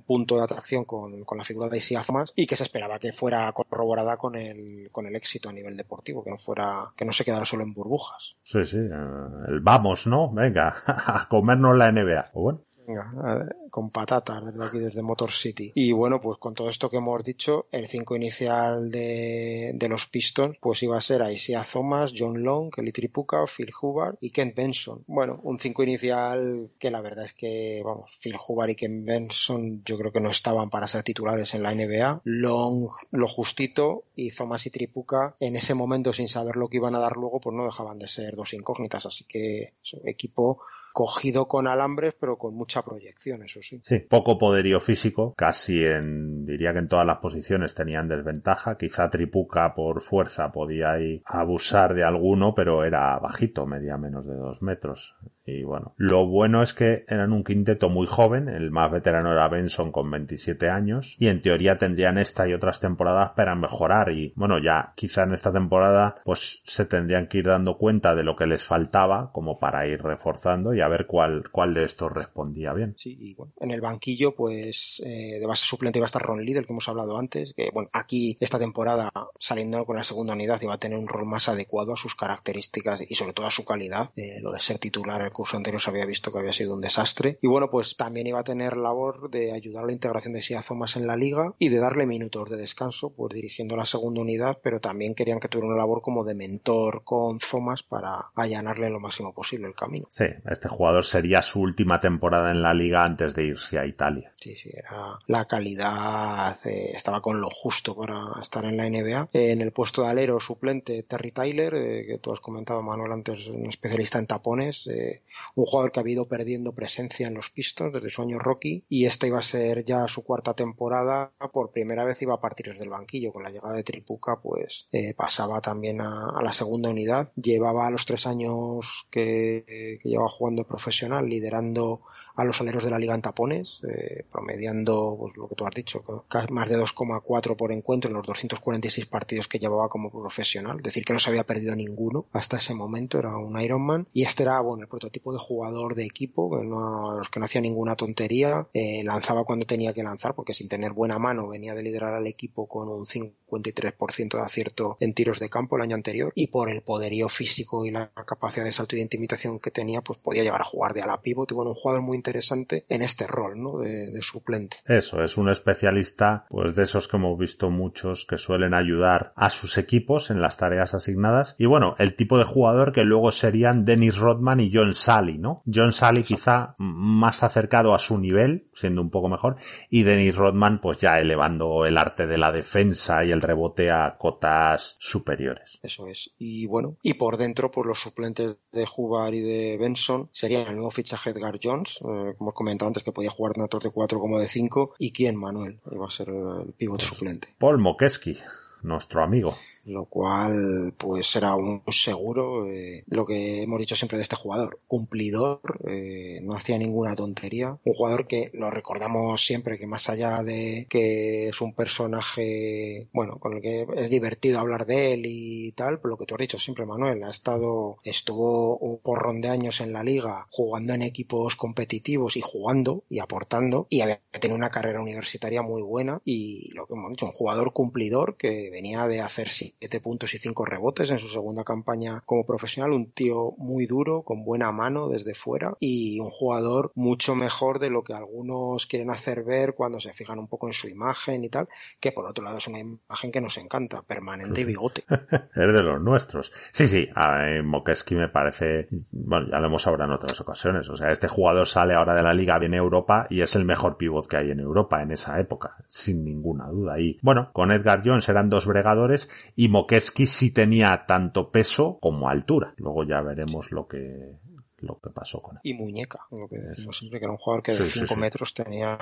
punto 0.05 0.37
de 0.37 0.43
atracción 0.43 0.85
con, 0.85 1.13
la 1.37 1.43
figura 1.43 1.69
de 1.69 1.77
Isaiah 1.77 2.03
Thomas 2.05 2.31
y 2.35 2.45
que 2.47 2.55
se 2.55 2.63
esperaba 2.63 2.99
que 2.99 3.13
fuera 3.13 3.51
corroborada 3.51 4.17
con 4.17 4.35
el, 4.35 4.89
con 4.91 5.05
el 5.05 5.15
éxito 5.15 5.49
a 5.49 5.53
nivel 5.53 5.77
deportivo, 5.77 6.23
que 6.23 6.31
no 6.31 6.37
fuera, 6.37 6.91
que 6.95 7.05
no 7.05 7.13
se 7.13 7.25
quedara 7.25 7.45
solo 7.45 7.63
en 7.63 7.73
burbujas. 7.73 8.35
Sí, 8.43 8.63
sí, 8.65 8.77
eh, 8.77 9.49
el 9.49 9.59
vamos, 9.61 10.07
¿no? 10.07 10.31
Venga, 10.31 10.75
a 10.85 11.27
comernos 11.29 11.77
la 11.77 11.91
NBA. 11.91 12.31
Bueno. 12.33 12.59
Venga, 12.85 13.47
con 13.69 13.89
patatas 13.89 14.45
desde 14.45 14.65
aquí, 14.65 14.79
desde 14.79 15.01
Motor 15.01 15.31
City. 15.31 15.71
Y 15.75 15.91
bueno, 15.91 16.19
pues 16.19 16.37
con 16.37 16.53
todo 16.53 16.69
esto 16.69 16.89
que 16.89 16.97
hemos 16.97 17.23
dicho, 17.23 17.67
el 17.71 17.87
5 17.87 18.15
inicial 18.15 18.91
de, 18.91 19.71
de, 19.73 19.89
los 19.89 20.07
Pistons, 20.07 20.57
pues 20.59 20.83
iba 20.83 20.97
a 20.97 21.01
ser 21.01 21.21
Isaiah 21.31 21.65
Thomas, 21.69 22.13
John 22.15 22.43
Long, 22.43 22.71
Kelly 22.71 22.91
Tripuka, 22.91 23.45
Phil 23.45 23.71
Hubbard 23.81 24.17
y 24.21 24.31
Kent 24.31 24.55
Benson. 24.55 25.03
Bueno, 25.07 25.39
un 25.43 25.59
5 25.59 25.83
inicial 25.83 26.69
que 26.79 26.91
la 26.91 27.01
verdad 27.01 27.25
es 27.25 27.33
que, 27.33 27.81
vamos, 27.83 28.09
Phil 28.21 28.35
Hubbard 28.47 28.71
y 28.71 28.75
Kent 28.75 29.05
Benson 29.05 29.83
yo 29.85 29.97
creo 29.97 30.11
que 30.11 30.21
no 30.21 30.29
estaban 30.29 30.69
para 30.69 30.87
ser 30.87 31.03
titulares 31.03 31.53
en 31.53 31.63
la 31.63 31.73
NBA. 31.73 32.21
Long 32.25 32.89
lo 33.11 33.27
justito 33.27 34.03
y 34.15 34.31
Thomas 34.31 34.65
y 34.65 34.69
Tripuka 34.69 35.35
en 35.39 35.55
ese 35.55 35.73
momento 35.73 36.13
sin 36.13 36.27
saber 36.27 36.55
lo 36.55 36.67
que 36.67 36.77
iban 36.77 36.95
a 36.95 36.99
dar 36.99 37.13
luego, 37.13 37.39
pues 37.39 37.55
no 37.55 37.65
dejaban 37.65 37.99
de 37.99 38.07
ser 38.07 38.35
dos 38.35 38.53
incógnitas. 38.53 39.05
Así 39.05 39.25
que 39.25 39.73
equipo 40.05 40.59
cogido 40.93 41.47
con 41.47 41.67
alambres, 41.67 42.15
pero 42.19 42.37
con 42.37 42.55
mucha 42.55 42.83
proyección, 42.83 43.43
eso 43.43 43.59
sí. 43.61 43.81
Sí, 43.83 43.99
poco 43.99 44.37
poderío 44.37 44.79
físico, 44.79 45.33
casi 45.35 45.83
en, 45.83 46.45
diría 46.45 46.71
que 46.71 46.79
en 46.79 46.87
todas 46.87 47.05
las 47.05 47.17
posiciones 47.17 47.73
tenían 47.73 48.07
desventaja, 48.07 48.77
quizá 48.77 49.09
Tripuca 49.09 49.73
por 49.75 50.01
fuerza 50.01 50.51
podía 50.51 50.93
abusar 51.25 51.95
de 51.95 52.03
alguno, 52.03 52.53
pero 52.55 52.85
era 52.85 53.17
bajito, 53.17 53.65
medía 53.65 53.97
menos 53.97 54.25
de 54.27 54.35
dos 54.35 54.61
metros. 54.61 55.15
Y 55.45 55.63
bueno, 55.63 55.93
lo 55.97 56.25
bueno 56.25 56.61
es 56.61 56.73
que 56.73 57.03
eran 57.07 57.33
un 57.33 57.43
quinteto 57.43 57.89
muy 57.89 58.07
joven, 58.07 58.47
el 58.47 58.71
más 58.71 58.91
veterano 58.91 59.31
era 59.31 59.47
Benson 59.49 59.91
con 59.91 60.09
27 60.09 60.69
años, 60.69 61.15
y 61.19 61.27
en 61.27 61.41
teoría 61.41 61.77
tendrían 61.77 62.17
esta 62.17 62.47
y 62.47 62.53
otras 62.53 62.79
temporadas 62.79 63.31
para 63.35 63.55
mejorar 63.55 64.11
y 64.11 64.33
bueno, 64.35 64.57
ya 64.63 64.93
quizá 64.95 65.23
en 65.23 65.33
esta 65.33 65.51
temporada 65.51 66.15
pues 66.23 66.61
se 66.65 66.85
tendrían 66.85 67.27
que 67.27 67.39
ir 67.39 67.45
dando 67.45 67.77
cuenta 67.77 68.15
de 68.15 68.23
lo 68.23 68.35
que 68.35 68.47
les 68.47 68.63
faltaba 68.63 69.31
como 69.31 69.59
para 69.59 69.87
ir 69.87 70.01
reforzando 70.01 70.73
y 70.73 70.81
a 70.81 70.87
ver 70.87 71.05
cuál, 71.07 71.43
cuál 71.51 71.73
de 71.73 71.83
estos 71.83 72.11
respondía 72.11 72.73
bien. 72.73 72.95
Sí, 72.97 73.15
y 73.19 73.33
bueno, 73.35 73.53
en 73.59 73.71
el 73.71 73.81
banquillo 73.81 74.35
pues 74.35 75.01
eh, 75.05 75.39
de 75.39 75.45
base 75.45 75.65
suplente 75.65 75.99
iba 75.99 76.05
a 76.05 76.07
estar 76.07 76.21
Ron 76.21 76.43
Lee, 76.43 76.53
del 76.53 76.65
que 76.65 76.73
hemos 76.73 76.87
hablado 76.87 77.17
antes, 77.17 77.53
que 77.53 77.69
bueno, 77.73 77.89
aquí 77.93 78.37
esta 78.39 78.59
temporada 78.59 79.11
saliendo 79.39 79.85
con 79.85 79.97
la 79.97 80.03
segunda 80.03 80.33
unidad 80.33 80.61
iba 80.61 80.73
a 80.73 80.79
tener 80.79 80.97
un 80.97 81.07
rol 81.07 81.25
más 81.25 81.49
adecuado 81.49 81.93
a 81.93 81.97
sus 81.97 82.15
características 82.15 83.01
y 83.07 83.15
sobre 83.15 83.33
todo 83.33 83.47
a 83.47 83.51
su 83.51 83.65
calidad, 83.65 84.11
eh, 84.15 84.39
lo 84.41 84.51
de 84.51 84.59
ser 84.59 84.79
titular 84.79 85.21
curso 85.33 85.57
anterior 85.57 85.81
se 85.81 85.89
había 85.89 86.05
visto 86.05 86.31
que 86.31 86.39
había 86.39 86.53
sido 86.53 86.73
un 86.73 86.81
desastre. 86.81 87.37
Y 87.41 87.47
bueno, 87.47 87.69
pues 87.69 87.95
también 87.97 88.27
iba 88.27 88.39
a 88.39 88.43
tener 88.43 88.77
labor 88.77 89.29
de 89.29 89.51
ayudar 89.51 89.83
a 89.83 89.87
la 89.87 89.93
integración 89.93 90.33
de 90.33 90.41
Sia 90.41 90.61
Thomas 90.61 90.95
en 90.95 91.07
la 91.07 91.15
liga 91.15 91.53
y 91.59 91.69
de 91.69 91.79
darle 91.79 92.05
minutos 92.05 92.49
de 92.49 92.57
descanso, 92.57 93.09
pues 93.09 93.33
dirigiendo 93.33 93.75
la 93.75 93.85
segunda 93.85 94.21
unidad, 94.21 94.59
pero 94.63 94.79
también 94.79 95.15
querían 95.15 95.39
que 95.39 95.47
tuviera 95.47 95.67
una 95.67 95.77
labor 95.77 96.01
como 96.01 96.23
de 96.23 96.35
mentor 96.35 97.03
con 97.03 97.39
Thomas 97.39 97.83
para 97.83 98.27
allanarle 98.35 98.89
lo 98.89 98.99
máximo 98.99 99.33
posible 99.33 99.67
el 99.67 99.75
camino. 99.75 100.07
Sí, 100.09 100.25
este 100.49 100.69
jugador 100.69 101.05
sería 101.05 101.41
su 101.41 101.61
última 101.61 101.99
temporada 101.99 102.51
en 102.51 102.61
la 102.61 102.73
liga 102.73 103.03
antes 103.03 103.33
de 103.33 103.45
irse 103.45 103.79
a 103.79 103.85
Italia. 103.85 104.31
Sí, 104.37 104.55
sí, 104.55 104.69
era 104.73 105.19
la 105.27 105.45
calidad, 105.45 106.57
eh, 106.65 106.91
estaba 106.93 107.21
con 107.21 107.41
lo 107.41 107.49
justo 107.49 107.95
para 107.95 108.41
estar 108.41 108.65
en 108.65 108.77
la 108.77 108.89
NBA. 108.89 109.29
en 109.33 109.61
el 109.61 109.71
puesto 109.71 110.03
de 110.03 110.09
alero 110.09 110.39
suplente 110.39 111.03
Terry 111.03 111.31
Tyler, 111.31 111.73
eh, 111.75 112.05
que 112.05 112.17
tú 112.19 112.31
has 112.31 112.39
comentado 112.39 112.81
Manuel 112.81 113.11
antes, 113.11 113.47
un 113.47 113.67
especialista 113.67 114.19
en 114.19 114.27
tapones, 114.27 114.87
eh, 114.87 115.21
un 115.55 115.65
jugador 115.65 115.91
que 115.91 115.99
ha 115.99 116.09
ido 116.09 116.27
perdiendo 116.27 116.73
presencia 116.73 117.27
en 117.27 117.33
los 117.33 117.49
Pistons 117.49 117.93
desde 117.93 118.09
su 118.09 118.21
año 118.21 118.39
Rocky 118.39 118.83
y 118.89 119.05
esta 119.05 119.27
iba 119.27 119.39
a 119.39 119.43
ser 119.43 119.85
ya 119.85 120.07
su 120.07 120.23
cuarta 120.23 120.53
temporada. 120.53 121.31
Por 121.51 121.71
primera 121.71 122.03
vez 122.03 122.21
iba 122.21 122.35
a 122.35 122.41
partir 122.41 122.67
desde 122.67 122.83
el 122.83 122.89
banquillo. 122.89 123.31
Con 123.31 123.43
la 123.43 123.49
llegada 123.49 123.75
de 123.75 123.83
Tripuca 123.83 124.39
pues 124.41 124.87
eh, 124.91 125.13
pasaba 125.13 125.61
también 125.61 126.01
a, 126.01 126.41
la 126.41 126.53
segunda 126.53 126.89
unidad. 126.89 127.31
Llevaba 127.35 127.89
los 127.89 128.05
tres 128.05 128.27
años 128.27 129.05
que 129.09 129.99
llevaba 130.03 130.29
jugando 130.29 130.65
profesional 130.65 131.27
liderando 131.27 132.01
a 132.35 132.43
los 132.43 132.59
aleros 132.61 132.83
de 132.83 132.89
la 132.89 132.99
liga 132.99 133.13
en 133.13 133.21
tapones, 133.21 133.79
eh, 133.87 134.25
promediando 134.31 135.15
pues, 135.19 135.37
lo 135.37 135.47
que 135.47 135.55
tú 135.55 135.65
has 135.65 135.73
dicho, 135.73 136.03
más 136.49 136.69
de 136.69 136.77
2,4 136.77 137.55
por 137.55 137.71
encuentro 137.71 138.09
en 138.09 138.15
los 138.15 138.25
246 138.25 139.05
partidos 139.05 139.47
que 139.47 139.59
llevaba 139.59 139.89
como 139.89 140.11
profesional, 140.11 140.81
decir 140.81 141.05
que 141.05 141.13
no 141.13 141.19
se 141.19 141.29
había 141.29 141.43
perdido 141.43 141.75
ninguno 141.75 142.25
hasta 142.31 142.57
ese 142.57 142.73
momento, 142.73 143.19
era 143.19 143.37
un 143.37 143.59
Ironman, 143.59 144.07
y 144.13 144.23
este 144.23 144.43
era 144.43 144.59
bueno 144.61 144.83
el 144.83 144.89
prototipo 144.89 145.31
de 145.33 145.39
jugador 145.39 145.95
de 145.95 146.05
equipo, 146.05 146.49
que 146.49 146.65
no, 146.65 147.21
que 147.31 147.39
no 147.39 147.45
hacía 147.45 147.61
ninguna 147.61 147.95
tontería, 147.95 148.67
eh, 148.73 149.03
lanzaba 149.03 149.43
cuando 149.43 149.65
tenía 149.65 149.93
que 149.93 150.03
lanzar, 150.03 150.33
porque 150.33 150.53
sin 150.53 150.69
tener 150.69 150.93
buena 150.93 151.19
mano 151.19 151.49
venía 151.49 151.75
de 151.75 151.83
liderar 151.83 152.13
al 152.13 152.27
equipo 152.27 152.67
con 152.67 152.89
un 152.89 153.05
53% 153.53 154.37
de 154.37 154.43
acierto 154.43 154.97
en 154.99 155.13
tiros 155.13 155.39
de 155.39 155.49
campo 155.49 155.75
el 155.75 155.83
año 155.83 155.95
anterior, 155.95 156.31
y 156.35 156.47
por 156.47 156.69
el 156.69 156.81
poderío 156.81 157.29
físico 157.29 157.85
y 157.85 157.91
la 157.91 158.11
capacidad 158.25 158.65
de 158.65 158.71
salto 158.71 158.95
y 158.95 158.99
de 158.99 159.03
intimidación 159.03 159.59
que 159.59 159.71
tenía, 159.71 160.01
pues 160.01 160.19
podía 160.19 160.43
llegar 160.43 160.61
a 160.61 160.65
jugar 160.65 160.93
de 160.93 161.01
a 161.01 161.07
la 161.07 161.21
pivot, 161.21 161.51
y 161.51 161.55
bueno, 161.55 161.71
un 161.71 161.75
jugador 161.75 162.01
muy 162.01 162.17
interesante 162.17 162.85
en 162.89 163.01
este 163.01 163.27
rol, 163.27 163.61
¿no? 163.61 163.79
De, 163.79 164.21
suplente. 164.21 164.77
Eso, 164.85 165.21
es 165.21 165.37
un 165.37 165.49
especialista, 165.49 166.45
pues 166.49 166.75
de 166.75 166.83
esos 166.83 167.09
que 167.09 167.17
hemos 167.17 167.37
visto 167.37 167.69
muchos 167.69 168.25
que 168.25 168.37
suelen 168.37 168.73
ayudar 168.73 169.33
a 169.35 169.49
sus 169.49 169.77
equipos 169.77 170.31
en 170.31 170.41
las 170.41 170.55
tareas 170.55 170.93
asignadas. 170.93 171.55
Y 171.57 171.65
bueno, 171.65 171.95
el 171.99 172.15
tipo 172.15 172.37
de 172.37 172.45
jugador 172.45 172.93
que 172.93 173.03
luego 173.03 173.31
serían 173.31 173.83
Dennis 173.83 174.17
Rodman 174.17 174.61
y 174.61 174.71
John 174.73 174.93
Sally, 174.93 175.37
¿no? 175.37 175.61
John 175.71 175.91
Sally 175.91 176.23
quizá 176.23 176.75
más 176.77 177.43
acercado 177.43 177.93
a 177.93 177.99
su 177.99 178.17
nivel, 178.17 178.67
siendo 178.73 179.01
un 179.01 179.09
poco 179.09 179.27
mejor, 179.27 179.57
y 179.89 180.03
Dennis 180.03 180.35
Rodman 180.35 180.79
pues 180.79 180.99
ya 180.99 181.19
elevando 181.19 181.85
el 181.85 181.97
arte 181.97 182.25
de 182.25 182.37
la 182.37 182.51
defensa 182.51 183.23
y 183.25 183.31
el 183.31 183.41
rebote 183.43 183.91
a 183.91 184.15
cotas 184.17 184.95
superiores. 184.99 185.79
Eso 185.83 186.07
es. 186.07 186.31
Y 186.37 186.65
bueno, 186.65 186.97
y 187.01 187.13
por 187.13 187.37
dentro, 187.37 187.71
pues 187.71 187.87
los 187.87 187.99
suplentes 187.99 188.57
de 188.71 188.87
Hubbard 188.95 189.33
y 189.33 189.41
de 189.41 189.77
Benson 189.77 190.29
serían 190.31 190.67
el 190.67 190.75
nuevo 190.75 190.91
fichaje 190.91 191.31
Edgar 191.31 191.59
Jones, 191.61 191.99
eh, 192.01 192.33
como 192.37 192.51
he 192.51 192.53
comentado 192.53 192.87
antes, 192.87 193.03
que 193.03 193.11
podía 193.11 193.29
jugar 193.29 193.53
tanto 193.53 193.79
de 193.79 193.91
4 193.91 194.19
como 194.19 194.39
de 194.39 194.47
5. 194.47 194.95
¿Y 194.99 195.11
quién, 195.11 195.35
Manuel? 195.35 195.79
Iba 195.91 196.07
a 196.07 196.09
ser 196.09 196.29
el 196.29 196.73
pivote 196.73 197.05
suplente. 197.05 197.49
Paul 197.57 197.77
Mokeski, 197.77 198.37
nuestro 198.81 199.23
amigo 199.23 199.55
lo 199.85 200.05
cual 200.05 200.93
pues 200.97 201.27
será 201.27 201.55
un 201.55 201.83
seguro 201.87 202.67
eh, 202.67 203.03
lo 203.07 203.25
que 203.25 203.63
hemos 203.63 203.79
dicho 203.79 203.95
siempre 203.95 204.17
de 204.17 204.23
este 204.23 204.35
jugador. 204.35 204.79
Cumplidor 204.87 205.61
eh, 205.87 206.39
no 206.41 206.55
hacía 206.55 206.77
ninguna 206.77 207.15
tontería. 207.15 207.77
Un 207.83 207.93
jugador 207.93 208.27
que 208.27 208.49
lo 208.53 208.69
recordamos 208.69 209.45
siempre 209.45 209.77
que 209.77 209.87
más 209.87 210.09
allá 210.09 210.43
de 210.43 210.87
que 210.89 211.49
es 211.49 211.61
un 211.61 211.73
personaje 211.73 213.07
bueno 213.13 213.39
con 213.39 213.53
el 213.53 213.61
que 213.61 213.85
es 213.95 214.09
divertido 214.09 214.59
hablar 214.59 214.85
de 214.85 215.13
él 215.13 215.25
y 215.25 215.71
tal 215.73 215.99
por 215.99 216.11
lo 216.11 216.17
que 216.17 216.25
tú 216.25 216.35
has 216.35 216.41
dicho 216.41 216.59
siempre 216.59 216.85
Manuel 216.85 217.23
ha 217.23 217.29
estado 217.29 217.97
estuvo 218.03 218.77
un 218.77 218.99
porrón 218.99 219.41
de 219.41 219.49
años 219.49 219.81
en 219.81 219.93
la 219.93 220.03
liga 220.03 220.47
jugando 220.51 220.93
en 220.93 221.01
equipos 221.01 221.55
competitivos 221.55 222.37
y 222.37 222.41
jugando 222.41 223.03
y 223.09 223.19
aportando 223.19 223.87
y 223.89 224.01
había 224.01 224.21
tenido 224.39 224.57
una 224.57 224.69
carrera 224.69 225.01
universitaria 225.01 225.61
muy 225.61 225.81
buena 225.81 226.21
y 226.25 226.71
lo 226.73 226.87
que 226.87 226.93
hemos 226.93 227.11
dicho 227.11 227.25
un 227.25 227.31
jugador 227.31 227.73
cumplidor 227.73 228.37
que 228.37 228.69
venía 228.69 229.07
de 229.07 229.21
hacer 229.21 229.49
sí 229.49 229.72
7 229.79 229.99
puntos 230.01 230.33
y 230.33 230.37
5 230.37 230.65
rebotes 230.65 231.11
en 231.11 231.19
su 231.19 231.27
segunda 231.27 231.63
campaña 231.63 232.21
como 232.25 232.45
profesional, 232.45 232.91
un 232.91 233.11
tío 233.11 233.53
muy 233.57 233.85
duro, 233.85 234.23
con 234.23 234.43
buena 234.43 234.71
mano 234.71 235.09
desde 235.09 235.35
fuera 235.35 235.75
y 235.79 236.19
un 236.19 236.29
jugador 236.29 236.91
mucho 236.95 237.35
mejor 237.35 237.79
de 237.79 237.89
lo 237.89 238.03
que 238.03 238.13
algunos 238.13 238.85
quieren 238.87 239.09
hacer 239.09 239.43
ver 239.43 239.73
cuando 239.75 239.99
se 239.99 240.13
fijan 240.13 240.39
un 240.39 240.47
poco 240.47 240.67
en 240.67 240.73
su 240.73 240.87
imagen 240.87 241.43
y 241.43 241.49
tal, 241.49 241.67
que 241.99 242.11
por 242.11 242.25
otro 242.25 242.43
lado 242.43 242.57
es 242.57 242.67
una 242.67 242.79
imagen 242.79 243.31
que 243.31 243.41
nos 243.41 243.57
encanta, 243.57 244.01
permanente 244.01 244.61
y 244.61 244.65
bigote. 244.65 245.03
es 245.09 245.53
de 245.53 245.83
los 245.83 246.01
nuestros. 246.01 246.51
Sí, 246.71 246.87
sí, 246.87 247.07
a 247.15 247.61
Mokeski 247.63 248.15
me 248.15 248.29
parece, 248.29 248.87
bueno, 249.11 249.47
ya 249.51 249.59
lo 249.59 249.67
hemos 249.67 249.85
hablado 249.87 250.11
en 250.11 250.15
otras 250.17 250.39
ocasiones, 250.41 250.89
o 250.89 250.97
sea, 250.97 251.09
este 251.09 251.27
jugador 251.27 251.67
sale 251.67 251.93
ahora 251.93 252.15
de 252.15 252.23
la 252.23 252.33
liga, 252.33 252.59
viene 252.59 252.77
a 252.77 252.81
Europa 252.81 253.27
y 253.29 253.41
es 253.41 253.55
el 253.55 253.65
mejor 253.65 253.97
pivot 253.97 254.27
que 254.27 254.37
hay 254.37 254.51
en 254.51 254.59
Europa 254.59 255.01
en 255.01 255.11
esa 255.11 255.39
época, 255.39 255.75
sin 255.89 256.23
ninguna 256.23 256.67
duda. 256.67 256.99
Y 256.99 257.17
bueno, 257.21 257.49
con 257.53 257.71
Edgar 257.71 258.01
Jones 258.03 258.27
eran 258.29 258.49
dos 258.49 258.65
bregadores 258.65 259.29
Y 259.63 259.69
Mokeski 259.69 260.27
sí 260.27 260.51
tenía 260.51 261.05
tanto 261.07 261.49
peso 261.49 261.97
como 262.01 262.27
altura. 262.27 262.73
Luego 262.75 263.05
ya 263.05 263.21
veremos 263.21 263.71
lo 263.71 263.87
que, 263.87 264.33
lo 264.79 264.99
que 264.99 265.09
pasó 265.09 265.41
con 265.41 265.55
él. 265.55 265.61
Y 265.63 265.73
muñeca, 265.73 266.19
lo 266.31 266.49
que 266.49 266.57
decimos 266.57 266.97
siempre, 266.97 267.21
que 267.21 267.27
era 267.27 267.31
un 267.31 267.37
jugador 267.37 267.63
que 267.63 267.71
de 267.71 267.85
5 267.85 268.13
metros 268.17 268.53
tenía, 268.53 268.97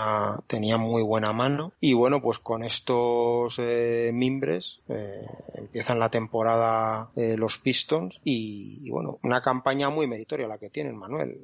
tenía 0.45 0.77
muy 0.77 1.01
buena 1.01 1.33
mano. 1.33 1.73
Y 1.79 1.93
bueno, 1.93 2.21
pues 2.21 2.37
con 2.37 2.63
estos 2.63 3.55
eh, 3.57 4.11
mimbres 4.13 4.81
eh, 4.87 5.25
empiezan 5.55 5.97
la 5.97 6.11
temporada 6.11 7.09
eh, 7.15 7.37
los 7.37 7.57
Pistons 7.57 8.19
y, 8.23 8.87
bueno, 8.91 9.17
una 9.23 9.41
campaña 9.41 9.89
muy 9.89 10.05
meritoria 10.05 10.47
la 10.47 10.59
que 10.59 10.69
tienen, 10.69 10.95
Manuel. 10.95 11.41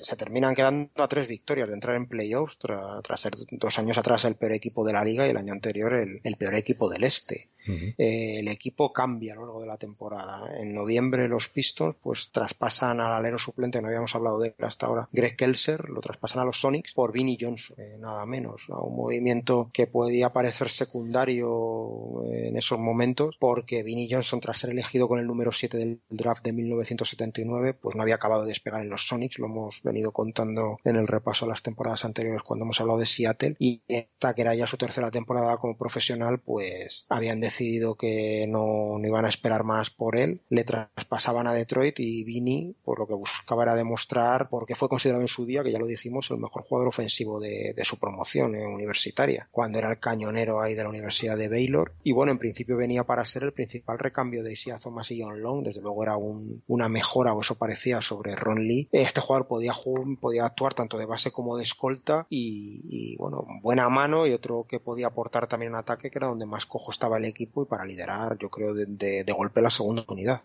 se 0.00 0.16
terminan 0.16 0.54
quedando 0.54 0.88
a 1.02 1.08
tres 1.08 1.28
victorias 1.28 1.68
de 1.68 1.74
entrar 1.74 1.96
en 1.96 2.06
playoffs 2.06 2.56
tras 2.58 3.20
ser 3.20 3.34
dos 3.50 3.78
años 3.78 3.98
atrás 3.98 4.24
el 4.24 4.36
peor 4.36 4.52
equipo 4.52 4.86
de 4.86 4.94
la 4.94 5.04
liga 5.04 5.26
y 5.26 5.30
el 5.30 5.36
año 5.36 5.52
anterior 5.52 5.92
el, 5.92 6.22
el 6.24 6.36
peor 6.36 6.54
equipo 6.54 6.88
del 6.88 7.04
este. 7.04 7.50
Eh, 7.66 8.40
el 8.40 8.48
equipo 8.48 8.92
cambia 8.92 9.32
a 9.32 9.36
lo 9.36 9.42
largo 9.42 9.60
de 9.60 9.66
la 9.66 9.76
temporada. 9.76 10.60
En 10.60 10.74
noviembre 10.74 11.28
los 11.28 11.48
Pistons 11.48 11.96
pues 12.02 12.30
traspasan 12.30 13.00
al 13.00 13.12
alero 13.12 13.38
suplente, 13.38 13.80
no 13.80 13.88
habíamos 13.88 14.14
hablado 14.14 14.38
de 14.38 14.48
él 14.48 14.64
hasta 14.64 14.86
ahora, 14.86 15.08
Greg 15.12 15.36
Kelser, 15.36 15.88
lo 15.88 16.00
traspasan 16.00 16.42
a 16.42 16.44
los 16.44 16.60
Sonics 16.60 16.92
por 16.94 17.12
Vinnie 17.12 17.38
Johnson, 17.40 17.76
eh, 17.78 17.96
nada 17.98 18.26
menos. 18.26 18.62
Un 18.68 18.96
movimiento 18.96 19.70
que 19.72 19.86
podía 19.86 20.32
parecer 20.32 20.70
secundario 20.70 22.24
en 22.30 22.56
esos 22.56 22.78
momentos 22.78 23.36
porque 23.38 23.82
Vinnie 23.82 24.08
Johnson 24.10 24.40
tras 24.40 24.58
ser 24.58 24.70
elegido 24.70 25.08
con 25.08 25.18
el 25.18 25.26
número 25.26 25.52
7 25.52 25.76
del 25.76 26.00
draft 26.08 26.44
de 26.44 26.52
1979 26.52 27.74
pues 27.74 27.96
no 27.96 28.02
había 28.02 28.16
acabado 28.16 28.42
de 28.42 28.48
despegar 28.48 28.82
en 28.82 28.90
los 28.90 29.06
Sonics, 29.06 29.38
lo 29.38 29.46
hemos 29.46 29.82
venido 29.82 30.12
contando 30.12 30.78
en 30.84 30.96
el 30.96 31.06
repaso 31.06 31.46
de 31.46 31.50
las 31.50 31.62
temporadas 31.62 32.04
anteriores 32.04 32.42
cuando 32.42 32.64
hemos 32.64 32.80
hablado 32.80 32.98
de 32.98 33.06
Seattle 33.06 33.56
y 33.58 33.82
esta 33.88 34.34
que 34.34 34.42
era 34.42 34.54
ya 34.54 34.66
su 34.66 34.76
tercera 34.76 35.10
temporada 35.10 35.56
como 35.56 35.76
profesional 35.76 36.40
pues 36.40 37.06
habían 37.08 37.40
decidido 37.40 37.53
decidido 37.54 37.94
que 37.94 38.46
no, 38.48 38.98
iban 39.04 39.24
a 39.24 39.28
esperar 39.28 39.62
más 39.62 39.90
por 39.90 40.16
él, 40.16 40.40
le 40.50 40.64
traspasaban 40.64 41.46
a 41.46 41.54
Detroit 41.54 42.00
y 42.00 42.24
Vini, 42.24 42.74
por 42.84 42.98
lo 42.98 43.06
que 43.06 43.14
buscaba 43.14 43.62
era 43.62 43.76
demostrar, 43.76 44.48
porque 44.48 44.74
fue 44.74 44.88
considerado 44.88 45.22
en 45.22 45.28
su 45.28 45.46
día, 45.46 45.62
que 45.62 45.70
ya 45.70 45.78
lo 45.78 45.86
dijimos, 45.86 46.30
el 46.30 46.38
mejor 46.38 46.64
jugador 46.64 46.88
ofensivo 46.88 47.38
de, 47.38 47.74
su 47.84 47.98
promoción 47.98 48.54
eh, 48.54 48.66
universitaria, 48.66 49.46
cuando 49.50 49.78
era 49.78 49.90
el 49.90 50.00
cañonero 50.00 50.60
ahí 50.60 50.74
de 50.74 50.82
la 50.82 50.88
Universidad 50.88 51.36
de 51.36 51.48
Baylor. 51.48 51.92
Y 52.02 52.12
bueno, 52.12 52.32
en 52.32 52.38
principio 52.38 52.76
venía 52.76 53.04
para 53.04 53.24
ser 53.24 53.44
el 53.44 53.52
principal 53.52 53.98
recambio 53.98 54.42
de 54.42 54.52
Isia 54.52 54.78
Thomas 54.78 55.10
y 55.10 55.22
John 55.22 55.40
Long, 55.40 55.62
desde 55.62 55.82
luego 55.82 56.02
era 56.02 56.14
una 56.66 56.88
mejora, 56.88 57.34
o 57.34 57.40
eso 57.42 57.56
parecía, 57.56 58.00
sobre 58.00 58.34
Ron 58.34 58.66
Lee. 58.66 58.88
Este 58.90 59.20
jugador 59.20 59.46
podía, 59.46 59.74
podía 60.20 60.46
actuar 60.46 60.74
tanto 60.74 60.98
de 60.98 61.06
base 61.06 61.30
como 61.30 61.56
de 61.56 61.62
escolta 61.62 62.26
y, 62.30 62.80
y 62.88 63.16
bueno, 63.16 63.44
buena 63.62 63.88
mano 63.90 64.26
y 64.26 64.32
otro 64.32 64.66
que 64.68 64.80
podía 64.80 65.08
aportar 65.08 65.46
también 65.46 65.72
un 65.72 65.78
ataque, 65.78 66.10
que 66.10 66.18
era 66.18 66.28
donde 66.28 66.46
más 66.46 66.66
cojo 66.66 66.90
estaba 66.90 67.18
el 67.18 67.26
equipo 67.26 67.43
y 67.44 67.66
para 67.66 67.84
liderar, 67.84 68.36
yo 68.38 68.48
creo, 68.48 68.74
de, 68.74 69.24
golpe 69.36 69.60
la 69.60 69.70
segunda 69.70 70.04
unidad. 70.08 70.40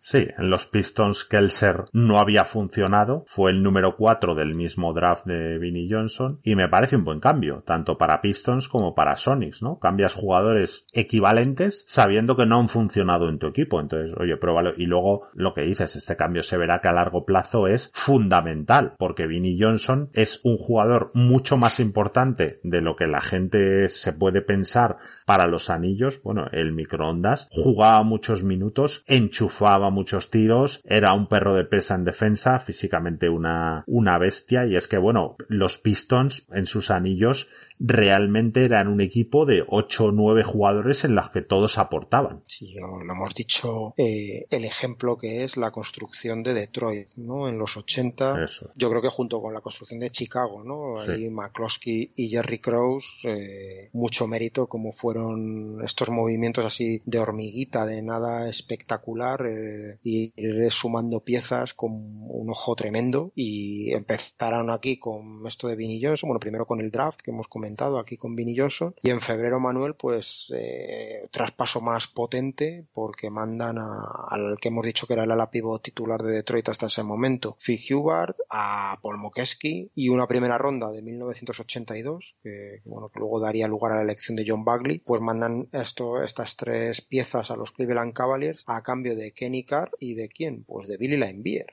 Sí, 0.00 0.26
en 0.36 0.50
los 0.50 0.66
Pistons 0.66 1.24
Kelser 1.24 1.84
no 1.92 2.18
había 2.18 2.44
funcionado, 2.44 3.24
fue 3.26 3.50
el 3.50 3.62
número 3.62 3.96
4 3.96 4.34
del 4.34 4.54
mismo 4.54 4.92
draft 4.92 5.26
de 5.26 5.58
Vinnie 5.58 5.88
Johnson 5.90 6.40
y 6.42 6.56
me 6.56 6.68
parece 6.68 6.96
un 6.96 7.04
buen 7.04 7.20
cambio, 7.20 7.62
tanto 7.66 7.96
para 7.96 8.20
Pistons 8.20 8.68
como 8.68 8.94
para 8.94 9.16
Sonics, 9.16 9.62
¿no? 9.62 9.78
Cambias 9.78 10.14
jugadores 10.14 10.86
equivalentes 10.92 11.84
sabiendo 11.86 12.36
que 12.36 12.44
no 12.44 12.60
han 12.60 12.68
funcionado 12.68 13.28
en 13.28 13.38
tu 13.38 13.46
equipo, 13.46 13.80
entonces, 13.80 14.14
oye, 14.18 14.36
pruébalo 14.36 14.74
y 14.76 14.84
luego 14.84 15.28
lo 15.32 15.54
que 15.54 15.62
dices, 15.62 15.96
este 15.96 16.16
cambio 16.16 16.42
se 16.42 16.58
verá 16.58 16.80
que 16.80 16.88
a 16.88 16.92
largo 16.92 17.24
plazo 17.24 17.66
es 17.66 17.90
fundamental, 17.94 18.94
porque 18.98 19.26
Vinnie 19.26 19.56
Johnson 19.58 20.10
es 20.12 20.40
un 20.44 20.58
jugador 20.58 21.10
mucho 21.14 21.56
más 21.56 21.80
importante 21.80 22.60
de 22.62 22.80
lo 22.80 22.96
que 22.96 23.06
la 23.06 23.20
gente 23.20 23.88
se 23.88 24.12
puede 24.12 24.42
pensar 24.42 24.98
para 25.26 25.46
los 25.46 25.70
anillos, 25.70 26.22
bueno, 26.22 26.43
el 26.52 26.72
microondas, 26.72 27.48
jugaba 27.50 28.02
muchos 28.02 28.44
minutos, 28.44 29.04
enchufaba 29.06 29.90
muchos 29.90 30.30
tiros, 30.30 30.80
era 30.84 31.12
un 31.14 31.28
perro 31.28 31.54
de 31.54 31.64
pesa 31.64 31.94
en 31.94 32.04
defensa, 32.04 32.58
físicamente 32.58 33.28
una, 33.28 33.84
una 33.86 34.18
bestia, 34.18 34.66
y 34.66 34.76
es 34.76 34.88
que 34.88 34.98
bueno, 34.98 35.36
los 35.48 35.78
Pistons 35.78 36.48
en 36.52 36.66
sus 36.66 36.90
anillos 36.90 37.48
realmente 37.78 38.64
eran 38.64 38.88
un 38.88 39.00
equipo 39.00 39.44
de 39.46 39.62
8 39.66 40.04
o 40.04 40.12
9 40.12 40.42
jugadores 40.44 41.04
en 41.04 41.14
los 41.14 41.30
que 41.30 41.42
todos 41.42 41.78
aportaban. 41.78 42.42
Sí, 42.46 42.74
lo 42.74 43.00
hemos 43.00 43.34
dicho, 43.34 43.94
eh, 43.96 44.46
el 44.50 44.64
ejemplo 44.64 45.16
que 45.16 45.44
es 45.44 45.56
la 45.56 45.70
construcción 45.70 46.42
de 46.42 46.54
Detroit, 46.54 47.08
¿no? 47.16 47.48
En 47.48 47.58
los 47.58 47.76
80, 47.76 48.46
yo 48.76 48.90
creo 48.90 49.02
que 49.02 49.08
junto 49.08 49.40
con 49.40 49.54
la 49.54 49.60
construcción 49.60 50.00
de 50.00 50.10
Chicago, 50.10 50.62
¿no? 50.64 51.00
Ahí 51.00 51.28
McCloskey 51.28 52.12
y 52.14 52.28
Jerry 52.28 52.60
Krause, 52.60 53.06
eh, 53.24 53.90
mucho 53.92 54.26
mérito 54.26 54.66
como 54.66 54.92
fueron 54.92 55.82
estos 55.84 56.10
movimientos 56.10 56.64
así 56.64 57.02
de 57.04 57.18
hormiguita, 57.18 57.86
de 57.86 58.02
nada 58.02 58.48
espectacular, 58.48 59.46
eh, 59.46 59.98
y 60.02 60.32
ir 60.36 60.70
sumando 60.70 61.20
piezas 61.20 61.74
con 61.74 61.92
un 61.92 62.50
ojo 62.50 62.74
tremendo 62.74 63.32
y 63.34 63.92
empezaron 63.92 64.70
aquí 64.70 64.98
con 64.98 65.46
esto 65.46 65.68
de 65.68 65.76
Vinny 65.76 66.02
Johnson, 66.02 66.28
bueno, 66.28 66.40
primero 66.40 66.66
con 66.66 66.80
el 66.80 66.90
draft 66.90 67.20
que 67.20 67.30
hemos 67.30 67.48
comentado 67.48 67.63
aquí 67.98 68.16
con 68.16 68.34
Vinny 68.34 68.56
Johnson. 68.56 68.94
Y 69.02 69.10
en 69.10 69.20
febrero 69.20 69.60
Manuel, 69.60 69.94
pues 69.94 70.52
eh, 70.54 71.28
traspaso 71.30 71.80
más 71.80 72.08
potente 72.08 72.86
porque 72.92 73.30
mandan 73.30 73.78
al 73.78 74.58
que 74.60 74.68
hemos 74.68 74.84
dicho 74.84 75.06
que 75.06 75.14
era 75.14 75.24
el 75.24 75.30
ala 75.30 75.50
pivot 75.50 75.82
titular 75.82 76.22
de 76.22 76.32
Detroit 76.32 76.68
hasta 76.68 76.86
ese 76.86 77.02
momento, 77.02 77.56
Phil 77.64 77.80
Hubbard, 77.90 78.36
a 78.50 78.98
Paul 79.02 79.18
Mokeski 79.18 79.90
y 79.94 80.08
una 80.08 80.26
primera 80.26 80.58
ronda 80.58 80.90
de 80.90 81.02
1982, 81.02 82.36
que, 82.42 82.80
bueno, 82.84 83.08
que 83.08 83.20
luego 83.20 83.40
daría 83.40 83.68
lugar 83.68 83.92
a 83.92 83.96
la 83.96 84.02
elección 84.02 84.36
de 84.36 84.44
John 84.46 84.64
Bagley, 84.64 85.00
pues 85.00 85.20
mandan 85.20 85.68
esto, 85.72 86.22
estas 86.22 86.56
tres 86.56 87.00
piezas 87.00 87.50
a 87.50 87.56
los 87.56 87.72
Cleveland 87.72 88.12
Cavaliers 88.12 88.62
a 88.66 88.82
cambio 88.82 89.16
de 89.16 89.32
Kenny 89.32 89.64
Carr 89.64 89.90
y 89.98 90.14
de 90.14 90.28
quién? 90.28 90.64
Pues 90.64 90.88
de 90.88 90.96
Billy 90.96 91.16
Laimbeer. 91.16 91.66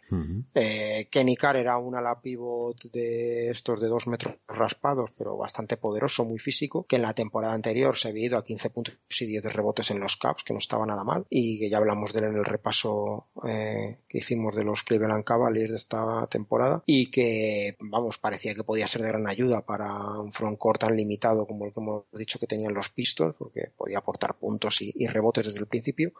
Eh, 0.55 1.07
Kenny 1.11 1.35
Carr 1.35 1.57
era 1.57 1.77
un 1.77 1.95
ala 1.95 2.21
pivot 2.21 2.81
de 2.91 3.49
estos 3.49 3.79
de 3.79 3.87
dos 3.87 4.07
metros 4.07 4.35
raspados, 4.47 5.11
pero 5.17 5.37
bastante 5.37 5.77
poderoso, 5.81 6.23
muy 6.23 6.39
físico, 6.39 6.85
que 6.87 6.95
en 6.95 7.01
la 7.01 7.13
temporada 7.13 7.53
anterior 7.53 7.97
se 7.97 8.09
había 8.09 8.27
ido 8.27 8.37
a 8.37 8.43
15 8.43 8.69
puntos 8.69 8.95
y 9.19 9.25
10 9.25 9.43
rebotes 9.53 9.91
en 9.91 9.99
los 9.99 10.15
Caps, 10.17 10.43
que 10.43 10.53
no 10.53 10.59
estaba 10.59 10.85
nada 10.85 11.03
mal, 11.03 11.25
y 11.29 11.59
que 11.59 11.69
ya 11.69 11.77
hablamos 11.77 12.13
de 12.13 12.19
él 12.19 12.25
en 12.27 12.37
el 12.37 12.45
repaso 12.45 13.27
eh, 13.47 13.99
que 14.07 14.19
hicimos 14.19 14.55
de 14.55 14.63
los 14.63 14.83
Cleveland 14.83 15.23
Cavaliers 15.23 15.71
de 15.71 15.77
esta 15.77 16.27
temporada, 16.27 16.83
y 16.85 17.11
que, 17.11 17.75
vamos, 17.79 18.17
parecía 18.17 18.55
que 18.55 18.63
podía 18.63 18.87
ser 18.87 19.01
de 19.01 19.09
gran 19.09 19.27
ayuda 19.27 19.65
para 19.65 20.19
un 20.19 20.31
frontcourt 20.31 20.79
tan 20.79 20.95
limitado 20.95 21.45
como 21.45 21.65
el 21.65 21.73
que 21.73 21.79
hemos 21.79 22.05
dicho 22.13 22.39
que 22.39 22.47
tenían 22.47 22.73
los 22.73 22.89
Pistols, 22.89 23.35
porque 23.37 23.71
podía 23.75 23.97
aportar 23.99 24.35
puntos 24.35 24.81
y, 24.81 25.07
rebotes 25.07 25.47
desde 25.47 25.59
el 25.59 25.67
principio, 25.67 26.13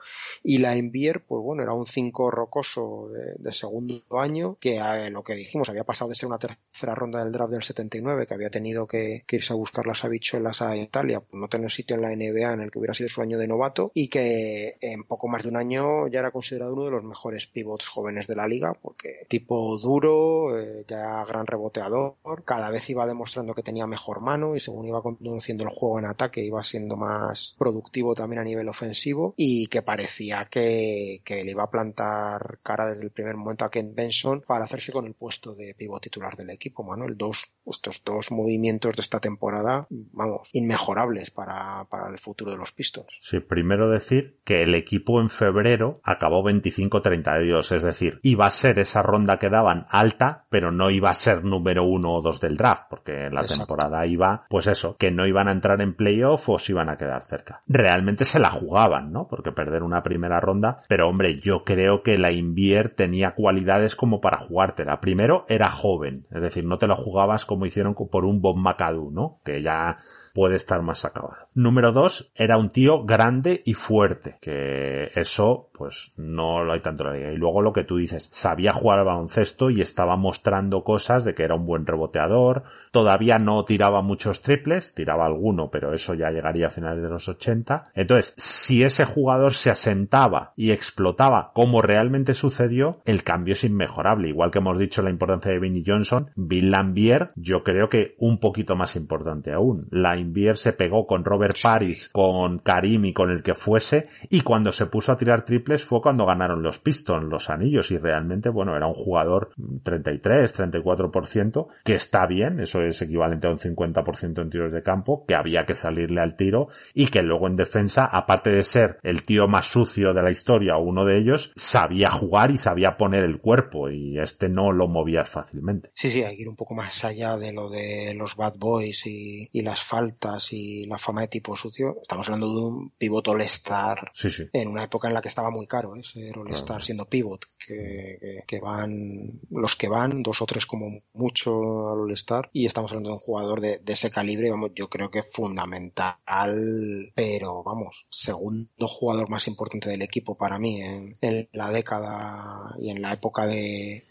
y 0.43 0.57
la 0.57 0.76
Envier, 0.76 1.24
pues 1.24 1.41
bueno, 1.41 1.64
era 1.64 1.74
un 1.74 1.86
5 1.86 2.32
rocoso 2.32 3.09
de, 3.38 3.51
segundo 3.51 4.20
año, 4.20 4.57
que 4.59 4.80
a, 4.80 5.09
lo 5.09 5.24
que 5.24 5.36
dijimos 5.36 5.70
había 5.70 5.84
pasado 5.84 6.09
de 6.09 6.16
ser 6.16 6.28
una 6.28 6.39
tercera 6.39 6.95
ronda 6.95 7.24
del 7.24 7.32
draft 7.32 7.51
del 7.51 7.64
79, 7.64 8.26
que 8.26 8.34
había 8.34 8.49
tenido 8.49 8.88
que, 8.88 9.24
que 9.28 9.38
irse 9.38 9.51
a 9.52 9.56
buscar 9.56 9.86
las 9.86 10.04
habichuelas 10.04 10.62
a 10.62 10.76
Italia 10.76 11.20
por 11.20 11.39
no 11.39 11.47
tener 11.47 11.72
sitio 11.72 11.95
en 11.95 12.02
la 12.02 12.10
NBA 12.10 12.54
en 12.54 12.62
el 12.62 12.72
que 12.72 12.80
hubiera 12.80 12.93
sido 12.93 13.10
su 13.10 13.22
año 13.22 13.38
de 13.38 13.47
novato 13.47 13.91
y 13.93 14.08
que 14.08 14.78
en 14.82 15.04
poco 15.04 15.28
más 15.28 15.43
de 15.43 15.49
un 15.49 15.58
año 15.58 16.08
ya 16.08 16.20
era 16.20 16.32
considerado 16.32 16.74
uno 16.74 16.86
de 16.86 16.91
los 16.91 17.04
mejores 17.04 17.47
pivots 17.47 17.88
jóvenes 17.88 18.28
de 18.28 18.36
la 18.36 18.47
liga 18.47 18.74
porque 18.82 19.26
tipo 19.28 19.78
duro, 19.78 20.60
eh, 20.60 20.86
ya 20.88 21.24
gran 21.26 21.45
reboteador, 21.45 22.16
cada 22.45 22.70
vez 22.70 22.89
iba 22.89 23.06
demostrando 23.06 23.54
que 23.54 23.64
tenía 23.64 23.88
mejor 23.88 24.22
mano 24.22 24.56
y 24.56 24.60
según 24.60 24.88
iba 24.88 25.02
conduciendo 25.02 25.64
el 25.64 25.70
juego 25.70 25.99
en 25.99 26.06
ataque 26.06 26.43
iba 26.43 26.64
siendo 26.64 26.95
más 26.95 27.56
productivo 27.58 28.16
también 28.16 28.41
a 28.41 28.43
nivel 28.43 28.68
ofensivo 28.70 29.34
y 29.38 29.68
que 29.68 29.82
parecía 29.82 30.47
que, 30.49 31.22
le 31.28 31.52
iba 31.52 31.64
a 31.64 31.72
plantar 31.72 32.60
cara 32.64 32.89
desde 32.89 33.04
el 33.04 33.12
primer 33.12 33.36
momento 33.36 33.66
a 33.66 33.70
Ken 33.70 33.95
Benson 33.95 34.41
para 34.41 34.66
hacerse 34.66 34.91
con 34.91 35.06
el 35.06 35.14
puesto 35.14 35.56
de 35.56 35.74
pivot 35.74 36.02
titular 36.02 36.36
del 36.36 36.49
equipo, 36.49 36.84
Manuel. 36.84 37.18
Dos, 37.18 37.52
estos 37.66 38.02
dos 38.06 38.32
movimientos 38.32 38.95
de 38.95 39.02
esta 39.02 39.20
temporada 39.20 39.40
temporada, 39.41 39.87
vamos, 39.89 40.49
inmejorables 40.53 41.31
para, 41.31 41.85
para 41.89 42.11
el 42.11 42.19
futuro 42.19 42.51
de 42.51 42.57
los 42.57 42.71
Pistons. 42.71 43.07
Sí, 43.21 43.39
primero 43.39 43.89
decir 43.89 44.37
que 44.43 44.61
el 44.61 44.75
equipo 44.75 45.19
en 45.19 45.29
febrero 45.29 45.99
acabó 46.03 46.43
25-32, 46.43 47.75
es 47.75 47.83
decir, 47.83 48.19
iba 48.21 48.45
a 48.45 48.51
ser 48.51 48.77
esa 48.77 49.01
ronda 49.01 49.39
que 49.39 49.49
daban 49.49 49.87
alta, 49.89 50.45
pero 50.49 50.71
no 50.71 50.91
iba 50.91 51.09
a 51.09 51.15
ser 51.15 51.43
número 51.43 51.83
uno 51.83 52.13
o 52.13 52.21
dos 52.21 52.39
del 52.39 52.55
draft, 52.55 52.83
porque 52.87 53.29
la 53.31 53.43
temporada 53.43 54.05
iba, 54.05 54.45
pues 54.47 54.67
eso, 54.67 54.95
que 54.97 55.09
no 55.09 55.25
iban 55.25 55.47
a 55.47 55.53
entrar 55.53 55.81
en 55.81 55.95
playoff 55.95 56.47
o 56.47 56.59
se 56.59 56.73
iban 56.73 56.91
a 56.91 56.97
quedar 56.97 57.25
cerca. 57.25 57.63
Realmente 57.65 58.25
se 58.25 58.37
la 58.37 58.51
jugaban, 58.51 59.11
¿no? 59.11 59.27
Porque 59.27 59.51
perder 59.51 59.81
una 59.81 60.03
primera 60.03 60.39
ronda, 60.39 60.83
pero 60.87 61.09
hombre, 61.09 61.39
yo 61.39 61.63
creo 61.63 62.03
que 62.03 62.19
la 62.19 62.31
Invier 62.31 62.93
tenía 62.93 63.33
cualidades 63.33 63.95
como 63.95 64.21
para 64.21 64.37
jugártela. 64.37 65.01
Primero, 65.01 65.45
era 65.47 65.71
joven, 65.71 66.27
es 66.29 66.43
decir, 66.43 66.63
no 66.63 66.77
te 66.77 66.85
lo 66.85 66.95
jugabas 66.95 67.47
como 67.47 67.65
hicieron 67.65 67.95
por 67.95 68.25
un 68.25 68.41
Bob 68.41 68.57
McAdoo, 68.57 69.09
¿no? 69.09 69.30
Que 69.43 69.61
ya 69.61 69.97
puede 70.34 70.55
estar 70.55 70.82
más 70.82 71.05
acabado. 71.05 71.47
Número 71.54 71.91
dos, 71.91 72.32
era 72.34 72.58
un 72.58 72.70
tío 72.70 73.04
grande 73.04 73.62
y 73.66 73.74
fuerte, 73.74 74.38
que 74.41 75.12
eso, 75.16 75.70
pues, 75.74 76.14
no 76.16 76.64
lo 76.64 76.72
hay 76.72 76.80
tanto 76.80 77.04
en 77.04 77.10
la 77.10 77.16
liga. 77.18 77.34
Y 77.34 77.38
luego 77.38 77.62
lo 77.62 77.74
que 77.74 77.84
tú 77.84 77.97
dices, 77.97 78.30
sabía 78.32 78.72
jugar 78.72 78.99
al 78.99 79.06
baloncesto 79.06 79.70
y 79.70 79.82
estaba 79.82 80.16
mostrando 80.16 80.86
cosas 80.86 81.26
de 81.26 81.34
que 81.34 81.43
era 81.43 81.56
un 81.56 81.66
buen 81.66 81.86
reboteador, 81.86 82.64
todavía 82.91 83.38
no 83.38 83.66
tiraba 83.66 84.02
muchos 84.02 84.41
triples, 84.41 84.93
tiraba 84.93 85.26
alguno, 85.26 85.70
pero 85.70 85.93
eso 85.93 86.14
ya 86.14 86.30
llegaría 86.32 86.68
a 86.68 86.70
finales 86.70 87.04
de 87.04 87.10
los 87.10 87.28
80. 87.28 87.91
Entonces, 87.95 88.34
si 88.38 88.84
ese 88.84 89.04
jugador 89.04 89.54
se 89.54 89.72
asentaba 89.72 90.54
y 90.56 90.72
explotaba 90.72 91.52
como 91.54 91.82
realmente 91.82 92.34
sucedió, 92.34 93.02
el 93.04 93.24
cambio 93.24 93.54
es 93.54 93.66
inmejorable. 93.66 94.30
Igual 94.30 94.52
que 94.52 94.60
hemos 94.60 94.80
dicho 94.80 95.02
la 95.02 95.10
importancia 95.10 95.52
de 95.52 95.60
Vinnie 95.60 95.84
Johnson, 95.86 96.30
Bill 96.38 96.72
Lambier, 96.72 97.30
yo 97.36 97.64
creo 97.64 97.89
que 97.89 98.16
un 98.20 98.39
poquito 98.39 98.78
más 98.78 98.95
importante 98.95 99.52
aún. 99.52 99.88
Lambier 99.91 100.56
se 100.56 100.72
pegó 100.72 101.06
con 101.08 101.26
Robert 101.26 101.40
Paris, 101.61 102.09
con 102.11 102.59
Karim 102.59 103.05
y 103.05 103.13
con 103.13 103.29
el 103.29 103.43
que 103.43 103.53
fuese, 103.53 104.07
y 104.29 104.41
cuando 104.41 104.71
se 104.71 104.85
puso 104.85 105.11
a 105.11 105.17
tirar 105.17 105.45
triples 105.45 105.83
fue 105.83 106.01
cuando 106.01 106.25
ganaron 106.25 106.63
los 106.63 106.79
Pistons, 106.79 107.29
los 107.29 107.49
anillos, 107.49 107.91
y 107.91 107.97
realmente, 107.97 108.49
bueno, 108.49 108.75
era 108.75 108.87
un 108.87 108.93
jugador 108.93 109.51
33, 109.83 110.59
34%, 110.59 111.67
que 111.83 111.95
está 111.95 112.25
bien, 112.25 112.59
eso 112.59 112.81
es 112.81 113.01
equivalente 113.01 113.47
a 113.47 113.51
un 113.51 113.59
50% 113.59 114.41
en 114.41 114.49
tiros 114.49 114.71
de 114.71 114.83
campo, 114.83 115.25
que 115.27 115.35
había 115.35 115.65
que 115.65 115.75
salirle 115.75 116.21
al 116.21 116.35
tiro, 116.35 116.67
y 116.93 117.07
que 117.07 117.21
luego 117.21 117.47
en 117.47 117.55
defensa, 117.55 118.05
aparte 118.05 118.51
de 118.51 118.63
ser 118.63 118.99
el 119.03 119.23
tío 119.23 119.47
más 119.47 119.65
sucio 119.65 120.13
de 120.13 120.21
la 120.21 120.31
historia 120.31 120.77
o 120.77 120.83
uno 120.83 121.05
de 121.05 121.19
ellos, 121.19 121.51
sabía 121.55 122.09
jugar 122.09 122.51
y 122.51 122.57
sabía 122.57 122.97
poner 122.97 123.23
el 123.23 123.39
cuerpo, 123.39 123.89
y 123.89 124.19
este 124.19 124.49
no 124.49 124.71
lo 124.71 124.87
movía 124.87 125.25
fácilmente. 125.25 125.91
Sí, 125.93 126.09
sí, 126.09 126.23
hay 126.23 126.35
que 126.35 126.43
ir 126.43 126.49
un 126.49 126.55
poco 126.55 126.75
más 126.75 127.03
allá 127.03 127.37
de 127.37 127.51
lo 127.53 127.69
de 127.69 128.13
los 128.15 128.35
bad 128.35 128.55
boys 128.57 129.05
y, 129.05 129.49
las 129.61 129.83
faltas 129.83 130.53
y 130.53 130.85
la 130.85 130.97
fama 130.97 131.21
de 131.21 131.27
tipo 131.32 131.57
sucio. 131.57 131.97
Estamos 131.99 132.27
hablando 132.27 132.53
de 132.53 132.59
un 132.59 132.89
pivot 132.91 133.27
all-star 133.27 134.11
en 134.53 134.67
una 134.67 134.84
época 134.84 135.07
en 135.07 135.15
la 135.15 135.21
que 135.21 135.29
estaba 135.29 135.49
muy 135.49 135.65
caro 135.65 135.95
¿eh? 135.95 136.03
ser 136.03 136.38
all-star 136.38 136.84
siendo 136.84 137.05
pivot, 137.05 137.45
que, 137.57 138.43
que, 138.45 138.59
van 138.59 139.39
los 139.49 139.75
que 139.75 139.88
van, 139.88 140.21
dos 140.21 140.43
o 140.43 140.45
tres 140.45 140.67
como 140.67 141.01
mucho 141.13 141.89
al 141.89 142.01
all-star, 142.01 142.51
y 142.53 142.67
estamos 142.67 142.91
hablando 142.91 143.09
de 143.09 143.15
un 143.15 143.21
jugador 143.21 143.61
de, 143.61 143.82
ese 143.88 144.11
calibre, 144.11 144.51
vamos, 144.51 144.71
yo 144.75 144.89
creo 144.89 145.09
que 145.09 145.19
es 145.19 145.32
fundamental, 145.32 147.11
pero 147.15 147.63
vamos, 147.63 148.05
segundo 148.09 148.88
jugador 148.88 149.29
más 149.29 149.47
importante 149.47 149.89
del 149.89 150.01
equipo 150.01 150.38
para 150.38 150.59
mí 150.59 150.82
en 150.82 151.49
la 151.51 151.71
década 151.71 152.75
y 152.77 152.91
en 152.91 153.01
la 153.01 153.13
época 153.13 153.47
de, 153.47 154.05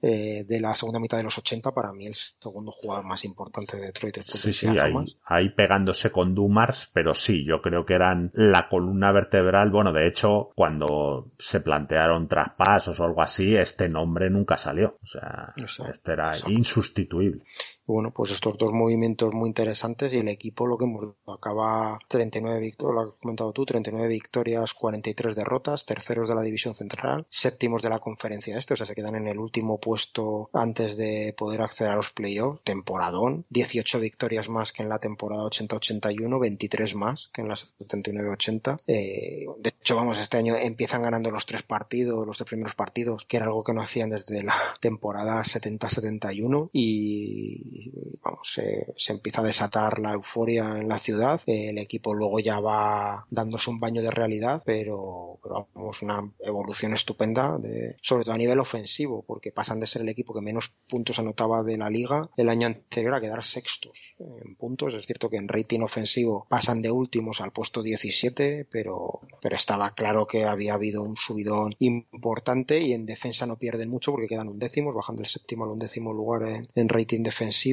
eh, 0.00 0.44
de 0.46 0.60
la 0.60 0.74
segunda 0.74 1.00
mitad 1.00 1.18
de 1.18 1.24
los 1.24 1.38
80, 1.38 1.72
para 1.72 1.92
mí 1.92 2.06
el 2.06 2.14
segundo 2.14 2.70
jugador 2.70 3.04
más 3.04 3.24
importante 3.24 3.76
de 3.76 3.86
Detroit. 3.86 4.18
Sí, 4.22 4.52
sí, 4.52 4.66
ahí, 4.68 4.94
ahí, 5.24 5.48
pegándose 5.50 6.10
con 6.12 6.34
Dumars, 6.34 6.90
pero 6.92 7.14
sí, 7.14 7.44
yo 7.44 7.60
creo 7.60 7.84
que 7.84 7.94
eran 7.94 8.30
la 8.34 8.68
columna 8.68 9.10
vertebral. 9.12 9.70
Bueno, 9.70 9.92
de 9.92 10.06
hecho, 10.06 10.50
cuando 10.54 11.32
se 11.38 11.60
plantearon 11.60 12.28
traspasos 12.28 13.00
o 13.00 13.04
algo 13.04 13.22
así, 13.22 13.56
este 13.56 13.88
nombre 13.88 14.30
nunca 14.30 14.56
salió. 14.56 14.98
O 15.02 15.06
sea, 15.06 15.52
este 15.90 16.12
era 16.12 16.32
insustituible 16.46 17.42
bueno, 17.88 18.12
pues 18.12 18.30
estos 18.30 18.56
dos 18.58 18.72
movimientos 18.72 19.32
muy 19.34 19.48
interesantes 19.48 20.12
y 20.12 20.18
el 20.18 20.28
equipo 20.28 20.66
lo 20.66 20.76
que 20.76 20.86
acaba 21.26 21.98
39 22.08 22.60
victorias, 22.60 22.94
lo 22.94 23.00
has 23.00 23.18
comentado 23.20 23.52
tú, 23.52 23.64
39 23.64 24.08
victorias, 24.08 24.74
43 24.74 25.34
derrotas, 25.34 25.86
terceros 25.86 26.28
de 26.28 26.34
la 26.34 26.42
división 26.42 26.74
central, 26.74 27.26
séptimos 27.30 27.82
de 27.82 27.88
la 27.88 27.98
conferencia 27.98 28.58
este, 28.58 28.74
o 28.74 28.76
sea, 28.76 28.86
se 28.86 28.94
quedan 28.94 29.14
en 29.14 29.26
el 29.26 29.38
último 29.38 29.78
puesto 29.80 30.50
antes 30.52 30.96
de 30.96 31.34
poder 31.36 31.62
acceder 31.62 31.92
a 31.92 31.96
los 31.96 32.10
playoffs, 32.12 32.62
temporadón, 32.62 33.46
18 33.50 34.00
victorias 34.00 34.48
más 34.48 34.72
que 34.72 34.82
en 34.82 34.88
la 34.88 34.98
temporada 34.98 35.44
80-81, 35.44 36.40
23 36.40 36.94
más 36.94 37.30
que 37.32 37.42
en 37.42 37.48
la 37.48 37.54
79-80. 37.54 38.82
Eh, 38.86 39.46
de 39.58 39.70
hecho, 39.80 39.96
vamos, 39.96 40.18
este 40.18 40.36
año 40.36 40.56
empiezan 40.56 41.02
ganando 41.02 41.30
los 41.30 41.46
tres 41.46 41.62
partidos, 41.62 42.26
los 42.26 42.36
tres 42.36 42.48
primeros 42.48 42.74
partidos, 42.74 43.24
que 43.26 43.38
era 43.38 43.46
algo 43.46 43.64
que 43.64 43.72
no 43.72 43.80
hacían 43.80 44.10
desde 44.10 44.42
la 44.42 44.76
temporada 44.80 45.42
70-71 45.42 46.70
y 46.72 47.77
vamos, 48.22 48.52
se, 48.52 49.12
empieza 49.12 49.40
a 49.40 49.44
desatar 49.44 49.98
la 49.98 50.12
euforia 50.12 50.78
en 50.78 50.88
la 50.88 50.98
ciudad. 50.98 51.40
El 51.46 51.78
equipo 51.78 52.14
luego 52.14 52.40
ya 52.40 52.60
va 52.60 53.26
dándose 53.30 53.70
un 53.70 53.80
baño 53.80 54.02
de 54.02 54.10
realidad, 54.10 54.62
pero, 54.64 55.38
vamos, 55.74 56.02
una 56.02 56.20
evolución 56.40 56.94
estupenda, 56.94 57.58
sobre 58.02 58.24
todo 58.24 58.34
a 58.34 58.38
nivel 58.38 58.58
ofensivo, 58.58 59.24
porque 59.26 59.52
pasan 59.52 59.80
de 59.80 59.86
ser 59.86 60.02
el 60.02 60.08
equipo 60.08 60.34
que 60.34 60.40
menos 60.40 60.72
puntos 60.88 61.18
anotaba 61.18 61.62
de 61.62 61.76
la 61.76 61.90
liga 61.90 62.28
el 62.36 62.48
año 62.48 62.66
anterior 62.66 63.14
a 63.14 63.20
quedar 63.20 63.44
sextos 63.44 64.14
en 64.18 64.56
puntos. 64.56 64.94
Es 64.94 65.06
cierto 65.06 65.30
que 65.30 65.36
en 65.36 65.48
rating 65.48 65.80
ofensivo 65.80 66.46
pasan 66.48 66.82
de 66.82 66.90
últimos 66.90 67.40
al 67.40 67.52
puesto 67.52 67.82
17, 67.82 68.66
pero, 68.70 69.20
pero 69.40 69.56
estaba 69.56 69.94
claro 69.94 70.26
que 70.26 70.44
había 70.44 70.74
habido 70.74 71.02
un 71.02 71.16
subidón 71.16 71.74
importante 71.78 72.80
y 72.80 72.92
en 72.92 73.06
defensa 73.06 73.46
no 73.46 73.56
pierden 73.56 73.88
mucho 73.88 74.12
porque 74.12 74.26
quedan 74.26 74.48
undécimos, 74.48 74.94
bajan 74.94 75.16
del 75.16 75.26
séptimo 75.26 75.64
al 75.64 75.70
undécimo 75.70 76.12
lugar 76.12 76.42
en 76.74 76.88
rating 76.88 77.22
defensivo 77.22 77.67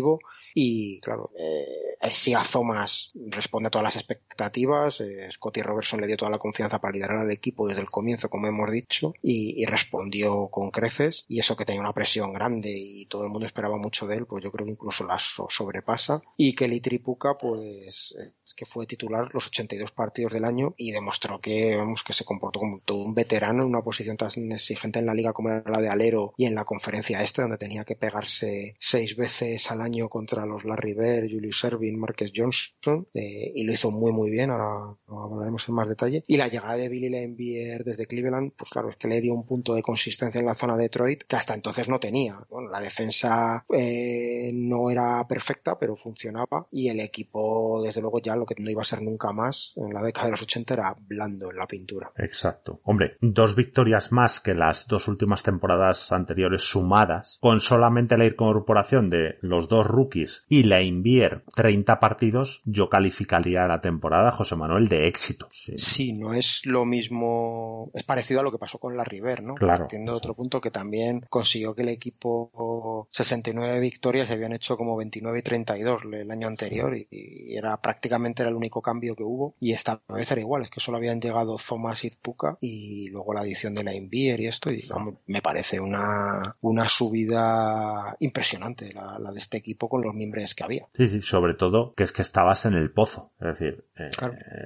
y 0.58 1.02
claro, 1.02 1.32
eh, 1.38 2.14
Sia 2.14 2.42
Thomas 2.50 3.12
responde 3.30 3.68
a 3.68 3.70
todas 3.70 3.84
las 3.84 3.96
expectativas, 3.98 5.02
eh, 5.02 5.28
Scotty 5.30 5.62
Robertson 5.62 6.00
le 6.00 6.08
dio 6.08 6.16
toda 6.16 6.32
la 6.32 6.38
confianza 6.38 6.80
para 6.80 6.94
liderar 6.94 7.18
al 7.18 7.32
equipo 7.32 7.68
desde 7.68 7.82
el 7.82 7.92
comienzo, 7.92 8.30
como 8.30 8.48
hemos 8.48 8.72
dicho, 8.72 9.14
y, 9.22 9.66
respondió 9.66 10.48
con 10.48 10.72
creces, 10.72 11.26
y 11.28 11.40
eso 11.40 11.58
que 11.58 11.66
tenía 11.66 11.82
una 11.82 11.92
presión 11.92 12.32
grande 12.32 12.72
y 12.72 13.06
todo 13.08 13.24
el 13.26 13.32
mundo 13.32 13.46
esperaba 13.46 13.78
mucho 13.78 14.08
de 14.08 14.18
él, 14.18 14.26
pues 14.26 14.44
yo 14.44 14.52
creo 14.52 14.66
que 14.66 14.72
incluso 14.72 15.06
la 15.06 15.18
sobrepasa, 15.20 16.22
y 16.38 16.56
Kelly 16.56 16.80
Tripuca, 16.80 17.38
pues 17.38 18.16
es 18.46 18.54
que 18.54 18.66
fue 18.66 18.86
titular 18.86 19.30
los 19.34 19.48
82 19.48 19.92
partidos 19.92 20.34
del 20.34 20.46
año 20.46 20.74
y 20.78 20.92
demostró 20.92 21.42
que, 21.42 21.76
vamos, 21.76 22.04
que 22.04 22.14
se 22.14 22.24
comportó 22.24 22.60
como 22.60 22.80
todo 22.80 23.00
un 23.00 23.14
veterano 23.14 23.64
en 23.64 23.70
una 23.70 23.82
posición 23.82 24.16
tan 24.16 24.30
exigente 24.52 25.00
en 25.00 25.08
la 25.08 25.14
liga 25.14 25.34
como 25.34 25.50
era 25.50 25.64
la 25.70 25.82
de 25.82 25.90
alero 25.90 26.34
y 26.38 26.46
en 26.46 26.56
la 26.56 26.64
conferencia 26.64 27.22
este, 27.22 27.42
donde 27.42 27.58
tenía 27.58 27.84
que 27.84 27.96
pegarse 27.96 28.76
seis 28.80 29.16
veces 29.16 29.70
al 29.76 29.82
año 29.82 30.10
contra 30.10 30.46
los 30.46 30.66
Larry 30.66 30.94
Bird, 30.94 31.30
Julius 31.30 31.64
Erving, 31.64 32.00
Marcus 32.00 32.32
Johnson, 32.36 33.08
eh, 33.14 33.52
y 33.54 33.64
lo 33.64 33.74
hizo 33.74 33.92
muy 33.92 34.12
muy 34.12 34.30
bien, 34.30 34.52
ahora 34.52 34.96
hablaremos 35.08 35.68
en 35.68 35.76
más 35.76 35.90
detalle. 35.90 36.24
Y 36.28 36.38
la 36.38 36.48
llegada 36.48 36.76
de 36.76 36.90
Billy 36.90 37.10
Lambier 37.10 37.84
desde 37.84 38.08
Cleveland, 38.08 38.54
pues 38.58 38.70
claro, 38.70 38.90
es 38.90 38.98
que 38.98 39.08
le 39.08 39.22
dio 39.22 39.34
un 39.34 39.46
punto 39.46 39.74
de 39.76 39.84
consistencia 39.84 40.40
en 40.40 40.46
la 40.46 40.56
zona 40.56 40.76
de 40.76 40.84
Detroit 40.84 41.24
que 41.24 41.36
hasta 41.36 41.54
entonces 41.54 41.90
no 41.90 42.00
tenía. 42.00 42.38
Bueno, 42.50 42.70
la 42.70 42.80
defensa 42.80 43.66
eh, 43.70 44.52
no 44.54 44.90
era 44.90 45.26
perfecta, 45.28 45.78
pero 45.78 45.96
funcionaba, 45.96 46.68
y 46.72 46.90
el 46.90 47.00
equipo, 47.00 47.82
desde 47.84 48.02
luego, 48.02 48.20
ya 48.20 48.36
lo 48.36 48.46
que 48.46 48.56
no 48.60 48.70
iba 48.70 48.82
a 48.82 48.86
ser 48.86 49.02
nunca 49.02 49.32
más 49.32 49.74
en 49.76 49.94
la 49.94 50.04
década 50.04 50.28
de 50.28 50.32
los 50.32 50.42
80 50.44 50.74
era 50.74 50.96
blando 51.00 51.52
en 51.52 51.58
la 51.58 51.68
pintura. 51.68 52.12
Exacto. 52.18 52.80
Hombre, 52.84 53.18
dos 53.22 53.56
victorias 53.56 54.12
más 54.12 54.40
que 54.40 54.54
las 54.54 54.88
dos 54.88 55.08
últimas 55.08 55.44
temporadas 55.44 56.12
anteriores 56.12 56.64
sumadas, 56.64 57.38
con 57.42 57.60
solamente 57.60 58.18
la 58.18 58.26
incorporación 58.26 59.10
de 59.10 59.38
los 59.42 59.65
dos 59.68 59.86
rookies 59.86 60.44
y 60.50 60.64
la 60.64 60.82
Invier 60.82 61.44
30 61.56 62.00
partidos, 62.00 62.62
yo 62.66 62.90
calificaría 62.90 63.68
la 63.68 63.82
temporada, 63.82 64.32
José 64.32 64.56
Manuel, 64.56 64.88
de 64.88 65.08
éxito. 65.08 65.50
Sí. 65.52 66.14
no 66.14 66.34
es 66.34 66.66
lo 66.66 66.86
mismo, 66.86 67.92
es 67.94 68.04
parecido 68.04 68.40
a 68.40 68.44
lo 68.44 68.52
que 68.52 68.58
pasó 68.58 68.78
con 68.80 68.96
la 68.96 69.04
River, 69.04 69.44
¿no? 69.44 69.56
Claro. 69.56 69.84
Entiendo 69.84 70.16
otro 70.16 70.34
punto 70.34 70.62
que 70.62 70.72
también 70.72 71.26
consiguió 71.30 71.74
que 71.76 71.84
el 71.84 71.90
equipo 71.90 73.08
69 73.12 73.80
victorias 73.80 74.28
se 74.28 74.34
habían 74.34 74.54
hecho 74.54 74.78
como 74.78 74.98
29 74.98 75.40
y 75.40 75.42
32 75.42 76.04
el 76.12 76.32
año 76.32 76.48
anterior 76.48 76.96
y, 76.96 77.56
era 77.56 77.78
prácticamente 77.78 78.44
era 78.44 78.50
el 78.50 78.56
único 78.56 78.82
cambio 78.82 79.16
que 79.16 79.24
hubo 79.24 79.56
y 79.60 79.72
esta 79.72 80.02
vez 80.10 80.30
era 80.32 80.42
igual, 80.42 80.64
es 80.64 80.70
que 80.70 80.80
solo 80.80 80.98
habían 80.98 81.22
llegado 81.22 81.58
Thomas 81.58 82.04
y 82.04 82.10
Puka 82.10 82.58
y 82.62 83.10
luego 83.10 83.34
la 83.34 83.44
edición 83.44 83.74
de 83.76 83.84
la 83.84 83.94
Invier 83.94 84.40
y 84.40 84.48
esto 84.48 84.72
y 84.72 84.88
me 85.28 85.42
parece 85.42 85.80
una, 85.80 86.56
una 86.62 86.88
subida 86.90 88.16
impresionante 88.20 88.92
la, 88.94 89.18
la 89.20 89.32
de 89.32 89.40
este 89.40 89.55
equipo 89.56 89.90
con 89.90 90.02
los 90.02 90.14
miembros 90.14 90.54
que 90.56 90.64
había. 90.64 90.88
Sí, 90.94 91.08
sí, 91.08 91.22
sobre 91.22 91.54
todo 91.54 91.94
que 91.96 92.04
es 92.04 92.12
que 92.12 92.22
estabas 92.22 92.66
en 92.66 92.74
el 92.74 92.92
pozo. 92.92 93.32
Es 93.40 93.48
decir, 93.48 93.86
eh, 93.98 94.10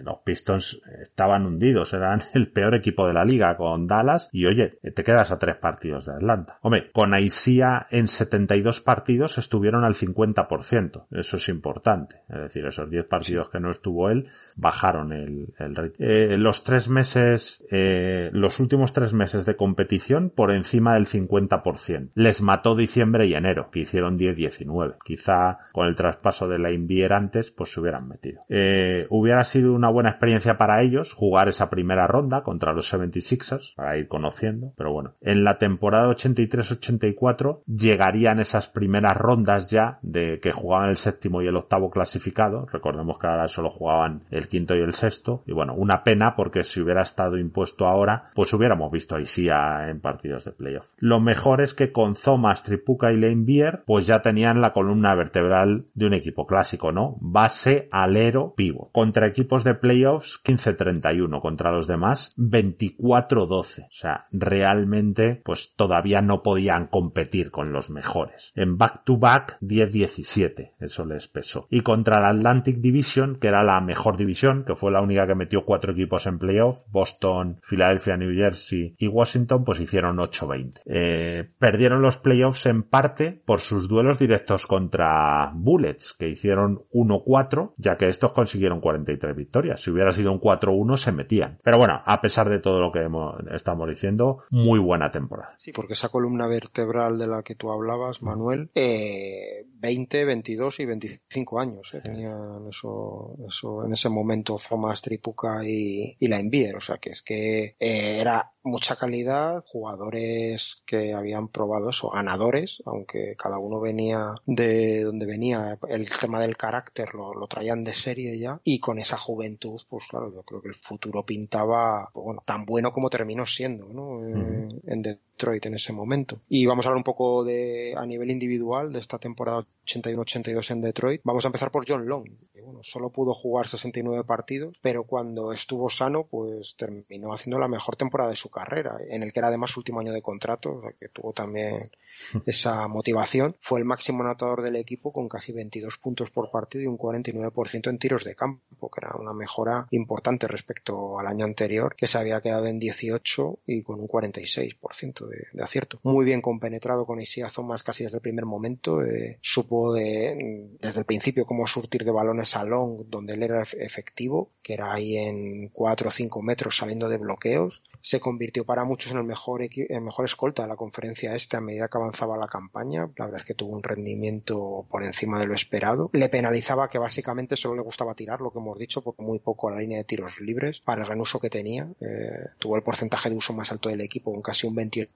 los 0.03 0.19
Pistons 0.23 0.81
estaban 1.01 1.45
hundidos, 1.45 1.93
eran 1.93 2.21
el 2.33 2.51
peor 2.51 2.75
equipo 2.75 3.07
de 3.07 3.13
la 3.13 3.25
liga 3.25 3.55
con 3.57 3.87
Dallas 3.87 4.29
y 4.31 4.45
oye, 4.45 4.79
te 4.95 5.03
quedas 5.03 5.31
a 5.31 5.39
tres 5.39 5.57
partidos 5.57 6.05
de 6.05 6.13
Atlanta. 6.13 6.59
Hombre, 6.61 6.91
con 6.91 7.13
Aisia 7.13 7.87
en 7.89 8.07
72 8.07 8.81
partidos 8.81 9.37
estuvieron 9.37 9.83
al 9.83 9.93
50%. 9.93 11.07
Eso 11.11 11.37
es 11.37 11.49
importante. 11.49 12.21
Es 12.29 12.39
decir, 12.39 12.65
esos 12.65 12.89
10 12.89 13.05
partidos 13.05 13.49
que 13.49 13.59
no 13.59 13.71
estuvo 13.71 14.09
él 14.09 14.29
bajaron 14.55 15.11
el, 15.11 15.53
el 15.57 15.93
eh, 15.99 16.37
los 16.37 16.63
tres 16.63 16.89
meses, 16.89 17.65
eh, 17.71 18.29
los 18.33 18.59
últimos 18.59 18.93
tres 18.93 19.13
meses 19.13 19.45
de 19.45 19.55
competición 19.55 20.29
por 20.29 20.51
encima 20.51 20.93
del 20.95 21.05
50%. 21.05 22.11
Les 22.15 22.41
mató 22.41 22.75
diciembre 22.75 23.27
y 23.27 23.33
enero, 23.33 23.69
que 23.71 23.79
hicieron 23.81 24.17
10-19. 24.17 24.78
Quizá 25.03 25.59
con 25.71 25.87
el 25.87 25.95
traspaso 25.95 26.47
de 26.47 26.57
la 26.57 26.69
Laimbier 26.69 27.13
antes, 27.13 27.51
pues 27.51 27.71
se 27.71 27.79
hubieran 27.79 28.07
metido. 28.07 28.41
Eh, 28.49 29.07
hubiera 29.09 29.43
sido 29.43 29.73
una 29.73 29.89
buena 29.89 30.09
experiencia 30.09 30.57
para 30.57 30.81
ellos 30.81 31.13
jugar 31.13 31.47
esa 31.49 31.69
primera 31.69 32.07
ronda 32.07 32.43
contra 32.43 32.73
los 32.73 32.93
76ers 32.93 33.75
para 33.75 33.97
ir 33.97 34.07
conociendo, 34.07 34.73
pero 34.77 34.91
bueno, 34.91 35.13
en 35.21 35.43
la 35.43 35.57
temporada 35.57 36.09
83-84 36.09 37.61
llegarían 37.65 38.39
esas 38.39 38.67
primeras 38.67 39.17
rondas 39.17 39.69
ya 39.69 39.99
de 40.01 40.39
que 40.39 40.51
jugaban 40.51 40.89
el 40.89 40.95
séptimo 40.95 41.41
y 41.41 41.47
el 41.47 41.57
octavo 41.57 41.89
clasificado, 41.89 42.65
recordemos 42.71 43.17
que 43.19 43.27
ahora 43.27 43.47
solo 43.47 43.69
jugaban 43.69 44.23
el 44.31 44.47
quinto 44.47 44.75
y 44.75 44.81
el 44.81 44.93
sexto, 44.93 45.43
y 45.45 45.53
bueno, 45.53 45.73
una 45.73 46.03
pena 46.03 46.35
porque 46.35 46.63
si 46.63 46.81
hubiera 46.81 47.01
estado 47.01 47.37
impuesto 47.37 47.85
ahora, 47.85 48.29
pues 48.33 48.53
hubiéramos 48.53 48.91
visto 48.91 49.15
ahí 49.15 49.25
sí 49.25 49.49
en 49.49 49.99
partidos 49.99 50.45
de 50.45 50.51
playoff. 50.51 50.93
Lo 50.99 51.19
mejor 51.19 51.61
es 51.61 51.73
que 51.73 51.91
con 51.91 52.13
Thomas, 52.13 52.63
Tripuca 52.63 53.11
y 53.11 53.17
Lane 53.17 53.43
Beer, 53.45 53.83
pues 53.85 54.07
ya 54.07 54.21
tenían 54.21 54.61
la 54.61 54.68
columna 54.73 55.15
vertebral 55.15 55.85
de 55.93 56.05
un 56.05 56.13
equipo 56.13 56.45
clásico, 56.45 56.91
¿no? 56.91 57.17
Base, 57.21 57.87
alero, 57.91 58.53
pivo. 58.55 58.89
Contra 58.91 59.27
equipos 59.27 59.63
de 59.63 59.75
playoffs, 59.75 60.41
15-31. 60.43 61.41
Contra 61.41 61.71
los 61.71 61.87
demás, 61.87 62.33
24-12. 62.37 63.85
O 63.85 63.87
sea, 63.91 64.25
realmente, 64.31 65.41
pues 65.43 65.75
todavía 65.75 66.21
no 66.21 66.43
podían 66.43 66.87
competir 66.87 67.51
con 67.51 67.71
los 67.71 67.89
mejores. 67.89 68.51
En 68.55 68.77
back-to-back, 68.77 69.59
10-17. 69.61 70.73
Eso 70.79 71.05
les 71.05 71.27
pesó. 71.27 71.67
Y 71.69 71.81
contra 71.81 72.19
la 72.19 72.29
Atlantic 72.29 72.77
Division, 72.77 73.37
que 73.39 73.47
era 73.47 73.63
la 73.63 73.79
mejor 73.81 74.17
división, 74.17 74.63
que 74.65 74.75
fue 74.75 74.91
la 74.91 75.01
única 75.01 75.27
que 75.27 75.35
metió 75.35 75.63
cuatro 75.65 75.93
equipos 75.93 76.25
en 76.27 76.39
playoff, 76.39 76.85
Boston, 76.91 77.59
Filadelfia, 77.63 78.17
New 78.17 78.33
Jersey 78.33 78.95
y 78.97 79.07
Washington, 79.07 79.63
pues 79.63 79.79
hicieron 79.79 80.17
8-20. 80.17 80.81
Eh, 80.85 81.49
perdieron 81.57 82.01
los 82.01 82.17
playoffs 82.17 82.65
en 82.65 82.83
parte 82.83 83.41
por 83.45 83.59
sus 83.59 83.87
duelos 83.87 84.19
directos 84.19 84.58
contra 84.65 85.51
Bullets, 85.53 86.15
que 86.17 86.29
hicieron 86.29 86.83
1-4, 86.91 87.73
ya 87.77 87.97
que 87.97 88.07
estos 88.07 88.31
consiguieron 88.31 88.81
43 88.81 89.35
victorias. 89.35 89.81
Si 89.81 89.91
hubiera 89.91 90.11
sido 90.11 90.31
un 90.31 90.39
4-1 90.39 90.97
se 90.97 91.11
metían. 91.11 91.59
Pero 91.63 91.77
bueno, 91.77 92.01
a 92.05 92.21
pesar 92.21 92.49
de 92.49 92.59
todo 92.59 92.79
lo 92.79 92.91
que 92.91 92.99
hemos, 92.99 93.35
estamos 93.51 93.87
diciendo, 93.89 94.43
muy 94.51 94.79
buena 94.79 95.11
temporada. 95.11 95.55
Sí, 95.57 95.71
porque 95.71 95.93
esa 95.93 96.09
columna 96.09 96.47
vertebral 96.47 97.17
de 97.17 97.27
la 97.27 97.43
que 97.43 97.55
tú 97.55 97.71
hablabas, 97.71 98.21
Manuel, 98.21 98.69
eh, 98.75 99.65
20, 99.79 100.25
22 100.25 100.79
y 100.79 100.85
25 100.85 101.59
años 101.59 101.89
eh, 101.93 102.01
tenían 102.03 102.67
eso, 102.67 103.35
eso 103.47 103.85
en 103.85 103.93
ese 103.93 104.09
momento 104.09 104.55
Thomas 104.57 105.01
Tripuca 105.01 105.61
y, 105.65 106.17
y 106.19 106.27
la 106.27 106.39
Envier. 106.39 106.75
O 106.75 106.81
sea 106.81 106.97
que 106.97 107.11
es 107.11 107.21
que 107.21 107.75
eh, 107.79 108.19
era 108.19 108.51
mucha 108.63 108.95
calidad, 108.95 109.63
jugadores 109.65 110.81
que 110.85 111.13
habían 111.13 111.47
probado 111.47 111.89
eso, 111.89 112.09
ganadores, 112.09 112.81
aunque 112.85 113.35
cada 113.37 113.57
uno 113.57 113.81
venía 113.81 114.35
de 114.55 115.03
donde 115.03 115.25
venía, 115.25 115.77
el 115.87 116.09
tema 116.09 116.41
del 116.41 116.57
carácter 116.57 117.13
lo, 117.13 117.33
lo 117.33 117.47
traían 117.47 117.83
de 117.83 117.93
serie 117.93 118.37
ya, 118.39 118.59
y 118.63 118.79
con 118.79 118.97
esa 118.99 119.17
juventud, 119.17 119.79
pues 119.87 120.05
claro, 120.09 120.33
yo 120.33 120.43
creo 120.43 120.61
que 120.61 120.69
el 120.69 120.75
futuro 120.75 121.23
pintaba, 121.23 122.09
pues 122.13 122.23
bueno, 122.23 122.41
tan 122.45 122.65
bueno 122.65 122.91
como 122.91 123.09
terminó 123.09 123.45
siendo, 123.45 123.93
¿no? 123.93 124.25
En, 124.25 124.81
en 124.85 125.01
Detroit 125.39 125.65
en 125.67 125.75
ese 125.75 125.93
momento. 125.93 126.41
Y 126.49 126.65
vamos 126.65 126.85
a 126.85 126.89
hablar 126.89 126.97
un 126.97 127.03
poco 127.03 127.45
de, 127.45 127.95
a 127.97 128.05
nivel 128.05 128.29
individual, 128.29 128.91
de 128.91 128.99
esta 128.99 129.17
temporada 129.17 129.65
81-82 129.85 130.71
en 130.71 130.81
Detroit. 130.81 131.21
Vamos 131.23 131.45
a 131.45 131.47
empezar 131.47 131.71
por 131.71 131.85
John 131.87 132.05
Long, 132.05 132.27
que 132.53 132.61
bueno, 132.61 132.81
solo 132.83 133.09
pudo 133.09 133.33
jugar 133.33 133.67
69 133.67 134.25
partidos, 134.25 134.77
pero 134.81 135.05
cuando 135.05 135.53
estuvo 135.53 135.89
sano, 135.89 136.27
pues 136.29 136.75
terminó 136.77 137.33
haciendo 137.33 137.57
la 137.57 137.69
mejor 137.69 137.95
temporada 137.95 138.31
de 138.31 138.35
su 138.35 138.49
carrera, 138.49 138.97
en 139.09 139.23
el 139.23 139.31
que 139.31 139.39
era 139.39 139.47
además 139.47 139.77
último 139.77 140.01
año 140.01 140.11
de 140.11 140.21
contrato, 140.21 140.75
o 140.75 140.81
sea 140.81 140.91
que 140.99 141.07
tuvo 141.07 141.31
también 141.31 141.89
esa 142.45 142.87
motivación. 142.89 143.55
Fue 143.61 143.79
el 143.79 143.85
máximo 143.85 144.23
anotador 144.23 144.61
del 144.61 144.75
equipo 144.75 145.13
con 145.13 145.29
casi 145.29 145.53
22 145.53 145.97
puntos 145.99 146.29
por 146.31 146.51
partido 146.51 146.83
y 146.83 146.87
un 146.87 146.97
49% 146.97 147.89
en 147.89 147.97
tiros 147.97 148.25
de 148.25 148.35
campo, 148.35 148.91
que 148.91 149.05
era 149.05 149.15
una 149.17 149.33
mejora 149.33 149.87
importante 149.91 150.47
respecto 150.47 151.17
al 151.17 151.27
año 151.27 151.45
anterior, 151.45 151.95
que 151.95 152.07
se 152.07 152.17
había 152.17 152.41
quedado 152.41 152.65
en 152.65 152.79
18 152.79 153.59
y 153.67 153.83
con 153.83 154.01
un 154.01 154.07
46% 154.07 155.28
de, 155.29 155.63
acierto. 155.63 155.99
Muy 156.03 156.25
bien 156.25 156.41
compenetrado 156.41 157.05
con 157.05 157.21
Isia 157.21 157.49
Thomas 157.53 157.83
casi 157.83 158.03
desde 158.03 158.17
el 158.17 158.21
primer 158.21 158.45
momento, 158.45 159.03
eh, 159.03 159.39
supo 159.41 159.93
de, 159.93 160.77
desde 160.81 160.99
el 160.99 161.05
principio 161.05 161.45
cómo 161.45 161.67
surtir 161.67 162.03
de 162.03 162.11
balones 162.11 162.55
a 162.55 162.63
Long, 162.63 163.05
donde 163.07 163.33
él 163.33 163.43
era 163.43 163.61
efectivo, 163.61 164.51
que 164.61 164.73
era 164.73 164.93
ahí 164.93 165.17
en 165.17 165.69
4 165.69 166.09
o 166.09 166.11
5 166.11 166.41
metros 166.41 166.77
saliendo 166.77 167.09
de 167.09 167.17
bloqueos, 167.17 167.81
se 168.01 168.19
convirtió 168.19 168.65
para 168.65 168.85
muchos 168.85 169.11
en 169.11 169.17
el 169.17 169.23
mejor, 169.23 169.61
el 169.61 170.01
mejor 170.01 170.25
escolta 170.25 170.63
de 170.63 170.69
la 170.69 170.75
conferencia 170.75 171.35
este 171.35 171.57
a 171.57 171.61
medida 171.61 171.87
que 171.89 171.97
avanzaba 171.97 172.37
la 172.37 172.47
campaña. 172.47 173.09
La 173.17 173.25
verdad 173.25 173.41
es 173.41 173.45
que 173.45 173.53
tuvo 173.53 173.75
un 173.75 173.83
rendimiento 173.83 174.85
por 174.89 175.03
encima 175.03 175.39
de 175.39 175.47
lo 175.47 175.53
esperado. 175.53 176.09
Le 176.13 176.29
penalizaba 176.29 176.89
que 176.89 176.97
básicamente 176.97 177.55
solo 177.55 177.75
le 177.75 177.81
gustaba 177.81 178.15
tirar, 178.15 178.41
lo 178.41 178.51
que 178.51 178.59
hemos 178.59 178.77
dicho, 178.77 179.01
porque 179.01 179.21
muy 179.21 179.39
poco 179.39 179.69
a 179.69 179.73
la 179.73 179.81
línea 179.81 179.97
de 179.97 180.03
tiros 180.05 180.39
libres 180.39 180.79
para 180.79 181.01
el 181.01 181.07
gran 181.07 181.19
uso 181.19 181.39
que 181.39 181.49
tenía. 181.49 181.87
Eh, 181.99 182.49
tuvo 182.57 182.77
el 182.77 182.83
porcentaje 182.83 183.29
de 183.29 183.35
uso 183.35 183.53
más 183.53 183.71
alto 183.71 183.89
del 183.89 184.01
equipo, 184.01 184.31
con 184.31 184.41
casi 184.41 184.67
un 184.67 184.75
28%, 184.75 185.09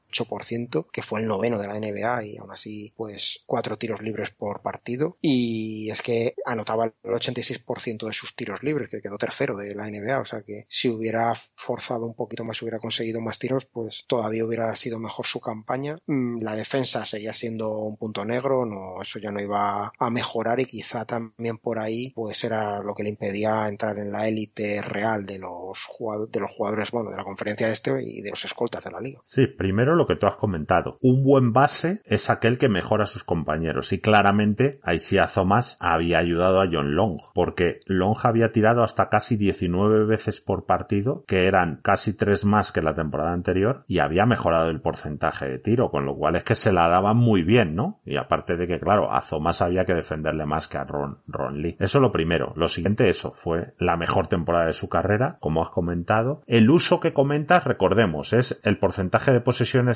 que 0.91 1.01
fue 1.01 1.21
el 1.21 1.27
noveno 1.27 1.59
de 1.59 1.67
la 1.67 1.79
NBA 1.79 2.25
y 2.25 2.37
aún 2.37 2.51
así, 2.51 2.93
pues, 2.95 3.43
cuatro 3.45 3.77
tiros 3.77 4.01
libres 4.01 4.31
por 4.31 4.61
partido. 4.61 5.17
Y 5.21 5.89
es 5.89 6.01
que 6.01 6.35
anotaba 6.45 6.85
el 6.85 6.93
86% 7.03 8.07
de 8.07 8.13
sus 8.13 8.35
tiros 8.35 8.63
libres, 8.63 8.89
que 8.89 9.01
quedó 9.01 9.17
tercero 9.17 9.57
de 9.57 9.75
la 9.75 9.89
NBA. 9.89 10.19
O 10.19 10.25
sea 10.25 10.41
que 10.41 10.65
si 10.69 10.89
hubiera 10.89 11.33
forzado 11.55 12.05
un 12.05 12.15
poquito 12.15 12.43
más, 12.43 12.61
hubiera 12.61 12.79
conseguido 12.79 13.21
más 13.21 13.39
tiros, 13.39 13.65
pues 13.65 14.05
todavía 14.07 14.45
hubiera 14.45 14.75
sido 14.75 14.99
mejor 14.99 15.25
su 15.25 15.39
campaña. 15.39 15.97
La 16.07 16.55
defensa 16.55 17.05
seguía 17.05 17.33
siendo 17.33 17.71
un 17.79 17.97
punto 17.97 18.25
negro, 18.25 18.65
no, 18.65 19.01
eso 19.01 19.19
ya 19.19 19.31
no 19.31 19.41
iba 19.41 19.91
a 19.97 20.09
mejorar 20.09 20.59
y 20.59 20.65
quizá 20.65 21.05
también 21.05 21.57
por 21.57 21.79
ahí 21.79 22.11
pues 22.11 22.43
era 22.43 22.81
lo 22.81 22.93
que 22.95 23.03
le 23.03 23.09
impedía 23.09 23.67
entrar 23.67 23.97
en 23.97 24.11
la 24.11 24.27
élite 24.27 24.81
real 24.81 25.25
de 25.25 25.39
los 25.39 25.89
de 26.29 26.39
los 26.39 26.51
jugadores, 26.51 26.91
bueno, 26.91 27.11
de 27.11 27.17
la 27.17 27.23
conferencia 27.23 27.69
este 27.69 27.91
y 28.03 28.21
de 28.21 28.29
los 28.29 28.45
escoltas 28.45 28.83
de 28.83 28.91
la 28.91 28.99
liga. 28.99 29.21
Sí, 29.25 29.47
primero 29.47 29.82
lo 29.91 30.07
que 30.07 30.15
tú 30.15 30.27
has 30.27 30.35
comentado. 30.35 30.97
Un 31.01 31.23
buen 31.23 31.53
base 31.53 32.01
es 32.05 32.29
aquel 32.29 32.57
que 32.57 32.69
mejora 32.69 33.03
a 33.03 33.07
sus 33.07 33.23
compañeros 33.23 33.91
y 33.93 33.99
claramente 33.99 34.79
Aisia 34.83 35.27
Thomas 35.27 35.77
había 35.79 36.19
ayudado 36.19 36.61
a 36.61 36.67
John 36.71 36.95
Long 36.95 37.19
porque 37.33 37.81
Long 37.85 38.17
había 38.23 38.51
tirado 38.51 38.83
hasta 38.83 39.09
casi 39.09 39.35
19 39.37 40.05
veces 40.05 40.41
por 40.41 40.65
partido 40.65 41.23
que 41.27 41.47
eran 41.47 41.79
casi 41.81 42.13
tres 42.13 42.45
más 42.45 42.71
que 42.71 42.81
la 42.81 42.93
temporada 42.93 43.33
anterior 43.33 43.83
y 43.87 43.99
había 43.99 44.25
mejorado 44.25 44.69
el 44.69 44.81
porcentaje 44.81 45.47
de 45.47 45.59
tiro, 45.59 45.89
con 45.89 46.05
lo 46.05 46.15
cual 46.15 46.35
es 46.35 46.43
que 46.43 46.55
se 46.55 46.71
la 46.71 46.87
daban 46.87 47.17
muy 47.17 47.43
bien, 47.43 47.75
¿no? 47.75 47.99
Y 48.05 48.17
aparte 48.17 48.55
de 48.55 48.67
que, 48.67 48.79
claro, 48.79 49.13
a 49.13 49.21
Thomas 49.21 49.61
había 49.61 49.85
que 49.85 49.93
defenderle 49.93 50.45
más 50.45 50.67
que 50.67 50.77
a 50.77 50.83
Ron, 50.83 51.19
Ron 51.27 51.61
Lee. 51.61 51.77
Eso 51.79 51.99
lo 51.99 52.11
primero. 52.11 52.53
Lo 52.55 52.67
siguiente, 52.67 53.09
eso, 53.09 53.31
fue 53.31 53.73
la 53.77 53.97
mejor 53.97 54.27
temporada 54.27 54.67
de 54.67 54.73
su 54.73 54.89
carrera, 54.89 55.37
como 55.39 55.61
has 55.61 55.69
comentado. 55.69 56.41
El 56.47 56.69
uso 56.69 56.99
que 56.99 57.13
comentas, 57.13 57.63
recordemos, 57.63 58.33
es 58.33 58.59
el 58.63 58.77
porcentaje 58.77 59.31
de 59.31 59.41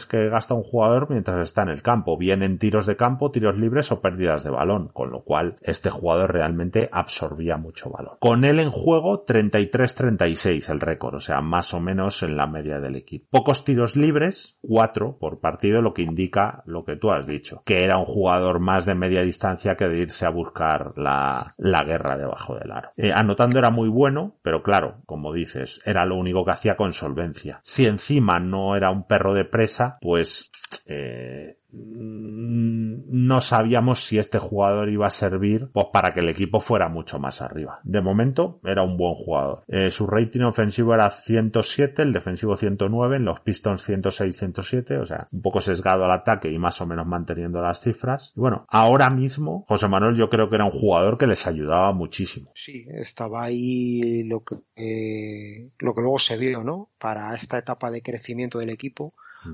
que 0.08 0.30
gasta 0.30 0.54
un 0.54 0.64
jugador 0.64 1.08
mientras 1.10 1.40
está 1.48 1.62
en 1.62 1.70
el 1.70 1.82
campo, 1.82 2.18
bien 2.18 2.44
en 2.44 2.58
tiros 2.58 2.86
de 2.86 2.96
campo, 2.96 3.32
tiros 3.32 3.58
libres 3.58 3.92
o 3.92 4.02
pérdidas 4.02 4.44
de 4.44 4.50
balón, 4.50 4.90
con 4.90 5.12
lo 5.12 5.24
cual 5.24 5.56
este 5.62 5.90
jugador 5.90 6.34
realmente 6.34 6.90
absorbía 6.92 7.58
mucho 7.58 7.90
balón. 7.90 8.18
Con 8.20 8.44
él 8.44 8.60
en 8.60 8.72
juego, 8.72 9.26
33-36 9.26 10.70
el 10.70 10.80
récord, 10.80 11.16
o 11.16 11.20
sea, 11.20 11.42
más 11.42 11.74
o 11.74 11.80
menos 11.80 12.24
en 12.24 12.36
la 12.36 12.48
media 12.48 12.80
del 12.80 12.96
equipo. 12.96 13.28
Pocos 13.30 13.64
tiros 13.64 13.96
libres, 13.96 14.58
cuatro 14.62 15.18
por 15.20 15.40
partido, 15.40 15.82
lo 15.82 15.94
que 15.94 16.02
indica 16.02 16.64
lo 16.66 16.84
que 16.84 16.96
tú 16.96 17.12
has 17.12 17.28
dicho, 17.28 17.62
que 17.66 17.84
era 17.84 17.98
un 17.98 18.06
jugador 18.06 18.60
más 18.60 18.86
de 18.86 18.96
media 18.96 19.22
distancia 19.22 19.76
que 19.76 19.88
de 19.88 20.00
irse 20.00 20.26
a 20.26 20.30
buscar 20.30 20.94
la, 20.98 21.54
la 21.58 21.84
guerra 21.84 22.18
debajo 22.18 22.56
del 22.56 22.72
aro. 22.72 22.90
Eh, 22.98 23.12
anotando 23.14 23.60
era 23.60 23.70
muy 23.70 23.90
bueno, 23.90 24.38
pero 24.42 24.64
claro, 24.64 25.02
como 25.06 25.34
dices, 25.34 25.82
era 25.86 26.06
lo 26.06 26.16
único 26.16 26.46
que 26.46 26.52
hacía 26.52 26.76
con 26.76 26.94
solvencia. 26.94 27.60
Si 27.64 27.86
encima 27.86 28.40
no 28.40 28.76
era 28.76 28.92
un 28.92 29.06
perro 29.06 29.34
de 29.34 29.46
presa, 29.46 29.67
pues 30.02 30.50
eh, 30.86 31.58
no 31.70 33.42
sabíamos 33.42 34.06
si 34.06 34.18
este 34.18 34.40
jugador 34.40 34.90
iba 34.90 35.08
a 35.08 35.12
servir 35.12 35.70
pues 35.74 35.88
para 35.92 36.14
que 36.14 36.22
el 36.22 36.30
equipo 36.30 36.60
fuera 36.60 36.88
mucho 36.88 37.20
más 37.20 37.42
arriba. 37.42 37.80
De 37.84 38.02
momento 38.02 38.60
era 38.64 38.84
un 38.84 38.98
buen 38.98 39.14
jugador. 39.14 39.64
Eh, 39.68 39.90
su 39.90 40.08
rating 40.08 40.42
ofensivo 40.42 40.94
era 40.94 41.10
107, 41.10 42.02
el 42.02 42.14
defensivo 42.14 42.56
109, 42.56 43.18
en 43.18 43.26
los 43.26 43.42
Pistons 43.42 43.88
106-107, 43.88 45.02
o 45.02 45.06
sea, 45.06 45.28
un 45.32 45.42
poco 45.42 45.62
sesgado 45.62 46.06
al 46.06 46.12
ataque 46.12 46.50
y 46.50 46.58
más 46.58 46.80
o 46.82 46.86
menos 46.86 47.06
manteniendo 47.06 47.62
las 47.62 47.82
cifras. 47.82 48.34
Y 48.36 48.40
bueno, 48.40 48.66
ahora 48.70 49.10
mismo 49.10 49.66
José 49.68 49.88
Manuel 49.88 50.16
yo 50.16 50.30
creo 50.30 50.50
que 50.50 50.56
era 50.56 50.66
un 50.66 50.72
jugador 50.72 51.18
que 51.18 51.28
les 51.28 51.46
ayudaba 51.48 51.92
muchísimo. 51.92 52.52
Sí, 52.56 52.86
estaba 52.90 53.44
ahí 53.44 54.24
lo 54.24 54.44
que, 54.44 54.56
eh, 54.76 55.70
lo 55.80 55.94
que 55.94 56.02
luego 56.02 56.20
se 56.20 56.38
vio, 56.38 56.64
¿no? 56.64 56.90
Para 56.98 57.36
esta 57.36 57.58
etapa 57.58 57.92
de 57.92 58.02
crecimiento 58.02 58.60
del 58.60 58.70
equipo 58.70 59.14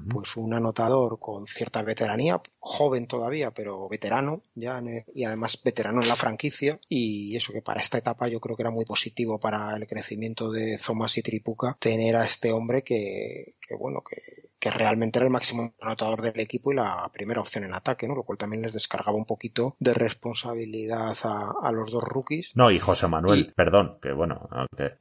pues 0.09 0.37
un 0.37 0.53
anotador 0.53 1.19
con 1.19 1.45
cierta 1.45 1.81
veteranía, 1.81 2.41
joven 2.59 3.07
todavía, 3.07 3.51
pero 3.51 3.87
veterano 3.87 4.41
ya, 4.55 4.81
y 5.13 5.23
además 5.25 5.61
veterano 5.63 6.01
en 6.01 6.07
la 6.07 6.15
franquicia, 6.15 6.79
y 6.89 7.35
eso 7.35 7.53
que 7.53 7.61
para 7.61 7.81
esta 7.81 7.97
etapa 7.97 8.27
yo 8.27 8.39
creo 8.39 8.55
que 8.55 8.63
era 8.63 8.71
muy 8.71 8.85
positivo 8.85 9.39
para 9.39 9.75
el 9.75 9.87
crecimiento 9.87 10.51
de 10.51 10.79
Thomas 10.83 11.17
y 11.17 11.21
Tripuca 11.21 11.77
tener 11.79 12.15
a 12.15 12.25
este 12.25 12.51
hombre 12.51 12.83
que, 12.83 13.55
que 13.67 13.75
bueno, 13.75 14.01
que, 14.01 14.52
que 14.63 14.71
realmente 14.71 15.19
era 15.19 15.25
el 15.25 15.33
máximo 15.33 15.73
anotador 15.81 16.21
del 16.21 16.39
equipo 16.39 16.71
y 16.71 16.75
la 16.75 17.11
primera 17.11 17.41
opción 17.41 17.65
en 17.65 17.73
ataque, 17.73 18.07
¿no? 18.07 18.15
Lo 18.15 18.23
cual 18.23 18.37
también 18.37 18.61
les 18.61 18.71
descargaba 18.71 19.17
un 19.17 19.25
poquito 19.25 19.75
de 19.77 19.93
responsabilidad 19.93 21.17
a, 21.25 21.69
los 21.73 21.91
dos 21.91 22.01
rookies. 22.01 22.53
No, 22.55 22.71
y 22.71 22.79
José 22.79 23.09
Manuel, 23.09 23.51
perdón, 23.53 23.97
que 24.01 24.13
bueno, 24.13 24.47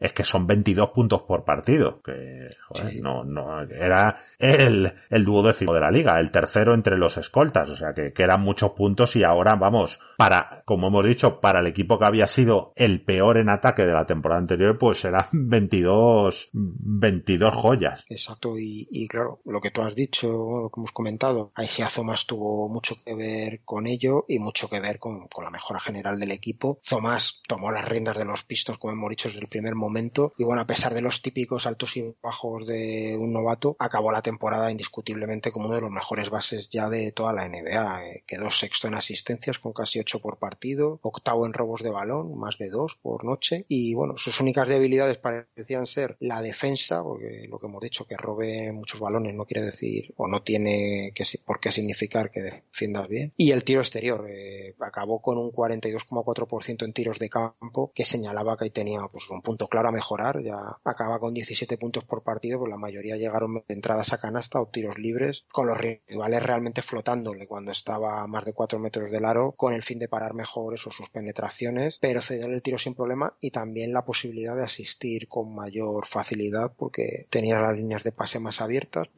es 0.00 0.12
que 0.14 0.24
son 0.24 0.48
22 0.48 0.90
puntos 0.90 1.22
por 1.22 1.44
partido, 1.44 2.02
que 2.02 2.50
joder, 2.66 3.00
no, 3.00 3.22
no, 3.22 3.62
era 3.62 4.16
el, 4.36 4.94
el 5.08 5.24
duodécimo 5.24 5.72
de 5.74 5.80
la 5.80 5.92
liga, 5.92 6.18
el 6.18 6.32
tercero 6.32 6.74
entre 6.74 6.98
los 6.98 7.16
escoltas, 7.16 7.68
o 7.68 7.76
sea 7.76 7.94
que, 7.94 8.12
que 8.12 8.24
eran 8.24 8.40
muchos 8.40 8.72
puntos 8.72 9.14
y 9.14 9.22
ahora 9.22 9.54
vamos, 9.54 10.00
para, 10.16 10.64
como 10.64 10.88
hemos 10.88 11.06
dicho, 11.06 11.38
para 11.38 11.60
el 11.60 11.68
equipo 11.68 12.00
que 12.00 12.06
había 12.06 12.26
sido 12.26 12.72
el 12.74 13.04
peor 13.04 13.38
en 13.38 13.48
ataque 13.48 13.86
de 13.86 13.94
la 13.94 14.06
temporada 14.06 14.40
anterior, 14.40 14.76
pues 14.76 15.04
eran 15.04 15.26
22, 15.30 16.50
22 16.52 17.54
joyas. 17.54 18.04
Exacto, 18.08 18.58
y, 18.58 18.88
y 18.90 19.06
claro, 19.06 19.38
lo 19.52 19.60
que 19.60 19.70
tú 19.70 19.82
has 19.82 19.94
dicho, 19.94 20.28
lo 20.28 20.70
que 20.70 20.80
hemos 20.80 20.92
comentado, 20.92 21.52
Aisia 21.54 21.88
Zomas 21.88 22.26
tuvo 22.26 22.68
mucho 22.68 22.96
que 23.04 23.14
ver 23.14 23.60
con 23.64 23.86
ello 23.86 24.24
y 24.26 24.38
mucho 24.38 24.68
que 24.68 24.80
ver 24.80 24.98
con, 24.98 25.28
con 25.28 25.44
la 25.44 25.50
mejora 25.50 25.78
general 25.78 26.18
del 26.18 26.32
equipo. 26.32 26.78
Zomas 26.82 27.40
tomó 27.46 27.70
las 27.70 27.88
riendas 27.88 28.16
de 28.16 28.24
los 28.24 28.42
pistos, 28.42 28.78
como 28.78 28.92
hemos 28.94 29.10
dicho, 29.10 29.28
desde 29.28 29.40
el 29.40 29.48
primer 29.48 29.74
momento, 29.74 30.32
y 30.38 30.44
bueno, 30.44 30.62
a 30.62 30.66
pesar 30.66 30.94
de 30.94 31.02
los 31.02 31.22
típicos 31.22 31.66
altos 31.66 31.96
y 31.96 32.14
bajos 32.22 32.66
de 32.66 33.16
un 33.20 33.32
novato, 33.32 33.76
acabó 33.78 34.10
la 34.10 34.22
temporada 34.22 34.70
indiscutiblemente 34.70 35.52
como 35.52 35.66
uno 35.66 35.74
de 35.76 35.82
los 35.82 35.90
mejores 35.90 36.30
bases 36.30 36.68
ya 36.70 36.88
de 36.88 37.12
toda 37.12 37.32
la 37.32 37.48
NBA. 37.48 38.06
Eh, 38.06 38.24
quedó 38.26 38.50
sexto 38.50 38.88
en 38.88 38.94
asistencias 38.94 39.58
con 39.58 39.72
casi 39.72 40.00
ocho 40.00 40.20
por 40.20 40.38
partido, 40.38 40.98
octavo 41.02 41.46
en 41.46 41.52
robos 41.52 41.82
de 41.82 41.90
balón, 41.90 42.38
más 42.38 42.58
de 42.58 42.70
dos 42.70 42.96
por 43.02 43.24
noche, 43.24 43.66
y 43.68 43.94
bueno, 43.94 44.16
sus 44.16 44.40
únicas 44.40 44.68
debilidades 44.68 45.18
parecían 45.18 45.86
ser 45.86 46.16
la 46.20 46.40
defensa, 46.40 47.02
porque 47.02 47.46
lo 47.48 47.58
que 47.58 47.66
hemos 47.66 47.82
dicho, 47.82 48.06
que 48.06 48.16
robe 48.16 48.72
muchos 48.72 49.00
balones 49.00 49.31
no 49.36 49.44
quiere 49.44 49.66
decir, 49.66 50.12
o 50.16 50.28
no 50.28 50.42
tiene 50.42 51.12
que, 51.14 51.24
por 51.44 51.60
qué 51.60 51.70
significar 51.70 52.30
que 52.30 52.40
defiendas 52.40 53.08
bien, 53.08 53.32
y 53.36 53.52
el 53.52 53.64
tiro 53.64 53.80
exterior, 53.80 54.26
eh, 54.28 54.74
acabó 54.80 55.20
con 55.20 55.38
un 55.38 55.50
42,4% 55.50 56.84
en 56.84 56.92
tiros 56.92 57.18
de 57.18 57.28
campo, 57.28 57.92
que 57.94 58.04
señalaba 58.04 58.56
que 58.56 58.64
ahí 58.64 58.70
tenía 58.70 59.00
pues 59.10 59.28
un 59.30 59.42
punto 59.42 59.68
claro 59.68 59.88
a 59.88 59.92
mejorar, 59.92 60.42
ya 60.42 60.56
acaba 60.84 61.18
con 61.18 61.34
17 61.34 61.78
puntos 61.78 62.04
por 62.04 62.22
partido, 62.22 62.58
pues 62.58 62.70
la 62.70 62.76
mayoría 62.76 63.16
llegaron 63.16 63.54
de 63.54 63.74
entradas 63.74 64.12
a 64.12 64.18
canasta 64.18 64.60
o 64.60 64.66
tiros 64.66 64.98
libres, 64.98 65.44
con 65.52 65.66
los 65.66 65.78
rivales 65.78 66.42
realmente 66.42 66.82
flotándole 66.82 67.46
cuando 67.46 67.72
estaba 67.72 68.22
a 68.22 68.26
más 68.26 68.44
de 68.44 68.52
4 68.52 68.78
metros 68.78 69.10
del 69.10 69.24
aro, 69.24 69.52
con 69.56 69.74
el 69.74 69.82
fin 69.82 69.98
de 69.98 70.08
parar 70.08 70.34
mejor 70.34 70.74
eso, 70.74 70.90
sus 70.90 71.10
penetraciones, 71.10 71.98
pero 72.00 72.22
cedió 72.22 72.46
el 72.46 72.62
tiro 72.62 72.78
sin 72.78 72.94
problema 72.94 73.36
y 73.40 73.50
también 73.50 73.92
la 73.92 74.04
posibilidad 74.04 74.56
de 74.56 74.64
asistir 74.64 75.28
con 75.28 75.54
mayor 75.54 76.06
facilidad 76.06 76.72
porque 76.76 77.26
tenía 77.30 77.58
las 77.58 77.76
líneas 77.76 78.02
de 78.04 78.12
pase 78.12 78.38
más 78.38 78.60
abiertas, 78.60 79.08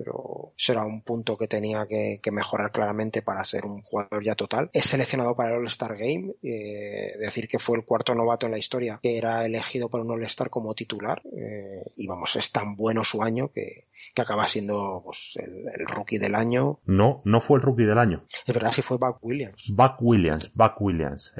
eso 0.57 0.73
era 0.73 0.85
un 0.85 1.03
punto 1.03 1.37
que 1.37 1.49
tenía 1.49 1.87
que, 1.87 2.21
mejorar 2.33 2.73
claramente 2.73 3.23
para 3.23 3.45
ser 3.45 3.65
un 3.65 3.81
jugador 3.83 4.25
ya 4.25 4.35
total. 4.35 4.71
Es 4.73 4.87
seleccionado 4.87 5.37
para 5.37 5.51
el 5.51 5.59
All-Star 5.59 5.97
Game, 5.97 6.35
eh, 6.43 7.15
decir 7.19 7.47
que 7.49 7.59
fue 7.59 7.79
el 7.79 7.85
cuarto 7.85 8.15
novato 8.15 8.47
en 8.47 8.53
la 8.53 8.59
historia 8.59 8.99
que 9.03 9.17
era 9.17 9.47
elegido 9.47 9.89
para 9.89 10.05
un 10.05 10.11
All-Star 10.11 10.51
como 10.51 10.75
titular, 10.75 11.23
eh, 11.37 11.85
y 11.97 12.07
vamos, 12.07 12.35
es 12.37 12.51
tan 12.51 12.75
bueno 12.75 13.05
su 13.05 13.23
año 13.23 13.53
que, 13.53 13.87
que 14.15 14.23
acaba 14.23 14.47
siendo 14.47 15.03
pues, 15.05 15.37
el, 15.37 15.87
rookie 15.87 16.19
del 16.19 16.35
año. 16.35 16.79
No, 16.87 17.21
no 17.25 17.41
fue 17.41 17.59
el 17.59 17.63
rookie 17.63 17.85
del 17.85 17.99
año. 17.99 18.25
Es 18.47 18.55
verdad, 18.55 18.73
sí 18.73 18.83
fue 18.83 18.97
Buck 18.97 19.19
Williams. 19.23 19.65
Buck 19.69 19.97
Williams, 20.01 20.53
Buck 20.55 20.81
Williams. 20.81 21.35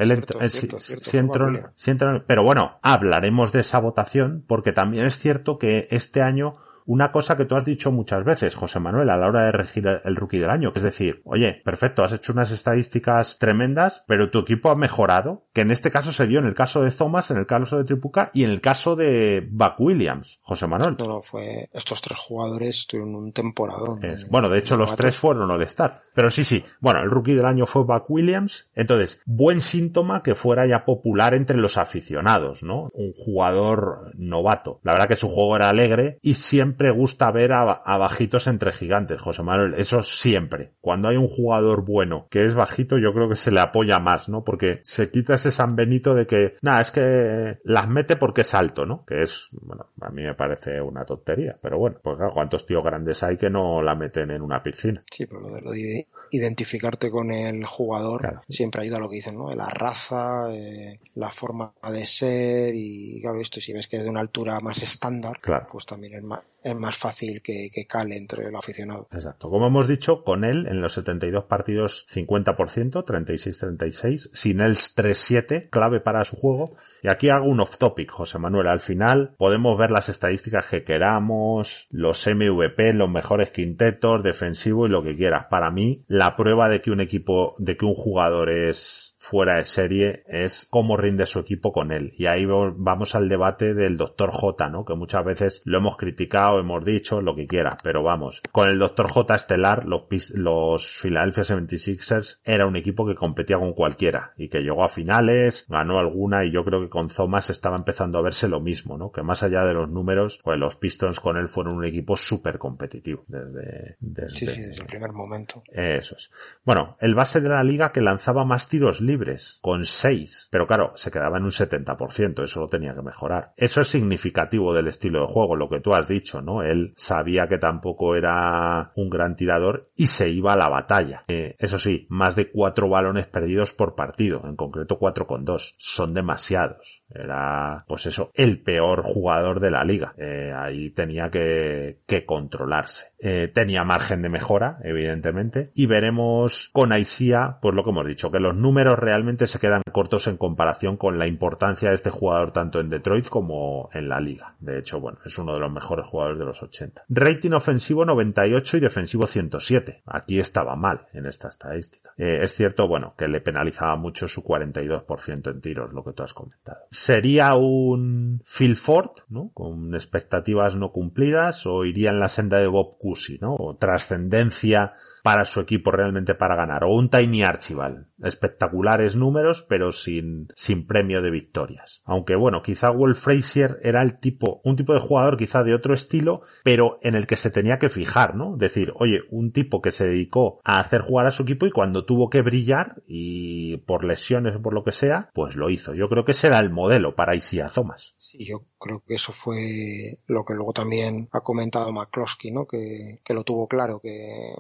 pero 2.27 2.43
bueno, 2.43 2.79
hablaremos 2.83 3.53
de 3.53 3.61
esa 3.61 3.79
votación 3.79 4.45
porque 4.47 4.73
también 4.73 5.07
es 5.07 5.19
cierto 5.19 5.59
que 5.59 5.87
este 5.91 6.21
año 6.21 6.57
una 6.87 7.13
cosa 7.13 7.37
que 7.37 7.45
tú 7.45 7.57
has 7.57 7.65
dicho 7.65 7.91
muchas 7.91 8.25
veces, 8.25 8.55
José 8.55 8.81
Manuel, 8.81 9.11
a 9.11 9.17
la 9.17 9.27
hora 9.27 9.47
de 9.47 9.53
regir 9.53 9.87
el 9.87 10.17
rookie 10.17 10.39
del 10.39 10.51
año. 10.51 10.73
Es 10.75 10.83
decir, 10.83 11.23
oye, 11.25 11.61
perfecto, 11.65 12.05
has 12.05 12.13
hecho 12.13 12.33
unas 12.33 12.51
estadísticas 12.51 13.39
tremendas, 13.39 14.05
pero 14.07 14.31
tu 14.31 14.41
equipo 14.41 14.71
ha 14.71 14.77
mejorado, 14.77 15.47
que 15.53 15.63
en 15.63 15.71
este 15.71 15.91
caso 15.91 16.13
se 16.13 16.27
dio 16.27 16.39
en 16.39 16.47
el 16.47 16.55
caso 16.55 16.83
de 16.83 16.91
Thomas, 16.91 17.31
en 17.31 17.39
el 17.39 17.47
caso 17.47 17.79
de 17.79 17.85
Tripuca 17.85 18.31
y 18.35 18.45
en 18.45 18.51
el 18.51 18.61
caso 18.61 18.97
de 18.97 19.47
Buck 19.51 19.81
Williams, 19.81 20.41
José 20.43 20.67
Manuel. 20.67 20.97
No, 20.99 21.07
no, 21.07 21.21
fue, 21.23 21.71
estos 21.73 22.03
tres 22.03 22.19
jugadores 22.19 22.87
tuvieron 22.87 23.15
un 23.15 23.33
temporadón. 23.33 24.01
bueno, 24.31 24.49
de 24.49 24.59
hecho 24.59 24.77
los 24.77 24.95
tres 24.95 25.17
fueron 25.17 25.51
all 25.51 25.63
estar. 25.63 26.01
Pero 26.15 26.31
sí, 26.31 26.45
sí, 26.45 26.65
bueno, 26.81 27.01
el 27.01 27.11
rookie 27.11 27.35
del 27.35 27.47
año 27.47 27.67
fue 27.67 27.85
Buck 27.85 28.11
Williams, 28.11 28.71
entonces, 28.75 29.21
buen 29.25 29.61
síntoma 29.61 30.23
que 30.23 30.35
fuera 30.35 30.67
ya 30.67 30.85
popular 30.85 31.35
entre 31.35 31.57
los 31.57 31.79
aficionados, 31.79 32.63
¿no? 32.63 32.91
Un 32.93 33.13
jugador 33.13 34.13
novato. 34.17 34.81
La 34.83 34.93
verdad 34.93 35.09
que 35.09 35.17
su 35.17 35.29
juego 35.29 35.57
era 35.57 35.69
alegre 35.69 36.19
y 36.23 36.35
siempre 36.35 36.74
siempre 36.75 36.91
gusta 36.91 37.31
ver 37.31 37.53
a, 37.53 37.97
bajitos 37.97 38.49
entre 38.49 38.73
gigantes, 38.73 39.21
José 39.21 39.45
Manuel. 39.45 39.75
Eso 39.75 40.03
siempre. 40.03 40.73
Cuando 40.81 41.09
hay 41.09 41.17
un 41.17 41.29
jugador 41.29 41.85
bueno 41.85 42.27
que 42.31 42.45
es 42.45 42.57
bajito, 42.57 42.99
yo 42.99 43.13
creo 43.13 43.29
que 43.29 43.37
se 43.37 43.53
le 43.53 43.61
apoya 43.61 44.01
más, 44.01 44.29
¿no? 44.29 44.43
Porque 44.43 44.81
se 44.83 45.11
quita 45.11 45.35
ese 45.35 45.53
San 45.53 45.77
Benito 45.77 46.15
de 46.15 46.27
que, 46.27 46.55
nada, 46.63 46.81
es 46.81 46.91
que 46.91 47.59
las 47.63 47.89
mete 47.89 48.17
porque 48.17 48.41
es 48.41 48.55
alto, 48.55 48.85
¿no? 48.87 49.05
Que 49.07 49.23
es, 49.23 49.51
bueno, 49.53 49.87
a 50.01 50.11
mí 50.11 50.23
me 50.23 50.35
parece 50.35 50.81
una 50.81 51.05
tontería. 51.05 51.57
Pero 51.63 51.79
bueno, 51.79 51.99
pues 52.03 52.17
claro, 52.17 52.33
¿cuántos 52.35 52.67
tíos 52.67 52.83
grandes 52.83 53.23
hay 53.23 53.37
que 53.37 53.51
no 53.51 53.81
la 53.81 53.95
meten 53.95 54.33
en 54.33 54.43
una 54.43 54.61
piscina? 54.61 55.05
Sí, 55.11 55.27
pero 55.27 55.43
lo 55.43 55.55
de, 55.55 55.63
lo 55.63 55.71
de 55.71 56.09
identificarte 56.33 57.09
con 57.09 57.31
el 57.31 57.65
jugador 57.65 58.43
siempre 58.49 58.83
ayuda 58.83 58.97
a 58.97 59.01
lo 59.01 59.09
que 59.09 59.17
dicen, 59.17 59.37
¿no? 59.37 59.51
La 59.53 59.69
raza, 59.69 60.51
eh, 60.51 60.99
la 61.15 61.31
forma 61.31 61.73
de 61.93 62.05
ser 62.05 62.75
y, 62.75 63.21
claro, 63.23 63.41
esto 63.41 63.61
si 63.61 63.73
ves 63.73 63.87
que 63.87 63.99
es 63.99 64.05
de 64.05 64.11
una 64.11 64.21
altura 64.21 64.59
más 64.59 64.83
estándar, 64.83 65.39
claro. 65.41 65.69
pues 65.71 65.87
también 65.87 66.15
es 66.15 66.25
más, 66.25 66.41
es 66.65 66.75
más 66.75 66.97
fácil 66.97 67.43
que, 67.43 67.71
que, 67.71 67.87
cale 67.87 68.17
entre 68.17 68.49
el 68.49 68.57
aficionado. 68.57 69.07
Exacto. 69.13 69.51
Como 69.51 69.67
hemos 69.67 69.87
dicho, 69.87 70.25
con 70.25 70.45
él 70.45 70.67
en 70.67 70.81
los 70.81 70.95
72 70.95 71.45
partidos 71.45 72.07
50%, 72.11 73.05
36-36, 73.05 74.31
sin 74.33 74.61
él 74.61 74.73
3-7, 74.73 75.69
clave 75.69 76.01
para 76.01 76.25
su 76.25 76.37
juego. 76.37 76.77
Y 77.03 77.09
aquí 77.11 77.29
hago 77.29 77.45
un 77.45 77.61
off 77.61 77.77
topic, 77.77 78.11
José 78.11 78.39
Manuel. 78.39 78.67
Al 78.69 78.81
final 78.81 79.35
podemos 79.37 79.79
ver 79.79 79.91
las 79.91 80.09
estadísticas 80.09 80.67
que 80.67 80.85
queramos, 80.85 81.87
los 81.91 82.27
MVP, 82.27 82.95
los 82.95 83.11
mejores 83.11 83.51
quintetos, 83.51 84.23
defensivo 84.23 84.87
y 84.87 84.91
lo 84.91 85.03
que 85.03 85.15
quieras. 85.15 85.47
Para 85.51 85.71
mí, 85.71 86.03
la 86.09 86.35
prueba 86.35 86.71
de 86.71 86.81
que 86.81 86.91
un 86.91 87.03
equipo, 87.03 87.57
de 87.59 87.77
que 87.77 87.85
un 87.85 87.95
jugador 87.95 88.51
es 88.51 89.14
fuera 89.25 89.57
de 89.57 89.65
serie 89.65 90.23
es 90.27 90.67
cómo 90.69 90.99
rinde 90.99 91.25
su 91.25 91.39
equipo 91.39 91.73
con 91.73 91.93
él. 91.93 92.13
Y 92.19 92.27
ahí 92.27 92.45
vamos 92.45 93.15
al 93.15 93.29
debate 93.29 93.73
del 93.73 93.97
Dr. 93.97 94.31
J, 94.31 94.69
¿no? 94.69 94.85
Que 94.85 94.95
muchas 94.95 95.25
veces 95.25 95.63
lo 95.65 95.79
hemos 95.79 95.97
criticado, 95.97 96.61
hemos 96.61 96.85
dicho, 96.85 97.23
lo 97.23 97.35
que 97.35 97.47
quiera, 97.47 97.79
pero 97.83 98.03
vamos. 98.03 98.43
Con 98.53 98.69
el 98.69 98.79
Dr. 98.79 99.09
J 99.09 99.35
estelar, 99.35 99.87
los, 99.87 100.03
los 100.35 101.01
Philadelphia 101.01 101.43
76ers 101.43 102.41
era 102.45 102.67
un 102.67 102.77
equipo 102.77 103.07
que 103.07 103.15
competía 103.15 103.59
con 103.59 103.73
cualquiera 103.73 104.35
y 104.37 104.49
que 104.51 104.61
llegó 104.61 104.85
a 104.85 104.89
finales, 104.89 105.65
ganó 105.71 105.99
alguna 105.99 106.45
y 106.45 106.53
yo 106.53 106.63
creo 106.63 106.83
que 106.83 106.91
con 106.91 107.09
Thomas 107.09 107.49
estaba 107.49 107.77
empezando 107.77 108.19
a 108.19 108.23
verse 108.23 108.47
lo 108.47 108.61
mismo, 108.61 108.99
¿no? 108.99 109.11
Que 109.11 109.23
más 109.23 109.43
allá 109.43 109.65
de 109.65 109.73
los 109.73 109.89
números, 109.89 110.39
pues 110.45 110.59
los 110.59 110.77
Pistons 110.77 111.19
con 111.19 111.39
él 111.39 111.49
fueron 111.49 111.77
un 111.77 111.87
equipo 111.87 112.19
súper 112.19 112.59
competitivo 112.59 113.25
desde, 113.27 113.97
desde... 114.01 114.31
Sí, 114.31 114.47
sí, 114.47 114.61
desde 114.61 114.83
el 114.83 114.87
primer 114.87 115.13
momento. 115.13 115.63
Eso 115.73 116.15
es. 116.17 116.31
Bueno, 116.63 116.99
el 117.01 117.15
base 117.15 117.41
de 117.41 117.49
la 117.49 117.65
liga 117.65 117.91
que 117.91 118.03
lanzaba 118.03 118.45
más 118.45 118.69
tiros 118.69 119.01
libres 119.01 119.14
libres, 119.15 119.59
con 119.63 119.85
6. 119.85 120.49
Pero 120.51 120.67
claro, 120.67 120.93
se 120.97 121.11
quedaba 121.11 121.39
en 121.39 121.45
un 121.45 121.51
70%, 121.51 122.43
eso 122.43 122.61
lo 122.61 122.69
tenía 122.69 122.95
que 122.95 123.03
mejorar. 123.03 123.53
Eso 123.57 123.81
es 123.81 123.89
significativo 123.89 124.75
del 124.75 124.89
estilo 124.89 125.21
de 125.21 125.33
juego, 125.33 125.57
lo 125.57 125.69
que 125.69 125.81
tú 125.81 125.95
has 125.95 126.09
dicho, 126.09 126.43
¿no? 126.43 126.63
Él 126.63 126.93
sabía 126.97 127.47
que 127.47 127.59
tampoco 127.59 128.17
era 128.17 128.93
un 128.97 129.09
gran 129.09 129.37
tirador 129.37 129.91
y 129.95 130.09
se 130.09 130.31
iba 130.31 130.53
a 130.53 130.57
la 130.57 130.69
batalla. 130.69 131.25
Eh, 131.29 131.55
eso 131.59 131.79
sí, 131.79 132.07
más 132.11 132.35
de 132.37 132.51
4 132.51 132.89
balones 132.89 133.27
perdidos 133.27 133.73
por 133.73 133.95
partido, 133.95 134.43
en 134.45 134.57
concreto 134.57 134.99
4 134.99 135.27
con 135.27 135.45
2. 135.45 135.77
Son 135.79 136.15
demasiados. 136.15 137.04
Era, 137.15 137.85
pues 137.87 138.07
eso, 138.07 138.31
el 138.35 138.61
peor 138.61 139.03
jugador 139.03 139.61
de 139.61 139.71
la 139.71 139.85
liga. 139.85 140.15
Eh, 140.19 140.53
ahí 140.55 140.91
tenía 140.91 141.31
que, 141.31 141.99
controlarse. 142.27 143.13
Eh, 143.19 143.51
tenía 143.53 143.85
margen 143.85 144.23
de 144.23 144.29
mejora, 144.29 144.79
evidentemente, 144.83 145.71
y 145.75 145.87
veremos 145.87 146.71
con 146.73 146.93
Aisia, 146.93 147.59
pues 147.61 147.75
lo 147.75 147.85
que 147.85 147.91
hemos 147.91 148.07
dicho, 148.07 148.31
que 148.31 148.39
los 148.39 148.55
números 148.55 148.99
realmente 148.99 149.47
se 149.47 149.59
quedan 149.59 149.83
cortos 149.93 150.27
en 150.27 150.37
comparación 150.37 150.97
con 150.97 151.19
la 151.19 151.27
importancia 151.27 151.89
de 151.89 151.95
este 151.95 152.11
jugador 152.11 152.53
tanto 152.53 152.81
en 152.81 152.91
Detroit 152.91 153.29
como 153.29 153.89
en 153.93 154.09
la 154.09 154.21
liga. 154.21 154.55
De 154.61 154.79
hecho, 154.79 155.01
bueno, 155.01 155.19
es 155.25 155.39
uno 155.39 155.55
de 155.55 155.61
los 155.61 155.73
mejores 155.73 156.07
jugadores 156.07 156.39
de 156.39 156.45
los 156.45 156.63
80. 156.63 157.05
Rating 157.09 157.53
ofensivo 157.53 158.05
98 158.05 158.77
y 158.77 158.81
defensivo 158.81 159.27
107. 159.27 160.03
Aquí 160.07 160.39
estaba 160.39 160.77
mal 160.77 161.07
en 161.13 161.27
esta 161.27 161.49
estadística. 161.49 162.11
Eh, 162.17 162.41
es 162.43 162.55
cierto, 162.55 162.89
bueno, 162.89 163.15
que 163.17 163.29
le 163.29 163.41
penalizaba 163.41 163.97
mucho 163.97 164.29
su 164.29 164.43
42% 164.43 165.51
en 165.51 165.61
tiros, 165.61 165.93
lo 165.93 166.05
que 166.05 166.13
tú 166.13 166.23
has 166.23 166.35
comentado 166.35 166.85
sería 167.05 167.55
un 167.55 168.43
Phil 168.47 168.77
Ford, 168.77 169.11
¿no? 169.29 169.51
Con 169.53 169.95
expectativas 169.95 170.75
no 170.75 170.91
cumplidas, 170.91 171.67
o 171.67 171.85
iría 171.85 172.09
en 172.09 172.19
la 172.19 172.29
senda 172.29 172.59
de 172.59 172.67
Bob 172.67 172.97
Cousy, 172.99 173.39
¿no? 173.43 173.55
O 173.57 173.77
trascendencia 173.77 174.95
para 175.25 175.47
su 175.47 175.61
equipo 175.61 175.91
realmente 175.91 176.35
para 176.35 176.55
ganar. 176.55 176.85
O 176.85 176.95
un 176.95 177.09
Tiny 177.09 177.45
Archibald. 177.45 178.09
Espectaculares 178.23 179.17
números, 179.17 179.65
pero 179.67 179.91
sin, 179.91 180.49
sin 180.55 180.87
premio 180.87 181.23
de 181.23 181.31
victorias. 181.31 182.03
Aunque 182.05 182.37
bueno, 182.37 182.61
quizá 182.61 182.91
Wolf 182.91 183.25
Frazier 183.25 183.79
era 183.83 184.03
el 184.03 184.19
tipo, 184.21 184.61
un 184.65 184.77
tipo 184.77 184.93
de 184.93 185.01
jugador 185.01 185.39
quizá 185.39 185.63
de 185.63 185.75
otro 185.75 185.95
estilo, 185.95 186.43
pero 186.63 186.99
en 187.01 187.15
el 187.15 187.27
que 187.27 187.37
se 187.37 187.51
tenía 187.51 187.79
que 187.79 187.89
fijar, 187.89 188.35
¿no? 188.35 188.59
Decir, 188.59 188.93
oye, 188.97 189.21
un 189.31 189.51
tipo 189.51 189.81
que 189.81 189.93
se 189.93 190.09
dedicó 190.09 190.61
a 190.63 190.79
hacer 190.79 191.01
jugar 191.01 191.27
a 191.27 191.31
su 191.31 191.45
equipo 191.45 191.65
y 191.65 191.71
cuando 191.71 192.05
tuvo 192.05 192.29
que 192.29 192.43
brillar 192.43 193.03
y 193.07 193.79
por 193.79 194.05
lesiones 194.05 194.57
o 194.57 194.61
por 194.61 194.75
lo 194.75 194.85
que 194.85 194.93
sea, 194.93 195.31
pues 195.33 195.57
lo 195.57 195.71
hizo. 195.71 195.95
Yo 195.95 196.11
creo 196.11 196.27
que 196.27 196.33
ese 196.33 196.49
era 196.49 196.59
el 196.59 196.69
modelo 196.69 197.15
para 197.15 197.35
Isia 197.35 197.69
Thomas. 197.69 198.15
Sí, 198.19 198.45
yo 198.45 198.67
creo 198.79 199.03
que 199.07 199.15
eso 199.15 199.33
fue 199.33 200.19
lo 200.27 200.45
que 200.45 200.53
luego 200.53 200.75
también 200.75 201.29
ha 201.33 201.41
comentado 201.41 201.91
McCloskey, 201.95 202.51
¿no? 202.51 202.67
Que, 202.67 203.21
que 203.25 203.33
lo 203.33 203.43
tuvo 203.43 203.67
claro, 203.69 204.01
que 204.01 204.53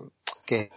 que 0.45 0.71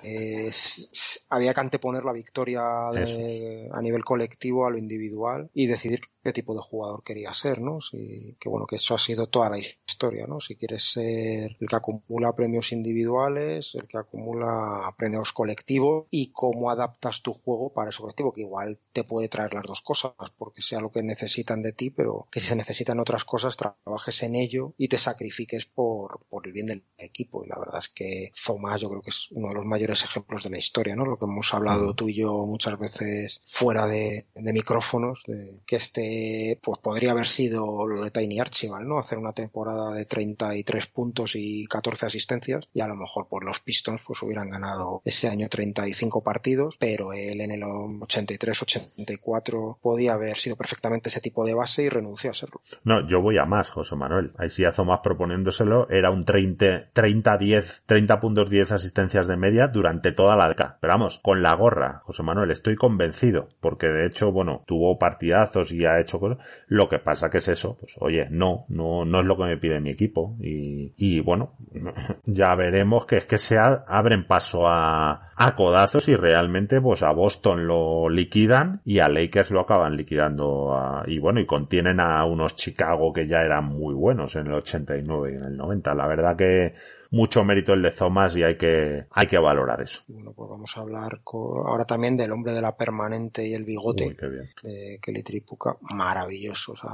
había 1.29 1.53
que 1.53 1.59
anteponer 1.59 2.03
la 2.05 2.13
victoria 2.13 2.89
a 2.89 3.81
nivel 3.81 4.03
colectivo 4.03 4.65
a 4.65 4.69
lo 4.69 4.77
individual 4.77 5.49
y 5.53 5.67
decidir 5.67 6.01
qué 6.27 6.33
tipo 6.33 6.53
de 6.53 6.61
jugador 6.61 7.03
quería 7.03 7.31
ser, 7.31 7.61
¿no? 7.61 7.79
Si, 7.79 8.35
que 8.39 8.49
bueno, 8.49 8.65
que 8.65 8.75
eso 8.75 8.93
ha 8.95 8.97
sido 8.97 9.27
toda 9.27 9.49
la 9.49 9.59
historia, 9.59 10.27
¿no? 10.27 10.41
Si 10.41 10.57
quieres 10.57 10.83
ser 10.91 11.55
el 11.57 11.67
que 11.69 11.75
acumula 11.75 12.35
premios 12.35 12.73
individuales, 12.73 13.75
el 13.75 13.87
que 13.87 13.97
acumula 13.97 14.93
premios 14.97 15.31
colectivos 15.31 16.07
y 16.11 16.31
cómo 16.31 16.69
adaptas 16.69 17.21
tu 17.21 17.33
juego 17.33 17.71
para 17.71 17.91
ese 17.91 18.01
colectivo, 18.01 18.33
que 18.33 18.41
igual 18.41 18.77
te 18.91 19.05
puede 19.05 19.29
traer 19.29 19.53
las 19.53 19.63
dos 19.63 19.81
cosas, 19.81 20.11
porque 20.37 20.61
sea 20.61 20.81
lo 20.81 20.91
que 20.91 21.01
necesitan 21.01 21.61
de 21.61 21.71
ti, 21.71 21.91
pero 21.91 22.27
que 22.29 22.41
si 22.41 22.47
se 22.47 22.55
necesitan 22.57 22.99
otras 22.99 23.23
cosas, 23.23 23.55
trabajes 23.55 24.21
en 24.23 24.35
ello 24.35 24.73
y 24.77 24.89
te 24.89 24.97
sacrifiques 24.97 25.65
por, 25.65 26.25
por 26.29 26.45
el 26.45 26.51
bien 26.51 26.65
del 26.65 26.83
equipo. 26.97 27.45
Y 27.45 27.47
la 27.47 27.57
verdad 27.57 27.79
es 27.79 27.89
que 27.89 28.31
Zomas 28.35 28.81
yo 28.81 28.89
creo 28.89 29.01
que 29.01 29.11
es 29.11 29.29
uno 29.31 29.47
de 29.49 29.55
los 29.57 29.65
mayores 29.65 30.03
ejemplos 30.03 30.43
de 30.43 30.49
la 30.49 30.57
historia, 30.57 30.93
¿no? 30.95 31.05
Lo 31.05 31.17
que 31.17 31.25
hemos 31.25 31.53
hablado 31.53 31.93
tú 31.93 32.09
y 32.09 32.15
yo 32.15 32.43
muchas 32.45 32.79
veces 32.79 33.41
fuera 33.45 33.85
de, 33.87 34.25
de 34.33 34.53
micrófonos, 34.53 35.21
de 35.27 35.59
que 35.65 35.75
este 35.75 36.59
pues 36.63 36.79
podría 36.79 37.11
haber 37.11 37.27
sido 37.27 37.85
lo 37.87 38.01
de 38.03 38.11
Tiny 38.11 38.39
Archibald, 38.39 38.87
¿no? 38.87 38.99
Hacer 38.99 39.17
una 39.17 39.33
temporada 39.33 39.93
de 39.93 40.05
33 40.05 40.87
puntos 40.87 41.35
y 41.35 41.67
14 41.67 42.05
asistencias 42.05 42.69
y 42.73 42.79
a 42.81 42.87
lo 42.87 42.95
mejor 42.95 43.27
por 43.27 43.43
los 43.43 43.59
Pistons 43.59 44.01
pues 44.05 44.23
hubieran 44.23 44.49
ganado 44.49 45.01
ese 45.03 45.27
año 45.27 45.49
35 45.49 46.23
partidos, 46.23 46.77
pero 46.79 47.11
él 47.13 47.41
en 47.41 47.51
el 47.51 47.61
83-84 47.61 49.79
podía 49.81 50.13
haber 50.13 50.37
sido 50.37 50.55
perfectamente 50.55 51.09
ese 51.09 51.19
tipo 51.21 51.45
de 51.45 51.53
base 51.53 51.83
y 51.83 51.89
renunció 51.89 52.31
a 52.31 52.33
serlo. 52.33 52.61
No, 52.83 53.07
yo 53.07 53.21
voy 53.21 53.37
a 53.37 53.45
más, 53.45 53.69
José 53.69 53.95
Manuel. 53.95 54.31
Ahí 54.37 54.49
sí 54.49 54.63
más 54.85 54.99
proponiéndoselo, 55.01 55.89
era 55.89 56.11
un 56.11 56.23
30, 56.23 56.89
30 56.93 57.37
10, 57.37 57.83
30 57.85 58.19
puntos 58.19 58.49
10 58.49 58.71
asistencias 58.71 59.27
de 59.27 59.37
media 59.37 59.46
durante 59.71 60.11
toda 60.11 60.35
la 60.35 60.47
década. 60.47 60.77
Pero 60.79 60.93
vamos, 60.93 61.19
con 61.19 61.41
la 61.41 61.55
gorra, 61.55 62.01
José 62.03 62.23
Manuel, 62.23 62.51
estoy 62.51 62.75
convencido, 62.75 63.49
porque 63.59 63.87
de 63.87 64.07
hecho, 64.07 64.31
bueno, 64.31 64.63
tuvo 64.65 64.97
partidazos 64.97 65.71
y 65.71 65.85
ha 65.85 65.99
hecho 65.99 66.19
lo 66.67 66.89
que 66.89 66.99
pasa 66.99 67.29
que 67.29 67.37
es 67.37 67.47
eso, 67.47 67.77
pues 67.79 67.95
oye, 67.99 68.27
no, 68.29 68.65
no, 68.69 69.05
no 69.05 69.19
es 69.19 69.25
lo 69.25 69.37
que 69.37 69.43
me 69.43 69.57
pide 69.57 69.79
mi 69.79 69.91
equipo. 69.91 70.35
Y, 70.39 70.93
y 70.97 71.19
bueno, 71.21 71.53
ya 72.25 72.55
veremos 72.55 73.05
que 73.05 73.17
es 73.17 73.25
que 73.25 73.37
se 73.37 73.57
abren 73.57 74.25
paso 74.25 74.67
a, 74.67 75.31
a 75.35 75.55
codazos 75.55 76.09
y 76.09 76.15
realmente 76.15 76.81
pues 76.81 77.03
a 77.03 77.11
Boston 77.11 77.67
lo 77.67 78.09
liquidan 78.09 78.81
y 78.83 78.99
a 78.99 79.07
Lakers 79.07 79.51
lo 79.51 79.61
acaban 79.61 79.95
liquidando 79.95 80.75
y 81.05 81.19
bueno, 81.19 81.39
y 81.39 81.45
contienen 81.45 81.99
a 81.99 82.25
unos 82.25 82.55
Chicago 82.55 83.13
que 83.13 83.27
ya 83.27 83.37
eran 83.41 83.65
muy 83.65 83.93
buenos 83.93 84.35
en 84.35 84.47
el 84.47 84.53
89 84.53 85.31
y 85.31 85.35
en 85.35 85.43
el 85.43 85.57
90. 85.57 85.93
La 85.93 86.07
verdad 86.07 86.35
que 86.35 86.73
mucho 87.11 87.43
mérito 87.43 87.73
el 87.73 87.81
de 87.81 87.91
Thomas 87.91 88.35
y 88.35 88.43
hay 88.43 88.57
que, 88.57 89.05
hay 89.11 89.27
que 89.27 89.37
valorar 89.37 89.81
eso. 89.81 90.03
Bueno, 90.07 90.33
pues 90.33 90.49
vamos 90.49 90.77
a 90.77 90.81
hablar 90.81 91.21
ahora 91.33 91.85
también 91.85 92.17
del 92.17 92.31
hombre 92.31 92.53
de 92.53 92.61
la 92.61 92.75
permanente 92.75 93.45
y 93.45 93.53
el 93.53 93.63
bigote 93.63 94.15
de 94.63 94.99
Kelly 95.01 95.23
Tripuca. 95.23 95.77
Maravilloso, 95.81 96.73
o 96.73 96.77
sea, 96.77 96.91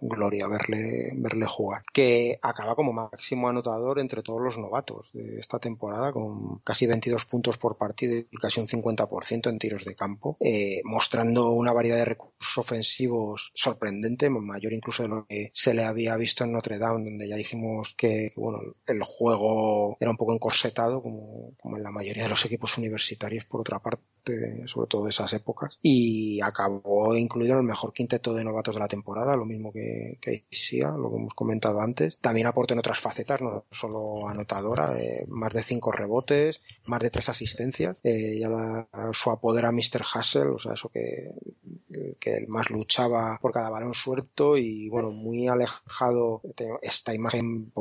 gloria 0.00 0.46
verle, 0.48 1.10
verle 1.16 1.46
jugar. 1.46 1.82
Que 1.92 2.38
acaba 2.42 2.74
como 2.74 2.92
máximo 2.92 3.48
anotador 3.48 3.98
entre 3.98 4.22
todos 4.22 4.40
los 4.40 4.58
novatos 4.58 5.10
de 5.12 5.38
esta 5.38 5.58
temporada 5.58 6.12
con 6.12 6.58
casi 6.58 6.86
22 6.86 7.24
puntos 7.26 7.58
por 7.58 7.76
partido 7.76 8.18
y 8.18 8.36
casi 8.36 8.60
un 8.60 8.66
50% 8.66 9.48
en 9.48 9.58
tiros 9.58 9.84
de 9.84 9.94
campo, 9.94 10.36
eh, 10.40 10.80
mostrando 10.84 11.50
una 11.50 11.72
variedad 11.72 11.96
de 11.96 12.04
recursos 12.04 12.58
ofensivos 12.58 13.50
sorprendente, 13.54 14.30
mayor 14.30 14.72
incluso 14.72 15.02
de 15.02 15.08
lo 15.08 15.26
que 15.26 15.50
se 15.54 15.74
le 15.74 15.84
había 15.84 16.16
visto 16.16 16.44
en 16.44 16.52
Notre 16.52 16.78
Dame, 16.78 17.04
donde 17.04 17.28
ya 17.28 17.36
dijimos 17.36 17.94
que, 17.96 18.32
bueno, 18.36 18.60
el 18.86 19.02
juego 19.02 19.47
era 20.00 20.10
un 20.10 20.16
poco 20.16 20.34
encorsetado, 20.34 21.02
como, 21.02 21.54
como 21.60 21.76
en 21.76 21.82
la 21.82 21.90
mayoría 21.90 22.24
de 22.24 22.28
los 22.28 22.44
equipos 22.44 22.78
universitarios, 22.78 23.44
por 23.44 23.60
otra 23.60 23.78
parte 23.78 24.02
sobre 24.66 24.88
todo 24.88 25.04
de 25.04 25.10
esas 25.10 25.32
épocas, 25.32 25.78
y 25.82 26.40
acabó 26.42 27.16
incluido 27.16 27.54
en 27.54 27.60
el 27.60 27.66
mejor 27.66 27.92
quinteto 27.92 28.34
de 28.34 28.44
novatos 28.44 28.74
de 28.74 28.80
la 28.80 28.88
temporada, 28.88 29.36
lo 29.36 29.44
mismo 29.44 29.72
que, 29.72 30.18
que 30.20 30.44
Isia, 30.50 30.90
lo 30.90 31.10
que 31.10 31.16
hemos 31.16 31.34
comentado 31.34 31.80
antes. 31.80 32.18
También 32.20 32.46
aportó 32.46 32.74
en 32.74 32.80
otras 32.80 33.00
facetas, 33.00 33.40
no 33.40 33.64
solo 33.70 34.28
anotadora, 34.28 34.98
eh, 34.98 35.24
más 35.28 35.52
de 35.52 35.62
cinco 35.62 35.92
rebotes, 35.92 36.60
más 36.86 37.00
de 37.00 37.10
tres 37.10 37.28
asistencias, 37.28 37.98
eh, 38.02 38.38
ya 38.38 38.48
su 39.12 39.30
apodo 39.30 39.58
era 39.58 39.72
Mr. 39.72 40.04
Hassel, 40.12 40.48
o 40.48 40.58
sea, 40.58 40.74
eso 40.74 40.88
que, 40.88 41.32
que 42.20 42.36
él 42.36 42.48
más 42.48 42.70
luchaba 42.70 43.38
por 43.40 43.52
cada 43.52 43.70
balón 43.70 43.94
suelto 43.94 44.56
y 44.56 44.88
bueno, 44.88 45.10
muy 45.10 45.48
alejado 45.48 46.42
esta 46.82 47.14
imagen 47.14 47.72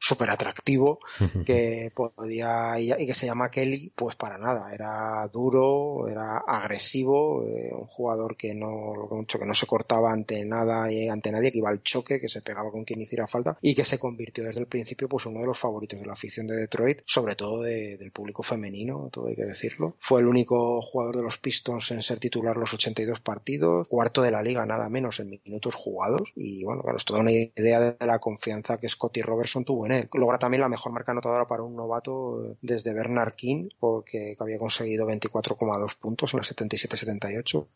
súper 0.00 0.30
atractivo 0.30 0.98
que 1.46 1.92
podía 1.94 2.80
y 2.80 3.06
que 3.06 3.14
se 3.14 3.26
llama 3.26 3.50
Kelly, 3.50 3.92
pues 3.94 4.16
para 4.16 4.38
nada, 4.38 4.72
era 4.74 5.28
duro 5.28 6.08
era 6.08 6.38
agresivo, 6.46 7.44
eh, 7.44 7.70
un 7.72 7.86
jugador 7.86 8.36
que 8.36 8.54
no, 8.54 8.68
mucho 9.10 9.38
que 9.38 9.46
no 9.46 9.54
se 9.54 9.66
cortaba 9.66 10.12
ante 10.12 10.44
nada 10.44 10.90
y 10.90 11.08
ante 11.08 11.30
nadie, 11.30 11.52
que 11.52 11.58
iba 11.58 11.70
al 11.70 11.82
choque, 11.82 12.20
que 12.20 12.28
se 12.28 12.42
pegaba 12.42 12.70
con 12.70 12.84
quien 12.84 13.00
hiciera 13.00 13.26
falta 13.26 13.58
y 13.60 13.74
que 13.74 13.84
se 13.84 13.98
convirtió 13.98 14.44
desde 14.44 14.60
el 14.60 14.66
principio 14.66 15.08
pues 15.08 15.26
uno 15.26 15.40
de 15.40 15.46
los 15.46 15.58
favoritos 15.58 16.00
de 16.00 16.06
la 16.06 16.14
afición 16.14 16.46
de 16.46 16.56
Detroit, 16.56 17.02
sobre 17.04 17.36
todo 17.36 17.62
del 17.62 18.10
público 18.12 18.42
femenino, 18.42 19.08
todo 19.12 19.28
hay 19.28 19.36
que 19.36 19.44
decirlo. 19.44 19.96
Fue 20.00 20.20
el 20.20 20.26
único 20.26 20.80
jugador 20.80 21.16
de 21.16 21.22
los 21.22 21.38
Pistons 21.38 21.90
en 21.90 22.02
ser 22.02 22.18
titular 22.18 22.56
los 22.56 22.72
82 22.72 23.20
partidos, 23.20 23.86
cuarto 23.88 24.22
de 24.22 24.30
la 24.30 24.42
liga 24.42 24.64
nada 24.66 24.88
menos 24.88 25.20
en 25.20 25.30
minutos 25.44 25.74
jugados. 25.74 26.32
Y 26.36 26.64
bueno, 26.64 26.82
bueno, 26.82 26.98
es 26.98 27.04
toda 27.04 27.20
una 27.20 27.32
idea 27.32 27.80
de 27.80 28.06
la 28.06 28.18
confianza 28.18 28.78
que 28.78 28.88
Scotty 28.88 29.22
Robertson 29.22 29.64
tuvo 29.64 29.86
en 29.86 29.89
Logra 30.14 30.38
también 30.38 30.60
la 30.60 30.68
mejor 30.68 30.92
marca 30.92 31.12
anotadora 31.12 31.46
para 31.46 31.62
un 31.62 31.76
novato 31.76 32.56
desde 32.62 32.94
Bernard 32.94 33.34
King, 33.34 33.68
porque 33.78 34.36
había 34.38 34.58
conseguido 34.58 35.06
24 35.06 35.40
4,2 35.56 35.98
puntos 35.98 36.34
en 36.34 36.38
la 36.38 36.44
77-78, 36.44 37.66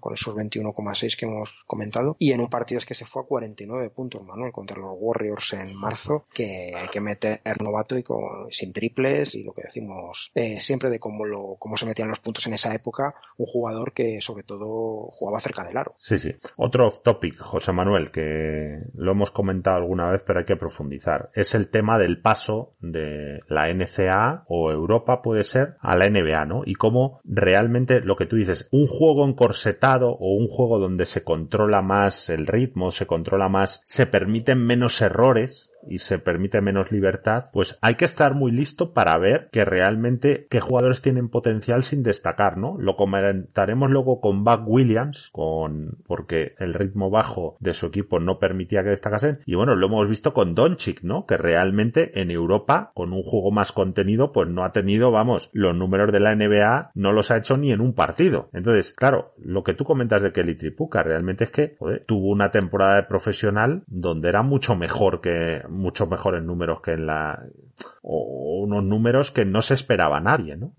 con 0.00 0.14
esos 0.14 0.34
21,6 0.34 1.16
que 1.16 1.26
hemos 1.26 1.64
comentado. 1.66 2.16
Y 2.18 2.32
en 2.32 2.40
un 2.40 2.48
partido 2.48 2.78
es 2.78 2.86
que 2.86 2.94
se 2.94 3.06
fue 3.06 3.22
a 3.22 3.26
49 3.26 3.90
puntos, 3.90 4.24
Manuel, 4.24 4.52
contra 4.52 4.78
los 4.78 4.96
Warriors 4.98 5.52
en 5.54 5.74
marzo, 5.76 6.24
que 6.32 6.72
hay 6.74 6.88
que 6.88 7.00
meter 7.00 7.40
novato 7.60 7.96
y 7.96 8.02
con, 8.02 8.50
sin 8.50 8.72
triples 8.72 9.34
y 9.34 9.42
lo 9.42 9.52
que 9.52 9.62
decimos 9.62 10.30
eh, 10.34 10.60
siempre 10.60 10.90
de 10.90 10.98
cómo, 10.98 11.24
lo, 11.24 11.56
cómo 11.58 11.76
se 11.76 11.86
metían 11.86 12.08
los 12.08 12.20
puntos 12.20 12.46
en 12.46 12.54
esa 12.54 12.74
época, 12.74 13.14
un 13.36 13.46
jugador 13.46 13.92
que 13.92 14.20
sobre 14.20 14.42
todo 14.42 15.08
jugaba 15.10 15.40
cerca 15.40 15.64
del 15.64 15.76
aro. 15.76 15.94
Sí, 15.98 16.18
sí. 16.18 16.32
Otro 16.56 16.86
off 16.86 17.02
topic, 17.02 17.38
José 17.38 17.72
Manuel, 17.72 18.10
que 18.10 18.80
lo 18.94 19.12
hemos 19.12 19.30
comentado 19.30 19.76
alguna 19.76 20.10
vez, 20.10 20.22
pero 20.26 20.40
hay 20.40 20.44
que 20.44 20.56
profundizar. 20.56 21.30
Es 21.34 21.53
el 21.54 21.68
tema 21.68 21.98
del 21.98 22.20
paso 22.20 22.74
de 22.80 23.40
la 23.48 23.72
NCA 23.72 24.44
o 24.48 24.70
Europa, 24.70 25.22
puede 25.22 25.44
ser, 25.44 25.76
a 25.80 25.96
la 25.96 26.08
NBA, 26.08 26.44
¿no? 26.46 26.62
Y 26.64 26.74
cómo 26.74 27.20
realmente 27.24 28.00
lo 28.00 28.16
que 28.16 28.26
tú 28.26 28.36
dices, 28.36 28.68
un 28.72 28.86
juego 28.86 29.26
encorsetado 29.26 30.10
o 30.10 30.34
un 30.34 30.48
juego 30.48 30.78
donde 30.78 31.06
se 31.06 31.24
controla 31.24 31.82
más 31.82 32.30
el 32.30 32.46
ritmo, 32.46 32.90
se 32.90 33.06
controla 33.06 33.48
más, 33.48 33.82
se 33.84 34.06
permiten 34.06 34.64
menos 34.64 35.00
errores, 35.02 35.73
y 35.88 35.98
se 35.98 36.18
permite 36.18 36.60
menos 36.60 36.92
libertad, 36.92 37.46
pues 37.52 37.78
hay 37.82 37.94
que 37.96 38.04
estar 38.04 38.34
muy 38.34 38.52
listo 38.52 38.92
para 38.92 39.16
ver 39.18 39.48
que 39.52 39.64
realmente 39.64 40.46
qué 40.50 40.60
jugadores 40.60 41.02
tienen 41.02 41.28
potencial 41.28 41.82
sin 41.82 42.02
destacar, 42.02 42.56
¿no? 42.56 42.76
Lo 42.78 42.96
comentaremos 42.96 43.90
luego 43.90 44.20
con 44.20 44.44
Buck 44.44 44.62
Williams, 44.66 45.30
con 45.32 45.98
porque 46.06 46.54
el 46.58 46.74
ritmo 46.74 47.10
bajo 47.10 47.56
de 47.60 47.74
su 47.74 47.86
equipo 47.86 48.20
no 48.20 48.38
permitía 48.38 48.82
que 48.82 48.90
destacasen 48.90 49.40
y 49.46 49.54
bueno, 49.54 49.74
lo 49.74 49.86
hemos 49.86 50.08
visto 50.08 50.32
con 50.32 50.54
Doncic, 50.54 51.02
¿no? 51.02 51.26
Que 51.26 51.36
realmente 51.36 52.20
en 52.20 52.30
Europa 52.30 52.92
con 52.94 53.12
un 53.12 53.22
juego 53.22 53.50
más 53.50 53.72
contenido 53.72 54.32
pues 54.32 54.48
no 54.48 54.64
ha 54.64 54.72
tenido, 54.72 55.10
vamos, 55.10 55.50
los 55.52 55.74
números 55.74 56.12
de 56.12 56.20
la 56.20 56.34
NBA 56.34 56.92
no 56.94 57.12
los 57.12 57.30
ha 57.30 57.38
hecho 57.38 57.56
ni 57.56 57.72
en 57.72 57.80
un 57.80 57.94
partido. 57.94 58.48
Entonces, 58.52 58.92
claro, 58.92 59.34
lo 59.38 59.62
que 59.62 59.74
tú 59.74 59.84
comentas 59.84 60.22
de 60.22 60.32
Kelly 60.32 60.56
Tripuca 60.56 61.02
realmente 61.02 61.44
es 61.44 61.50
que 61.50 61.76
tuvo 62.06 62.28
una 62.28 62.50
temporada 62.50 62.96
de 62.96 63.02
profesional 63.04 63.82
donde 63.86 64.28
era 64.28 64.42
mucho 64.42 64.76
mejor 64.76 65.20
que 65.20 65.62
mucho 65.74 66.06
mejores 66.06 66.42
números 66.42 66.80
que 66.82 66.92
en 66.92 67.06
la 67.06 67.42
o 68.02 68.60
unos 68.62 68.84
números 68.84 69.30
que 69.30 69.44
no 69.44 69.62
se 69.62 69.74
esperaba 69.74 70.20
nadie, 70.20 70.56
¿no? 70.56 70.74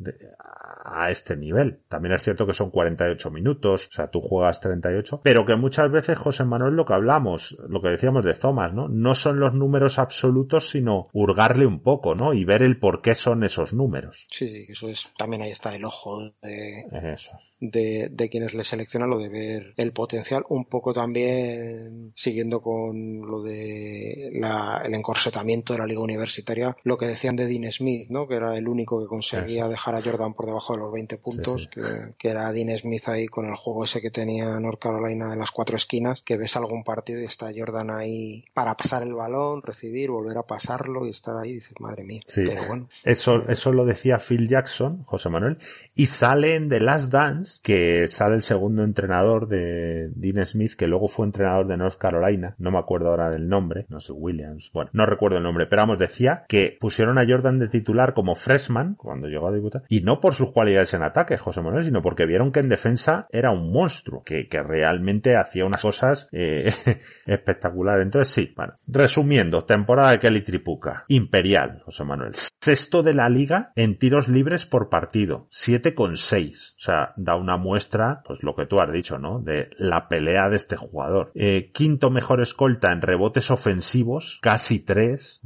A 0.86 1.09
este 1.09 1.36
nivel. 1.36 1.79
También 1.89 2.13
es 2.13 2.23
cierto 2.23 2.45
que 2.45 2.53
son 2.53 2.69
48 2.69 3.31
minutos, 3.31 3.88
o 3.89 3.91
sea, 3.91 4.07
tú 4.07 4.21
juegas 4.21 4.59
38, 4.59 5.21
pero 5.23 5.45
que 5.45 5.55
muchas 5.55 5.91
veces, 5.91 6.17
José 6.17 6.45
Manuel, 6.45 6.75
lo 6.75 6.86
que 6.86 6.93
hablamos, 6.93 7.57
lo 7.67 7.81
que 7.81 7.89
decíamos 7.89 8.23
de 8.23 8.33
Thomas, 8.33 8.73
¿no? 8.73 8.88
No 8.88 9.15
son 9.15 9.39
los 9.39 9.53
números 9.53 9.99
absolutos, 9.99 10.69
sino 10.69 11.09
hurgarle 11.13 11.65
un 11.65 11.81
poco, 11.81 12.15
¿no? 12.15 12.33
Y 12.33 12.45
ver 12.45 12.61
el 12.61 12.77
por 12.79 13.01
qué 13.01 13.15
son 13.15 13.43
esos 13.43 13.73
números. 13.73 14.27
Sí, 14.29 14.49
sí, 14.49 14.65
eso 14.69 14.89
es, 14.89 15.09
también 15.17 15.41
ahí 15.41 15.51
está 15.51 15.75
el 15.75 15.86
ojo 15.86 16.31
de, 16.41 16.86
eso 17.13 17.38
de, 17.59 18.09
de, 18.11 18.29
quienes 18.29 18.53
le 18.53 18.63
seleccionan 18.63 19.09
lo 19.09 19.17
de 19.17 19.29
ver 19.29 19.73
el 19.77 19.91
potencial, 19.93 20.43
un 20.49 20.65
poco 20.65 20.93
también 20.93 22.11
siguiendo 22.15 22.61
con 22.61 23.21
lo 23.21 23.41
de 23.41 24.31
la, 24.33 24.81
el 24.83 24.93
encorsetamiento 24.93 25.73
de 25.73 25.79
la 25.79 25.86
liga 25.86 26.01
universitaria, 26.01 26.75
lo 26.83 26.97
que 26.97 27.07
decían 27.07 27.36
de 27.36 27.47
Dean 27.47 27.71
Smith, 27.71 28.09
¿no? 28.09 28.27
que 28.27 28.36
era 28.36 28.57
el 28.57 28.67
único 28.67 29.01
que 29.01 29.07
conseguía 29.07 29.67
dejar 29.67 29.95
a 29.95 30.01
Jordan 30.01 30.33
por 30.33 30.45
debajo 30.45 30.74
los 30.78 30.91
20 30.91 31.17
puntos, 31.17 31.69
Que, 31.71 31.82
que, 32.17 32.30
era 32.30 32.51
Dean 32.51 32.76
Smith 32.78 33.07
ahí 33.07 33.28
con 33.28 33.45
el 33.45 33.55
juego 33.55 33.84
ese 33.84 34.01
que 34.01 34.11
tenía 34.11 34.59
North 34.59 34.80
Carolina 34.80 35.34
en 35.34 35.39
las 35.39 35.51
cuatro 35.51 35.76
esquinas, 35.76 36.21
que 36.21 36.38
ves 36.38 36.55
algún 36.55 36.84
partido 36.84 37.21
y 37.21 37.26
está 37.26 37.51
Jordan 37.55 37.89
ahí 37.91 38.45
para 38.53 38.76
pasar 38.76 39.03
el 39.03 39.13
balón, 39.13 39.61
recibir, 39.61 40.11
volver 40.11 40.38
a 40.38 40.43
pasarlo 40.43 41.05
y 41.05 41.09
estar 41.09 41.36
ahí 41.38 41.51
y 41.51 41.55
dices, 41.55 41.80
madre 41.80 42.03
mía. 42.03 42.21
Pero 42.34 42.61
bueno. 42.67 42.89
Eso, 43.03 43.47
eso 43.47 43.71
lo 43.71 43.86
decía 43.86 44.17
Phil 44.17 44.47
Jackson, 44.47 45.03
José 45.03 45.30
Manuel, 45.30 45.57
y 45.95 46.07
sale 46.07 46.55
en 46.55 46.69
The 46.69 46.80
Last 46.80 47.11
Dance 47.11 47.59
que 47.63 48.07
sale 48.07 48.36
el 48.36 48.41
segundo 48.41 48.84
entrenador 48.84 49.47
de 49.47 50.09
Dean 50.15 50.45
Smith, 50.45 50.73
que 50.73 50.88
luego 50.88 51.07
fue 51.07 51.26
entrenador 51.26 51.67
de 51.67 51.78
North 51.78 51.97
Carolina, 51.97 52.55
no 52.57 52.71
me 52.71 52.80
acuerdo 52.80 53.09
ahora 53.09 53.30
del 53.30 53.47
nombre, 53.47 53.86
no 53.89 53.99
sé, 53.99 54.11
Williams, 54.13 54.69
bueno, 54.73 54.89
no 54.93 55.05
recuerdo 55.05 55.38
el 55.38 55.43
nombre, 55.43 55.67
pero 55.67 55.84
vamos, 55.84 55.99
decía 55.99 56.45
que 56.47 56.78
pusieron 56.80 57.17
a 57.17 57.26
Jordan 57.28 57.57
de 57.57 57.67
titular 57.67 58.13
como 58.13 58.36
freshman 58.36 58.95
cuando 58.95 59.28
llegó 59.28 59.47
a 59.47 59.51
debutar, 59.51 59.84
y 59.89 60.01
no 60.01 60.19
por 60.19 60.34
sus 60.34 60.51
cualidades 60.51 60.64
en 60.68 61.03
ataque, 61.03 61.38
José 61.38 61.61
Manuel, 61.61 61.86
sino 61.86 62.01
porque 62.01 62.26
vieron 62.26 62.51
que 62.51 62.59
en 62.59 62.70
defensa 62.70 63.28
era 63.32 63.51
un 63.51 63.72
monstruo, 63.72 64.24
que, 64.24 64.47
que 64.47 64.61
realmente 64.61 65.38
hacía 65.38 65.66
unas 65.66 65.82
cosas 65.82 66.30
eh, 66.32 66.74
espectaculares. 67.26 68.03
Entonces 68.03 68.34
sí, 68.34 68.53
bueno, 68.55 68.74
resumiendo, 68.88 69.63
temporada 69.63 70.11
de 70.11 70.20
Kelly 70.20 70.43
Tripuca, 70.43 71.05
imperial, 71.07 71.82
José 71.86 72.03
Manuel, 72.03 72.34
sexto 72.34 73.03
de 73.03 73.13
la 73.13 73.30
liga 73.30 73.72
en 73.76 73.97
tiros 73.97 74.28
libres 74.28 74.66
por 74.66 74.89
partido, 74.89 75.47
7,6, 75.51 76.76
o 76.76 76.80
sea, 76.80 77.13
da 77.16 77.36
una 77.36 77.57
muestra, 77.57 78.22
pues 78.26 78.43
lo 78.43 78.55
que 78.55 78.66
tú 78.66 78.80
has 78.80 78.91
dicho, 78.91 79.18
¿no? 79.18 79.39
De 79.39 79.70
la 79.78 80.07
pelea 80.07 80.49
de 80.49 80.55
este 80.55 80.76
jugador. 80.76 81.32
Eh, 81.36 81.72
quinto 81.74 82.09
mejor 82.09 82.41
escolta 82.41 82.91
en 82.91 83.01
rebotes 83.01 83.51
ofensivos, 83.51 84.39
casi 84.41 84.80
tres, 84.80 85.41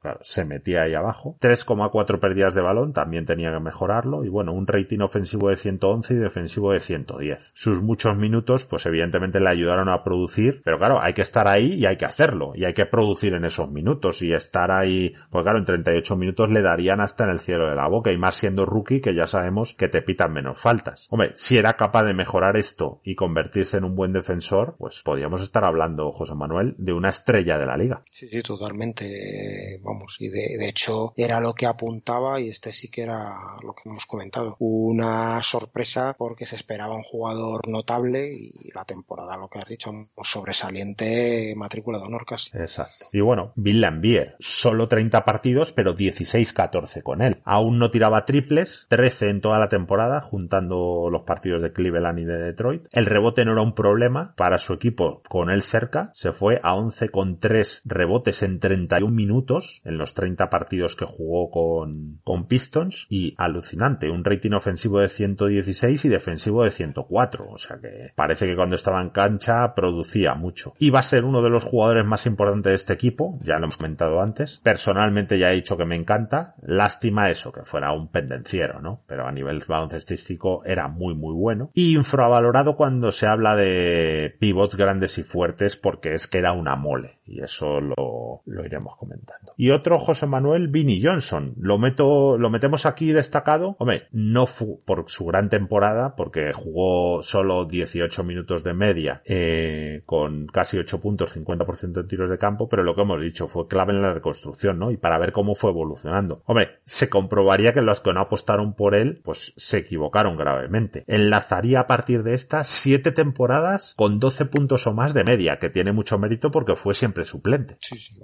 claro, 0.00 0.18
se 0.22 0.44
metía 0.44 0.82
ahí 0.82 0.94
abajo. 0.94 1.36
3,4 1.40 2.20
pérdidas 2.20 2.54
de 2.54 2.62
balón, 2.62 2.92
también 2.92 3.24
tenía 3.24 3.52
que 3.52 3.60
mejorarlo. 3.60 4.24
Y 4.24 4.28
bueno, 4.28 4.51
un 4.52 4.66
rating 4.66 5.00
ofensivo 5.00 5.48
de 5.48 5.56
111 5.56 6.14
y 6.14 6.16
defensivo 6.16 6.72
de 6.72 6.80
110. 6.80 7.52
Sus 7.54 7.82
muchos 7.82 8.16
minutos, 8.16 8.64
pues 8.64 8.86
evidentemente 8.86 9.40
le 9.40 9.50
ayudaron 9.50 9.88
a 9.88 10.02
producir, 10.04 10.62
pero 10.64 10.78
claro, 10.78 11.00
hay 11.00 11.14
que 11.14 11.22
estar 11.22 11.48
ahí 11.48 11.74
y 11.74 11.86
hay 11.86 11.96
que 11.96 12.04
hacerlo. 12.04 12.52
Y 12.54 12.64
hay 12.64 12.74
que 12.74 12.86
producir 12.86 13.34
en 13.34 13.44
esos 13.44 13.70
minutos 13.70 14.22
y 14.22 14.32
estar 14.32 14.70
ahí, 14.70 15.12
pues 15.30 15.42
claro, 15.42 15.58
en 15.58 15.64
38 15.64 16.16
minutos 16.16 16.50
le 16.50 16.62
darían 16.62 17.00
hasta 17.00 17.24
en 17.24 17.30
el 17.30 17.40
cielo 17.40 17.68
de 17.68 17.76
la 17.76 17.88
boca 17.88 18.12
y 18.12 18.18
más 18.18 18.34
siendo 18.34 18.64
rookie 18.64 19.00
que 19.00 19.14
ya 19.14 19.26
sabemos 19.26 19.74
que 19.74 19.88
te 19.88 20.02
pitan 20.02 20.32
menos 20.32 20.58
faltas. 20.58 21.06
Hombre, 21.10 21.32
si 21.34 21.56
era 21.56 21.74
capaz 21.74 22.04
de 22.04 22.14
mejorar 22.14 22.56
esto 22.56 23.00
y 23.04 23.14
convertirse 23.14 23.78
en 23.78 23.84
un 23.84 23.94
buen 23.94 24.12
defensor, 24.12 24.76
pues 24.78 25.02
podríamos 25.02 25.42
estar 25.42 25.64
hablando, 25.64 26.12
José 26.12 26.34
Manuel, 26.34 26.74
de 26.78 26.92
una 26.92 27.10
estrella 27.10 27.58
de 27.58 27.66
la 27.66 27.76
liga. 27.76 28.02
Sí, 28.10 28.28
sí, 28.28 28.42
totalmente. 28.42 29.80
Vamos, 29.82 30.16
y 30.20 30.28
de, 30.28 30.68
hecho 30.68 31.12
era 31.16 31.40
lo 31.40 31.54
que 31.54 31.66
apuntaba 31.66 32.40
y 32.40 32.48
este 32.48 32.72
sí 32.72 32.90
que 32.90 33.02
era 33.02 33.34
lo 33.62 33.74
que 33.74 33.88
hemos 33.88 34.06
comentado. 34.06 34.41
Una 34.58 35.42
sorpresa 35.42 36.14
porque 36.16 36.46
se 36.46 36.56
esperaba 36.56 36.94
un 36.94 37.02
jugador 37.02 37.68
notable 37.68 38.32
y 38.32 38.70
la 38.74 38.84
temporada, 38.84 39.36
lo 39.36 39.48
que 39.48 39.58
has 39.58 39.68
dicho, 39.68 39.90
sobresaliente 40.22 41.52
matrícula 41.56 41.98
de 41.98 42.04
honor 42.04 42.24
casi. 42.26 42.50
Exacto. 42.56 43.06
Y 43.12 43.20
bueno, 43.20 43.52
Bill 43.56 43.80
Lambier, 43.80 44.36
solo 44.38 44.88
30 44.88 45.24
partidos, 45.24 45.72
pero 45.72 45.94
16-14 45.94 47.02
con 47.02 47.22
él. 47.22 47.40
Aún 47.44 47.78
no 47.78 47.90
tiraba 47.90 48.24
triples, 48.24 48.86
13 48.88 49.30
en 49.30 49.40
toda 49.40 49.58
la 49.58 49.68
temporada, 49.68 50.20
juntando 50.20 51.08
los 51.10 51.22
partidos 51.22 51.62
de 51.62 51.72
Cleveland 51.72 52.18
y 52.18 52.24
de 52.24 52.38
Detroit. 52.38 52.86
El 52.92 53.06
rebote 53.06 53.44
no 53.44 53.52
era 53.52 53.62
un 53.62 53.74
problema 53.74 54.34
para 54.36 54.58
su 54.58 54.72
equipo 54.72 55.22
con 55.28 55.50
él 55.50 55.62
cerca. 55.62 56.10
Se 56.14 56.32
fue 56.32 56.60
a 56.62 56.74
11 56.74 57.08
con 57.10 57.38
3 57.38 57.82
rebotes 57.84 58.42
en 58.42 58.60
31 58.60 59.14
minutos 59.14 59.82
en 59.84 59.98
los 59.98 60.14
30 60.14 60.50
partidos 60.50 60.96
que 60.96 61.04
jugó 61.04 61.50
con, 61.50 62.20
con 62.24 62.46
Pistons 62.46 63.06
y 63.08 63.34
alucinante. 63.36 64.10
Un 64.10 64.24
ofensivo 64.54 65.00
de 65.00 65.08
116 65.08 66.04
y 66.04 66.08
defensivo 66.08 66.64
de 66.64 66.70
104. 66.70 67.48
O 67.48 67.58
sea 67.58 67.78
que 67.78 68.12
parece 68.14 68.46
que 68.46 68.56
cuando 68.56 68.76
estaba 68.76 69.00
en 69.00 69.10
cancha 69.10 69.74
producía 69.74 70.34
mucho. 70.34 70.74
Y 70.78 70.90
va 70.90 71.00
a 71.00 71.02
ser 71.02 71.24
uno 71.24 71.42
de 71.42 71.50
los 71.50 71.64
jugadores 71.64 72.04
más 72.04 72.26
importantes 72.26 72.70
de 72.70 72.74
este 72.74 72.92
equipo. 72.92 73.38
Ya 73.42 73.58
lo 73.58 73.64
hemos 73.64 73.76
comentado 73.76 74.20
antes. 74.20 74.60
Personalmente 74.62 75.38
ya 75.38 75.50
he 75.50 75.56
dicho 75.56 75.76
que 75.76 75.84
me 75.84 75.96
encanta. 75.96 76.54
Lástima 76.62 77.30
eso, 77.30 77.52
que 77.52 77.64
fuera 77.64 77.92
un 77.92 78.08
pendenciero, 78.08 78.80
¿no? 78.80 79.02
Pero 79.06 79.26
a 79.26 79.32
nivel 79.32 79.62
baloncestístico 79.66 80.64
era 80.64 80.88
muy 80.88 81.14
muy 81.14 81.34
bueno. 81.34 81.70
Y 81.74 81.94
infravalorado 81.94 82.76
cuando 82.76 83.12
se 83.12 83.26
habla 83.26 83.56
de 83.56 84.34
pivots 84.38 84.76
grandes 84.76 85.18
y 85.18 85.22
fuertes 85.22 85.76
porque 85.76 86.14
es 86.14 86.26
que 86.26 86.38
era 86.38 86.52
una 86.52 86.76
mole. 86.76 87.20
Y 87.32 87.42
eso 87.42 87.80
lo, 87.80 88.42
lo 88.44 88.64
iremos 88.64 88.96
comentando. 88.96 89.54
Y 89.56 89.70
otro 89.70 89.98
José 89.98 90.26
Manuel 90.26 90.68
Vinnie 90.68 91.00
Johnson. 91.02 91.54
Lo 91.58 91.78
meto, 91.78 92.36
lo 92.36 92.50
metemos 92.50 92.84
aquí 92.84 93.12
destacado. 93.12 93.76
Hombre, 93.78 94.08
no 94.12 94.46
fue 94.46 94.76
por 94.84 95.04
su 95.08 95.24
gran 95.24 95.48
temporada 95.48 96.14
porque 96.14 96.52
jugó 96.52 97.22
solo 97.22 97.64
18 97.64 98.22
minutos 98.24 98.62
de 98.62 98.74
media 98.74 99.22
eh, 99.24 100.02
con 100.04 100.46
casi 100.46 100.78
8 100.78 101.00
puntos, 101.00 101.36
50% 101.36 102.00
en 102.00 102.08
tiros 102.08 102.30
de 102.30 102.38
campo, 102.38 102.68
pero 102.68 102.82
lo 102.82 102.94
que 102.94 103.02
hemos 103.02 103.20
dicho 103.20 103.48
fue 103.48 103.66
clave 103.66 103.92
en 103.92 104.02
la 104.02 104.12
reconstrucción, 104.12 104.78
¿no? 104.78 104.90
Y 104.90 104.98
para 104.98 105.18
ver 105.18 105.32
cómo 105.32 105.54
fue 105.54 105.70
evolucionando. 105.70 106.42
Hombre, 106.46 106.80
se 106.84 107.08
comprobaría 107.08 107.72
que 107.72 107.80
los 107.80 108.00
que 108.00 108.12
no 108.12 108.20
apostaron 108.20 108.74
por 108.74 108.94
él, 108.94 109.20
pues 109.24 109.54
se 109.56 109.78
equivocaron 109.78 110.36
gravemente 110.36 110.92
enlazaría 111.06 111.80
a 111.80 111.86
partir 111.86 112.22
de 112.22 112.34
estas 112.34 112.68
siete 112.68 113.12
temporadas 113.12 113.94
con 113.96 114.18
12 114.18 114.46
puntos 114.46 114.86
o 114.86 114.92
más 114.92 115.14
de 115.14 115.24
media, 115.24 115.58
que 115.58 115.70
tiene 115.70 115.92
mucho 115.92 116.18
mérito 116.18 116.50
porque 116.50 116.74
fue 116.74 116.94
siempre 116.94 117.21
suplente. 117.24 117.76
Sí, 117.80 117.98
sí, 117.98 118.14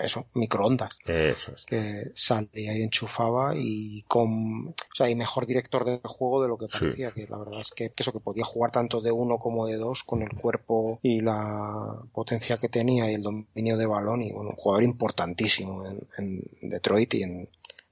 eso, 0.00 0.26
microondas. 0.34 0.96
Eso 1.04 1.52
es. 1.54 1.64
Que 1.64 2.12
salía 2.14 2.76
y 2.76 2.82
enchufaba 2.82 3.54
y 3.56 4.02
con, 4.08 4.68
o 4.68 4.94
sea, 4.94 5.08
y 5.08 5.14
mejor 5.14 5.46
director 5.46 5.84
de 5.84 6.00
juego 6.02 6.42
de 6.42 6.48
lo 6.48 6.58
que 6.58 6.68
parecía, 6.68 7.12
que 7.12 7.26
la 7.28 7.38
verdad 7.38 7.60
es 7.60 7.70
que, 7.70 7.92
eso 7.96 8.12
que 8.12 8.20
podía 8.20 8.44
jugar 8.44 8.70
tanto 8.70 9.00
de 9.00 9.12
uno 9.12 9.38
como 9.38 9.66
de 9.66 9.76
dos 9.76 10.02
con 10.02 10.22
el 10.22 10.30
cuerpo 10.30 10.98
y 11.02 11.20
la 11.20 11.98
potencia 12.12 12.56
que 12.56 12.68
tenía 12.68 13.10
y 13.10 13.14
el 13.14 13.22
dominio 13.22 13.76
de 13.76 13.86
balón 13.86 14.22
y 14.22 14.32
bueno, 14.32 14.50
un 14.50 14.56
jugador 14.56 14.84
importantísimo 14.84 15.84
en 16.18 16.42
Detroit 16.62 17.14
y 17.14 17.22
en, 17.22 17.48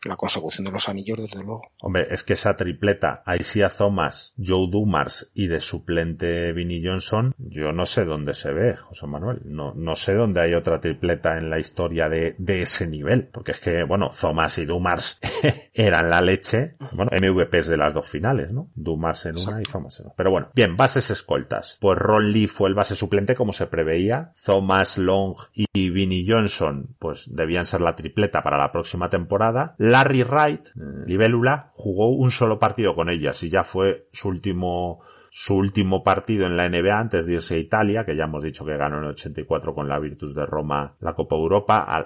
la 0.09 0.17
consecución 0.17 0.67
de 0.67 0.73
los 0.73 0.89
anillos, 0.89 1.19
desde 1.19 1.45
luego. 1.45 1.63
Hombre, 1.81 2.07
es 2.11 2.23
que 2.23 2.35
esa 2.35 2.57
tripleta, 2.57 3.23
Aisia 3.27 3.69
Thomas, 3.69 4.35
Joe 4.37 4.69
Dumars 4.71 5.31
y 5.35 5.47
de 5.47 5.61
suplente 5.61 6.53
Vinnie 6.53 6.83
Johnson, 6.85 7.35
yo 7.39 7.73
no 7.73 7.87
sé 7.87 8.05
dónde 8.05 8.35
se 8.35 8.53
ve, 8.53 8.77
José 8.77 9.07
Manuel. 9.07 9.41
No, 9.45 9.73
no 9.75 9.95
sé 9.95 10.15
dónde 10.15 10.41
hay 10.41 10.55
otra 10.55 10.81
tripleta 10.81 11.37
en 11.37 11.51
la 11.51 11.59
historia 11.59 12.09
de, 12.09 12.35
de 12.39 12.63
ese 12.63 12.87
nivel. 12.87 13.29
Porque 13.33 13.53
es 13.53 13.61
que, 13.61 13.85
bueno, 13.85 14.11
Thomas 14.19 14.59
y 14.59 14.67
Dumars 14.67 15.21
eran 15.75 16.11
la 16.11 16.21
leche. 16.21 16.77
Bueno, 16.93 17.11
MVPs 17.13 17.69
de 17.69 17.77
las 17.77 17.95
dos 17.95 18.09
finales, 18.09 18.51
¿no? 18.51 18.69
Dumars 18.75 19.27
en 19.27 19.37
una 19.39 19.61
y 19.61 19.65
Thomas 19.65 19.99
en 20.01 20.07
otra. 20.07 20.17
Pero 20.17 20.31
bueno, 20.31 20.49
bien, 20.55 20.77
bases 20.77 21.11
escoltas. 21.11 21.79
Pues 21.81 21.99
Ron 21.99 22.31
Lee 22.31 22.47
fue 22.47 22.69
el 22.69 22.75
base 22.75 22.97
suplente 22.97 23.35
como 23.35 23.53
se 23.53 23.67
preveía. 23.67 24.33
Thomas 24.45 24.99
Long 24.99 25.35
y 25.55 25.91
Vinnie 25.91 26.25
Johnson, 26.27 26.97
pues 26.99 27.35
debían 27.35 27.67
ser 27.67 27.81
la 27.81 27.97
tripleta 27.97 28.43
para 28.43 28.59
la 28.59 28.73
próxima 28.73 29.09
temporada. 29.09 29.75
Larry 29.91 30.23
Wright, 30.23 30.67
eh, 30.67 30.71
libélula, 31.07 31.73
jugó 31.75 32.11
un 32.11 32.31
solo 32.31 32.59
partido 32.59 32.95
con 32.95 33.11
ellas 33.11 33.43
y 33.43 33.51
ya 33.51 33.63
fue 33.63 34.09
su 34.13 34.29
último 34.29 35.01
su 35.33 35.55
último 35.55 36.03
partido 36.03 36.47
en 36.47 36.57
la 36.57 36.69
NBA 36.69 36.99
antes 36.99 37.25
de 37.25 37.35
irse 37.35 37.55
a 37.55 37.59
Italia, 37.59 38.05
que 38.05 38.17
ya 38.17 38.25
hemos 38.25 38.43
dicho 38.43 38.65
que 38.65 38.77
ganó 38.77 38.99
en 38.99 39.05
el 39.05 39.11
84 39.11 39.75
con 39.75 39.89
la 39.89 40.01
Virtus 40.01 40.35
de 40.35 40.45
Roma 40.45 40.97
la 41.01 41.15
Copa 41.15 41.37
Europa 41.37 42.05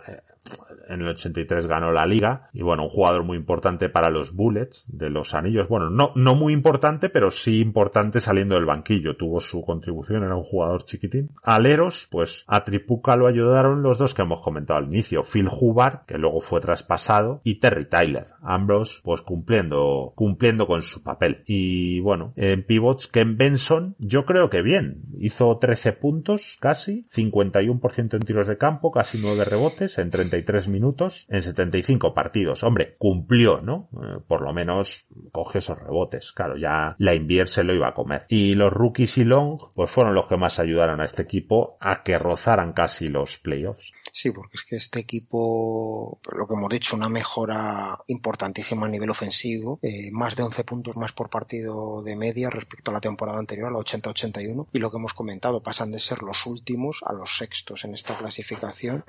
en 0.89 1.01
el 1.01 1.09
83 1.09 1.67
ganó 1.67 1.93
la 1.93 2.07
liga 2.07 2.49
y 2.53 2.63
bueno, 2.63 2.85
un 2.85 2.89
jugador 2.91 3.25
muy 3.25 3.37
importante 3.37 3.89
para 3.89 4.11
los 4.11 4.35
Bullets 4.35 4.85
de 4.89 5.11
los 5.11 5.35
anillos. 5.35 5.69
Bueno, 5.69 5.91
no, 5.91 6.13
no 6.15 6.35
muy 6.35 6.53
importante, 6.53 7.09
pero 7.09 7.31
sí 7.31 7.61
importante 7.61 8.21
saliendo 8.21 8.57
del 8.57 8.67
banquillo. 8.67 9.17
Tuvo 9.17 9.41
su 9.41 9.63
contribución, 9.63 10.25
era 10.25 10.37
un 10.37 10.45
jugador 10.45 10.85
chiquitín. 10.85 11.31
Aleros, 11.43 12.09
pues 12.11 12.45
a 12.47 12.63
Tripuca 12.65 13.17
lo 13.17 13.27
ayudaron 13.27 13.83
los 13.83 13.99
dos 13.99 14.15
que 14.15 14.23
hemos 14.23 14.43
comentado 14.43 14.79
al 14.79 14.87
inicio. 14.87 15.23
Phil 15.23 15.49
Hubbard, 15.49 16.05
que 16.07 16.19
luego 16.19 16.41
fue 16.41 16.61
traspasado, 16.61 17.41
y 17.45 17.61
Terry 17.61 17.87
Tyler. 17.87 18.27
Ambos, 18.43 19.01
pues 19.03 19.23
cumpliendo, 19.23 20.13
cumpliendo 20.15 20.67
con 20.67 20.83
su 20.83 21.03
papel. 21.03 21.43
Y 21.47 22.01
bueno, 22.01 22.33
en 22.37 22.65
pivots, 22.65 23.09
Ken 23.09 23.37
Benson, 23.37 23.97
yo 23.99 24.25
creo 24.25 24.51
que 24.51 24.63
bien. 24.63 25.03
Hizo 25.19 25.57
13 25.59 25.93
puntos, 25.95 26.59
casi, 26.61 27.07
51% 27.15 28.15
en 28.15 28.21
tiros 28.21 28.47
de 28.47 28.59
campo, 28.59 28.93
casi 28.93 29.19
9 29.23 29.45
rebotes, 29.45 29.99
en 29.99 30.11
30 30.11 30.35
43 30.35 30.69
minutos 30.75 31.27
en 31.29 31.41
75 31.41 32.13
partidos. 32.15 32.65
Hombre, 32.65 32.97
cumplió, 32.99 33.61
¿no? 33.61 33.89
Eh, 33.93 34.21
por 34.27 34.43
lo 34.43 34.53
menos 34.53 35.07
coge 35.33 35.59
esos 35.59 35.79
rebotes. 35.79 36.33
Claro, 36.33 36.57
ya 36.57 36.97
la 36.99 37.15
Invier 37.15 37.49
se 37.49 37.63
lo 37.63 37.75
iba 37.75 37.89
a 37.89 37.95
comer. 37.95 38.27
Y 38.29 38.55
los 38.55 38.73
rookies 38.73 39.19
y 39.19 39.25
Long, 39.25 39.59
pues 39.75 39.91
fueron 39.91 40.15
los 40.15 40.27
que 40.27 40.37
más 40.37 40.59
ayudaron 40.59 41.01
a 41.01 41.05
este 41.05 41.23
equipo 41.23 41.77
a 41.81 42.03
que 42.03 42.19
rozaran 42.19 42.73
casi 42.73 43.09
los 43.09 43.39
playoffs. 43.39 43.93
Sí, 44.13 44.31
porque 44.31 44.55
es 44.55 44.65
que 44.65 44.77
este 44.77 45.01
equipo, 45.01 46.21
lo 46.33 46.47
que 46.47 46.55
hemos 46.55 46.69
dicho, 46.69 46.97
una 46.97 47.09
mejora 47.09 47.99
importantísima 48.09 48.87
a 48.87 48.91
nivel 48.91 49.11
ofensivo, 49.11 49.79
eh, 49.83 50.11
más 50.11 50.37
de 50.37 50.43
11 50.43 50.65
puntos 50.65 50.97
más 50.97 51.13
por 51.13 51.31
partido 51.31 52.03
de 52.03 52.17
media 52.17 52.51
respecto 52.51 52.91
a 52.91 52.95
la 52.95 53.01
temporada 53.01 53.39
anterior, 53.39 53.69
a 53.69 53.73
la 53.73 53.79
80-81, 53.79 54.69
y 54.73 54.79
lo 54.79 54.91
que 54.91 54.97
hemos 54.97 55.15
comentado, 55.15 55.63
pasan 55.63 55.93
de 55.93 56.01
ser 56.01 56.23
los 56.23 56.47
últimos 56.47 57.01
a 57.05 57.13
los 57.13 57.37
sextos 57.37 57.85
en 57.85 57.95
esta 57.95 58.17
clasificación 58.17 59.05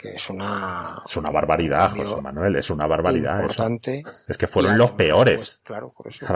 que 0.00 0.14
es 0.14 0.30
una 0.30 1.02
es 1.04 1.16
una 1.16 1.30
barbaridad 1.30 1.94
José 1.94 2.20
Manuel 2.22 2.56
es 2.56 2.70
una 2.70 2.86
barbaridad 2.86 3.40
importante. 3.40 4.02
Es 4.26 4.38
que 4.38 4.46
fueron 4.46 4.78
los 4.78 4.92
peores. 4.92 5.36
pues, 5.36 5.60
claro 5.62 5.92
por 5.96 6.08
eso 6.08 6.26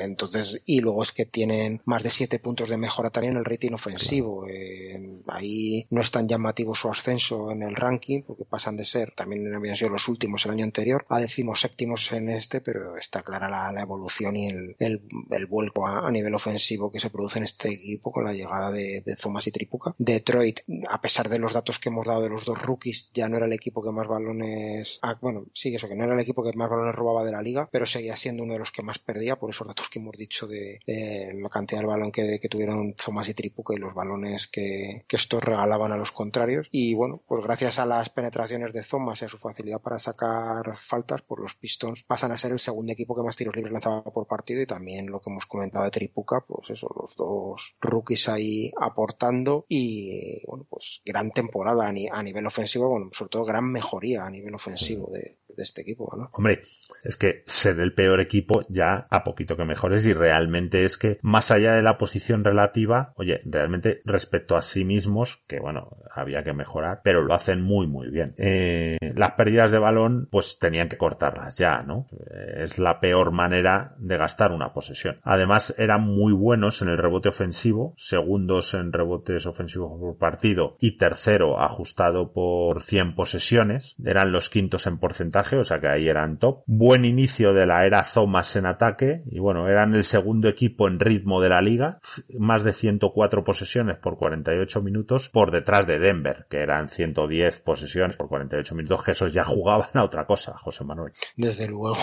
entonces 0.00 0.62
y 0.64 0.80
luego 0.80 1.02
es 1.02 1.12
que 1.12 1.26
tienen 1.26 1.80
más 1.84 2.02
de 2.02 2.10
siete 2.10 2.38
puntos 2.38 2.68
de 2.68 2.76
mejora 2.76 3.10
también 3.10 3.34
en 3.34 3.38
el 3.38 3.44
rating 3.44 3.72
ofensivo. 3.72 4.46
Eh, 4.48 5.22
ahí 5.28 5.86
no 5.90 6.00
es 6.00 6.10
tan 6.10 6.28
llamativo 6.28 6.74
su 6.74 6.88
ascenso 6.88 7.50
en 7.50 7.62
el 7.62 7.74
ranking 7.74 8.22
porque 8.22 8.44
pasan 8.44 8.76
de 8.76 8.84
ser 8.84 9.12
también 9.14 9.52
habían 9.54 9.76
sido 9.76 9.90
los 9.90 10.08
últimos 10.08 10.44
el 10.44 10.52
año 10.52 10.64
anterior 10.64 11.04
a 11.08 11.18
decimos 11.18 11.60
séptimos 11.60 12.12
en 12.12 12.28
este 12.30 12.60
pero 12.60 12.96
está 12.96 13.22
clara 13.22 13.48
la, 13.48 13.80
evolución 13.80 14.36
y 14.36 14.48
el, 14.48 14.76
el, 14.78 15.46
vuelco 15.46 15.86
a, 15.86 16.10
nivel 16.10 16.34
ofensivo 16.34 16.90
que 16.90 17.00
se 17.00 17.10
produce 17.10 17.38
en 17.38 17.44
este 17.44 17.70
equipo 17.70 18.12
con 18.12 18.24
la 18.24 18.32
llegada 18.32 18.70
de, 18.70 19.02
de 19.04 19.16
Thomas 19.16 19.46
y 19.46 19.52
Tripuca. 19.52 19.94
Detroit 19.98 20.60
a 20.88 21.00
pesar 21.00 21.28
de 21.28 21.38
los 21.38 21.52
datos 21.52 21.78
que 21.78 21.88
hemos 21.88 22.06
dado 22.06 22.19
de 22.22 22.30
los 22.30 22.44
dos 22.44 22.60
rookies 22.60 23.10
ya 23.12 23.28
no 23.28 23.36
era 23.36 23.46
el 23.46 23.52
equipo 23.52 23.82
que 23.82 23.90
más 23.90 24.06
balones 24.06 24.98
ah, 25.02 25.18
bueno 25.20 25.46
sí 25.54 25.74
eso 25.74 25.88
que 25.88 25.96
no 25.96 26.04
era 26.04 26.14
el 26.14 26.20
equipo 26.20 26.42
que 26.42 26.56
más 26.56 26.70
balones 26.70 26.94
robaba 26.94 27.24
de 27.24 27.32
la 27.32 27.42
liga 27.42 27.68
pero 27.70 27.86
seguía 27.86 28.16
siendo 28.16 28.42
uno 28.42 28.54
de 28.54 28.58
los 28.58 28.72
que 28.72 28.82
más 28.82 28.98
perdía 28.98 29.36
por 29.36 29.50
esos 29.50 29.66
datos 29.66 29.88
que 29.88 29.98
hemos 29.98 30.16
dicho 30.16 30.46
de, 30.46 30.80
la 30.86 31.48
cantidad 31.48 31.80
de 31.80 31.86
balón 31.86 32.12
que, 32.12 32.38
tuvieron 32.50 32.94
Thomas 32.94 33.28
y 33.28 33.34
Tripuca 33.34 33.74
y 33.74 33.78
los 33.78 33.94
balones 33.94 34.48
que, 34.48 35.04
estos 35.08 35.44
regalaban 35.44 35.92
a 35.92 35.98
los 35.98 36.12
contrarios. 36.12 36.66
Y 36.70 36.94
bueno 36.94 37.20
pues 37.26 37.44
gracias 37.44 37.78
a 37.78 37.86
las 37.86 38.08
penetraciones 38.08 38.72
de 38.72 38.82
Thomas 38.82 39.20
y 39.20 39.26
a 39.26 39.28
su 39.28 39.38
facilidad 39.38 39.80
para 39.80 39.98
sacar 39.98 40.76
faltas 40.76 41.22
por 41.22 41.40
los 41.40 41.54
Pistons 41.56 42.04
pasan 42.04 42.32
a 42.32 42.38
ser 42.38 42.52
el 42.52 42.58
segundo 42.58 42.92
equipo 42.92 43.14
que 43.14 43.22
más 43.22 43.36
tiros 43.36 43.54
libres 43.54 43.72
lanzaba 43.72 44.02
por 44.02 44.26
partido 44.26 44.62
y 44.62 44.66
también 44.66 45.10
lo 45.10 45.20
que 45.20 45.30
hemos 45.30 45.46
comentado 45.46 45.84
de 45.84 45.90
Tripuca 45.90 46.44
pues 46.46 46.70
eso 46.70 46.88
los 46.98 47.14
dos 47.16 47.74
rookies 47.80 48.28
ahí 48.28 48.72
aportando 48.80 49.66
y 49.68 50.44
bueno 50.46 50.64
pues 50.68 51.02
gran 51.04 51.30
temporada 51.30 51.86
a, 51.86 51.92
a 52.12 52.22
nivel 52.22 52.46
ofensivo, 52.46 52.88
bueno, 52.88 53.10
sobre 53.12 53.30
todo 53.30 53.44
gran 53.44 53.70
mejoría 53.70 54.24
a 54.24 54.30
nivel 54.30 54.54
ofensivo 54.54 55.10
de, 55.10 55.39
de 55.56 55.62
este 55.62 55.82
equipo, 55.82 56.10
¿no? 56.16 56.30
Hombre, 56.32 56.62
es 57.02 57.16
que 57.16 57.42
ser 57.46 57.80
el 57.80 57.94
peor 57.94 58.20
equipo 58.20 58.62
ya 58.68 59.06
a 59.10 59.24
poquito 59.24 59.56
que 59.56 59.64
mejores 59.64 60.06
y 60.06 60.12
realmente 60.12 60.84
es 60.84 60.98
que 60.98 61.18
más 61.22 61.50
allá 61.50 61.74
de 61.74 61.82
la 61.82 61.98
posición 61.98 62.44
relativa, 62.44 63.12
oye, 63.16 63.40
realmente 63.44 64.02
respecto 64.04 64.56
a 64.56 64.62
sí 64.62 64.84
mismos, 64.84 65.42
que 65.46 65.60
bueno, 65.60 65.96
había 66.12 66.42
que 66.42 66.52
mejorar, 66.52 67.00
pero 67.02 67.22
lo 67.22 67.34
hacen 67.34 67.62
muy 67.62 67.86
muy 67.86 68.10
bien. 68.10 68.34
Eh, 68.36 68.98
las 69.14 69.32
pérdidas 69.32 69.70
de 69.70 69.78
balón, 69.78 70.28
pues 70.30 70.58
tenían 70.58 70.88
que 70.88 70.98
cortarlas 70.98 71.56
ya, 71.58 71.82
¿no? 71.82 72.06
Eh, 72.12 72.64
es 72.64 72.78
la 72.78 73.00
peor 73.00 73.32
manera 73.32 73.94
de 73.98 74.16
gastar 74.16 74.52
una 74.52 74.72
posesión. 74.72 75.18
Además, 75.22 75.74
eran 75.78 76.02
muy 76.02 76.32
buenos 76.32 76.82
en 76.82 76.88
el 76.88 76.98
rebote 76.98 77.28
ofensivo, 77.28 77.94
segundos 77.96 78.74
en 78.74 78.92
rebotes 78.92 79.46
ofensivos 79.46 79.98
por 79.98 80.18
partido 80.18 80.76
y 80.80 80.96
tercero 80.96 81.60
ajustado 81.60 82.32
por 82.32 82.82
100 82.82 83.14
posesiones. 83.14 83.96
Eran 84.04 84.32
los 84.32 84.50
quintos 84.50 84.86
en 84.86 84.98
porcentaje 84.98 85.39
o 85.52 85.64
sea 85.64 85.80
que 85.80 85.88
ahí 85.88 86.08
eran 86.08 86.38
top. 86.38 86.62
Buen 86.66 87.04
inicio 87.04 87.52
de 87.52 87.66
la 87.66 87.86
era 87.86 88.04
Thomas 88.04 88.54
en 88.56 88.66
ataque, 88.66 89.22
y 89.26 89.38
bueno, 89.38 89.68
eran 89.68 89.94
el 89.94 90.04
segundo 90.04 90.48
equipo 90.48 90.88
en 90.88 91.00
ritmo 91.00 91.40
de 91.40 91.48
la 91.48 91.60
liga, 91.60 91.98
más 92.38 92.64
de 92.64 92.72
104 92.72 93.44
posesiones 93.44 93.98
por 93.98 94.16
48 94.16 94.82
minutos, 94.82 95.28
por 95.28 95.50
detrás 95.50 95.86
de 95.86 95.98
Denver, 95.98 96.46
que 96.48 96.58
eran 96.58 96.88
110 96.88 97.60
posesiones 97.60 98.16
por 98.16 98.28
48 98.28 98.74
minutos, 98.74 99.04
que 99.04 99.12
esos 99.12 99.32
ya 99.32 99.44
jugaban 99.44 99.90
a 99.94 100.04
otra 100.04 100.26
cosa, 100.26 100.56
José 100.58 100.84
Manuel. 100.84 101.12
Desde 101.36 101.68
luego. 101.68 101.94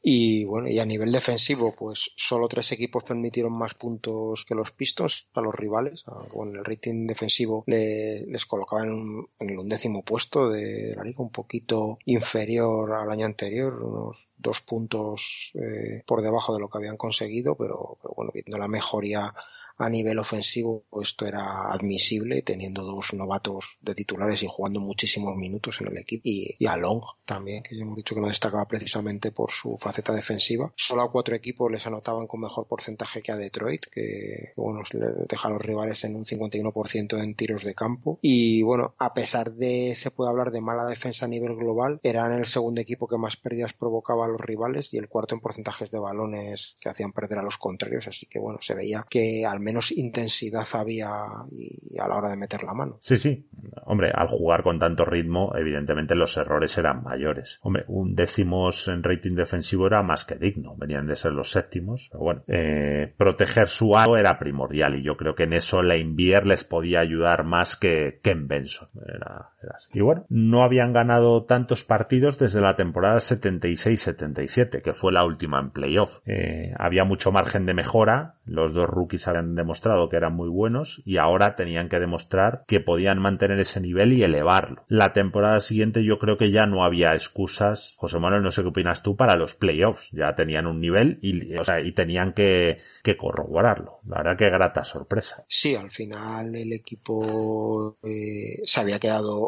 Y 0.00 0.44
bueno, 0.44 0.68
y 0.68 0.78
a 0.78 0.86
nivel 0.86 1.10
defensivo, 1.10 1.74
pues 1.76 2.12
solo 2.16 2.48
tres 2.48 2.70
equipos 2.72 3.02
permitieron 3.02 3.52
más 3.52 3.74
puntos 3.74 4.44
que 4.46 4.54
los 4.54 4.70
Pistons 4.72 5.26
a 5.34 5.40
los 5.40 5.54
rivales. 5.54 6.04
Con 6.30 6.56
el 6.56 6.64
rating 6.64 7.06
defensivo 7.06 7.64
les 7.66 8.46
colocaban 8.46 8.90
en, 9.38 9.48
el 9.48 9.58
undécimo 9.58 10.04
puesto 10.04 10.50
de 10.50 10.94
la 10.96 11.02
liga, 11.02 11.22
un 11.22 11.30
poquito 11.30 11.98
inferior 12.04 12.92
al 12.92 13.10
año 13.10 13.26
anterior, 13.26 13.82
unos 13.82 14.28
dos 14.36 14.60
puntos 14.60 15.52
eh, 15.54 16.02
por 16.06 16.22
debajo 16.22 16.54
de 16.54 16.60
lo 16.60 16.68
que 16.68 16.78
habían 16.78 16.96
conseguido, 16.96 17.56
pero, 17.56 17.98
pero 18.00 18.14
bueno, 18.16 18.30
viendo 18.32 18.56
la 18.56 18.68
mejoría 18.68 19.34
a 19.78 19.88
nivel 19.88 20.18
ofensivo 20.18 20.84
esto 21.00 21.26
era 21.26 21.72
admisible 21.72 22.42
teniendo 22.42 22.82
dos 22.82 23.14
novatos 23.14 23.78
de 23.80 23.94
titulares 23.94 24.42
y 24.42 24.48
jugando 24.48 24.80
muchísimos 24.80 25.36
minutos 25.36 25.80
en 25.80 25.88
el 25.88 25.98
equipo 25.98 26.22
y, 26.24 26.66
a 26.66 26.76
Long 26.76 27.02
también 27.24 27.62
que 27.62 27.76
ya 27.76 27.82
hemos 27.82 27.96
dicho 27.96 28.14
que 28.14 28.20
no 28.20 28.28
destacaba 28.28 28.66
precisamente 28.66 29.30
por 29.30 29.50
su 29.50 29.76
faceta 29.76 30.12
defensiva. 30.12 30.72
Solo 30.76 31.02
a 31.02 31.12
cuatro 31.12 31.34
equipos 31.34 31.70
les 31.70 31.86
anotaban 31.86 32.26
con 32.26 32.40
mejor 32.40 32.66
porcentaje 32.66 33.22
que 33.22 33.32
a 33.32 33.36
Detroit 33.36 33.86
que 33.86 34.52
bueno 34.56 34.80
deja 35.28 35.48
a 35.48 35.50
los 35.50 35.62
rivales 35.62 36.02
en 36.04 36.16
un 36.16 36.24
51% 36.24 37.22
en 37.22 37.34
tiros 37.34 37.64
de 37.64 37.74
campo. 37.74 38.18
Y 38.20 38.62
bueno 38.62 38.94
a 38.98 39.14
pesar 39.14 39.52
de 39.52 39.94
se 39.94 40.10
puede 40.10 40.30
hablar 40.30 40.50
de 40.50 40.60
mala 40.60 40.86
defensa 40.86 41.26
a 41.26 41.28
nivel 41.28 41.56
global 41.56 42.00
eran 42.02 42.32
el 42.32 42.46
segundo 42.46 42.80
equipo 42.80 43.06
que 43.06 43.16
más 43.16 43.36
pérdidas 43.36 43.72
provocaba 43.72 44.26
a 44.26 44.28
los 44.28 44.40
rivales 44.40 44.92
y 44.92 44.98
el 44.98 45.08
cuarto 45.08 45.34
en 45.34 45.40
porcentajes 45.40 45.90
de 45.90 45.98
balones 45.98 46.76
que 46.80 46.88
hacían 46.88 47.12
perder 47.12 47.38
a 47.38 47.42
los 47.42 47.58
contrarios. 47.58 48.08
Así 48.08 48.26
que 48.26 48.38
bueno 48.38 48.58
se 48.60 48.74
veía 48.74 49.06
que 49.08 49.46
al 49.46 49.60
menos 49.60 49.67
intensidad 49.92 50.66
había 50.72 51.10
y 51.50 51.98
a 51.98 52.06
la 52.06 52.16
hora 52.16 52.30
de 52.30 52.36
meter 52.36 52.62
la 52.62 52.74
mano. 52.74 52.98
Sí, 53.00 53.16
sí. 53.16 53.48
Hombre, 53.86 54.10
al 54.14 54.28
jugar 54.28 54.62
con 54.62 54.78
tanto 54.78 55.04
ritmo, 55.04 55.52
evidentemente 55.56 56.14
los 56.14 56.36
errores 56.36 56.76
eran 56.78 57.02
mayores. 57.02 57.58
Hombre, 57.62 57.84
un 57.88 58.14
décimos 58.14 58.88
en 58.88 59.02
rating 59.02 59.34
defensivo 59.34 59.86
era 59.86 60.02
más 60.02 60.24
que 60.24 60.36
digno. 60.36 60.76
Venían 60.76 61.06
de 61.06 61.16
ser 61.16 61.32
los 61.32 61.50
séptimos. 61.50 62.08
Pero 62.10 62.24
bueno, 62.24 62.44
eh, 62.46 63.12
proteger 63.16 63.68
su 63.68 63.96
aro 63.96 64.16
era 64.16 64.38
primordial 64.38 64.96
y 64.96 65.02
yo 65.02 65.16
creo 65.16 65.34
que 65.34 65.44
en 65.44 65.54
eso 65.54 65.82
la 65.82 65.96
Invier 65.96 66.46
les 66.46 66.64
podía 66.64 67.00
ayudar 67.00 67.44
más 67.44 67.76
que 67.76 68.20
en 68.28 68.46
Benson. 68.46 68.88
Era, 69.06 69.50
Y 69.92 70.00
bueno, 70.00 70.24
no 70.28 70.62
habían 70.62 70.92
ganado 70.92 71.44
tantos 71.44 71.84
partidos 71.84 72.38
desde 72.38 72.60
la 72.60 72.76
temporada 72.76 73.16
76-77, 73.16 74.82
que 74.82 74.94
fue 74.94 75.12
la 75.12 75.24
última 75.24 75.60
en 75.60 75.70
playoff. 75.70 76.18
Eh, 76.26 76.72
había 76.78 77.04
mucho 77.04 77.32
margen 77.32 77.66
de 77.66 77.74
mejora. 77.74 78.36
Los 78.44 78.72
dos 78.72 78.88
rookies 78.88 79.26
habían 79.28 79.54
demostrado 79.54 80.08
que 80.08 80.16
eran 80.16 80.34
muy 80.34 80.48
buenos 80.48 81.02
y 81.04 81.18
ahora 81.18 81.56
tenían 81.56 81.88
que 81.88 81.98
demostrar 82.00 82.64
que 82.66 82.80
podían 82.80 83.18
mantener 83.18 83.58
ese 83.60 83.80
nivel 83.80 84.12
y 84.12 84.22
elevarlo. 84.22 84.84
La 84.88 85.12
temporada 85.12 85.60
siguiente 85.60 86.04
yo 86.04 86.18
creo 86.18 86.36
que 86.36 86.50
ya 86.50 86.66
no 86.66 86.84
había 86.84 87.12
excusas. 87.12 87.94
José 87.98 88.18
Manuel, 88.18 88.42
no 88.42 88.50
sé 88.50 88.62
qué 88.62 88.68
opinas 88.68 89.02
tú 89.02 89.16
para 89.16 89.36
los 89.36 89.54
playoffs. 89.54 90.10
Ya 90.12 90.34
tenían 90.34 90.66
un 90.66 90.80
nivel 90.80 91.18
y, 91.20 91.56
o 91.56 91.64
sea, 91.64 91.80
y 91.80 91.92
tenían 91.92 92.32
que, 92.32 92.78
que 93.02 93.16
corroborarlo. 93.16 94.00
La 94.06 94.18
verdad 94.18 94.36
que 94.36 94.50
grata 94.50 94.84
sorpresa. 94.84 95.44
Sí, 95.48 95.74
al 95.74 95.90
final 95.90 96.54
el 96.54 96.72
equipo 96.72 97.98
eh, 98.02 98.60
se 98.64 98.80
había 98.80 98.98
quedado 98.98 99.47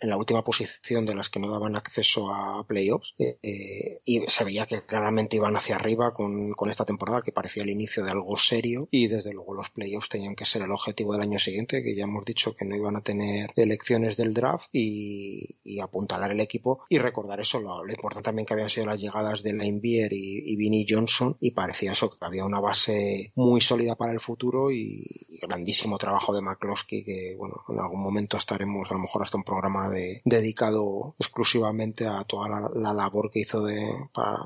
en 0.00 0.08
la 0.08 0.16
última 0.16 0.42
posición 0.42 1.06
de 1.06 1.14
las 1.14 1.30
que 1.30 1.40
no 1.40 1.50
daban 1.50 1.76
acceso 1.76 2.32
a 2.32 2.64
playoffs 2.66 3.14
eh, 3.18 3.38
eh, 3.42 4.00
y 4.04 4.20
se 4.28 4.44
veía 4.44 4.66
que 4.66 4.82
claramente 4.82 5.36
iban 5.36 5.56
hacia 5.56 5.76
arriba 5.76 6.12
con, 6.14 6.52
con 6.52 6.70
esta 6.70 6.84
temporada 6.84 7.22
que 7.22 7.32
parecía 7.32 7.62
el 7.62 7.70
inicio 7.70 8.04
de 8.04 8.10
algo 8.10 8.36
serio 8.36 8.88
y 8.90 9.08
desde 9.08 9.32
luego 9.32 9.54
los 9.54 9.70
playoffs 9.70 10.08
tenían 10.08 10.34
que 10.34 10.44
ser 10.44 10.62
el 10.62 10.70
objetivo 10.70 11.12
del 11.12 11.22
año 11.22 11.38
siguiente 11.38 11.82
que 11.82 11.94
ya 11.94 12.04
hemos 12.04 12.24
dicho 12.24 12.54
que 12.54 12.64
no 12.64 12.76
iban 12.76 12.96
a 12.96 13.02
tener 13.02 13.50
elecciones 13.56 14.16
del 14.16 14.34
draft 14.34 14.68
y, 14.72 15.56
apuntalar 15.80 16.30
el 16.32 16.40
equipo 16.40 16.84
y 16.90 16.98
recordar 16.98 17.40
eso, 17.40 17.58
lo, 17.58 17.88
importante 17.88 18.26
también 18.26 18.44
que 18.44 18.52
habían 18.52 18.68
sido 18.68 18.86
las 18.86 19.00
llegadas 19.00 19.42
de 19.42 19.54
Lainbier 19.54 20.12
y, 20.12 20.52
y 20.52 20.56
Vinnie 20.56 20.84
Johnson 20.86 21.38
y 21.40 21.52
parecía 21.52 21.92
eso, 21.92 22.10
que 22.10 22.18
había 22.20 22.44
una 22.44 22.60
base 22.60 23.32
muy 23.34 23.62
sólida 23.62 23.96
para 23.96 24.12
el 24.12 24.20
futuro 24.20 24.70
y, 24.70 25.06
grandísimo 25.40 25.98
trabajo 25.98 26.34
de 26.34 26.42
McCloskey 26.42 27.04
que 27.04 27.34
bueno, 27.36 27.64
en 27.68 27.78
algún 27.78 28.02
momento 28.02 28.36
estaremos 28.36 28.86
a 28.90 28.94
lo 28.94 29.00
mejor 29.00 29.19
hasta 29.22 29.36
un 29.36 29.44
programa 29.44 29.88
de, 29.90 30.22
dedicado 30.24 31.14
exclusivamente 31.18 32.06
a 32.06 32.24
toda 32.24 32.70
la, 32.74 32.92
labor 32.92 33.30
que 33.30 33.40
hizo 33.40 33.64
de, 33.64 33.80
para 34.12 34.36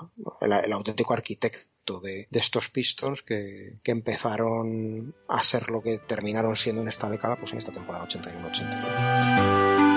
el, 0.41 0.73
auténtico 0.73 1.13
arquitecto 1.15 2.01
de, 2.01 2.29
estos 2.31 2.71
Pistons 2.71 3.23
que, 3.23 3.79
que, 3.83 3.93
empezaron 3.93 5.15
a 5.29 5.43
ser 5.43 5.69
lo 5.71 5.83
que 5.83 5.99
terminaron 5.99 6.57
siendo 6.57 6.83
en 6.83 6.89
esta 6.89 7.11
década, 7.11 7.37
pues 7.37 7.53
en 7.53 7.59
esta 7.59 7.73
temporada 7.73 8.07
81-82. 8.07 9.94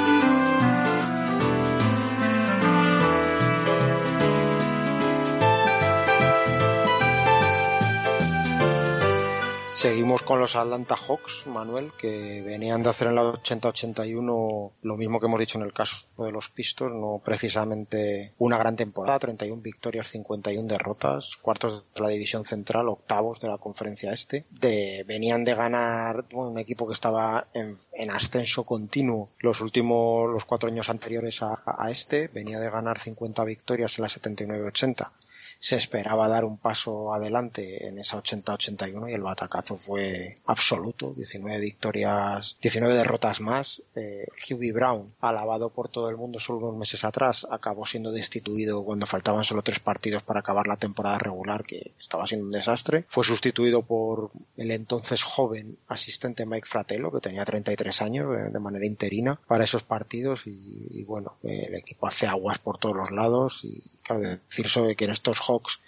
Seguimos 9.77 10.23
con 10.23 10.39
los 10.39 10.55
Atlanta 10.55 10.95
Hawks, 10.95 11.45
Manuel, 11.45 11.91
que 11.99 12.41
venían 12.41 12.81
de 12.81 12.89
hacer 12.89 13.09
en 13.09 13.15
la 13.15 13.21
80-81 13.21 14.71
lo 14.81 14.97
mismo 14.97 15.19
que 15.19 15.27
hemos 15.27 15.39
dicho 15.39 15.59
en 15.59 15.65
el 15.65 15.71
caso 15.71 15.97
de 16.17 16.31
los 16.31 16.49
Pistons, 16.49 16.95
no 16.95 17.21
precisamente 17.23 18.33
una 18.39 18.57
gran 18.57 18.75
temporada, 18.75 19.19
31 19.19 19.61
victorias, 19.61 20.09
51 20.09 20.67
derrotas, 20.67 21.29
cuartos 21.43 21.85
de 21.93 22.01
la 22.01 22.09
división 22.09 22.43
central, 22.43 22.89
octavos 22.89 23.39
de 23.39 23.49
la 23.49 23.59
conferencia 23.59 24.13
este. 24.13 24.47
De, 24.49 25.05
venían 25.07 25.43
de 25.43 25.53
ganar 25.53 26.25
un 26.31 26.57
equipo 26.57 26.87
que 26.87 26.93
estaba 26.93 27.45
en, 27.53 27.77
ascenso 28.09 28.63
continuo 28.63 29.29
los 29.41 29.61
últimos, 29.61 30.27
los 30.33 30.45
cuatro 30.45 30.69
años 30.69 30.89
anteriores 30.89 31.43
a, 31.43 31.61
a 31.63 31.91
este, 31.91 32.29
venía 32.29 32.59
de 32.59 32.71
ganar 32.71 32.99
50 32.99 33.43
victorias 33.43 33.95
en 33.99 34.01
la 34.01 34.09
79-80 34.09 35.11
se 35.59 35.75
esperaba 35.75 36.27
dar 36.27 36.45
un 36.45 36.57
paso 36.57 37.13
adelante 37.13 37.87
en 37.87 37.99
esa 37.99 38.17
80-81 38.17 39.09
y 39.09 39.13
el 39.13 39.21
batacazo 39.21 39.77
fue 39.77 40.39
absoluto, 40.45 41.13
19 41.15 41.59
victorias, 41.59 42.57
19 42.61 42.95
derrotas 42.95 43.41
más. 43.41 43.81
Eh, 43.95 44.25
Hughie 44.49 44.71
Brown, 44.71 45.13
alabado 45.21 45.69
por 45.69 45.89
todo 45.89 46.09
el 46.09 46.17
mundo 46.17 46.39
solo 46.39 46.67
unos 46.67 46.77
meses 46.77 47.03
atrás, 47.03 47.45
acabó 47.49 47.85
siendo 47.85 48.11
destituido 48.11 48.83
cuando 48.83 49.05
faltaban 49.05 49.43
solo 49.43 49.61
tres 49.61 49.79
partidos 49.79 50.23
para 50.23 50.41
acabar 50.41 50.67
la 50.67 50.77
temporada 50.77 51.17
regular, 51.17 51.63
que 51.63 51.93
estaba 51.99 52.27
siendo 52.27 52.45
un 52.45 52.51
desastre. 52.51 53.05
Fue 53.09 53.23
sustituido 53.23 53.81
por 53.83 54.31
el 54.55 54.71
entonces 54.71 55.23
joven 55.23 55.77
asistente 55.87 56.45
Mike 56.45 56.67
Fratello, 56.67 57.11
que 57.11 57.19
tenía 57.19 57.45
33 57.45 58.01
años, 58.01 58.37
eh, 58.37 58.51
de 58.51 58.59
manera 58.59 58.85
interina, 58.85 59.39
para 59.47 59.63
esos 59.63 59.83
partidos 59.83 60.41
y, 60.45 61.03
bueno, 61.03 61.35
el 61.43 61.75
equipo 61.75 62.07
hace 62.07 62.27
aguas 62.27 62.59
por 62.59 62.77
todos 62.77 62.95
los 62.95 63.11
lados 63.11 63.61
y 63.63 63.83
claro, 64.07 64.21
decir 64.21 64.67
sobre 64.67 64.95
que 64.95 65.05
en 65.05 65.11
estos 65.11 65.39
Hawks 65.41 65.79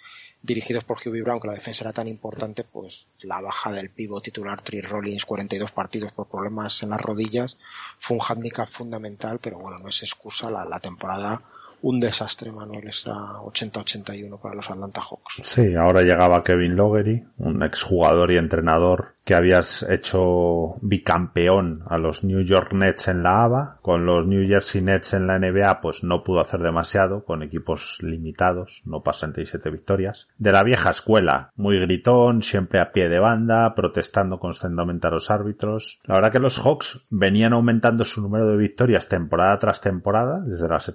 dirigidos 0.42 0.84
por 0.84 0.98
Hubie 0.98 1.22
Brown, 1.22 1.40
que 1.40 1.48
la 1.48 1.54
defensa 1.54 1.84
era 1.84 1.92
tan 1.92 2.08
importante, 2.08 2.64
pues 2.64 3.06
la 3.22 3.40
baja 3.40 3.72
del 3.72 3.90
pivo 3.90 4.20
titular 4.20 4.62
Tri 4.62 4.80
Rollins, 4.80 5.24
42 5.24 5.72
partidos 5.72 6.12
por 6.12 6.28
problemas 6.28 6.82
en 6.82 6.90
las 6.90 7.00
rodillas, 7.00 7.58
fue 7.98 8.16
un 8.16 8.22
handicap 8.26 8.68
fundamental, 8.68 9.38
pero 9.40 9.58
bueno, 9.58 9.78
no 9.82 9.88
es 9.88 10.02
excusa 10.02 10.50
la, 10.50 10.64
la 10.64 10.80
temporada 10.80 11.42
un 11.82 12.00
desastre, 12.00 12.50
Manuel, 12.52 12.88
esta 12.88 13.12
80-81 13.12 14.40
para 14.40 14.54
los 14.54 14.70
Atlanta 14.70 15.00
Hawks. 15.00 15.40
Sí, 15.42 15.74
ahora 15.74 16.02
llegaba 16.02 16.44
Kevin 16.44 16.76
Logery, 16.76 17.24
un 17.38 17.62
exjugador 17.62 18.32
y 18.32 18.38
entrenador 18.38 19.14
que 19.24 19.34
habías 19.34 19.84
hecho 19.88 20.74
bicampeón 20.82 21.84
a 21.88 21.98
los 21.98 22.24
New 22.24 22.40
York 22.40 22.72
Nets 22.72 23.08
en 23.08 23.22
la 23.22 23.44
ABA, 23.44 23.78
con 23.80 24.04
los 24.04 24.26
New 24.26 24.48
Jersey 24.48 24.82
Nets 24.82 25.14
en 25.14 25.26
la 25.26 25.38
NBA 25.38 25.80
pues 25.80 26.02
no 26.02 26.24
pudo 26.24 26.40
hacer 26.40 26.60
demasiado, 26.60 27.24
con 27.24 27.42
equipos 27.42 27.98
limitados, 28.00 28.82
no 28.86 29.02
para 29.02 29.18
67 29.18 29.70
victorias. 29.70 30.28
De 30.38 30.52
la 30.52 30.64
vieja 30.64 30.90
escuela, 30.90 31.52
muy 31.54 31.78
gritón, 31.78 32.42
siempre 32.42 32.80
a 32.80 32.92
pie 32.92 33.08
de 33.08 33.20
banda, 33.20 33.74
protestando 33.74 34.40
constantemente 34.40 35.06
a 35.06 35.10
los 35.10 35.30
árbitros. 35.30 36.00
La 36.06 36.16
verdad 36.16 36.32
que 36.32 36.40
los 36.40 36.58
Hawks 36.58 37.06
venían 37.10 37.52
aumentando 37.52 38.04
su 38.04 38.22
número 38.22 38.48
de 38.48 38.56
victorias 38.56 39.08
temporada 39.08 39.58
tras 39.58 39.80
temporada, 39.80 40.40
desde 40.40 40.68
las 40.68 40.88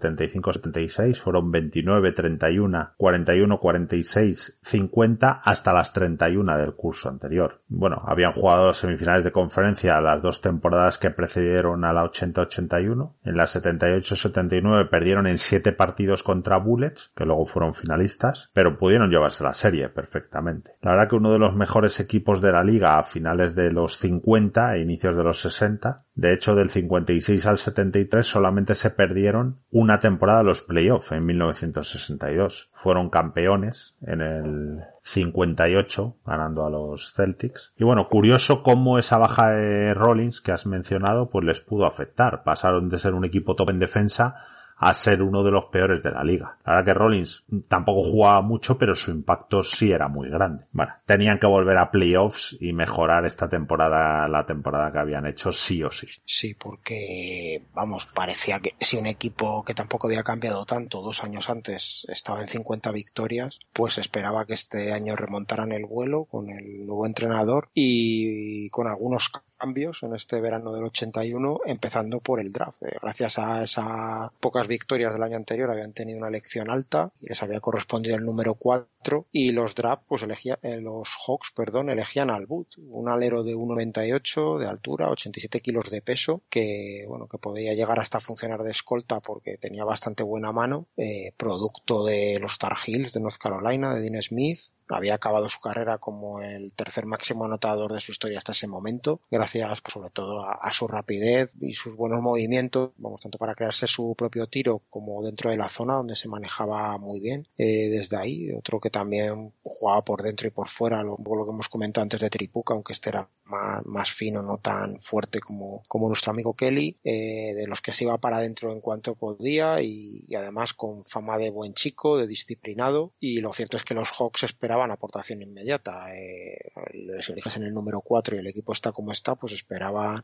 75-76 0.76 1.22
fueron 1.22 1.52
29, 1.52 2.12
31, 2.12 2.90
41, 2.98 3.60
46, 3.60 4.60
50 4.62 5.32
hasta 5.44 5.74
las 5.74 5.94
31 5.94 6.58
del 6.58 6.74
curso 6.74 7.10
anterior. 7.10 7.62
Bueno, 7.68 8.04
había 8.06 8.26
habían 8.26 8.42
jugado 8.42 8.74
semifinales 8.74 9.24
de 9.24 9.32
conferencia 9.32 10.02
las 10.02 10.22
dos 10.22 10.42
temporadas 10.42 10.98
que 10.98 11.12
precedieron 11.12 11.86
a 11.86 11.94
la 11.94 12.04
80-81. 12.04 13.14
En 13.24 13.38
la 13.38 13.44
78-79 13.44 14.90
perdieron 14.90 15.28
en 15.28 15.38
siete 15.38 15.72
partidos 15.72 16.24
contra 16.24 16.58
Bullets, 16.58 17.12
que 17.16 17.26
luego 17.26 17.46
fueron 17.46 17.74
finalistas, 17.74 18.50
pero 18.54 18.78
pudieron 18.78 19.12
llevarse 19.12 19.44
la 19.44 19.54
serie 19.54 19.90
perfectamente. 19.90 20.72
La 20.82 20.92
verdad 20.92 21.10
que 21.10 21.16
uno 21.16 21.32
de 21.32 21.40
los 21.40 21.56
mejores 21.56 22.00
equipos 22.00 22.42
de 22.42 22.52
la 22.52 22.64
liga 22.64 22.98
a 22.98 23.04
finales 23.04 23.54
de 23.54 23.72
los 23.72 23.98
50 23.98 24.76
e 24.76 24.82
inicios 24.82 25.16
de 25.16 25.24
los 25.24 25.40
60 25.42 26.05
de 26.16 26.32
hecho, 26.32 26.56
del 26.56 26.70
56 26.70 27.46
al 27.46 27.58
73 27.58 28.26
solamente 28.26 28.74
se 28.74 28.90
perdieron 28.90 29.60
una 29.70 30.00
temporada 30.00 30.44
los 30.44 30.62
playoffs 30.62 31.12
en 31.12 31.26
1962. 31.26 32.72
Fueron 32.74 33.10
campeones 33.10 33.98
en 34.02 34.22
el 34.22 34.80
58, 35.04 36.16
ganando 36.26 36.66
a 36.66 36.70
los 36.70 37.12
Celtics. 37.14 37.74
Y 37.78 37.84
bueno, 37.84 38.08
curioso 38.08 38.64
cómo 38.64 38.98
esa 38.98 39.18
baja 39.18 39.50
de 39.50 39.94
Rollins 39.94 40.40
que 40.40 40.54
has 40.54 40.66
mencionado, 40.66 41.30
pues 41.30 41.44
les 41.44 41.60
pudo 41.60 41.86
afectar. 41.86 42.44
Pasaron 42.44 42.88
de 42.88 42.98
ser 42.98 43.14
un 43.14 43.26
equipo 43.26 43.56
top 43.56 43.72
en 43.72 43.80
defensa 43.80 44.36
a 44.78 44.94
ser 44.94 45.22
uno 45.22 45.44
de 45.44 45.52
los 45.52 45.66
peores 45.66 46.04
de 46.04 46.12
la 46.12 46.24
liga. 46.24 46.58
La 46.66 46.74
verdad 46.74 46.86
que 46.86 46.94
Rollins 46.94 47.46
tampoco 47.68 48.04
jugaba 48.04 48.42
mucho, 48.42 48.78
pero 48.78 48.96
su 48.96 49.12
impacto 49.12 49.64
sí 49.64 49.92
era 49.92 50.08
muy 50.08 50.30
grande. 50.30 50.66
Bueno, 50.72 50.94
tenían 51.06 51.40
que 51.40 51.48
volver 51.48 51.78
a 51.78 51.92
playoffs 51.92 52.58
y 52.60 52.74
mejorar 52.74 53.26
esta 53.26 53.48
temporada, 53.48 54.28
la 54.28 54.46
temporada 54.46 54.92
que 54.92 55.00
habían 55.00 55.26
hecho 55.26 55.52
sí 55.52 55.84
o 55.84 55.92
sí. 55.92 56.08
Sí, 56.26 56.54
porque, 56.54 57.64
vamos, 57.74 58.08
parecía 58.08 58.60
que 58.60 58.76
si 58.80 58.98
un 58.98 59.08
equipo 59.08 59.64
que 59.64 59.74
tampoco 59.74 60.08
había 60.08 60.24
cambiado 60.24 60.66
tanto 60.66 61.02
dos 61.02 61.24
años 61.24 61.50
antes 61.50 62.06
estaba 62.10 62.42
en 62.42 62.50
50 62.50 62.92
victorias, 62.92 63.60
pues 63.74 63.98
esperaba 63.98 64.46
que 64.46 64.54
este 64.54 64.94
año 64.94 65.16
remontaran 65.16 65.72
el 65.72 65.86
vuelo 65.86 66.26
con 66.26 66.50
el 66.50 66.86
nuevo 66.86 67.06
entrenador 67.06 67.70
y 67.74 68.70
con 68.70 68.88
algunos 68.88 69.32
cambios 69.58 70.04
en 70.04 70.14
este 70.14 70.40
verano 70.40 70.72
del 70.74 70.84
81, 70.86 71.62
empezando 71.66 72.20
por 72.20 72.40
el 72.40 72.52
draft. 72.52 72.82
Eh, 72.84 72.98
gracias 73.02 73.40
a 73.40 73.64
esas 73.64 74.32
pocas 74.40 74.68
victorias 74.68 75.14
del 75.14 75.24
año 75.24 75.38
anterior 75.38 75.72
habían 75.72 75.94
tenido 75.94 76.20
una 76.20 76.28
elección 76.28 76.70
alta 76.70 77.12
y 77.22 77.30
les 77.30 77.42
había 77.42 77.60
correspondido 77.60 78.16
el 78.16 78.26
número 78.26 78.56
4 78.56 79.28
y 79.32 79.52
los 79.52 79.76
draft, 79.76 80.04
pues 80.08 80.24
elegía, 80.24 80.60
eh, 80.62 80.82
los 80.82 81.16
Hawks, 81.26 81.52
perdón, 81.56 81.90
elegían 81.90 82.30
al 82.30 82.46
Boot, 82.46 82.78
un 82.78 83.10
alero 83.10 83.44
de 83.44 83.56
1,98 83.56 84.58
de 84.58 84.68
altura, 84.68 85.10
87 85.10 85.62
kilos 85.62 85.90
de 85.90 86.02
peso, 86.02 86.42
que 86.50 87.06
bueno, 87.08 87.28
que 87.28 87.38
podía 87.38 87.74
llegar 87.74 88.00
hasta 88.00 88.20
funcionar 88.20 88.64
de 88.64 88.72
escolta 88.72 89.20
porque 89.20 89.58
tenía 89.58 89.84
bastante 89.84 90.24
buena 90.24 90.52
mano, 90.52 90.88
eh, 90.98 91.32
producto 91.38 92.06
de 92.06 92.40
los 92.40 92.58
Tar 92.58 92.76
Heels 92.86 93.14
de 93.14 93.20
North 93.20 93.38
Carolina, 93.38 93.94
de 93.94 94.02
Dean 94.02 94.22
Smith, 94.22 94.60
había 94.90 95.16
acabado 95.16 95.50
su 95.50 95.60
carrera 95.60 95.98
como 95.98 96.42
el 96.42 96.72
tercer 96.74 97.06
máximo 97.06 97.46
anotador 97.46 97.94
de 97.94 98.02
su 98.02 98.12
historia 98.12 98.38
hasta 98.38 98.52
ese 98.52 98.68
momento, 98.68 99.20
gracias 99.32 99.82
pues, 99.82 99.94
sobre 99.94 100.10
todo 100.10 100.42
a, 100.44 100.72
su 100.72 100.88
rapidez 100.88 101.52
y 101.60 101.74
sus 101.74 101.96
buenos 101.96 102.22
movimientos, 102.22 102.92
vamos, 102.98 103.22
tanto 103.22 103.38
para 103.38 103.56
crearse 103.56 103.88
su 103.88 104.14
propio 104.18 104.48
tiro 104.48 104.82
como 104.90 105.24
dentro 105.24 105.50
de 105.50 105.58
la 105.58 105.70
zona 105.70 105.96
donde 105.96 106.16
se 106.16 106.28
manejaba 106.28 106.98
muy 106.98 107.20
bien 107.20 107.48
eh, 107.58 107.90
desde 107.90 108.18
ahí. 108.18 108.52
Otro 108.52 108.80
que 108.80 108.90
también 108.90 109.54
jugaba 109.64 110.04
por 110.04 110.22
dentro 110.22 110.48
y 110.48 110.52
por 110.52 110.68
fuera, 110.68 111.02
lo, 111.02 111.16
lo 111.18 111.46
que 111.46 111.52
hemos 111.52 111.70
comentado 111.70 112.04
antes 112.04 112.20
de 112.20 112.30
Tripuca, 112.30 112.74
aunque 112.74 112.94
este 112.94 113.10
era 113.10 113.28
más, 113.46 114.12
fino, 114.12 114.42
no 114.42 114.58
tan 114.58 115.00
fuerte 115.02 115.40
como, 115.40 115.84
como 115.88 116.08
nuestro 116.08 116.32
amigo 116.32 116.56
Kelly, 116.56 116.98
eh, 117.04 117.54
de 117.56 117.68
los 117.68 117.82
que 117.82 117.94
se 117.94 118.04
iba 118.04 118.18
para 118.18 118.38
adentro 118.38 118.72
en 118.72 118.82
cuanto 118.82 119.16
podía 119.16 119.82
y 119.82 120.26
además 120.36 120.74
con 120.74 121.06
fama 121.06 121.38
de 121.38 121.50
buen 121.50 121.74
chico, 121.74 122.18
de 122.18 122.28
disciplinado 122.28 123.14
y 123.20 123.42
lo 123.42 123.54
cierto 123.54 123.78
es 123.78 123.84
que 123.84 123.94
los 123.94 124.10
Hawks 124.10 124.44
esperaban 124.44 124.75
aportación 124.84 125.42
inmediata. 125.42 126.16
Eh, 126.16 126.58
les 126.94 127.30
eliges 127.30 127.56
en 127.58 127.64
el 127.64 127.74
número 127.74 128.02
4 128.02 128.36
y 128.36 128.40
el 128.40 128.48
equipo 128.48 128.74
está 128.74 128.92
como 128.92 129.12
está, 129.12 129.36
pues 129.36 129.54
esperaban 129.54 130.24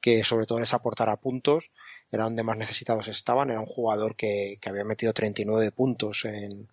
que 0.00 0.24
sobre 0.24 0.46
todo 0.46 0.60
les 0.60 0.74
aportara 0.74 1.16
puntos. 1.16 1.70
Era 2.10 2.24
donde 2.24 2.42
más 2.42 2.56
necesitados 2.56 3.08
estaban. 3.08 3.50
Era 3.50 3.60
un 3.60 3.66
jugador 3.66 4.16
que, 4.16 4.58
que 4.60 4.68
había 4.68 4.84
metido 4.84 5.12
39 5.12 5.70
puntos 5.72 6.24
en, 6.24 6.68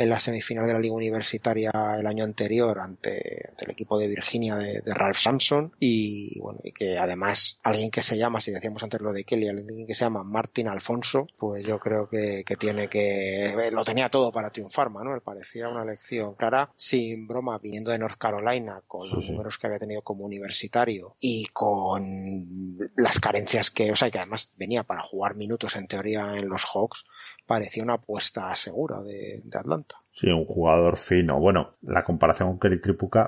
en 0.00 0.08
la 0.08 0.18
semifinal 0.18 0.66
de 0.66 0.72
la 0.72 0.78
Liga 0.78 0.94
Universitaria 0.94 1.70
el 1.98 2.06
año 2.06 2.24
anterior 2.24 2.78
ante, 2.78 3.50
el 3.58 3.70
equipo 3.70 3.98
de 3.98 4.08
Virginia 4.08 4.56
de, 4.56 4.82
Ralph 4.86 5.18
Sampson 5.18 5.72
y 5.78 6.38
bueno 6.40 6.60
y 6.64 6.72
que 6.72 6.98
además 6.98 7.58
alguien 7.62 7.90
que 7.90 8.02
se 8.02 8.16
llama 8.16 8.40
si 8.40 8.50
decíamos 8.50 8.82
antes 8.82 9.00
lo 9.00 9.12
de 9.12 9.24
Kelly 9.24 9.48
alguien 9.48 9.86
que 9.86 9.94
se 9.94 10.04
llama 10.04 10.22
Martin 10.24 10.68
Alfonso 10.68 11.26
pues 11.38 11.66
yo 11.66 11.78
creo 11.78 12.08
que, 12.08 12.44
tiene 12.58 12.88
que 12.88 13.70
lo 13.70 13.84
tenía 13.84 14.08
todo 14.08 14.32
para 14.32 14.50
triunfar. 14.50 14.90
Me 14.90 15.20
parecía 15.20 15.68
una 15.68 15.82
elección 15.82 16.34
clara 16.34 16.70
sin 16.76 17.26
broma 17.26 17.58
viniendo 17.58 17.90
de 17.90 17.98
North 17.98 18.18
Carolina 18.18 18.82
con 18.86 19.08
los 19.08 19.28
números 19.30 19.58
que 19.58 19.66
había 19.66 19.78
tenido 19.78 20.02
como 20.02 20.24
universitario 20.24 21.16
y 21.20 21.46
con 21.46 22.78
las 22.96 23.20
carencias 23.20 23.70
que 23.70 23.92
o 23.92 23.96
sea 23.96 24.10
que 24.10 24.18
además 24.18 24.50
venía 24.56 24.82
para 24.82 25.02
jugar 25.02 25.36
minutos 25.36 25.76
en 25.76 25.86
teoría 25.86 26.36
en 26.36 26.48
los 26.48 26.64
Hawks 26.64 27.04
parecía 27.50 27.82
una 27.82 27.94
apuesta 27.94 28.54
segura 28.54 29.02
de, 29.02 29.42
Atlanta. 29.52 29.89
Sí, 30.12 30.28
un 30.28 30.44
jugador 30.44 30.96
fino. 30.96 31.38
Bueno, 31.38 31.76
la 31.82 32.04
comparación 32.04 32.50
con 32.50 32.58
Kelly 32.58 32.80
Tripuca, 32.80 33.26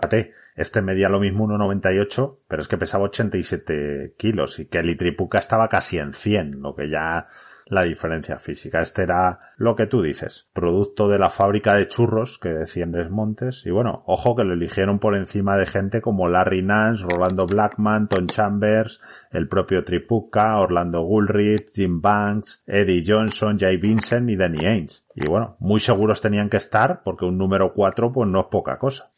este 0.54 0.82
medía 0.82 1.08
lo 1.08 1.20
mismo 1.20 1.46
1,98, 1.46 2.38
pero 2.46 2.60
es 2.60 2.68
que 2.68 2.76
pesaba 2.76 3.04
87 3.04 4.14
kilos 4.18 4.58
y 4.58 4.66
Kelly 4.66 4.96
Tripuca 4.96 5.38
estaba 5.38 5.68
casi 5.68 5.98
en 5.98 6.12
100, 6.12 6.60
lo 6.60 6.74
que 6.74 6.90
ya 6.90 7.28
la 7.66 7.84
diferencia 7.84 8.38
física. 8.38 8.80
Este 8.80 9.02
era 9.02 9.40
lo 9.56 9.76
que 9.76 9.86
tú 9.86 10.02
dices, 10.02 10.50
producto 10.52 11.08
de 11.08 11.18
la 11.18 11.30
fábrica 11.30 11.74
de 11.74 11.88
churros 11.88 12.38
que 12.38 12.50
decían 12.50 12.92
Montes. 13.10 13.62
Y 13.64 13.70
bueno, 13.70 14.02
ojo 14.06 14.36
que 14.36 14.44
lo 14.44 14.54
eligieron 14.54 14.98
por 14.98 15.16
encima 15.16 15.56
de 15.56 15.66
gente 15.66 16.00
como 16.00 16.28
Larry 16.28 16.62
Nance, 16.62 17.04
Rolando 17.08 17.46
Blackman, 17.46 18.08
Tom 18.08 18.26
Chambers, 18.26 19.00
el 19.30 19.48
propio 19.48 19.84
Tripuca, 19.84 20.58
Orlando 20.58 21.02
Gulrich, 21.02 21.70
Jim 21.74 22.00
Banks, 22.00 22.62
Eddie 22.66 23.04
Johnson, 23.06 23.58
Jay 23.58 23.76
Vincent 23.76 24.28
y 24.28 24.36
Danny 24.36 24.66
Ainge. 24.66 25.02
Y 25.14 25.28
bueno, 25.28 25.56
muy 25.60 25.80
seguros 25.80 26.20
tenían 26.20 26.48
que 26.48 26.56
estar 26.56 27.02
porque 27.04 27.24
un 27.24 27.38
número 27.38 27.72
4 27.72 28.12
pues 28.12 28.28
no 28.28 28.40
es 28.40 28.46
poca 28.46 28.78
cosa. 28.78 29.10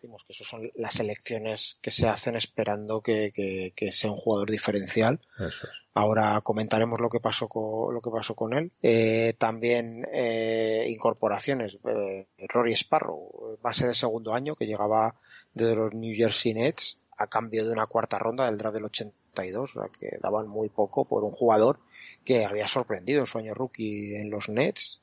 Decimos 0.00 0.24
que 0.24 0.32
eso 0.32 0.44
son 0.44 0.70
las 0.76 0.98
elecciones 0.98 1.76
que 1.82 1.90
se 1.90 2.08
hacen 2.08 2.34
esperando 2.34 3.02
que, 3.02 3.32
que, 3.76 3.92
sea 3.92 4.10
un 4.10 4.16
jugador 4.16 4.50
diferencial. 4.50 5.20
Eso 5.36 5.66
es. 5.66 5.72
Ahora 5.92 6.40
comentaremos 6.40 6.98
lo 7.00 7.10
que 7.10 7.20
pasó 7.20 7.48
con, 7.48 7.92
lo 7.92 8.00
que 8.00 8.10
pasó 8.10 8.34
con 8.34 8.54
él. 8.54 8.72
Eh, 8.80 9.34
también 9.36 10.06
eh, 10.10 10.86
incorporaciones. 10.88 11.76
Eh, 11.84 12.26
Rory 12.48 12.72
Sparrow, 12.72 13.58
base 13.60 13.86
de 13.86 13.92
segundo 13.92 14.32
año, 14.32 14.54
que 14.54 14.66
llegaba 14.66 15.16
desde 15.52 15.74
los 15.74 15.94
New 15.94 16.16
Jersey 16.16 16.54
Nets 16.54 16.98
a 17.18 17.26
cambio 17.26 17.66
de 17.66 17.72
una 17.72 17.86
cuarta 17.86 18.18
ronda 18.18 18.46
del 18.46 18.56
draft 18.56 18.76
del 18.76 18.86
82, 18.86 19.76
o 19.76 19.80
sea, 19.82 19.90
que 19.92 20.16
daban 20.22 20.48
muy 20.48 20.70
poco 20.70 21.04
por 21.04 21.24
un 21.24 21.32
jugador 21.32 21.78
que 22.24 22.46
había 22.46 22.68
sorprendido 22.68 23.20
en 23.20 23.26
su 23.26 23.36
año 23.36 23.52
rookie 23.52 24.16
en 24.16 24.30
los 24.30 24.48
Nets 24.48 24.98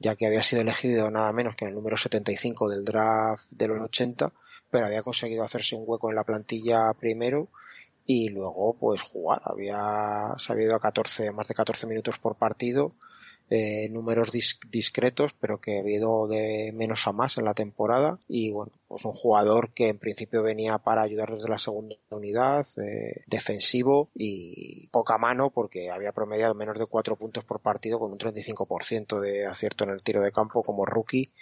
ya 0.00 0.16
que 0.16 0.26
había 0.26 0.42
sido 0.42 0.62
elegido 0.62 1.10
nada 1.10 1.32
menos 1.32 1.54
que 1.54 1.66
en 1.66 1.68
el 1.68 1.74
número 1.76 1.96
75 1.96 2.68
del 2.70 2.84
draft 2.84 3.44
de 3.50 3.68
los 3.68 3.80
80, 3.82 4.32
pero 4.70 4.86
había 4.86 5.02
conseguido 5.02 5.44
hacerse 5.44 5.76
un 5.76 5.84
hueco 5.86 6.08
en 6.10 6.16
la 6.16 6.24
plantilla 6.24 6.92
primero 6.98 7.48
y 8.06 8.30
luego 8.30 8.74
pues 8.74 9.02
jugar. 9.02 9.42
Había 9.44 10.34
sabido 10.38 10.74
a 10.74 10.80
14, 10.80 11.30
más 11.32 11.46
de 11.46 11.54
14 11.54 11.86
minutos 11.86 12.18
por 12.18 12.36
partido 12.36 12.92
eh, 13.52 13.88
números 13.90 14.30
discretos, 14.30 15.34
pero 15.40 15.60
que 15.60 15.76
ha 15.76 15.80
habido 15.80 16.28
de 16.28 16.70
menos 16.72 17.08
a 17.08 17.12
más 17.12 17.36
en 17.36 17.44
la 17.44 17.54
temporada. 17.54 18.20
Y 18.28 18.52
bueno, 18.52 18.70
pues 18.86 19.04
un 19.04 19.12
jugador 19.12 19.72
que 19.74 19.88
en 19.88 19.98
principio 19.98 20.44
venía 20.44 20.78
para 20.78 21.02
ayudar 21.02 21.32
desde 21.32 21.48
la 21.48 21.58
segunda 21.58 21.96
unidad, 22.10 22.64
eh, 22.76 23.24
defensivo 23.26 24.08
y 24.14 24.86
poca 24.92 25.18
mano 25.18 25.50
porque 25.50 25.90
había 25.90 26.12
promediado 26.12 26.54
menos 26.54 26.78
de 26.78 26.86
cuatro 26.86 27.16
puntos 27.16 27.42
por 27.42 27.58
partido 27.58 27.98
con 27.98 28.12
un 28.12 28.18
35% 28.18 29.18
de 29.18 29.46
acierto 29.46 29.82
en 29.82 29.90
el 29.90 30.02
tiro 30.02 30.22
de 30.22 30.30
campo 30.30 30.62
como 30.62 30.86
rookie. 30.86 31.32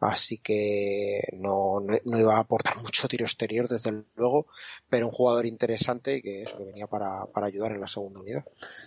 Así 0.00 0.38
que 0.38 1.20
no, 1.32 1.80
no, 1.80 2.18
iba 2.18 2.36
a 2.36 2.40
aportar 2.40 2.76
mucho 2.82 3.08
tiro 3.08 3.26
exterior, 3.26 3.68
desde 3.68 4.04
luego, 4.16 4.46
pero 4.88 5.06
un 5.06 5.12
jugador 5.12 5.44
interesante 5.44 6.16
y 6.16 6.22
que, 6.22 6.42
eso, 6.44 6.56
que 6.56 6.64
venía 6.64 6.86
para, 6.86 7.26
para 7.26 7.46
ayudar 7.46 7.72
en 7.72 7.80
la 7.80 7.88
segunda 7.88 8.20
unidad. 8.20 8.44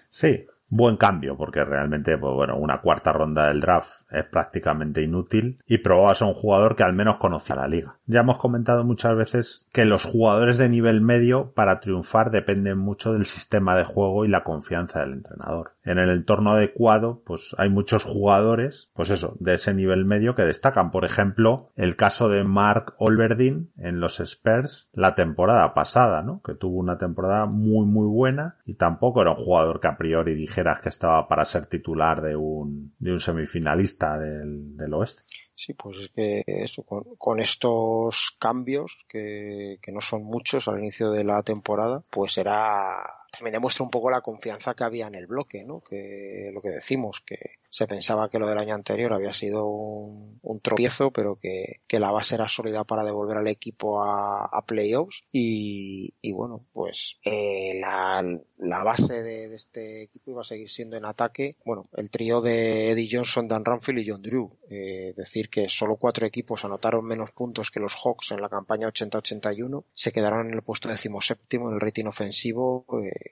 Sí, 0.10 0.48
buen 0.72 0.96
cambio, 0.96 1.36
porque 1.38 1.64
realmente, 1.64 2.18
pues 2.18 2.34
bueno, 2.34 2.56
una 2.56 2.80
cuarta 2.80 3.12
ronda 3.12 3.50
del 3.50 3.60
draft 3.60 4.10
es 4.10 4.26
prácticamente 4.26 5.04
inútil 5.04 5.60
y 5.68 5.80
probabas 5.80 6.22
a 6.22 6.26
un 6.26 6.34
jugador 6.34 6.76
que 6.78 6.84
al 6.84 6.94
menos 6.94 7.18
conocía 7.18 7.58
la 7.58 7.68
liga. 7.68 7.98
Ya 8.06 8.22
hemos 8.22 8.38
comentado 8.38 8.86
muchas 8.86 9.16
veces 9.16 9.68
que 9.74 9.86
los 9.86 10.06
jugadores 10.06 10.58
de 10.58 10.70
nivel 10.70 11.02
medio 11.02 11.52
para 11.54 11.82
triunfar 11.82 12.32
dependen 12.32 12.78
mucho 12.78 13.12
del 13.12 13.26
sistema 13.26 13.76
de 13.76 13.84
juego 13.84 14.24
y 14.24 14.30
la 14.30 14.44
confianza 14.44 15.02
del 15.02 15.14
entrenador. 15.14 15.74
En 15.84 16.00
el 16.00 16.10
entorno 16.10 16.54
adecuado, 16.54 17.22
pues 17.26 17.54
hay 17.58 17.70
muchos 17.70 18.06
jugadores, 18.06 18.92
pues 18.94 19.10
eso, 19.10 19.36
de 19.40 19.56
ese 19.56 19.74
nivel 19.74 20.06
medio 20.06 20.36
que 20.36 20.44
destacan. 20.44 20.92
Por 20.92 21.04
ejemplo, 21.04 21.72
el 21.76 21.98
caso 21.98 22.30
de 22.30 22.44
Mark 22.44 22.94
Olverdin 22.98 23.72
en 23.78 24.00
los 24.00 24.20
Spurs 24.22 24.90
la 24.94 25.16
temporada 25.16 25.74
pasada, 25.74 26.22
¿no? 26.22 26.42
Que 26.44 26.56
tuvo 26.56 26.78
una 26.78 26.98
temporada 26.98 27.46
muy 27.46 27.86
muy 27.86 28.08
buena 28.08 28.56
y 28.66 28.76
tampoco 28.76 29.22
era 29.22 29.32
un 29.32 29.44
jugador 29.44 29.80
que 29.80 29.88
a 29.88 29.98
priori 29.98 30.36
dije 30.36 30.61
que 30.82 30.90
estaba 30.90 31.28
para 31.28 31.46
ser 31.46 31.66
titular 31.66 32.22
de 32.22 32.36
un, 32.36 32.94
de 33.00 33.12
un 33.12 33.20
semifinalista 33.20 34.18
del, 34.18 34.76
del 34.78 34.94
oeste. 34.94 35.24
Sí, 35.56 35.74
pues 35.74 35.98
es 35.98 36.10
que 36.10 36.44
eso, 36.46 36.84
con, 36.84 37.40
estos 37.40 38.36
cambios, 38.40 38.98
que, 39.08 39.78
que, 39.82 39.92
no 39.92 40.02
son 40.02 40.24
muchos 40.24 40.68
al 40.68 40.80
inicio 40.80 41.12
de 41.12 41.24
la 41.24 41.44
temporada, 41.44 42.04
pues 42.10 42.38
era, 42.38 43.04
también 43.42 43.54
demuestra 43.54 43.84
un 43.84 43.90
poco 43.90 44.12
la 44.12 44.22
confianza 44.22 44.76
que 44.76 44.84
había 44.84 45.08
en 45.08 45.16
el 45.16 45.26
bloque, 45.26 45.64
¿no? 45.64 45.82
Que 45.82 46.52
lo 46.54 46.62
que 46.62 46.70
decimos, 46.70 47.24
que 47.26 47.62
se 47.72 47.88
pensaba 47.88 48.30
que 48.30 48.38
lo 48.38 48.48
del 48.48 48.60
año 48.60 48.76
anterior 48.76 49.14
había 49.14 49.34
sido 49.34 49.66
un, 49.66 50.60
tropiezo, 50.62 51.10
pero 51.10 51.40
que, 51.40 51.80
la 51.90 52.12
base 52.12 52.36
era 52.36 52.48
sólida 52.48 52.84
para 52.84 53.04
devolver 53.04 53.38
al 53.38 53.48
equipo 53.48 54.04
a, 54.04 54.64
playoffs. 54.68 55.24
Y, 55.32 56.32
bueno, 56.34 56.66
pues 56.72 57.18
eh, 57.24 57.80
la, 57.80 58.84
base 58.84 59.24
de, 59.24 59.56
este 59.56 60.04
equipo 60.04 60.32
iba 60.32 60.42
a 60.42 60.44
seguir 60.44 60.70
siendo 60.70 60.98
en 60.98 61.06
ataque, 61.06 61.56
bueno, 61.66 61.84
el 61.96 62.12
trío 62.12 62.42
de 62.42 62.92
Eddie 62.92 63.10
Johnson, 63.12 63.48
Dan 63.48 63.66
Ramfield 63.66 64.00
y 64.00 64.10
John 64.10 64.22
Drew. 64.22 64.50
Eh, 64.70 65.14
decir 65.16 65.50
que 65.50 65.68
solo 65.68 65.96
cuatro 65.96 66.28
equipos 66.28 66.64
anotaron 66.64 67.06
menos 67.06 67.32
puntos 67.32 67.72
que 67.72 67.80
los 67.80 67.96
Hawks 67.96 68.32
en 68.32 68.42
la 68.42 68.50
campaña 68.50 68.88
80-81, 68.88 69.86
se 69.94 70.12
quedaron 70.12 70.48
en 70.48 70.54
el 70.54 70.62
puesto 70.62 70.90
decimoséptimo 70.90 71.70
en 71.70 71.76
el 71.76 71.82
rating 71.82 72.06
ofensivo. 72.06 72.86
Eh, 73.02 73.31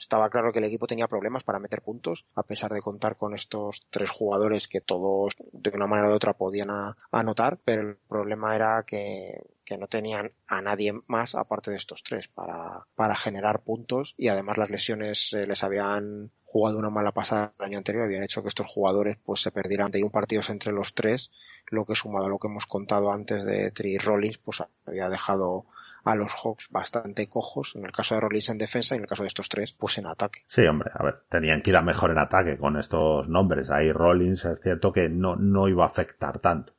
estaba 0.00 0.30
claro 0.30 0.50
que 0.50 0.58
el 0.58 0.64
equipo 0.64 0.86
tenía 0.86 1.06
problemas 1.06 1.44
para 1.44 1.58
meter 1.58 1.82
puntos, 1.82 2.24
a 2.34 2.42
pesar 2.42 2.72
de 2.72 2.80
contar 2.80 3.16
con 3.16 3.34
estos 3.34 3.82
tres 3.90 4.10
jugadores 4.10 4.66
que 4.66 4.80
todos 4.80 5.34
de 5.52 5.70
una 5.70 5.86
manera 5.86 6.08
u 6.08 6.14
otra 6.14 6.32
podían 6.32 6.68
anotar, 7.12 7.58
pero 7.64 7.82
el 7.82 7.96
problema 8.08 8.56
era 8.56 8.82
que, 8.86 9.38
no 9.78 9.86
tenían 9.86 10.32
a 10.48 10.60
nadie 10.60 10.92
más 11.06 11.36
aparte 11.36 11.70
de 11.70 11.76
estos 11.76 12.02
tres 12.02 12.26
para, 12.26 12.88
para 12.96 13.14
generar 13.14 13.60
puntos 13.62 14.14
y 14.16 14.26
además 14.26 14.58
las 14.58 14.68
lesiones 14.68 15.32
eh, 15.32 15.46
les 15.46 15.62
habían 15.62 16.32
jugado 16.42 16.76
una 16.76 16.90
mala 16.90 17.12
pasada 17.12 17.54
el 17.56 17.66
año 17.66 17.78
anterior 17.78 18.02
habían 18.02 18.24
hecho 18.24 18.42
que 18.42 18.48
estos 18.48 18.66
jugadores 18.66 19.16
pues 19.24 19.42
se 19.42 19.52
perdieran 19.52 19.92
de 19.92 20.02
un 20.02 20.10
partido 20.10 20.42
entre 20.48 20.72
los 20.72 20.92
tres, 20.92 21.30
lo 21.68 21.84
que 21.84 21.94
sumado 21.94 22.26
a 22.26 22.28
lo 22.28 22.40
que 22.40 22.48
hemos 22.48 22.66
contado 22.66 23.12
antes 23.12 23.44
de 23.44 23.70
Tri 23.70 23.96
Rollins 23.96 24.38
pues 24.38 24.60
había 24.84 25.08
dejado 25.08 25.66
a 26.04 26.14
los 26.16 26.32
Hawks 26.32 26.68
bastante 26.70 27.28
cojos, 27.28 27.72
en 27.74 27.84
el 27.84 27.92
caso 27.92 28.14
de 28.14 28.20
Rollins 28.20 28.48
en 28.48 28.58
defensa 28.58 28.94
y 28.94 28.98
en 28.98 29.04
el 29.04 29.08
caso 29.08 29.22
de 29.22 29.28
estos 29.28 29.48
tres, 29.48 29.72
pues 29.72 29.98
en 29.98 30.06
ataque. 30.06 30.42
Sí, 30.46 30.62
hombre, 30.66 30.90
a 30.94 31.02
ver, 31.02 31.22
tenían 31.28 31.62
que 31.62 31.70
ir 31.70 31.76
a 31.76 31.82
mejor 31.82 32.10
en 32.10 32.18
ataque 32.18 32.56
con 32.56 32.76
estos 32.76 33.28
nombres. 33.28 33.70
Ahí 33.70 33.92
Rollins 33.92 34.44
es 34.44 34.60
cierto 34.60 34.92
que 34.92 35.08
no, 35.08 35.36
no 35.36 35.68
iba 35.68 35.84
a 35.84 35.88
afectar 35.88 36.38
tanto 36.38 36.72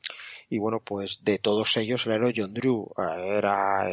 y 0.51 0.59
bueno, 0.59 0.81
pues 0.83 1.21
de 1.23 1.39
todos 1.39 1.77
ellos 1.77 2.05
el 2.05 2.11
héroe 2.11 2.33
John 2.35 2.53
Drew 2.53 2.91
eh, 2.97 3.37
era 3.37 3.89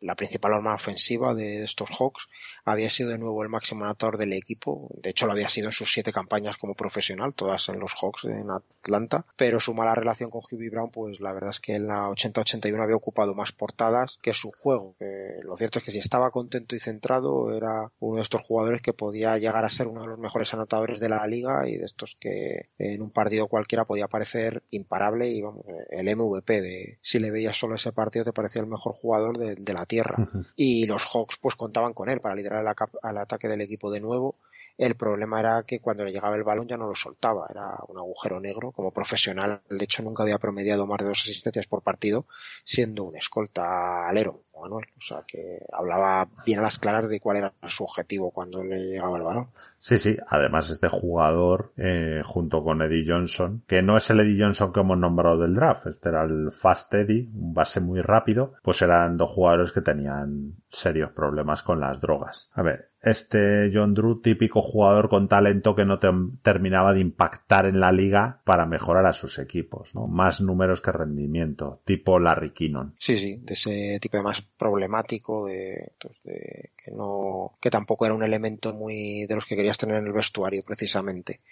la 0.00 0.14
principal 0.14 0.54
arma 0.54 0.74
ofensiva 0.74 1.34
de 1.34 1.64
estos 1.64 1.90
Hawks, 1.90 2.28
había 2.64 2.88
sido 2.88 3.10
de 3.10 3.18
nuevo 3.18 3.42
el 3.42 3.50
máximo 3.50 3.84
anotador 3.84 4.16
del 4.16 4.32
equipo, 4.32 4.88
de 5.02 5.10
hecho 5.10 5.26
lo 5.26 5.32
había 5.32 5.50
sido 5.50 5.66
en 5.66 5.72
sus 5.72 5.92
siete 5.92 6.12
campañas 6.12 6.56
como 6.56 6.74
profesional, 6.74 7.34
todas 7.34 7.68
en 7.68 7.78
los 7.78 7.92
Hawks 8.00 8.24
en 8.24 8.50
Atlanta, 8.50 9.26
pero 9.36 9.60
su 9.60 9.74
mala 9.74 9.94
relación 9.94 10.30
con 10.30 10.40
Hubie 10.50 10.70
Brown, 10.70 10.90
pues 10.90 11.20
la 11.20 11.34
verdad 11.34 11.50
es 11.50 11.60
que 11.60 11.74
en 11.74 11.86
la 11.86 12.08
80-81 12.08 12.82
había 12.82 12.96
ocupado 12.96 13.34
más 13.34 13.52
portadas 13.52 14.18
que 14.22 14.32
su 14.32 14.52
juego, 14.52 14.96
lo 15.42 15.56
cierto 15.58 15.78
es 15.78 15.84
que 15.84 15.92
si 15.92 15.98
estaba 15.98 16.30
contento 16.30 16.74
y 16.74 16.80
centrado 16.80 17.54
era 17.54 17.92
uno 18.00 18.16
de 18.16 18.22
estos 18.22 18.40
jugadores 18.40 18.80
que 18.80 18.94
podía 18.94 19.36
llegar 19.36 19.66
a 19.66 19.68
ser 19.68 19.88
uno 19.88 20.00
de 20.00 20.08
los 20.08 20.18
mejores 20.18 20.54
anotadores 20.54 21.00
de 21.00 21.10
la 21.10 21.26
liga 21.26 21.68
y 21.68 21.76
de 21.76 21.84
estos 21.84 22.16
que 22.18 22.70
en 22.78 23.02
un 23.02 23.10
partido 23.10 23.46
cualquiera 23.46 23.84
podía 23.84 24.08
parecer 24.08 24.62
imparable 24.70 25.28
y 25.28 25.42
vamos, 25.42 25.65
el 25.90 26.16
MVP 26.16 26.60
de 26.60 26.98
si 27.00 27.18
le 27.18 27.30
veías 27.30 27.58
solo 27.58 27.74
ese 27.74 27.92
partido 27.92 28.24
te 28.24 28.32
parecía 28.32 28.62
el 28.62 28.68
mejor 28.68 28.92
jugador 28.94 29.38
de, 29.38 29.72
la 29.72 29.86
tierra. 29.86 30.28
Y 30.54 30.86
los 30.86 31.04
Hawks 31.04 31.38
pues 31.40 31.54
contaban 31.56 31.92
con 31.92 32.08
él 32.08 32.20
para 32.20 32.34
liderar 32.34 32.62
el, 32.62 33.18
ataque 33.18 33.48
del 33.48 33.60
equipo 33.60 33.90
de 33.90 34.00
nuevo. 34.00 34.36
El 34.78 34.94
problema 34.94 35.40
era 35.40 35.62
que 35.62 35.80
cuando 35.80 36.04
le 36.04 36.12
llegaba 36.12 36.36
el 36.36 36.44
balón 36.44 36.68
ya 36.68 36.76
no 36.76 36.86
lo 36.86 36.94
soltaba, 36.94 37.46
era 37.50 37.78
un 37.88 37.96
agujero 37.96 38.40
negro. 38.40 38.72
Como 38.72 38.92
profesional, 38.92 39.62
de 39.68 39.84
hecho, 39.84 40.02
nunca 40.02 40.22
había 40.22 40.38
promediado 40.38 40.86
más 40.86 40.98
de 40.98 41.06
dos 41.06 41.22
asistencias 41.22 41.66
por 41.66 41.82
partido, 41.82 42.26
siendo 42.62 43.04
un 43.04 43.16
escolta 43.16 44.06
alero, 44.06 44.42
Manuel. 44.60 44.86
O 44.98 45.00
sea, 45.00 45.22
que 45.26 45.60
hablaba 45.72 46.28
bien 46.44 46.58
a 46.58 46.62
las 46.62 46.78
claras 46.78 47.08
de 47.08 47.20
cuál 47.20 47.38
era 47.38 47.54
su 47.66 47.84
objetivo 47.84 48.30
cuando 48.30 48.62
le 48.62 48.78
llegaba 48.78 49.16
el 49.16 49.22
balón. 49.22 49.48
Sí, 49.76 49.98
sí, 49.98 50.16
además 50.28 50.68
este 50.68 50.88
jugador, 50.88 51.72
eh, 51.76 52.22
junto 52.24 52.62
con 52.62 52.82
Eddie 52.82 53.04
Johnson, 53.06 53.62
que 53.66 53.82
no 53.82 53.96
es 53.96 54.10
el 54.10 54.20
Eddie 54.20 54.42
Johnson 54.42 54.72
que 54.72 54.80
hemos 54.80 54.98
nombrado 54.98 55.38
del 55.38 55.54
draft, 55.54 55.86
este 55.86 56.08
era 56.08 56.24
el 56.24 56.50
Fast 56.52 56.92
Eddie, 56.94 57.30
un 57.34 57.54
base 57.54 57.80
muy 57.80 58.00
rápido, 58.00 58.54
pues 58.62 58.82
eran 58.82 59.16
dos 59.16 59.30
jugadores 59.30 59.72
que 59.72 59.80
tenían 59.80 60.54
serios 60.68 61.12
problemas 61.12 61.62
con 61.62 61.80
las 61.80 62.00
drogas. 62.00 62.50
A 62.54 62.62
ver, 62.62 62.90
este 63.06 63.70
John 63.72 63.94
Drew, 63.94 64.20
típico 64.20 64.60
jugador 64.60 65.08
con 65.08 65.28
talento 65.28 65.76
que 65.76 65.84
no 65.84 66.00
terminaba 66.42 66.92
de 66.92 66.98
impactar 66.98 67.66
en 67.66 67.78
la 67.78 67.92
liga 67.92 68.40
para 68.44 68.66
mejorar 68.66 69.06
a 69.06 69.12
sus 69.12 69.38
equipos, 69.38 69.94
¿no? 69.94 70.08
Más 70.08 70.40
números 70.40 70.80
que 70.80 70.90
rendimiento, 70.90 71.82
tipo 71.84 72.18
Larry 72.18 72.52
Kinnon. 72.52 72.96
Sí, 72.98 73.16
sí, 73.16 73.36
de 73.36 73.54
ese 73.54 73.98
tipo 74.00 74.16
de 74.16 74.24
más 74.24 74.42
problemático, 74.42 75.46
de, 75.46 75.92
pues 76.00 76.20
de 76.24 76.72
que 76.76 76.90
no, 76.90 77.56
que 77.60 77.70
tampoco 77.70 78.06
era 78.06 78.14
un 78.14 78.24
elemento 78.24 78.72
muy 78.72 79.24
de 79.26 79.36
los 79.36 79.46
que 79.46 79.54
querías 79.54 79.78
tener 79.78 79.98
en 79.98 80.06
el 80.06 80.12
vestuario 80.12 80.64
precisamente. 80.66 81.42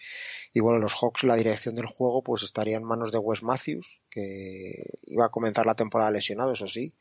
Y 0.52 0.58
bueno, 0.58 0.80
los 0.80 0.94
Hawks, 0.94 1.22
la 1.22 1.36
dirección 1.36 1.76
del 1.76 1.86
juego, 1.86 2.22
pues 2.24 2.42
estaría 2.42 2.78
en 2.78 2.84
manos 2.84 3.12
de 3.12 3.18
Wes 3.18 3.44
Matthews, 3.44 4.00
que 4.10 4.86
iba 5.04 5.26
a 5.26 5.30
comenzar 5.30 5.66
la 5.66 5.76
temporada 5.76 6.10
lesionado, 6.10 6.52
eso 6.52 6.66
sí. 6.66 6.94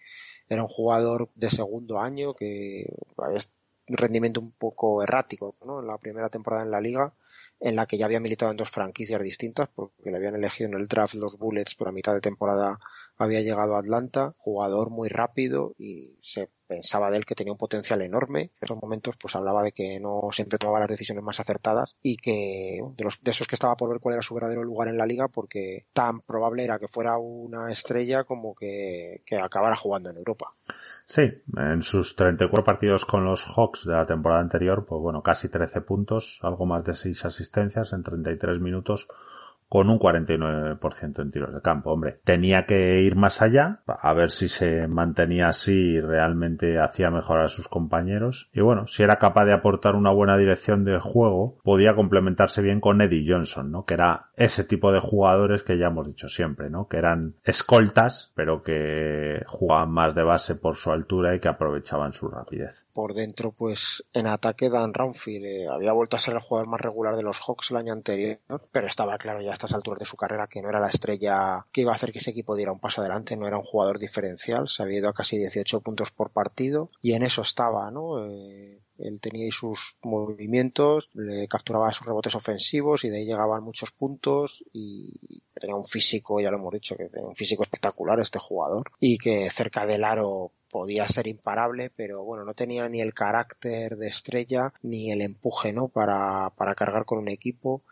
Era 0.47 0.61
un 0.61 0.67
jugador 0.67 1.31
de 1.33 1.49
segundo 1.49 1.99
año 1.99 2.35
que 2.35 2.85
un 3.17 3.62
rendimiento 3.87 4.39
un 4.39 4.51
poco 4.51 5.03
errático, 5.03 5.55
¿no? 5.65 5.81
En 5.81 5.87
la 5.87 5.97
primera 5.97 6.29
temporada 6.29 6.63
en 6.63 6.71
la 6.71 6.81
liga, 6.81 7.13
en 7.59 7.75
la 7.75 7.85
que 7.85 7.97
ya 7.97 8.05
había 8.05 8.19
militado 8.19 8.51
en 8.51 8.57
dos 8.57 8.69
franquicias 8.69 9.21
distintas, 9.21 9.69
porque 9.73 10.11
le 10.11 10.17
habían 10.17 10.35
elegido 10.35 10.69
en 10.69 10.75
el 10.75 10.87
draft 10.87 11.15
los 11.15 11.37
Bullets 11.37 11.75
por 11.75 11.87
a 11.87 11.91
mitad 11.91 12.13
de 12.13 12.21
temporada 12.21 12.79
había 13.17 13.41
llegado 13.41 13.75
a 13.75 13.79
Atlanta, 13.79 14.33
jugador 14.37 14.89
muy 14.89 15.09
rápido 15.09 15.73
y 15.77 16.17
se 16.21 16.49
pensaba 16.67 17.11
de 17.11 17.17
él 17.17 17.25
que 17.25 17.35
tenía 17.35 17.53
un 17.53 17.57
potencial 17.57 18.01
enorme. 18.01 18.41
En 18.41 18.51
esos 18.61 18.81
momentos 18.81 19.15
pues 19.17 19.35
hablaba 19.35 19.63
de 19.63 19.71
que 19.71 19.99
no 19.99 20.29
siempre 20.31 20.57
tomaba 20.57 20.79
las 20.79 20.89
decisiones 20.89 21.23
más 21.23 21.39
acertadas 21.39 21.95
y 22.01 22.17
que 22.17 22.79
de, 22.95 23.03
los, 23.03 23.19
de 23.21 23.31
esos 23.31 23.47
que 23.47 23.55
estaba 23.55 23.75
por 23.75 23.89
ver 23.89 23.99
cuál 23.99 24.15
era 24.15 24.23
su 24.23 24.33
verdadero 24.33 24.63
lugar 24.63 24.87
en 24.87 24.97
la 24.97 25.05
liga 25.05 25.27
porque 25.27 25.85
tan 25.93 26.21
probable 26.21 26.63
era 26.63 26.79
que 26.79 26.87
fuera 26.87 27.17
una 27.17 27.71
estrella 27.71 28.23
como 28.23 28.55
que, 28.55 29.21
que 29.25 29.37
acabara 29.37 29.75
jugando 29.75 30.09
en 30.09 30.17
Europa. 30.17 30.53
Sí, 31.05 31.31
en 31.57 31.81
sus 31.81 32.15
34 32.15 32.63
partidos 32.63 33.05
con 33.05 33.23
los 33.25 33.45
Hawks 33.45 33.85
de 33.85 33.93
la 33.93 34.07
temporada 34.07 34.41
anterior, 34.41 34.85
pues 34.87 35.01
bueno, 35.01 35.21
casi 35.21 35.49
13 35.49 35.81
puntos, 35.81 36.39
algo 36.41 36.65
más 36.65 36.83
de 36.83 36.93
6 36.93 37.25
asistencias 37.25 37.93
en 37.93 38.03
33 38.03 38.59
minutos 38.59 39.07
con 39.73 39.89
un 39.89 39.97
49% 39.97 41.19
en 41.19 41.31
tiros 41.31 41.51
de 41.51 41.59
campo. 41.59 41.91
Hombre, 41.91 42.19
tenía 42.23 42.67
que 42.67 43.01
ir 43.01 43.15
más 43.15 43.41
allá, 43.41 43.79
a 43.87 44.13
ver 44.13 44.29
si 44.29 44.47
se 44.47 44.87
mantenía 44.87 45.47
así 45.47 45.73
y 45.73 45.99
realmente 45.99 46.79
hacía 46.79 47.09
mejorar 47.09 47.45
a 47.45 47.49
sus 47.49 47.67
compañeros. 47.69 48.51
Y 48.53 48.61
bueno, 48.61 48.85
si 48.85 49.01
era 49.01 49.15
capaz 49.15 49.45
de 49.45 49.53
aportar 49.53 49.95
una 49.95 50.11
buena 50.11 50.37
dirección 50.37 50.85
de 50.85 50.99
juego, 50.99 51.57
podía 51.63 51.95
complementarse 51.95 52.61
bien 52.61 52.81
con 52.81 53.01
Eddie 53.01 53.25
Johnson, 53.27 53.71
¿no? 53.71 53.85
Que 53.85 53.95
era 53.95 54.27
ese 54.35 54.63
tipo 54.63 54.91
de 54.91 54.99
jugadores 54.99 55.63
que 55.63 55.79
ya 55.79 55.87
hemos 55.87 56.05
dicho 56.05 56.29
siempre, 56.29 56.69
¿no? 56.69 56.87
Que 56.87 56.97
eran 56.97 57.33
escoltas, 57.43 58.31
pero 58.35 58.61
que 58.61 59.41
jugaban 59.47 59.89
más 59.89 60.13
de 60.13 60.21
base 60.21 60.53
por 60.53 60.75
su 60.75 60.91
altura 60.91 61.35
y 61.35 61.39
que 61.39 61.49
aprovechaban 61.49 62.13
su 62.13 62.27
rapidez. 62.27 62.85
Por 62.93 63.15
dentro, 63.15 63.51
pues 63.51 64.05
en 64.13 64.27
ataque 64.27 64.69
Dan 64.69 64.93
Ramfield 64.93 65.45
eh, 65.45 65.67
había 65.67 65.93
vuelto 65.93 66.15
a 66.15 66.19
ser 66.19 66.35
el 66.35 66.41
jugador 66.41 66.69
más 66.69 66.79
regular 66.79 67.15
de 67.15 67.23
los 67.23 67.39
Hawks 67.39 67.71
el 67.71 67.77
año 67.77 67.93
anterior, 67.93 68.37
pero 68.71 68.85
estaba 68.85 69.17
claro 69.17 69.41
ya 69.41 69.62
estas 69.63 69.75
alturas 69.75 69.99
de 69.99 70.05
su 70.05 70.17
carrera 70.17 70.47
que 70.47 70.61
no 70.61 70.69
era 70.69 70.79
la 70.79 70.89
estrella 70.89 71.65
que 71.71 71.81
iba 71.81 71.93
a 71.93 71.95
hacer 71.95 72.11
que 72.11 72.19
ese 72.19 72.31
equipo 72.31 72.55
diera 72.55 72.73
un 72.73 72.79
paso 72.79 72.99
adelante, 73.01 73.37
no 73.37 73.47
era 73.47 73.57
un 73.57 73.63
jugador 73.63 73.97
diferencial, 73.97 74.67
se 74.67 74.83
había 74.83 74.99
ido 74.99 75.09
a 75.09 75.13
casi 75.13 75.37
18 75.37 75.79
puntos 75.81 76.11
por 76.11 76.31
partido 76.31 76.89
y 77.01 77.13
en 77.13 77.23
eso 77.23 77.41
estaba, 77.41 77.89
¿no? 77.91 78.25
Eh, 78.29 78.81
él 78.99 79.19
tenía 79.21 79.49
sus 79.51 79.97
movimientos, 80.03 81.09
le 81.13 81.47
capturaba 81.47 81.91
sus 81.91 82.05
rebotes 82.05 82.35
ofensivos 82.35 83.03
y 83.03 83.09
de 83.09 83.17
ahí 83.17 83.25
llegaban 83.25 83.63
muchos 83.63 83.91
puntos 83.91 84.63
y 84.73 85.41
tenía 85.53 85.75
un 85.75 85.85
físico, 85.85 86.39
ya 86.39 86.51
lo 86.51 86.57
hemos 86.57 86.73
dicho, 86.73 86.95
que 86.95 87.09
tenía 87.09 87.27
un 87.27 87.35
físico 87.35 87.63
espectacular 87.63 88.19
este 88.19 88.39
jugador 88.39 88.91
y 88.99 89.17
que 89.17 89.49
cerca 89.49 89.85
del 89.85 90.03
aro 90.03 90.51
podía 90.69 91.07
ser 91.07 91.27
imparable, 91.27 91.91
pero 91.95 92.23
bueno, 92.23 92.45
no 92.45 92.53
tenía 92.53 92.89
ni 92.89 93.01
el 93.01 93.13
carácter 93.13 93.95
de 93.95 94.07
estrella 94.07 94.73
ni 94.81 95.11
el 95.11 95.21
empuje, 95.21 95.71
¿no? 95.71 95.87
Para, 95.87 96.49
para 96.51 96.75
cargar 96.75 97.05
con 97.05 97.19
un 97.19 97.29
equipo 97.29 97.83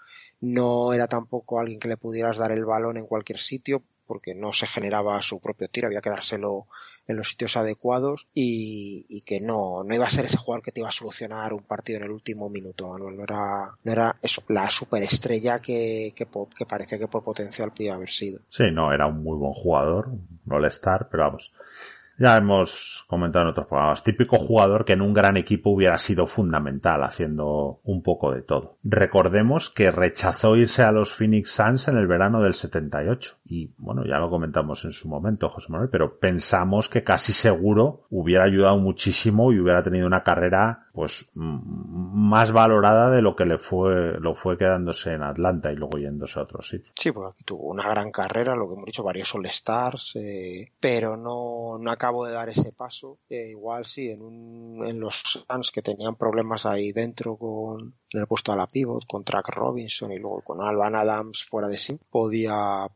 no 0.41 0.93
era 0.93 1.07
tampoco 1.07 1.59
alguien 1.59 1.79
que 1.79 1.87
le 1.87 1.97
pudieras 1.97 2.37
dar 2.37 2.51
el 2.51 2.65
balón 2.65 2.97
en 2.97 3.05
cualquier 3.05 3.39
sitio 3.39 3.83
porque 4.07 4.35
no 4.35 4.51
se 4.51 4.67
generaba 4.67 5.21
su 5.21 5.39
propio 5.39 5.69
tiro, 5.69 5.87
había 5.87 6.01
que 6.01 6.09
dárselo 6.09 6.67
en 7.07 7.15
los 7.15 7.29
sitios 7.29 7.55
adecuados 7.55 8.27
y, 8.33 9.21
que 9.21 9.39
no, 9.39 9.83
no 9.85 9.95
iba 9.95 10.05
a 10.05 10.09
ser 10.09 10.25
ese 10.25 10.37
jugador 10.37 10.63
que 10.63 10.73
te 10.73 10.81
iba 10.81 10.89
a 10.89 10.91
solucionar 10.91 11.53
un 11.53 11.63
partido 11.63 11.99
en 11.99 12.03
el 12.03 12.11
último 12.11 12.49
minuto, 12.49 12.89
Manuel. 12.89 13.15
No 13.15 13.23
era, 13.23 13.71
no 13.83 13.91
era 13.91 14.15
la 14.49 14.69
superestrella 14.69 15.59
que, 15.59 16.13
que, 16.13 16.27
que 16.55 16.65
parecía 16.65 16.99
que 16.99 17.07
por 17.07 17.23
potencial 17.23 17.71
podía 17.71 17.93
haber 17.93 18.09
sido. 18.09 18.41
Sí, 18.49 18.65
no, 18.71 18.91
era 18.91 19.07
un 19.07 19.23
muy 19.23 19.37
buen 19.37 19.53
jugador, 19.53 20.09
no 20.45 20.57
el 20.57 20.65
estar, 20.65 21.07
pero 21.09 21.23
vamos, 21.23 21.53
ya 22.21 22.37
hemos 22.37 23.03
comentado 23.07 23.43
en 23.45 23.51
otros 23.51 23.67
programas. 23.67 24.03
Típico 24.03 24.37
jugador 24.37 24.85
que 24.85 24.93
en 24.93 25.01
un 25.01 25.13
gran 25.13 25.37
equipo 25.37 25.71
hubiera 25.71 25.97
sido 25.97 26.27
fundamental 26.27 27.03
haciendo 27.03 27.79
un 27.83 28.03
poco 28.03 28.31
de 28.31 28.43
todo. 28.43 28.77
Recordemos 28.83 29.69
que 29.69 29.91
rechazó 29.91 30.55
irse 30.55 30.83
a 30.83 30.91
los 30.91 31.11
Phoenix 31.11 31.51
Suns 31.51 31.87
en 31.87 31.97
el 31.97 32.07
verano 32.07 32.41
del 32.41 32.53
78. 32.53 33.37
Y 33.45 33.71
bueno, 33.77 34.03
ya 34.05 34.17
lo 34.17 34.29
comentamos 34.29 34.85
en 34.85 34.91
su 34.91 35.09
momento, 35.09 35.49
José 35.49 35.71
Manuel, 35.71 35.89
pero 35.89 36.19
pensamos 36.19 36.89
que 36.89 37.03
casi 37.03 37.33
seguro 37.33 38.03
hubiera 38.09 38.45
ayudado 38.45 38.77
muchísimo 38.77 39.51
y 39.51 39.59
hubiera 39.59 39.81
tenido 39.81 40.05
una 40.05 40.23
carrera 40.23 40.85
pues 40.93 41.31
más 41.33 42.51
valorada 42.51 43.09
de 43.09 43.21
lo 43.21 43.35
que 43.35 43.45
le 43.45 43.57
fue 43.57 44.19
lo 44.19 44.35
fue 44.35 44.57
quedándose 44.57 45.13
en 45.13 45.23
Atlanta 45.23 45.71
y 45.71 45.75
luego 45.75 45.97
yéndose 45.97 46.39
a 46.39 46.43
otros 46.43 46.67
sitios. 46.67 46.93
Sí, 46.95 47.11
pues 47.11 47.31
aquí 47.33 47.43
tuvo 47.43 47.69
una 47.69 47.87
gran 47.87 48.11
carrera, 48.11 48.55
lo 48.55 48.67
que 48.67 48.73
hemos 48.73 48.85
dicho, 48.85 49.03
varios 49.03 49.33
All 49.33 49.45
Stars, 49.45 50.17
eh, 50.17 50.71
pero 50.79 51.15
no, 51.15 51.77
no 51.79 51.91
acabo 52.11 52.25
de 52.25 52.33
dar 52.33 52.49
ese 52.49 52.71
paso. 52.73 53.19
Eh, 53.29 53.49
igual 53.51 53.85
sí, 53.85 54.09
en, 54.09 54.21
un, 54.21 54.85
en 54.85 54.99
los 54.99 55.15
Suns 55.15 55.71
que 55.71 55.81
tenían 55.81 56.15
problemas 56.15 56.65
ahí 56.65 56.91
dentro 56.91 57.37
con 57.37 57.95
en 58.13 58.19
el 58.19 58.27
puesto 58.27 58.51
a 58.51 58.57
la 58.57 58.67
pivot, 58.67 59.05
con 59.07 59.23
Track 59.23 59.49
Robinson 59.49 60.11
y 60.11 60.19
luego 60.19 60.41
con 60.41 60.61
Alban 60.61 60.95
Adams 60.95 61.45
fuera 61.49 61.69
de 61.69 61.77
sí, 61.77 61.97
podía, 62.09 62.87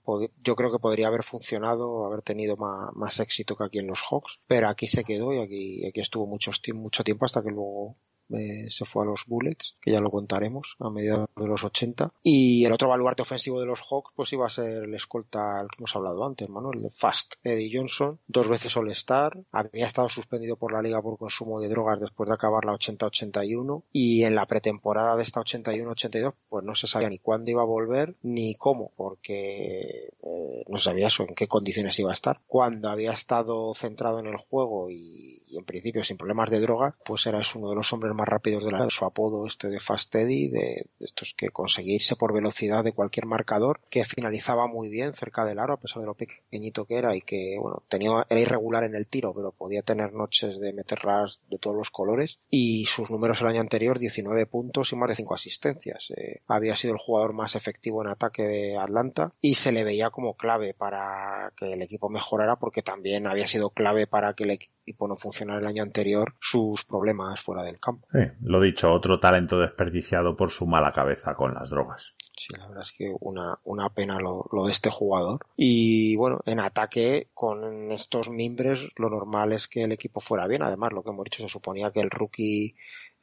yo 0.44 0.56
creo 0.56 0.72
que 0.72 0.80
podría 0.80 1.08
haber 1.08 1.24
funcionado, 1.24 2.06
haber 2.06 2.22
tenido 2.22 2.58
más, 2.58 2.94
más 2.96 3.20
éxito 3.22 3.56
que 3.56 3.64
aquí 3.64 3.80
en 3.80 3.88
los 3.88 4.04
Hawks, 4.10 4.40
pero 4.46 4.68
aquí 4.68 4.90
se 4.90 5.06
quedó 5.06 5.34
y 5.34 5.40
aquí, 5.40 5.88
aquí 5.88 6.02
estuvo 6.02 6.28
mucho, 6.28 6.52
mucho 6.74 7.04
tiempo 7.04 7.24
hasta 7.24 7.42
que 7.42 7.50
luego 7.50 7.96
se 8.30 8.86
fue 8.86 9.04
a 9.04 9.08
los 9.08 9.26
Bullets, 9.28 9.76
que 9.82 9.92
ya 9.92 10.00
lo 10.00 10.10
contaremos 10.10 10.76
a 10.80 10.90
mediados 10.90 11.30
de 11.36 11.48
los 11.48 11.64
80. 11.64 12.12
Y 12.24 12.66
el 12.66 12.72
otro 12.72 12.90
baluarte 12.90 13.22
ofensivo 13.22 13.60
de 13.60 13.66
los 13.66 13.82
Hawks, 13.82 14.12
pues 14.16 14.34
iba 14.34 14.46
a 14.46 14.50
ser 14.50 14.84
el 14.84 14.96
escolta 14.96 15.60
al 15.60 15.68
que 15.68 15.78
hemos 15.80 15.96
hablado 15.96 16.26
antes, 16.26 16.50
Manuel, 16.50 16.84
el 16.84 16.92
Fast, 16.92 17.36
Eddie 17.44 17.72
Johnson, 17.78 18.20
dos 18.28 18.50
veces 18.50 18.76
All-Star, 18.78 19.38
había 19.52 19.86
estado 19.86 20.10
suspendido 20.10 20.56
por 20.58 20.74
la 20.74 20.82
liga 20.82 21.02
por 21.02 21.18
consumo 21.18 21.60
de 21.60 21.70
drogas 21.70 22.00
después 22.00 22.28
de 22.28 22.36
acabar 22.36 22.66
la 22.66 22.74
80-81 22.74 23.84
y 23.92 24.24
en 24.24 24.36
la 24.36 24.46
pretemporada 24.46 25.16
de 25.16 25.24
esta 25.24 25.42
81-82, 25.42 26.34
pues 26.50 26.64
no 26.64 26.76
se 26.76 26.88
sabía 26.88 27.10
ni 27.10 27.20
cuándo 27.20 27.52
iba 27.52 27.62
a 27.62 27.66
volver 27.66 28.16
ni 28.24 28.56
cómo, 28.56 28.92
porque 28.96 30.10
eh, 30.22 30.64
no 30.68 30.80
sabía 30.80 31.08
eso, 31.08 31.24
en 31.24 31.36
qué 31.36 31.48
condiciones 31.48 32.00
iba 32.00 32.12
a 32.12 32.14
estar. 32.14 32.42
Cuando 32.48 32.90
había 32.90 33.12
estado 33.12 33.74
centrado 33.74 34.20
en 34.20 34.28
el 34.28 34.38
juego 34.38 34.90
y, 34.90 35.44
y 35.48 35.58
en 35.58 35.66
principio 35.66 36.04
sin 36.04 36.18
problemas 36.18 36.50
de 36.50 36.62
droga, 36.62 36.96
pues 37.06 37.26
era 37.28 37.42
uno 37.56 37.70
de 37.70 37.76
los 37.76 37.92
hombres 37.94 38.15
más 38.16 38.28
rápidos 38.28 38.64
de 38.66 38.72
la 38.72 38.90
su 38.90 39.06
apodo 39.06 39.46
este 39.46 39.70
de 39.70 39.80
Fast 39.80 40.14
Eddie, 40.16 40.50
de, 40.50 40.90
estos 41.00 41.34
que 41.38 41.50
conseguirse 41.50 42.16
por 42.16 42.34
velocidad 42.34 42.84
de 42.84 42.94
cualquier 42.94 43.26
marcador, 43.26 43.82
que 43.90 44.06
finalizaba 44.06 44.68
muy 44.68 44.90
bien 44.90 45.14
cerca 45.14 45.46
del 45.46 45.60
aro 45.60 45.74
a 45.74 45.80
pesar 45.80 46.02
de 46.02 46.08
lo 46.08 46.16
pequeñito 46.16 46.86
que 46.86 46.98
era 46.98 47.16
y 47.16 47.22
que 47.22 47.58
bueno 47.60 47.84
tenía 47.88 48.26
era 48.30 48.40
irregular 48.40 48.84
en 48.84 48.96
el 48.96 49.08
tiro, 49.08 49.34
pero 49.34 49.52
podía 49.52 49.82
tener 49.82 50.14
noches 50.14 50.60
de 50.60 50.74
meterlas 50.74 51.42
de 51.50 51.58
todos 51.58 51.76
los 51.76 51.92
colores 51.92 52.40
y 52.50 52.86
sus 52.86 53.12
números 53.12 53.42
el 53.42 53.48
año 53.48 53.62
anterior 53.62 54.00
19 54.00 54.46
puntos 54.46 54.92
y 54.92 54.96
más 54.96 55.10
de 55.10 55.16
5 55.16 55.34
asistencias. 55.34 56.12
Eh, 56.16 56.42
había 56.48 56.76
sido 56.76 56.94
el 56.94 57.00
jugador 57.00 57.34
más 57.34 57.56
efectivo 57.56 58.02
en 58.02 58.10
ataque 58.10 58.44
de 58.44 58.78
Atlanta 58.78 59.34
y 59.42 59.56
se 59.56 59.72
le 59.72 59.84
veía 59.84 60.10
como 60.10 60.36
clave 60.36 60.74
para 60.74 61.52
que 61.58 61.74
el 61.74 61.82
equipo 61.82 62.10
mejorara 62.10 62.56
porque 62.58 62.82
también 62.82 63.28
había 63.28 63.48
sido 63.48 63.70
clave 63.70 64.08
para 64.08 64.34
que 64.34 64.44
el 64.44 64.52
equipo 64.52 65.08
no 65.08 65.16
funcionara 65.18 65.60
el 65.60 65.68
año 65.68 65.84
anterior 65.84 66.36
sus 66.40 66.86
problemas 66.86 67.42
fuera 67.42 67.64
del 67.64 67.80
campo. 67.80 68.05
Sí, 68.12 68.20
lo 68.42 68.62
dicho, 68.62 68.92
otro 68.94 69.20
talento 69.20 69.60
desperdiciado 69.60 70.36
por 70.36 70.52
su 70.52 70.66
mala 70.66 70.92
cabeza 70.94 71.36
con 71.36 71.54
las 71.54 71.70
drogas. 71.70 72.14
Sí, 72.38 72.54
la 72.58 72.68
verdad 72.68 72.84
es 72.84 72.94
que 72.98 73.14
una, 73.20 73.60
una 73.64 73.90
pena 73.90 74.20
lo, 74.20 74.48
lo 74.52 74.66
de 74.66 74.72
este 74.72 74.90
jugador. 74.90 75.46
Y 75.56 76.16
bueno, 76.16 76.40
en 76.46 76.60
ataque 76.60 77.30
con 77.34 77.92
estos 77.92 78.30
mimbres 78.30 78.90
lo 78.98 79.10
normal 79.10 79.54
es 79.54 79.68
que 79.68 79.84
el 79.84 79.92
equipo 79.92 80.20
fuera 80.20 80.48
bien. 80.48 80.64
Además, 80.64 80.92
lo 80.92 81.04
que 81.04 81.10
hemos 81.10 81.24
dicho 81.24 81.44
se 81.44 81.50
suponía 81.50 81.92
que 81.92 82.02
el 82.02 82.10
rookie 82.10 82.76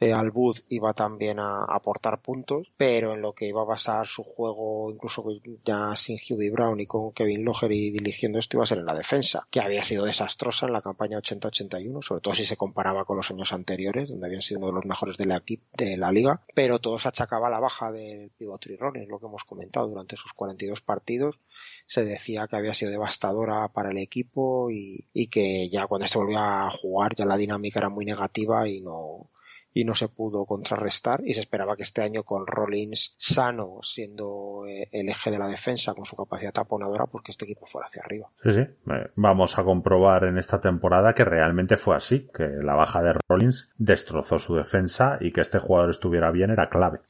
eh, 0.02 0.12
Albud 0.12 0.56
iba 0.68 0.92
también 0.94 1.38
a, 1.38 1.64
aportar 1.64 2.20
puntos, 2.20 2.72
pero 2.76 3.14
en 3.14 3.22
lo 3.22 3.32
que 3.32 3.46
iba 3.46 3.62
a 3.62 3.66
basar 3.66 4.06
su 4.06 4.24
juego, 4.24 4.90
incluso 4.90 5.24
ya 5.64 5.94
sin 5.96 6.16
Hughie 6.16 6.50
Brown 6.50 6.80
y 6.80 6.86
con 6.86 7.12
Kevin 7.12 7.46
y 7.70 7.90
dirigiendo 7.90 8.38
esto, 8.38 8.56
iba 8.56 8.64
a 8.64 8.66
ser 8.66 8.78
en 8.78 8.86
la 8.86 8.94
defensa, 8.94 9.46
que 9.50 9.60
había 9.60 9.82
sido 9.82 10.04
desastrosa 10.04 10.66
en 10.66 10.72
la 10.72 10.82
campaña 10.82 11.18
80-81, 11.18 12.02
sobre 12.02 12.20
todo 12.20 12.34
si 12.34 12.44
se 12.44 12.56
comparaba 12.56 13.04
con 13.04 13.16
los 13.16 13.30
años 13.30 13.52
anteriores, 13.52 14.08
donde 14.08 14.26
habían 14.26 14.42
sido 14.42 14.58
uno 14.58 14.68
de 14.68 14.74
los 14.74 14.86
mejores 14.86 15.16
de 15.16 15.26
la, 15.26 15.42
de 15.76 15.96
la 15.96 16.12
liga, 16.12 16.42
pero 16.54 16.78
todo 16.78 16.98
se 16.98 17.08
achacaba 17.08 17.48
a 17.48 17.50
la 17.50 17.60
baja 17.60 17.92
del 17.92 18.30
pivot 18.30 18.62
es 18.66 19.08
lo 19.08 19.18
que 19.18 19.26
hemos 19.26 19.44
comentado 19.44 19.88
durante 19.88 20.16
sus 20.16 20.32
42 20.32 20.80
partidos. 20.82 21.38
Se 21.86 22.04
decía 22.04 22.46
que 22.48 22.56
había 22.56 22.74
sido 22.74 22.90
devastadora 22.90 23.68
para 23.68 23.90
el 23.90 23.98
equipo 23.98 24.70
y, 24.70 25.08
y 25.12 25.28
que 25.28 25.68
ya 25.68 25.86
cuando 25.86 26.06
se 26.06 26.18
volvía 26.18 26.66
a 26.66 26.70
jugar 26.70 27.14
ya 27.14 27.24
la 27.24 27.36
dinámica 27.36 27.80
era 27.80 27.88
muy 27.88 28.04
negativa 28.04 28.68
y 28.68 28.80
no, 28.80 29.30
y 29.74 29.84
no 29.84 29.94
se 29.94 30.08
pudo 30.08 30.44
contrarrestar 30.44 31.22
y 31.24 31.34
se 31.34 31.40
esperaba 31.40 31.76
que 31.76 31.82
este 31.82 32.02
año 32.02 32.22
con 32.22 32.46
Rollins 32.46 33.14
sano 33.18 33.78
siendo 33.82 34.66
eh, 34.66 34.88
el 34.92 35.08
eje 35.08 35.30
de 35.30 35.38
la 35.38 35.48
defensa 35.48 35.94
con 35.94 36.04
su 36.04 36.16
capacidad 36.16 36.52
taponadora 36.52 37.06
pues 37.06 37.24
que 37.24 37.32
este 37.32 37.44
equipo 37.44 37.66
fuera 37.66 37.86
hacia 37.86 38.02
arriba. 38.02 38.28
Sí, 38.42 38.50
sí. 38.50 38.60
Eh, 38.60 39.10
vamos 39.16 39.58
a 39.58 39.64
comprobar 39.64 40.24
en 40.24 40.38
esta 40.38 40.60
temporada 40.60 41.14
que 41.14 41.24
realmente 41.24 41.76
fue 41.76 41.96
así, 41.96 42.28
que 42.34 42.44
la 42.44 42.74
baja 42.74 43.02
de 43.02 43.14
Rollins 43.28 43.70
destrozó 43.78 44.38
su 44.38 44.54
defensa 44.54 45.18
y 45.20 45.32
que 45.32 45.40
este 45.40 45.58
jugador 45.58 45.90
estuviera 45.90 46.30
bien 46.30 46.50
era 46.50 46.68
clave. 46.68 47.00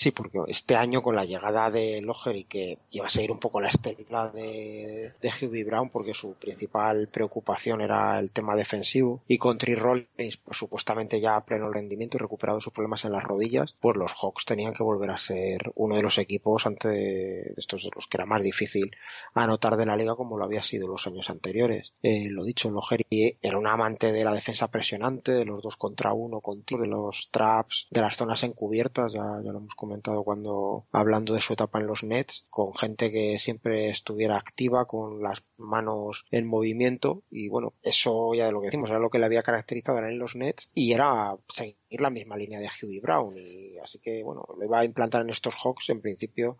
Sí, 0.00 0.12
porque 0.12 0.38
este 0.48 0.76
año 0.76 1.02
con 1.02 1.14
la 1.14 1.26
llegada 1.26 1.70
de 1.70 2.02
y 2.34 2.44
que 2.44 2.78
iba 2.90 3.04
a 3.04 3.10
seguir 3.10 3.30
un 3.30 3.38
poco 3.38 3.60
la 3.60 3.68
estética 3.68 4.30
de, 4.30 5.12
de 5.20 5.64
Brown, 5.64 5.90
porque 5.90 6.14
su 6.14 6.32
principal 6.36 7.08
preocupación 7.08 7.82
era 7.82 8.18
el 8.18 8.32
tema 8.32 8.56
defensivo, 8.56 9.20
y 9.28 9.36
con 9.36 9.58
Tree 9.58 9.74
Rollins, 9.74 10.38
pues 10.38 10.56
supuestamente 10.56 11.20
ya 11.20 11.36
a 11.36 11.44
pleno 11.44 11.70
rendimiento 11.70 12.16
y 12.16 12.20
recuperado 12.20 12.62
sus 12.62 12.72
problemas 12.72 13.04
en 13.04 13.12
las 13.12 13.24
rodillas, 13.24 13.76
pues 13.78 13.94
los 13.98 14.12
Hawks 14.12 14.46
tenían 14.46 14.72
que 14.72 14.82
volver 14.82 15.10
a 15.10 15.18
ser 15.18 15.70
uno 15.74 15.96
de 15.96 16.02
los 16.02 16.16
equipos 16.16 16.64
antes 16.64 16.90
de 16.90 17.52
estos 17.58 17.82
de 17.82 17.90
los 17.94 18.06
que 18.06 18.16
era 18.16 18.24
más 18.24 18.42
difícil 18.42 18.96
anotar 19.34 19.76
de 19.76 19.84
la 19.84 19.98
liga 19.98 20.16
como 20.16 20.38
lo 20.38 20.44
había 20.46 20.62
sido 20.62 20.88
los 20.88 21.06
años 21.06 21.28
anteriores. 21.28 21.92
Eh, 22.02 22.30
lo 22.30 22.44
dicho, 22.44 22.70
Logeri 22.70 23.36
era 23.42 23.58
un 23.58 23.66
amante 23.66 24.12
de 24.12 24.24
la 24.24 24.32
defensa 24.32 24.68
presionante, 24.68 25.32
de 25.32 25.44
los 25.44 25.62
dos 25.62 25.76
contra 25.76 26.14
uno, 26.14 26.40
de 26.40 26.86
los 26.86 27.28
traps, 27.30 27.86
de 27.90 28.00
las 28.00 28.16
zonas 28.16 28.42
encubiertas, 28.44 29.12
ya, 29.12 29.24
ya 29.44 29.52
lo 29.52 29.58
hemos 29.58 29.74
comentado 29.74 29.89
cuando 30.24 30.86
hablando 30.92 31.34
de 31.34 31.40
su 31.40 31.52
etapa 31.52 31.80
en 31.80 31.86
los 31.86 32.04
Nets, 32.04 32.46
con 32.50 32.72
gente 32.74 33.10
que 33.10 33.38
siempre 33.38 33.88
estuviera 33.88 34.36
activa, 34.36 34.86
con 34.86 35.22
las 35.22 35.44
manos 35.56 36.24
en 36.30 36.46
movimiento, 36.46 37.22
y 37.30 37.48
bueno, 37.48 37.74
eso 37.82 38.34
ya 38.34 38.46
de 38.46 38.52
lo 38.52 38.60
que 38.60 38.66
decimos, 38.66 38.90
era 38.90 38.98
lo 38.98 39.10
que 39.10 39.18
le 39.18 39.26
había 39.26 39.42
caracterizado 39.42 39.98
en 39.98 40.18
los 40.18 40.36
Nets, 40.36 40.70
y 40.74 40.92
era 40.92 41.36
seguir 41.48 42.00
la 42.00 42.10
misma 42.10 42.36
línea 42.36 42.60
de 42.60 42.68
Hughie 42.68 43.00
Brown, 43.00 43.36
y 43.36 43.78
así 43.78 43.98
que 43.98 44.22
bueno, 44.22 44.46
lo 44.56 44.64
iba 44.64 44.80
a 44.80 44.84
implantar 44.84 45.22
en 45.22 45.30
estos 45.30 45.54
Hawks 45.56 45.90
en 45.90 46.00
principio 46.00 46.58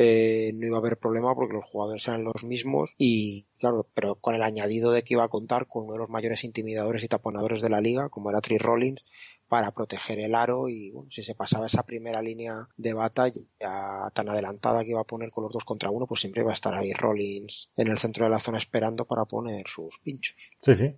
eh, 0.00 0.52
no 0.54 0.64
iba 0.64 0.76
a 0.76 0.78
haber 0.78 0.96
problema 0.96 1.34
porque 1.34 1.54
los 1.54 1.64
jugadores 1.64 2.06
eran 2.06 2.22
los 2.22 2.44
mismos 2.44 2.94
y 2.98 3.46
claro, 3.58 3.88
pero 3.94 4.14
con 4.14 4.36
el 4.36 4.42
añadido 4.42 4.92
de 4.92 5.02
que 5.02 5.14
iba 5.14 5.24
a 5.24 5.28
contar 5.28 5.66
con 5.66 5.84
uno 5.84 5.94
de 5.94 5.98
los 5.98 6.08
mayores 6.08 6.44
intimidadores 6.44 7.02
y 7.02 7.08
taponadores 7.08 7.62
de 7.62 7.68
la 7.68 7.80
liga, 7.80 8.08
como 8.08 8.30
era 8.30 8.40
Tree 8.40 8.58
Rollins, 8.58 9.04
para 9.48 9.70
proteger 9.70 10.20
el 10.20 10.34
aro 10.34 10.68
y 10.68 10.90
bueno, 10.90 11.10
si 11.10 11.22
se 11.22 11.34
pasaba 11.34 11.66
esa 11.66 11.82
primera 11.82 12.20
línea 12.20 12.68
de 12.76 12.92
batalla 12.92 13.40
tan 14.12 14.28
adelantada 14.28 14.84
que 14.84 14.90
iba 14.90 15.00
a 15.00 15.04
poner 15.04 15.30
con 15.30 15.44
los 15.44 15.52
dos 15.52 15.64
contra 15.64 15.90
uno, 15.90 16.06
pues 16.06 16.20
siempre 16.20 16.42
iba 16.42 16.50
a 16.50 16.54
estar 16.54 16.74
ahí 16.74 16.92
Rollins 16.92 17.70
en 17.76 17.88
el 17.88 17.98
centro 17.98 18.24
de 18.24 18.30
la 18.30 18.40
zona 18.40 18.58
esperando 18.58 19.04
para 19.06 19.24
poner 19.24 19.66
sus 19.66 19.98
pinchos. 20.00 20.36
Sí, 20.60 20.74
sí. 20.74 20.94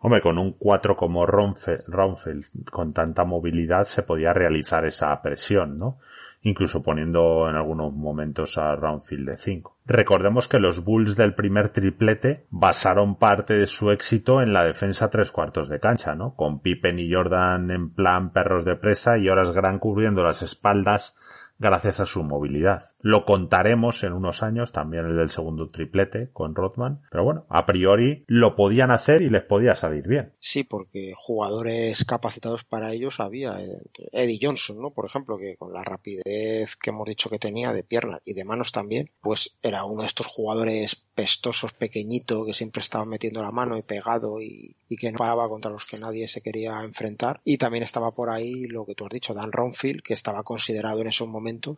Hombre, 0.00 0.20
con 0.20 0.38
un 0.38 0.52
4 0.52 0.96
como 0.96 1.24
Ronfeld, 1.24 2.44
con 2.70 2.92
tanta 2.92 3.24
movilidad 3.24 3.84
se 3.84 4.02
podía 4.02 4.34
realizar 4.34 4.84
esa 4.84 5.20
presión, 5.22 5.78
¿no? 5.78 5.98
Incluso 6.44 6.82
poniendo 6.82 7.48
en 7.48 7.56
algunos 7.56 7.92
momentos 7.92 8.58
a 8.58 8.76
Roundfield 8.76 9.30
de 9.30 9.36
5. 9.38 9.78
Recordemos 9.86 10.46
que 10.46 10.58
los 10.58 10.84
Bulls 10.84 11.16
del 11.16 11.34
primer 11.34 11.70
triplete 11.70 12.46
basaron 12.50 13.16
parte 13.16 13.54
de 13.54 13.66
su 13.66 13.90
éxito 13.90 14.42
en 14.42 14.52
la 14.52 14.64
defensa 14.64 15.10
tres 15.10 15.32
cuartos 15.32 15.68
de 15.68 15.80
cancha, 15.80 16.14
¿no? 16.14 16.36
Con 16.36 16.60
Pippen 16.60 16.98
y 16.98 17.12
Jordan 17.12 17.70
en 17.70 17.90
plan 17.90 18.30
perros 18.32 18.64
de 18.64 18.76
presa 18.76 19.16
y 19.18 19.28
Horas 19.28 19.52
Gran 19.52 19.78
cubriendo 19.78 20.22
las 20.22 20.42
espaldas 20.42 21.16
gracias 21.64 22.00
a 22.00 22.06
su 22.06 22.22
movilidad. 22.22 22.92
Lo 23.00 23.24
contaremos 23.24 24.02
en 24.04 24.12
unos 24.12 24.42
años, 24.42 24.72
también 24.72 25.06
el 25.06 25.16
del 25.16 25.28
segundo 25.28 25.70
triplete 25.70 26.30
con 26.32 26.54
Rothman, 26.54 27.02
pero 27.10 27.24
bueno, 27.24 27.46
a 27.48 27.66
priori 27.66 28.24
lo 28.26 28.54
podían 28.54 28.90
hacer 28.90 29.22
y 29.22 29.30
les 29.30 29.42
podía 29.42 29.74
salir 29.74 30.06
bien. 30.06 30.32
Sí, 30.38 30.64
porque 30.64 31.12
jugadores 31.16 32.04
capacitados 32.04 32.64
para 32.64 32.92
ellos 32.92 33.20
había. 33.20 33.60
Eh, 33.60 33.78
Eddie 34.12 34.38
Johnson, 34.40 34.80
¿no? 34.80 34.90
Por 34.90 35.06
ejemplo, 35.06 35.38
que 35.38 35.56
con 35.56 35.72
la 35.72 35.82
rapidez 35.82 36.76
que 36.76 36.90
hemos 36.90 37.06
dicho 37.06 37.30
que 37.30 37.38
tenía 37.38 37.72
de 37.72 37.82
piernas 37.82 38.20
y 38.24 38.34
de 38.34 38.44
manos 38.44 38.72
también, 38.72 39.10
pues 39.20 39.56
era 39.62 39.84
uno 39.84 40.02
de 40.02 40.06
estos 40.06 40.26
jugadores 40.26 41.04
pestosos, 41.14 41.72
pequeñito, 41.72 42.44
que 42.44 42.52
siempre 42.52 42.80
estaba 42.80 43.04
metiendo 43.04 43.42
la 43.42 43.50
mano 43.50 43.78
y 43.78 43.82
pegado 43.82 44.40
y, 44.40 44.76
que 44.98 45.10
no 45.10 45.18
paraba 45.18 45.48
contra 45.48 45.72
los 45.72 45.84
que 45.84 45.98
nadie 45.98 46.28
se 46.28 46.40
quería 46.40 46.80
enfrentar. 46.82 47.40
Y 47.44 47.58
también 47.58 47.82
estaba 47.82 48.12
por 48.12 48.30
ahí 48.30 48.66
lo 48.66 48.86
que 48.86 48.94
tú 48.94 49.04
has 49.04 49.10
dicho, 49.10 49.34
Dan 49.34 49.50
Ronfield, 49.50 50.02
que 50.02 50.14
estaba 50.14 50.44
considerado 50.44 51.00
en 51.00 51.08
ese 51.08 51.24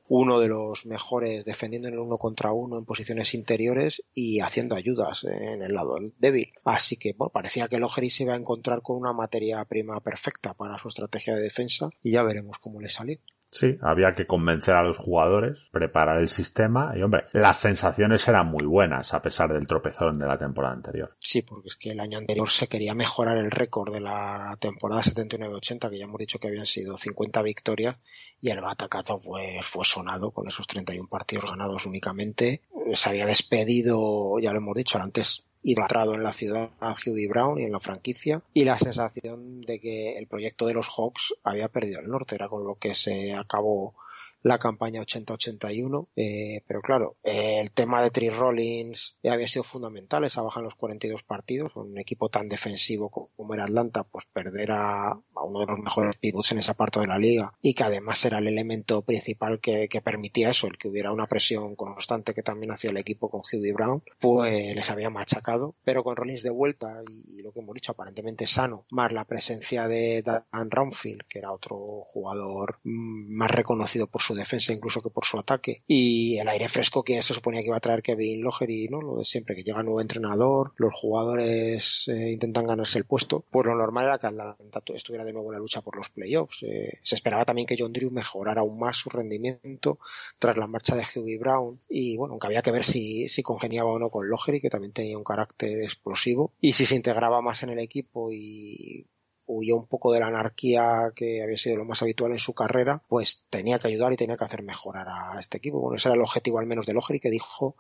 uno 0.09 0.41
de 0.41 0.49
los 0.49 0.87
mejores 0.87 1.45
defendiendo 1.45 1.89
en 1.89 1.95
el 1.95 2.01
uno 2.01 2.19
contra 2.19 2.53
uno 2.53 2.79
en 2.79 2.85
posiciones 2.85 3.35
interiores 3.35 4.03
y 4.15 4.41
haciendo 4.41 4.77
ayudas 4.77 5.25
en 5.25 5.63
el 5.63 5.73
lado 5.75 5.97
débil. 6.19 6.53
Así 6.65 6.97
que 6.97 7.15
parecía 7.33 7.69
que 7.69 7.79
Logeri 7.79 8.11
se 8.11 8.25
iba 8.25 8.35
a 8.35 8.39
encontrar 8.39 8.83
con 8.83 8.97
una 8.97 9.13
materia 9.13 9.65
prima 9.65 10.01
perfecta 10.01 10.55
para 10.55 10.79
su 10.79 10.89
estrategia 10.89 11.35
de 11.35 11.43
defensa 11.43 11.91
y 12.03 12.13
ya 12.13 12.23
veremos 12.23 12.59
cómo 12.59 12.81
le 12.81 12.89
salió. 12.89 13.19
Sí, 13.51 13.79
había 13.81 14.15
que 14.15 14.27
convencer 14.27 14.75
a 14.75 14.83
los 14.83 14.99
jugadores, 14.99 15.69
preparar 15.71 16.21
el 16.21 16.29
sistema 16.29 16.93
y 16.97 17.03
hombre, 17.03 17.25
las 17.33 17.59
sensaciones 17.59 18.27
eran 18.29 18.49
muy 18.49 18.67
buenas 18.67 19.15
a 19.15 19.23
pesar 19.23 19.53
del 19.53 19.67
tropezón 19.67 20.19
de 20.19 20.27
la 20.27 20.37
temporada 20.37 20.75
anterior. 20.75 21.17
Sí, 21.21 21.43
porque 21.43 21.69
es 21.69 21.77
que 21.77 21.91
el 21.93 22.01
año 22.01 22.19
anterior 22.19 22.51
se 22.51 22.69
quería 22.69 22.95
mejorar 22.95 23.39
el 23.39 23.51
récord 23.51 23.93
de 23.93 24.01
la 24.01 24.57
temporada 24.61 25.03
79-80, 25.03 25.89
que 25.89 25.99
ya 25.99 26.05
hemos 26.05 26.19
dicho 26.19 26.39
que 26.39 26.49
habían 26.49 26.67
sido 26.67 26.97
50 26.97 27.41
victorias 27.43 27.97
y 28.41 28.51
el 28.51 28.61
batacazo 28.61 29.19
fue, 29.21 29.61
fue 29.63 29.85
sonado 29.85 30.33
con 30.33 30.49
esos 30.49 30.67
31 30.67 31.09
partidos 31.09 31.51
ganados 31.51 31.87
únicamente. 31.87 32.63
Se 32.93 33.09
había 33.09 33.27
despedido, 33.27 34.39
ya 34.39 34.53
lo 34.53 34.59
hemos 34.59 34.75
dicho 34.75 34.99
antes, 34.99 35.46
idolatrado 35.63 36.15
en 36.15 36.23
la 36.23 36.33
ciudad 36.33 36.71
a 36.81 36.93
Hughie 36.93 37.29
Brown 37.29 37.59
y 37.61 37.65
en 37.65 37.73
la 37.73 37.81
franquicia 37.81 38.43
y 38.55 38.65
la 38.65 38.79
sensación 38.79 39.61
de 39.63 39.81
que 39.81 40.17
el 40.19 40.27
proyecto 40.27 40.67
de 40.67 40.75
los 40.75 40.89
Hawks 40.89 41.35
había 41.45 41.69
perdido 41.69 42.01
el 42.01 42.09
norte. 42.09 42.35
Era 42.35 42.49
con 42.49 42.65
lo 42.65 42.77
que 42.77 42.95
se 42.95 43.35
acabó 43.35 43.95
la 44.43 44.59
campaña 44.59 45.03
80-81, 45.03 46.09
eh, 46.17 46.63
pero 46.67 46.81
claro, 46.81 47.17
eh, 47.25 47.61
el 47.61 47.73
tema 47.73 48.03
de 48.03 48.11
Tree 48.11 48.31
Rollins 48.31 49.17
había 49.25 49.49
sido 49.49 49.65
fundamental, 49.65 50.25
esa 50.25 50.43
baja 50.43 50.61
en 50.61 50.65
los 50.65 50.75
42 50.77 51.23
partidos, 51.25 51.75
un 51.77 51.99
equipo 51.99 52.29
tan 52.29 52.49
defensivo 52.49 53.11
como 53.11 53.55
era 53.55 53.65
Atlanta, 53.65 54.05
pues 54.05 54.25
perder 54.33 54.71
a, 54.73 55.19
uno 55.35 55.61
de 55.61 55.67
los 55.67 55.81
mejores 55.81 56.17
pivots 56.17 56.53
en 56.53 56.59
esa 56.59 56.75
parte 56.75 57.01
de 57.01 57.07
la 57.07 57.19
liga 57.19 57.53
y 57.61 57.75
que 57.75 57.85
además 57.85 58.25
era 58.25 58.39
el 58.39 58.47
elemento 58.47 59.03
principal 59.03 59.61
que, 59.61 59.89
permitía 60.05 60.51
eso, 60.51 60.67
el 60.67 60.79
que 60.79 60.89
hubiera 60.89 61.13
una 61.13 61.27
presión 61.27 61.75
constante 61.75 62.35
que 62.35 62.43
también 62.43 62.71
hacía 62.71 62.91
el 62.91 62.97
equipo 62.99 63.29
con 63.29 63.41
Hughie 63.41 63.73
Brown, 63.73 64.03
pues 64.21 64.75
les 64.75 64.91
había 64.91 65.11
machacado, 65.11 65.75
pero 65.85 66.05
con 66.05 66.17
Rollins 66.17 66.43
de 66.43 66.51
vuelta 66.51 67.03
y, 67.09 67.43
lo 67.43 67.53
que 67.53 67.61
hemos 67.61 67.75
dicho 67.75 67.93
aparentemente 67.93 68.47
sano, 68.47 68.87
más 68.91 69.13
la 69.13 69.25
presencia 69.25 69.89
de 69.89 70.23
Dan 70.23 70.71
Ronfield, 70.71 71.23
que 71.29 71.39
era 71.39 71.53
otro 71.53 72.03
jugador 72.05 72.79
mm, 72.85 73.37
más 73.37 73.51
reconocido 73.51 74.07
por 74.07 74.23
su 74.27 74.35
defensa 74.35 74.73
incluso 74.73 75.01
que 75.03 75.11
por 75.11 75.25
su 75.25 75.39
ataque. 75.39 75.83
Y 75.87 76.39
el 76.39 76.49
aire 76.49 76.69
fresco 76.69 77.03
que 77.03 77.23
se 77.23 77.35
suponía 77.35 77.61
que 77.61 77.69
iba 77.69 77.77
a 77.77 77.81
traer 77.81 78.03
Kevin 78.03 78.45
y 78.69 78.89
no 78.89 79.01
lo 79.01 79.19
de 79.19 79.25
siempre 79.25 79.55
que 79.55 79.63
llega 79.63 79.83
nuevo 79.83 80.01
entrenador 80.01 80.73
los 80.77 80.93
jugadores 80.95 82.05
eh, 82.09 82.33
intentan 82.33 82.67
ganarse 82.67 82.99
el 82.99 83.05
puesto. 83.05 83.45
Pues 83.51 83.67
lo 83.67 83.75
normal 83.75 84.05
era 84.05 84.19
que 84.19 84.27
Atlanta 84.27 84.83
estuviera 84.95 85.25
de 85.25 85.33
nuevo 85.33 85.49
en 85.49 85.55
la 85.55 85.59
lucha 85.59 85.81
por 85.81 85.97
los 85.97 86.11
playoffs. 86.11 86.63
Eh, 86.63 86.99
se 87.03 87.15
esperaba 87.15 87.45
también 87.45 87.67
que 87.67 87.77
John 87.79 87.93
Drew 87.93 88.11
mejorara 88.11 88.61
aún 88.61 88.79
más 88.79 88.97
su 88.97 89.11
rendimiento 89.11 89.99
tras 90.39 90.57
la 90.57 90.67
marcha 90.67 90.97
de 90.97 91.05
Hughie 91.05 91.39
Brown. 91.39 91.81
Y 91.89 92.17
bueno 92.17 92.33
aunque 92.33 92.47
había 92.47 92.63
que 92.63 92.73
ver 92.73 92.85
si, 92.85 93.29
si 93.29 93.43
congeniaba 93.43 93.91
o 93.91 93.99
no 93.99 94.11
con 94.11 94.29
Logery 94.29 94.61
que 94.61 94.71
también 94.71 94.93
tenía 94.93 95.19
un 95.19 95.25
carácter 95.25 95.83
explosivo. 95.83 96.53
Y 96.61 96.73
si 96.73 96.87
se 96.87 96.95
integraba 96.95 97.41
más 97.41 97.63
en 97.63 97.71
el 97.71 97.79
equipo 97.79 98.33
y 98.33 99.07
huyó 99.47 99.77
un 99.77 99.87
poco 99.87 100.13
de 100.13 100.21
la 100.21 100.29
anarquía 100.29 101.13
que 101.15 101.43
había 101.43 101.57
sido 101.57 101.77
lo 101.77 101.85
más 101.85 102.03
habitual 102.03 102.33
en 102.33 102.39
su 102.39 102.55
carrera, 102.55 103.03
pues 103.09 103.45
tenía 103.51 103.79
que 103.79 103.89
ayudar 103.89 104.13
y 104.13 104.17
tenía 104.17 104.37
que 104.37 104.45
hacer 104.45 104.63
mejorar 104.63 105.07
a 105.09 105.39
este 105.39 105.59
equipo. 105.59 105.81
Bueno, 105.81 105.97
ese 105.97 106.09
era 106.09 106.17
el 106.17 106.23
objetivo 106.23 106.59
al 106.59 106.67
menos 106.67 106.87
de 106.87 106.95
Logeri, 106.95 107.21
que 107.21 107.31
dijo 107.31 107.77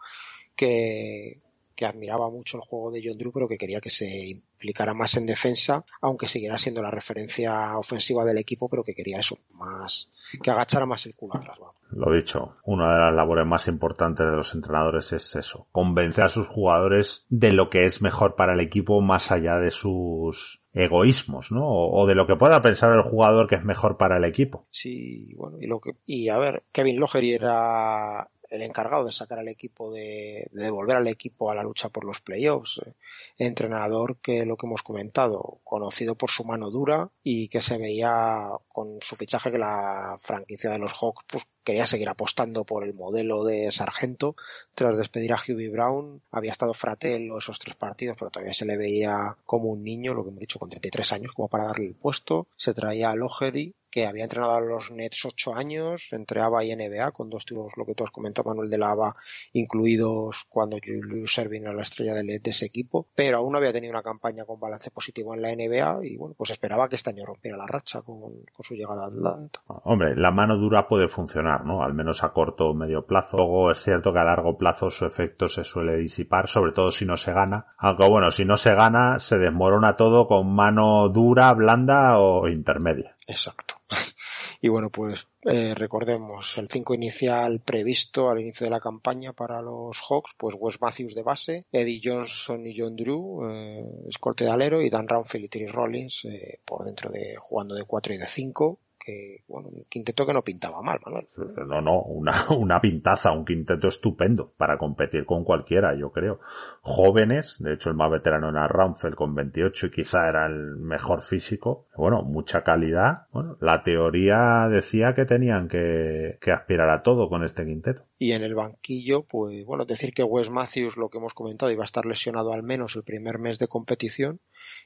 que, 0.55 1.41
que 1.77 1.87
admiraba 1.87 2.31
mucho 2.31 2.57
el 2.57 2.63
juego 2.63 2.91
de 2.91 3.03
John 3.05 3.19
Drew, 3.19 3.31
pero 3.33 3.47
que 3.47 3.59
quería 3.59 3.81
que 3.81 3.91
se 3.91 4.29
implicara 4.29 4.95
más 4.95 5.17
en 5.17 5.27
defensa, 5.27 5.85
aunque 6.01 6.27
siguiera 6.27 6.57
siendo 6.59 6.83
la 6.83 6.91
referencia 6.91 7.79
ofensiva 7.79 8.25
del 8.25 8.39
equipo, 8.39 8.69
pero 8.69 8.83
que 8.83 8.95
quería 8.95 9.21
eso, 9.21 9.37
más, 9.53 10.11
que 10.43 10.51
agachara 10.51 10.87
más 10.87 11.05
el 11.07 11.15
culo 11.15 11.37
atrás. 11.37 11.59
Lo 11.91 12.13
dicho, 12.13 12.57
una 12.65 12.93
de 12.93 13.01
las 13.01 13.15
labores 13.15 13.47
más 13.47 13.69
importantes 13.69 14.27
de 14.27 14.35
los 14.35 14.55
entrenadores 14.55 15.13
es 15.13 15.37
eso, 15.37 15.69
convencer 15.71 16.25
a 16.25 16.29
sus 16.29 16.49
jugadores 16.49 17.27
de 17.29 17.53
lo 17.53 17.71
que 17.71 17.85
es 17.85 18.03
mejor 18.03 18.35
para 18.35 18.55
el 18.55 18.61
equipo 18.61 19.01
más 19.01 19.31
allá 19.31 19.59
de 19.59 19.71
sus 19.71 20.65
egoísmos, 20.73 21.53
¿no? 21.53 21.67
O, 21.67 22.07
de 22.07 22.15
lo 22.15 22.27
que 22.27 22.37
pueda 22.37 22.61
pensar 22.61 22.93
el 22.93 23.03
jugador 23.03 23.47
que 23.49 23.55
es 23.55 23.65
mejor 23.65 23.97
para 23.97 24.19
el 24.19 24.25
equipo. 24.25 24.67
Sí, 24.71 25.33
bueno, 25.37 25.59
y 25.61 25.67
lo 25.67 25.81
que, 25.81 25.93
y 26.05 26.29
a 26.29 26.39
ver, 26.39 26.65
Kevin 26.73 26.99
Logery 26.99 27.35
era 27.35 28.29
el 28.57 28.63
encargado 28.63 29.05
de 29.05 29.13
sacar 29.13 29.39
al 29.39 29.49
equipo 29.49 29.93
de, 29.93 30.49
de, 30.51 30.65
devolver 30.65 30.97
al 30.97 31.09
equipo 31.09 31.51
a 31.51 31.55
la 31.55 31.63
lucha 31.63 31.89
por 31.89 32.05
los 32.05 32.21
playoffs. 32.21 32.81
Eh, 32.85 32.95
entrenador 33.39 34.19
que 34.21 34.45
lo 34.45 34.57
que 34.57 34.67
hemos 34.67 34.83
comentado, 34.83 35.61
conocido 35.65 36.17
por 36.17 36.31
su 36.31 36.45
mano 36.45 36.71
dura 36.71 37.11
y 37.23 37.49
que 37.49 37.63
se 37.63 37.79
veía 37.79 38.51
con 38.69 38.99
su 39.01 39.17
fichaje 39.17 39.53
que 39.53 39.59
la 39.59 40.19
franquicia 40.23 40.71
de 40.71 40.79
los 40.79 40.93
Hawks 40.93 41.25
pues, 41.29 41.47
quería 41.67 41.85
seguir 41.85 42.09
apostando 42.09 42.65
por 42.65 42.85
el 42.85 42.95
modelo 42.95 43.45
de 43.45 43.73
Sargento. 43.73 44.37
Tras 44.75 44.97
despedir 44.97 45.33
a 45.33 45.37
Hughie 45.37 45.69
Brown, 45.69 46.23
había 46.31 46.53
estado 46.53 46.75
Fratello 46.75 47.39
esos 47.39 47.59
tres 47.59 47.75
partidos, 47.75 48.17
pero 48.19 48.31
todavía 48.31 48.55
se 48.55 48.65
le 48.65 48.77
veía 48.77 49.37
como 49.45 49.71
un 49.71 49.83
niño, 49.83 50.15
lo 50.15 50.23
que 50.23 50.31
hemos 50.31 50.41
dicho, 50.41 50.59
con 50.59 50.71
33 50.71 51.13
años, 51.13 51.33
como 51.35 51.49
para 51.49 51.67
darle 51.67 51.87
el 51.87 51.95
puesto. 51.95 52.47
Se 52.57 52.73
traía 52.73 53.11
a 53.11 53.17
Logery, 53.17 53.75
que 53.97 54.07
había 54.07 54.25
entrenado 54.25 54.57
a 54.57 54.61
los 54.61 54.91
Nets 54.91 55.25
ocho 55.25 55.55
años, 55.55 56.09
entre 56.11 56.43
ABA 56.43 56.65
y 56.65 56.77
NBA, 56.77 57.13
con 57.13 57.31
dos 57.31 57.47
títulos, 57.47 57.73
lo 57.79 57.87
que 57.87 57.95
tú 57.95 58.05
has 58.05 58.11
comentado, 58.11 58.51
Manuel 58.51 58.69
de 58.69 58.77
la 58.77 58.91
ABA, 58.91 59.17
incluidos 59.55 60.45
cuando 60.51 60.77
Julius 60.85 61.39
Erving 61.39 61.63
era 61.63 61.73
la 61.73 61.81
estrella 61.81 62.13
de, 62.13 62.39
de 62.39 62.51
ese 62.51 62.67
equipo, 62.67 63.07
pero 63.15 63.39
aún 63.39 63.53
no 63.53 63.57
había 63.57 63.73
tenido 63.73 63.93
una 63.93 64.03
campaña 64.03 64.45
con 64.45 64.61
balance 64.61 64.91
positivo 64.91 65.35
en 65.35 65.41
la 65.41 65.49
NBA 65.49 66.05
y 66.05 66.19
bueno, 66.19 66.35
pues 66.37 66.51
esperaba 66.51 66.91
que 66.91 66.97
este 66.97 67.09
año 67.09 67.25
rompiera 67.25 67.57
la 67.57 67.67
racha 67.67 68.03
con, 68.03 68.21
con 68.21 68.63
su 68.63 68.75
llegada 68.75 69.05
a 69.05 69.09
Atlanta. 69.09 69.61
Hombre, 69.67 70.15
la 70.15 70.31
mano 70.31 70.59
dura 70.59 70.87
puede 70.89 71.09
funcionar, 71.09 71.65
¿no? 71.65 71.83
Al 71.83 71.95
menos 71.95 72.23
a 72.23 72.35
corto 72.35 72.69
o 72.69 72.75
medio 72.75 73.07
plazo. 73.07 73.39
Luego 73.39 73.71
es 73.71 73.79
cierto 73.79 74.13
que 74.13 74.19
a 74.19 74.25
largo 74.25 74.59
plazo 74.59 74.91
su 74.91 75.07
efecto 75.07 75.49
se 75.49 75.65
suele 75.65 75.97
disipar, 75.97 76.49
sobre 76.49 76.73
todo 76.73 76.91
si 76.91 77.07
no 77.07 77.17
se 77.17 77.33
gana. 77.33 77.69
Aunque 77.79 78.07
bueno, 78.07 78.31
si 78.31 78.45
no 78.45 78.59
se 78.59 78.75
gana, 78.75 79.19
se 79.21 79.39
desmorona 79.39 79.97
todo 79.97 80.27
con 80.27 80.55
mano 80.55 81.09
dura, 81.09 81.51
blanda 81.55 82.19
o 82.19 82.47
intermedia. 82.47 83.16
Exacto. 83.27 83.75
Y 84.63 84.69
bueno, 84.69 84.89
pues 84.91 85.29
eh, 85.45 85.75
recordemos 85.75 86.57
el 86.57 86.69
5 86.69 86.95
inicial 86.95 87.61
previsto 87.61 88.31
al 88.31 88.41
inicio 88.41 88.65
de 88.65 88.71
la 88.71 88.81
campaña 88.81 89.35
para 89.35 89.61
los 89.61 90.01
Hawks, 90.09 90.33
pues 90.39 90.57
Wes 90.59 90.81
Matthews 90.81 91.15
de 91.15 91.23
base, 91.23 91.67
Eddie 91.71 92.01
Johnson 92.03 92.67
y 92.67 92.75
John 92.77 92.97
Drew, 92.97 93.47
eh, 93.47 93.85
escorte 94.09 94.45
de 94.45 94.51
alero, 94.51 94.81
y 94.81 94.89
Dan 94.89 95.09
Roundfield 95.09 95.45
y 95.45 95.49
Terry 95.49 95.67
Rollins 95.67 96.25
eh, 96.25 96.61
por 96.65 96.87
dentro 96.87 97.11
de 97.11 97.37
jugando 97.39 97.75
de 97.75 97.85
4 97.85 98.15
y 98.15 98.19
de 98.19 98.27
5 98.27 98.81
que, 99.07 99.45
bueno, 99.47 99.69
un 99.69 99.85
quinteto 99.89 100.27
que 100.27 100.33
no 100.33 100.43
pintaba 100.43 100.83
mal, 100.83 100.99
Manuel. 101.05 101.29
No, 101.69 101.81
no, 101.81 102.03
una, 102.03 102.33
una 102.59 102.81
pintaza, 102.81 103.31
un 103.31 103.45
quinteto 103.45 103.87
estupendo 103.87 104.53
para 104.57 104.77
competir 104.77 105.25
con 105.25 105.45
cualquiera, 105.45 105.95
yo 105.97 106.11
creo. 106.11 106.41
Jóvenes, 106.83 107.63
de 107.63 107.75
hecho 107.75 107.91
el 107.91 107.97
más 107.97 108.11
veterano 108.11 108.51
era 108.51 108.67
Ramfeld 108.67 109.15
con 109.15 109.35
28 109.35 109.87
y 109.87 109.91
quizá 109.91 110.29
era 110.29 110.47
el 110.47 110.77
mejor 110.77 111.23
físico. 111.23 111.87
Bueno, 111.97 112.23
mucha 112.23 112.65
calidad. 112.65 113.29
Bueno, 113.31 113.57
la 113.61 113.85
teoría 113.85 114.67
decía 114.69 115.15
que 115.15 115.25
tenían 115.25 115.69
que, 115.69 116.39
que 116.41 116.51
aspirar 116.51 116.91
a 116.91 117.03
todo 117.03 117.29
con 117.29 117.45
este 117.45 117.65
quinteto. 117.65 118.03
Y 118.19 118.33
en 118.33 118.43
el 118.43 118.57
banquillo, 118.57 119.23
pues 119.23 119.65
bueno, 119.65 119.85
decir 119.85 120.13
que 120.13 120.25
Wes 120.25 120.51
Matthews, 120.51 120.97
lo 120.97 121.11
que 121.11 121.19
hemos 121.19 121.35
comentado, 121.35 121.71
iba 121.71 121.85
a 121.85 121.87
estar 121.87 122.07
lesionado 122.07 122.53
al 122.53 122.65
menos 122.65 122.97
el 122.97 123.05
primer 123.05 123.39
mes 123.39 123.61
de 123.61 123.69
competición 123.69 124.41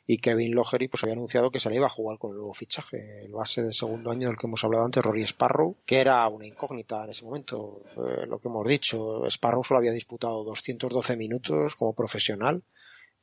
y 0.06 0.18
Kevin 0.18 0.55
Logery 0.55 0.88
pues 0.88 1.02
había 1.05 1.14
anunciado 1.14 1.51
que 1.51 1.60
se 1.60 1.70
le 1.70 1.76
iba 1.76 1.86
a 1.86 1.90
jugar 1.90 2.18
con 2.18 2.32
el 2.32 2.36
nuevo 2.38 2.55
fichaje, 2.55 3.24
el 3.24 3.32
base 3.32 3.62
de 3.62 3.72
segundo 3.72 4.10
año 4.11 4.28
del 4.28 4.37
que 4.37 4.47
hemos 4.47 4.62
hablado 4.65 4.85
antes, 4.85 5.03
Rory 5.03 5.23
Sparrow, 5.23 5.77
que 5.87 6.01
era 6.01 6.27
una 6.28 6.47
incógnita 6.47 7.05
en 7.05 7.11
ese 7.11 7.24
momento, 7.24 7.82
eh, 7.97 8.27
lo 8.27 8.39
que 8.39 8.49
hemos 8.49 8.66
dicho, 8.66 9.27
Sparrow 9.27 9.65
solo 9.65 9.78
había 9.78 9.93
disputado 9.93 10.45
212 10.45 11.16
minutos 11.16 11.77
como 11.77 11.95
profesional 11.95 12.62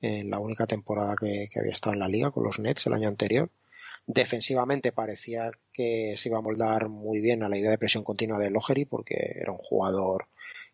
en 0.02 0.30
la 0.30 0.40
única 0.40 0.68
temporada 0.68 1.16
que, 1.20 1.50
había 1.60 1.72
estado 1.72 1.94
en 1.94 2.00
la 2.00 2.08
liga 2.08 2.32
con 2.32 2.44
los 2.44 2.60
Nets 2.60 2.86
el 2.88 2.94
año 2.94 3.08
anterior. 3.08 3.50
Defensivamente 4.06 4.92
parecía 4.92 5.52
que 5.74 6.16
se 6.18 6.30
iba 6.30 6.38
a 6.38 6.42
moldar 6.42 6.88
muy 6.88 7.20
bien 7.20 7.44
a 7.44 7.50
la 7.50 7.58
idea 7.58 7.72
de 7.72 7.78
presión 7.78 8.04
continua 8.04 8.40
de 8.40 8.50
Logery 8.50 8.86
porque 8.86 9.36
era 9.36 9.52
un 9.52 9.58
jugador 9.58 10.28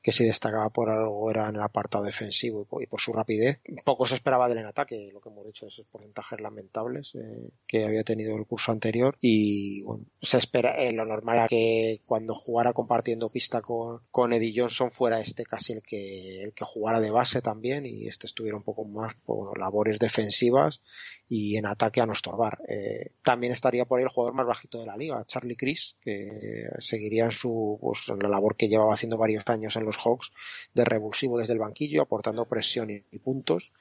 que 0.03 0.11
si 0.11 0.25
destacaba 0.25 0.69
por 0.69 0.89
algo 0.89 1.31
era 1.31 1.47
en 1.47 1.55
el 1.55 1.61
apartado 1.61 2.03
defensivo 2.03 2.67
y 2.81 2.85
por, 2.87 2.99
su 2.99 3.13
rapidez. 3.13 3.61
Poco 3.85 4.05
se 4.05 4.15
esperaba 4.15 4.49
del 4.49 4.57
en 4.57 4.65
ataque, 4.65 5.09
lo 5.13 5.21
que 5.21 5.29
hemos 5.29 5.45
dicho, 5.45 5.65
esos 5.65 5.87
porcentajes 5.87 6.41
lamentables 6.41 7.15
eh, 7.15 7.51
que 7.65 7.85
había 7.85 8.03
tenido 8.03 8.35
el 8.35 8.45
curso 8.45 8.73
anterior 8.73 9.17
y 9.21 9.81
bueno, 9.83 10.05
se 10.21 10.37
espera, 10.37 10.75
eh, 10.75 10.91
lo 10.91 11.05
normal 11.05 11.37
era 11.37 11.47
que 11.47 12.01
cuando 12.05 12.35
jugara 12.35 12.73
compartiendo 12.73 13.29
pista 13.29 13.61
con, 13.61 14.01
con 14.11 14.33
Eddie 14.33 14.53
Johnson 14.57 14.91
fuera 14.91 15.21
este 15.21 15.45
casi 15.45 15.71
el 15.71 15.81
que, 15.81 16.43
el 16.43 16.53
que 16.53 16.65
jugara 16.65 16.99
de 16.99 17.11
base 17.11 17.41
también 17.41 17.85
y 17.85 18.07
este 18.07 18.27
estuviera 18.27 18.57
un 18.57 18.63
poco 18.63 18.83
más 18.83 19.15
por 19.25 19.57
labores 19.57 19.99
defensivas 19.99 20.81
y 21.29 21.55
en 21.55 21.65
ataque 21.65 22.01
a 22.01 22.05
no 22.05 22.11
estorbar. 22.11 22.59
Eh, 22.67 23.11
también 23.23 23.53
estaría 23.53 23.85
por 23.85 23.99
ahí 23.99 24.03
el 24.03 24.09
jugador 24.09 24.35
más 24.35 24.45
bajito 24.45 24.81
de 24.81 24.85
la 24.85 24.97
liga, 24.97 25.23
Charlie 25.27 25.55
Chris, 25.55 25.95
que 26.01 26.67
seguiría 26.79 27.25
en 27.25 27.31
su 27.31 27.79
pues, 27.81 27.99
en 28.09 28.19
la 28.19 28.27
labor 28.27 28.57
que 28.57 28.67
llevaba 28.67 28.93
haciendo 28.93 29.17
varios 29.17 29.43
años 29.47 29.75
en 29.77 29.85
los 29.85 29.92
Hawks 29.97 30.31
de 30.73 30.85
revulsivo 30.85 31.37
desde 31.37 31.53
el 31.53 31.59
banquillo, 31.59 32.01
aportando 32.01 32.45
presión 32.45 32.89
y, 32.89 33.19
puntos, 33.19 33.71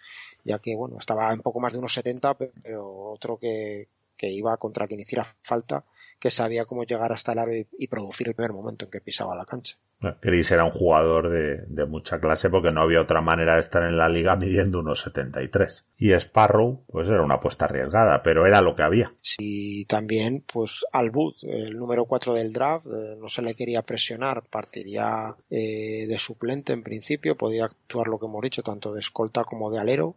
ya 0.45 0.59
que 0.59 0.75
bueno, 0.75 0.97
estaba 0.99 1.33
en 1.33 1.41
poco 1.41 1.61
más 1.61 1.73
de 1.73 1.79
unos 1.79 1.95
70, 1.95 2.35
pero 2.35 3.11
otro 3.11 3.37
que, 3.39 3.89
que 4.17 4.31
iba 4.31 4.57
contra 4.57 4.87
quien 4.87 5.01
hiciera 5.01 5.27
falta, 5.43 5.85
que 6.23 6.31
sabía 6.31 6.67
cómo 6.67 6.85
llegar 6.85 7.11
hasta 7.11 7.33
el 7.33 7.41
aro 7.41 7.51
y 7.53 7.89
producir 7.89 8.29
el 8.29 8.37
primer 8.37 8.53
momento 8.53 8.85
en 8.85 8.93
que 8.93 9.01
pisaba 9.01 9.35
la 9.35 9.45
cancha. 9.45 9.77
Chris 10.21 10.53
era 10.53 10.65
un 10.65 10.71
jugador 10.71 11.29
de, 11.31 11.87
mucha 11.87 12.21
clase 12.21 12.49
porque 12.49 12.71
no 12.71 12.83
había 12.83 13.01
otra 13.01 13.21
manera 13.21 13.55
de 13.55 13.61
estar 13.61 13.83
en 13.83 13.97
la 13.97 14.09
liga 14.09 14.37
midiendo 14.37 14.79
unos 14.79 15.01
73. 15.03 15.85
Y 15.99 16.13
Sparrow, 16.13 16.85
pues 16.87 17.09
era 17.09 17.23
una 17.23 17.35
apuesta 17.35 17.65
arriesgada, 17.65 18.23
pero 18.23 18.47
era 18.47 18.61
lo 18.61 18.77
que 18.77 18.85
había. 18.85 19.13
Sí, 19.21 19.85
también, 19.89 20.45
pues 20.47 20.85
Albud, 20.93 21.35
el 21.43 21.77
número 21.77 22.05
4 22.05 22.35
del 22.35 22.53
draft, 22.53 22.87
eh, 22.87 23.17
no 23.19 23.29
se 23.29 23.43
le 23.43 23.57
quería 23.57 23.83
presionar, 23.83 24.45
partiría 24.49 25.35
eh, 25.51 26.07
de 26.07 26.19
suplente 26.21 26.73
en 26.73 26.85
principio, 26.85 27.37
podía 27.37 27.65
actuar 27.65 28.07
lo 28.07 28.21
que 28.21 28.27
hemos 28.27 28.43
dicho, 28.43 28.63
tanto 28.63 28.93
de 28.93 29.01
escolta 29.01 29.43
como 29.43 29.73
de 29.73 29.81
alero, 29.81 30.15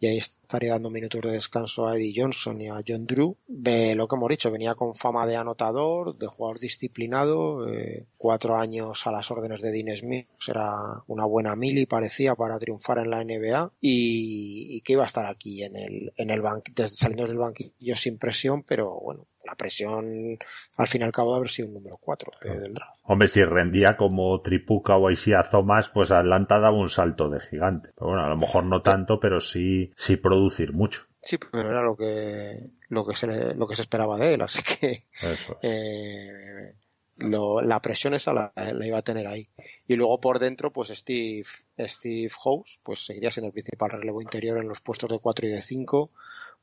y 0.00 0.06
ahí 0.06 0.18
estaría 0.18 0.72
dando 0.72 0.90
minutos 0.90 1.20
de 1.20 1.32
descanso 1.32 1.86
a 1.86 1.96
Eddie 1.96 2.14
Johnson 2.16 2.60
y 2.60 2.68
a 2.68 2.82
John 2.86 3.06
Drew. 3.06 3.36
De 3.46 3.94
lo 3.94 4.06
que 4.06 4.16
hemos 4.16 4.28
dicho, 4.28 4.50
venía 4.50 4.74
con 4.74 4.94
fama 4.94 5.26
de 5.26 5.36
anotador, 5.36 6.16
de 6.16 6.26
jugador 6.26 6.58
disciplinado, 6.58 7.68
eh, 7.68 8.06
cuatro 8.16 8.56
años 8.56 9.06
a 9.06 9.12
las 9.12 9.30
órdenes 9.30 9.60
de 9.60 9.72
Dean 9.72 9.96
Smith, 9.96 10.28
era 10.46 10.72
una 11.06 11.24
buena 11.24 11.54
mili 11.56 11.86
parecía 11.86 12.34
para 12.34 12.58
triunfar 12.58 12.98
en 12.98 13.10
la 13.10 13.24
NBA 13.24 13.72
y, 13.80 14.80
que 14.82 14.92
iba 14.92 15.02
a 15.02 15.06
estar 15.06 15.26
aquí 15.26 15.62
en 15.62 15.76
el, 15.76 16.12
en 16.16 16.30
el 16.30 16.42
saliendo 16.88 17.26
del 17.26 17.38
banquillo 17.38 17.96
sin 17.96 18.18
presión, 18.18 18.62
pero 18.62 18.98
bueno, 19.00 19.26
la 19.48 19.54
presión 19.54 20.38
al 20.76 20.86
fin 20.86 21.00
y 21.00 21.04
al 21.04 21.12
cabo 21.12 21.32
de 21.32 21.38
haber 21.38 21.48
sido 21.48 21.68
un 21.68 21.74
número 21.74 21.96
4 21.96 22.30
eh, 22.42 22.58
del 22.58 22.74
draft. 22.74 23.00
Hombre, 23.04 23.28
si 23.28 23.42
rendía 23.42 23.96
como 23.96 24.40
Tripuca 24.42 24.96
o 24.96 25.10
Isaiah 25.10 25.42
Thomas, 25.50 25.88
pues 25.88 26.10
Atlanta 26.10 26.60
daba 26.60 26.76
un 26.76 26.90
salto 26.90 27.30
de 27.30 27.40
gigante. 27.40 27.90
Pero 27.94 28.08
bueno, 28.08 28.24
a 28.24 28.28
lo 28.28 28.36
mejor 28.36 28.64
no 28.64 28.82
tanto, 28.82 29.18
pero 29.18 29.40
sí, 29.40 29.90
sí 29.96 30.16
producir 30.16 30.72
mucho. 30.72 31.02
Sí, 31.22 31.38
pero 31.38 31.70
era 31.70 31.82
lo 31.82 31.96
que 31.96 32.70
lo 32.88 33.06
que 33.06 33.14
se 33.14 33.54
lo 33.54 33.66
que 33.66 33.74
se 33.74 33.82
esperaba 33.82 34.18
de 34.18 34.34
él, 34.34 34.42
así 34.42 34.62
que 34.62 35.04
eh, 35.62 36.74
la 37.16 37.82
presión 37.82 38.14
esa 38.14 38.32
la, 38.32 38.52
iba 38.84 38.98
a 38.98 39.02
tener 39.02 39.26
ahí. 39.26 39.48
Y 39.86 39.96
luego 39.96 40.20
por 40.20 40.38
dentro, 40.38 40.72
pues 40.72 40.90
Steve 40.90 41.46
Steve 41.78 42.30
House, 42.44 42.78
pues 42.82 43.04
seguiría 43.06 43.30
siendo 43.30 43.48
el 43.48 43.52
principal 43.54 43.90
relevo 43.90 44.20
interior 44.20 44.58
en 44.58 44.68
los 44.68 44.80
puestos 44.80 45.10
de 45.10 45.18
4 45.18 45.46
y 45.46 45.50
de 45.50 45.62
5 45.62 46.10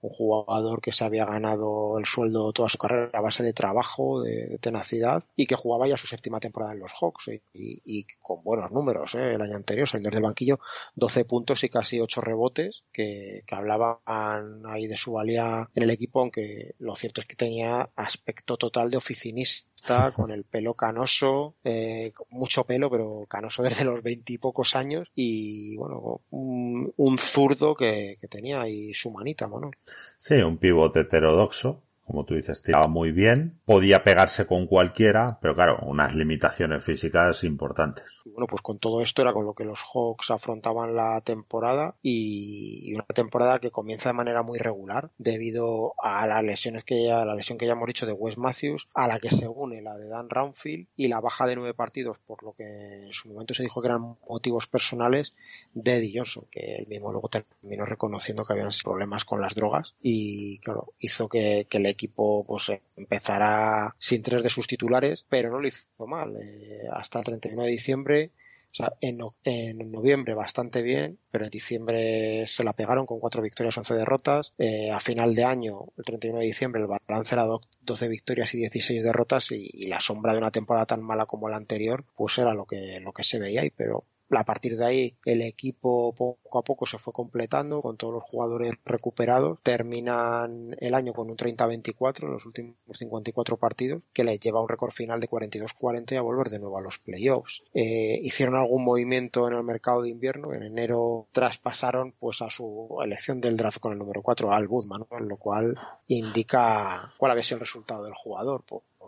un 0.01 0.09
jugador 0.09 0.81
que 0.81 0.91
se 0.91 1.03
había 1.03 1.25
ganado 1.25 1.97
el 1.97 2.05
sueldo 2.05 2.51
toda 2.53 2.69
su 2.69 2.77
carrera 2.77 3.09
a 3.13 3.21
base 3.21 3.43
de 3.43 3.53
trabajo, 3.53 4.21
de, 4.21 4.57
tenacidad 4.59 5.23
y 5.35 5.47
que 5.47 5.55
jugaba 5.55 5.87
ya 5.87 5.97
su 5.97 6.07
séptima 6.07 6.39
temporada 6.39 6.73
en 6.73 6.79
los 6.79 6.91
Hawks 6.99 7.29
y, 7.53 8.05
con 8.21 8.43
buenos 8.43 8.71
números 8.71 9.15
¿eh? 9.15 9.35
el 9.35 9.41
año 9.41 9.55
anterior, 9.55 9.87
saliendo 9.87 10.15
del 10.15 10.23
banquillo 10.23 10.59
12 10.95 11.25
puntos 11.25 11.63
y 11.63 11.69
casi 11.69 11.99
8 11.99 12.21
rebotes 12.21 12.83
que, 12.91 13.43
que 13.45 13.55
hablaban 13.55 14.63
ahí 14.65 14.87
de 14.87 14.97
su 14.97 15.13
valía 15.13 15.69
en 15.73 15.83
el 15.83 15.89
equipo, 15.89 16.21
aunque 16.21 16.75
lo 16.79 16.95
cierto 16.95 17.21
es 17.21 17.27
que 17.27 17.35
tenía 17.35 17.89
aspecto 17.95 18.57
total 18.57 18.89
de 18.89 18.97
oficinista 18.97 19.75
con 20.15 20.31
el 20.31 20.43
pelo 20.43 20.73
canoso, 20.73 21.55
eh, 21.63 22.11
mucho 22.31 22.63
pelo, 22.63 22.89
pero 22.89 23.25
canoso 23.29 23.63
desde 23.63 23.85
los 23.85 24.01
veintipocos 24.01 24.75
años 24.75 25.11
y 25.15 25.75
bueno, 25.77 26.21
un, 26.29 27.17
zurdo 27.17 27.75
que, 27.75 28.17
tenía 28.29 28.67
y 28.67 28.93
su 28.93 29.11
manita, 29.11 29.47
bueno. 29.47 29.71
Sí, 30.17 30.35
un 30.35 30.57
pivote 30.57 31.01
heterodoxo, 31.01 31.84
como 32.05 32.23
tú 32.23 32.35
dices, 32.35 32.61
tiraba 32.61 32.87
muy 32.87 33.11
bien, 33.11 33.59
podía 33.65 34.03
pegarse 34.03 34.45
con 34.45 34.67
cualquiera, 34.67 35.39
pero 35.41 35.55
claro, 35.55 35.79
unas 35.87 36.15
limitaciones 36.15 36.85
físicas 36.85 37.43
importantes. 37.43 38.05
bueno, 38.25 38.45
pues 38.47 38.61
con 38.61 38.77
todo 38.77 39.01
esto 39.01 39.23
era 39.23 39.33
con 39.33 39.45
lo 39.45 39.53
que 39.53 39.65
los 39.65 39.83
Hawks 39.83 40.29
afrontaban 40.29 40.95
la 40.95 41.19
temporada 41.21 41.95
y 42.03 42.93
una 42.93 43.05
temporada 43.05 43.59
que 43.59 43.71
comienza 43.71 44.09
de 44.09 44.13
manera 44.13 44.43
muy 44.43 44.59
regular 44.59 45.09
debido 45.17 45.93
a 46.01 46.27
las 46.27 46.43
lesiones 46.43 46.83
que 46.83 47.05
ya, 47.05 47.25
la 47.25 47.33
lesión 47.33 47.57
que 47.57 47.65
ya 47.65 47.73
hemos 47.73 47.87
dicho 47.87 48.05
de 48.05 48.13
Wes 48.13 48.37
Matthews, 48.37 48.87
a 48.93 49.07
la 49.07 49.19
que 49.19 49.29
se 49.29 49.47
une 49.47 49.81
la 49.81 49.97
de 49.97 50.07
Dan 50.07 50.29
Roundfield 50.29 50.87
y 50.95 51.07
la 51.07 51.21
baja 51.21 51.47
de 51.47 51.55
nueve 51.55 51.73
partidos, 51.73 52.17
por 52.27 52.43
lo 52.43 52.53
que 52.53 52.65
en 52.65 53.13
su 53.13 53.29
momento 53.29 53.55
se 53.55 53.63
dijo 53.63 53.81
que 53.81 53.87
eran 53.87 54.17
motivos 54.29 54.67
personales 54.67 55.33
de 55.73 55.97
Eddie 55.97 56.19
Johnson, 56.19 56.45
que 56.51 56.75
él 56.75 56.87
mismo 56.87 57.11
luego 57.11 57.29
terminó 57.29 57.85
reconociendo 57.85 58.43
que 58.45 58.53
habían 58.53 58.69
problemas 58.83 59.25
con 59.25 59.41
las 59.41 59.55
drogas 59.55 59.95
y 60.01 60.59
claro, 60.59 60.93
hizo 60.99 61.27
que, 61.27 61.65
que 61.67 61.79
le 61.79 61.94
equipo 61.95 62.45
pues 62.45 62.71
empezará 62.95 63.95
sin 63.99 64.21
tres 64.21 64.43
de 64.43 64.49
sus 64.49 64.67
titulares, 64.67 65.25
pero 65.27 65.49
no 65.49 65.59
lo 65.59 65.67
hizo 65.67 66.07
mal. 66.07 66.35
Eh, 66.41 66.83
hasta 66.93 67.19
el 67.19 67.25
31 67.25 67.63
de 67.63 67.69
diciembre, 67.69 68.31
o 68.71 68.75
sea, 68.75 68.93
en, 68.99 69.19
en, 69.45 69.89
noviembre 69.89 70.33
bastante 70.33 70.81
bien, 70.81 71.17
pero 71.31 71.45
en 71.45 71.49
diciembre 71.49 72.45
se 72.45 72.63
la 72.63 72.73
pegaron 72.73 73.05
con 73.05 73.21
cuatro 73.21 73.41
victorias, 73.41 73.77
11 73.77 73.93
derrotas. 73.93 74.53
Eh, 74.57 74.91
a 74.91 74.99
final 74.99 75.33
de 75.33 75.45
año, 75.45 75.85
el 75.97 76.03
31 76.03 76.39
de 76.39 76.45
diciembre, 76.45 76.81
el 76.81 76.87
balance 76.87 77.33
era 77.33 77.45
12 77.81 78.07
victorias 78.09 78.53
y 78.53 78.57
16 78.57 79.01
derrotas 79.01 79.51
y, 79.51 79.85
la 79.87 80.01
sombra 80.01 80.33
de 80.33 80.39
una 80.39 80.51
temporada 80.51 80.85
tan 80.85 81.01
mala 81.03 81.25
como 81.25 81.47
la 81.47 81.55
anterior, 81.55 82.03
pues 82.17 82.37
era 82.37 82.53
lo 82.53 82.65
que, 82.65 82.99
lo 82.99 83.13
que 83.13 83.23
se 83.23 83.39
veía 83.39 83.61
ahí, 83.61 83.69
pero 83.69 84.03
a 84.31 84.43
partir 84.43 84.77
de 84.77 84.85
ahí 84.85 85.17
el 85.25 85.41
equipo 85.41 86.13
poco 86.15 86.59
a 86.59 86.63
poco 86.63 86.85
se 86.85 86.97
fue 86.97 87.13
completando 87.13 87.81
con 87.81 87.97
todos 87.97 88.13
los 88.13 88.23
jugadores 88.23 88.73
recuperados. 88.85 89.59
Terminan 89.63 90.75
el 90.79 90.93
año 90.93 91.13
con 91.13 91.29
un 91.29 91.37
30-24 91.37 92.23
en 92.23 92.31
los 92.31 92.45
últimos 92.45 92.75
54 92.91 93.57
partidos 93.57 94.01
que 94.13 94.23
les 94.23 94.39
lleva 94.39 94.59
a 94.59 94.63
un 94.63 94.69
récord 94.69 94.91
final 94.91 95.19
de 95.19 95.29
42-40 95.29 96.13
y 96.13 96.15
a 96.15 96.21
volver 96.21 96.49
de 96.49 96.59
nuevo 96.59 96.77
a 96.77 96.81
los 96.81 96.99
playoffs. 96.99 97.61
Eh, 97.73 98.19
hicieron 98.21 98.55
algún 98.55 98.83
movimiento 98.83 99.47
en 99.47 99.53
el 99.53 99.63
mercado 99.63 100.01
de 100.01 100.09
invierno. 100.09 100.53
En 100.53 100.63
enero 100.63 101.27
traspasaron 101.31 102.13
pues 102.19 102.41
a 102.41 102.49
su 102.49 102.97
elección 103.03 103.41
del 103.41 103.57
draft 103.57 103.79
con 103.79 103.93
el 103.93 103.99
número 103.99 104.21
4 104.21 104.51
al 104.51 104.67
Budman, 104.67 105.05
lo 105.19 105.37
cual 105.37 105.77
indica 106.07 107.13
cuál 107.17 107.31
había 107.31 107.43
sido 107.43 107.57
el 107.57 107.61
resultado 107.61 108.03
del 108.03 108.13
jugador. 108.13 108.63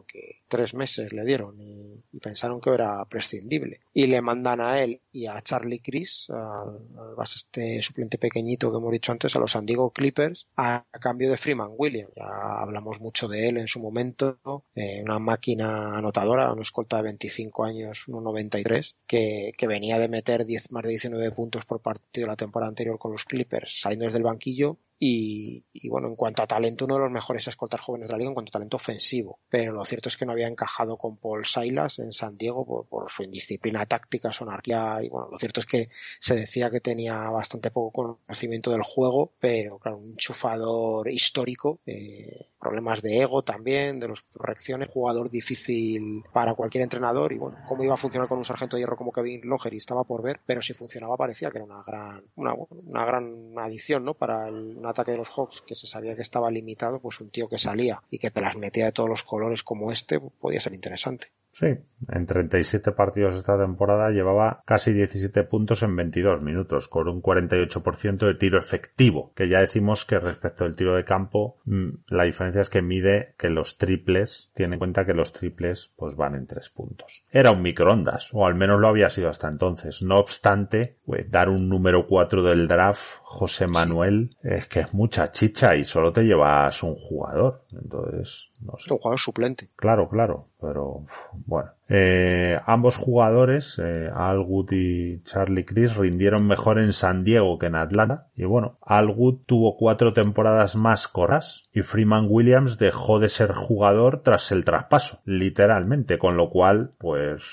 Que 0.06 0.42
tres 0.48 0.74
meses 0.74 1.14
le 1.14 1.24
dieron 1.24 1.60
y, 1.62 2.04
pensaron 2.20 2.60
que 2.60 2.72
era 2.72 3.06
prescindible. 3.06 3.82
Y 3.94 4.08
le 4.08 4.22
mandan 4.22 4.60
a 4.60 4.82
él 4.82 5.02
y 5.12 5.28
a 5.28 5.42
Charlie 5.42 5.80
Chris, 5.80 6.28
al, 6.30 6.80
este 7.24 7.82
suplente 7.82 8.18
pequeñito 8.18 8.72
que 8.72 8.78
hemos 8.78 8.92
dicho 8.92 9.12
antes, 9.12 9.36
a 9.36 9.40
los 9.40 9.52
San 9.52 9.66
Diego 9.66 9.92
Clippers, 9.92 10.48
a, 10.58 10.86
cambio 11.00 11.30
de 11.30 11.38
Freeman 11.38 11.72
Williams. 11.78 12.12
Ya 12.16 12.26
hablamos 12.26 13.00
mucho 13.00 13.28
de 13.28 13.50
él 13.50 13.58
en 13.58 13.68
su 13.68 13.80
momento, 13.80 14.40
eh, 14.76 15.02
una 15.04 15.20
máquina 15.20 15.98
anotadora, 15.98 16.52
una 16.52 16.64
escolta 16.64 16.98
de 16.98 17.04
25 17.04 17.66
años, 17.66 18.04
1.93, 18.08 18.96
que, 19.06 19.52
que 19.58 19.68
venía 19.68 20.00
de 20.00 20.08
meter 20.08 20.46
10, 20.46 20.72
más 20.72 20.84
de 20.84 20.90
19 20.90 21.32
puntos 21.32 21.66
por 21.66 21.82
partido 21.82 22.28
la 22.28 22.36
temporada 22.36 22.70
anterior 22.70 22.98
con 22.98 23.12
los 23.12 23.26
Clippers, 23.26 23.82
saliendo 23.82 24.06
desde 24.06 24.18
el 24.18 24.24
banquillo 24.24 24.78
y, 25.00 25.64
bueno, 25.90 26.08
en 26.08 26.16
cuanto 26.16 26.42
a 26.42 26.48
talento, 26.48 26.86
uno 26.86 26.96
de 26.96 27.02
los 27.02 27.12
mejores 27.12 27.48
escoltas 27.48 27.82
jóvenes 27.82 28.08
de 28.08 28.14
la 28.14 28.18
liga 28.18 28.30
en 28.30 28.34
cuanto 28.34 28.50
a 28.50 28.54
talento 28.54 28.78
ofensivo. 28.78 29.40
Pero 29.50 29.74
lo 29.74 29.86
cierto 29.86 30.10
es 30.10 30.18
que 30.18 30.26
no 30.26 30.32
había 30.32 30.48
encajado 30.48 30.98
con 30.98 31.18
Paul 31.18 31.46
Silas 31.46 32.00
en 32.00 32.14
San 32.14 32.38
Diego 32.38 32.86
por, 32.90 33.12
su 33.12 33.24
indisciplina 33.24 33.86
táctica, 33.86 34.32
su 34.32 34.44
anarquía. 34.44 35.00
Y 35.04 35.10
bueno, 35.10 35.30
lo 35.32 35.38
cierto 35.38 35.60
es 35.60 35.68
que 35.68 35.90
se 36.20 36.36
decía 36.36 36.72
que 36.72 36.82
tenía 36.82 37.30
bastante 37.30 37.70
poco 37.70 38.18
conocimiento 38.26 38.72
del 38.72 38.82
juego, 38.82 39.34
pero 39.40 39.78
claro, 39.78 39.98
un 39.98 40.10
enchufador 40.12 41.10
histórico, 41.10 41.80
eh, 41.86 42.50
problemas 42.68 43.02
de 43.02 43.22
ego 43.22 43.44
también, 43.44 44.00
de 44.00 44.10
las 44.10 44.22
correcciones, 44.34 44.90
jugador 44.90 45.30
difícil 45.30 46.24
para 46.34 46.54
cualquier 46.54 46.84
entrenador. 46.84 47.32
Y 47.32 47.38
bueno, 47.38 47.58
cómo 47.66 47.84
iba 47.84 47.94
a 47.94 47.98
funcionar 47.98 48.28
con 48.28 48.38
un 48.38 48.46
sargento 48.46 48.76
de 48.76 48.82
hierro 48.82 48.98
como 48.98 49.14
Kevin 49.14 49.42
y 49.72 49.78
estaba 49.78 50.04
por 50.04 50.22
ver, 50.22 50.42
pero 50.46 50.62
si 50.62 50.74
funcionaba 50.74 51.16
parecía 51.16 51.50
que 51.50 51.60
era 51.60 51.66
una 51.66 51.82
gran, 51.82 52.24
una, 52.36 52.54
una 52.54 53.06
gran 53.06 53.54
adición, 53.58 54.04
¿no? 54.04 54.14
Para 54.14 54.50
el, 54.50 54.86
ataque 54.86 55.12
de 55.12 55.18
los 55.18 55.30
Hawks 55.30 55.64
que 55.66 55.76
se 55.76 55.88
sabía 55.88 56.16
que 56.16 56.22
estaba 56.22 56.52
limitado, 56.52 57.00
pues 57.00 57.20
un 57.22 57.30
tío 57.30 57.48
que 57.48 57.58
salía 57.58 58.02
y 58.10 58.20
que 58.20 58.32
te 58.32 58.42
las 58.42 58.58
metía 58.58 58.86
de 58.86 58.92
todos 58.92 59.10
los 59.10 59.24
colores 59.24 59.64
como 59.64 59.92
este 59.92 60.20
podía 60.20 60.60
ser 60.60 60.74
interesante. 60.74 61.28
Sí, 61.60 61.76
en 62.10 62.28
37 62.28 62.92
partidos 62.92 63.34
esta 63.34 63.58
temporada 63.58 64.12
llevaba 64.12 64.62
casi 64.64 64.94
17 64.94 65.44
puntos 65.46 65.82
en 65.82 65.96
22 65.96 66.40
minutos, 66.40 66.88
con 66.88 67.08
un 67.08 67.20
48% 67.20 68.28
de 68.28 68.36
tiro 68.36 68.60
efectivo, 68.60 69.32
que 69.34 69.50
ya 69.50 69.62
decimos 69.62 70.06
que 70.06 70.20
respecto 70.20 70.66
al 70.66 70.76
tiro 70.76 70.96
de 70.96 71.04
campo, 71.04 71.58
mm, 71.66 71.90
la 72.10 72.26
diferencia 72.26 72.62
es 72.62 72.70
que 72.70 72.84
mide 72.84 73.34
que 73.40 73.50
los 73.50 73.80
triples, 73.80 74.52
tiene 74.54 74.76
en 74.76 74.80
cuenta 74.80 75.04
que 75.04 75.16
los 75.16 75.34
triples 75.34 75.92
pues 75.96 76.16
van 76.16 76.36
en 76.36 76.46
3 76.46 76.70
puntos. 76.70 77.24
Era 77.32 77.50
un 77.50 77.64
microondas, 77.64 78.30
o 78.36 78.46
al 78.46 78.54
menos 78.54 78.80
lo 78.80 78.90
había 78.90 79.10
sido 79.10 79.30
hasta 79.30 79.48
entonces. 79.48 80.04
No 80.04 80.20
obstante, 80.20 80.98
pues, 81.08 81.28
dar 81.32 81.50
un 81.50 81.68
número 81.68 82.06
4 82.06 82.44
del 82.44 82.68
draft, 82.68 83.02
José 83.24 83.66
Manuel, 83.66 84.38
es 84.44 84.68
que 84.68 84.82
es 84.82 84.94
mucha 84.94 85.32
chicha 85.32 85.76
y 85.76 85.84
solo 85.84 86.14
te 86.14 86.22
llevas 86.22 86.84
un 86.84 86.94
jugador. 86.94 87.64
Entonces, 87.72 88.52
no 88.60 88.78
sé. 88.78 88.92
Un 88.92 89.00
jugador 89.00 89.20
suplente. 89.20 89.70
Claro, 89.76 90.10
claro, 90.10 90.48
pero 90.60 91.06
bueno. 91.46 91.72
Eh, 91.90 92.60
ambos 92.66 92.98
jugadores, 92.98 93.80
eh, 93.84 94.10
Al 94.14 94.40
Wood 94.40 94.72
y 94.72 95.22
Charlie 95.24 95.66
Chris, 95.66 95.96
rindieron 95.96 96.48
mejor 96.48 96.80
en 96.80 96.94
San 96.94 97.24
Diego 97.24 97.58
que 97.58 97.68
en 97.68 97.76
Atlanta. 97.76 98.28
Y 98.36 98.46
bueno, 98.46 98.78
Al 98.82 99.10
Wood 99.10 99.42
tuvo 99.46 99.78
cuatro 99.78 100.14
temporadas 100.14 100.76
más 100.76 101.08
coras 101.08 101.70
y 101.74 101.82
Freeman 101.82 102.28
Williams 102.30 102.78
dejó 102.78 103.20
de 103.20 103.30
ser 103.30 103.54
jugador 103.54 104.22
tras 104.22 104.52
el 104.52 104.66
traspaso, 104.66 105.22
literalmente, 105.26 106.18
con 106.18 106.38
lo 106.38 106.50
cual, 106.50 106.92
pues, 106.98 107.44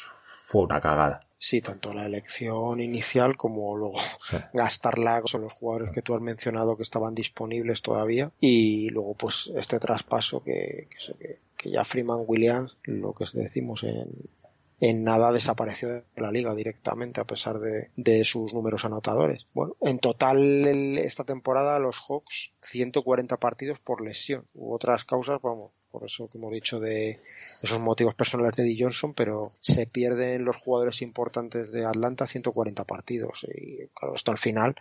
fue 0.47 0.63
una 0.63 0.81
cagada. 0.81 1.21
Sí, 1.47 1.61
tanto 1.61 1.93
la 1.93 2.07
elección 2.07 2.81
inicial 2.81 3.37
como 3.37 3.77
luego 3.77 3.99
gastarla 4.55 5.21
con 5.21 5.43
los 5.43 5.53
jugadores 5.53 5.93
que 5.93 6.01
tú 6.01 6.15
has 6.15 6.23
mencionado 6.23 6.75
que 6.75 6.83
estaban 6.83 7.15
disponibles 7.15 7.83
todavía 7.83 8.33
y 8.41 8.89
luego 8.89 9.13
pues 9.13 9.53
este 9.55 9.79
traspaso 9.79 10.43
que, 10.43 10.89
que, 10.89 11.39
que 11.55 11.71
ya 11.71 11.85
Freeman 11.85 12.25
Williams, 12.27 12.79
lo 12.85 13.13
que 13.13 13.27
decimos 13.35 13.83
en, 13.83 14.11
en 14.81 15.05
nada 15.05 15.33
desapareció 15.33 15.91
de 15.91 16.05
la 16.17 16.33
liga 16.33 16.55
directamente 16.55 17.21
a 17.21 17.27
pesar 17.27 17.59
de, 17.59 17.91
de, 17.95 18.25
sus 18.25 18.55
números 18.55 18.87
anotadores. 18.87 19.47
Bueno, 19.53 19.77
en 19.83 19.99
total 19.99 20.67
esta 20.97 21.25
temporada 21.25 21.79
los 21.79 22.01
Hawks 22.09 22.55
140 22.63 23.37
partidos 23.37 23.81
por 23.81 24.01
lesión. 24.01 24.47
Hubo 24.55 24.77
otras 24.77 25.05
causas, 25.05 25.43
vamos, 25.43 25.73
por 25.95 26.07
eso 26.07 26.29
que 26.29 26.39
hemos 26.39 26.53
dicho 26.53 26.81
de 26.81 27.21
esos 27.63 27.79
motivos 27.79 28.17
personales 28.17 28.57
de 28.57 28.65
D. 28.65 28.77
Johnson, 28.77 29.15
pero 29.15 29.53
se 29.61 29.87
pierden 29.87 30.45
los 30.45 30.57
jugadores 30.57 31.03
importantes 31.03 31.71
de 31.71 31.85
Atlanta 31.85 32.27
140 32.27 32.83
partidos 32.83 33.47
y 33.55 33.87
claro, 33.95 34.17
esto 34.17 34.33
al 34.33 34.39
final 34.39 34.75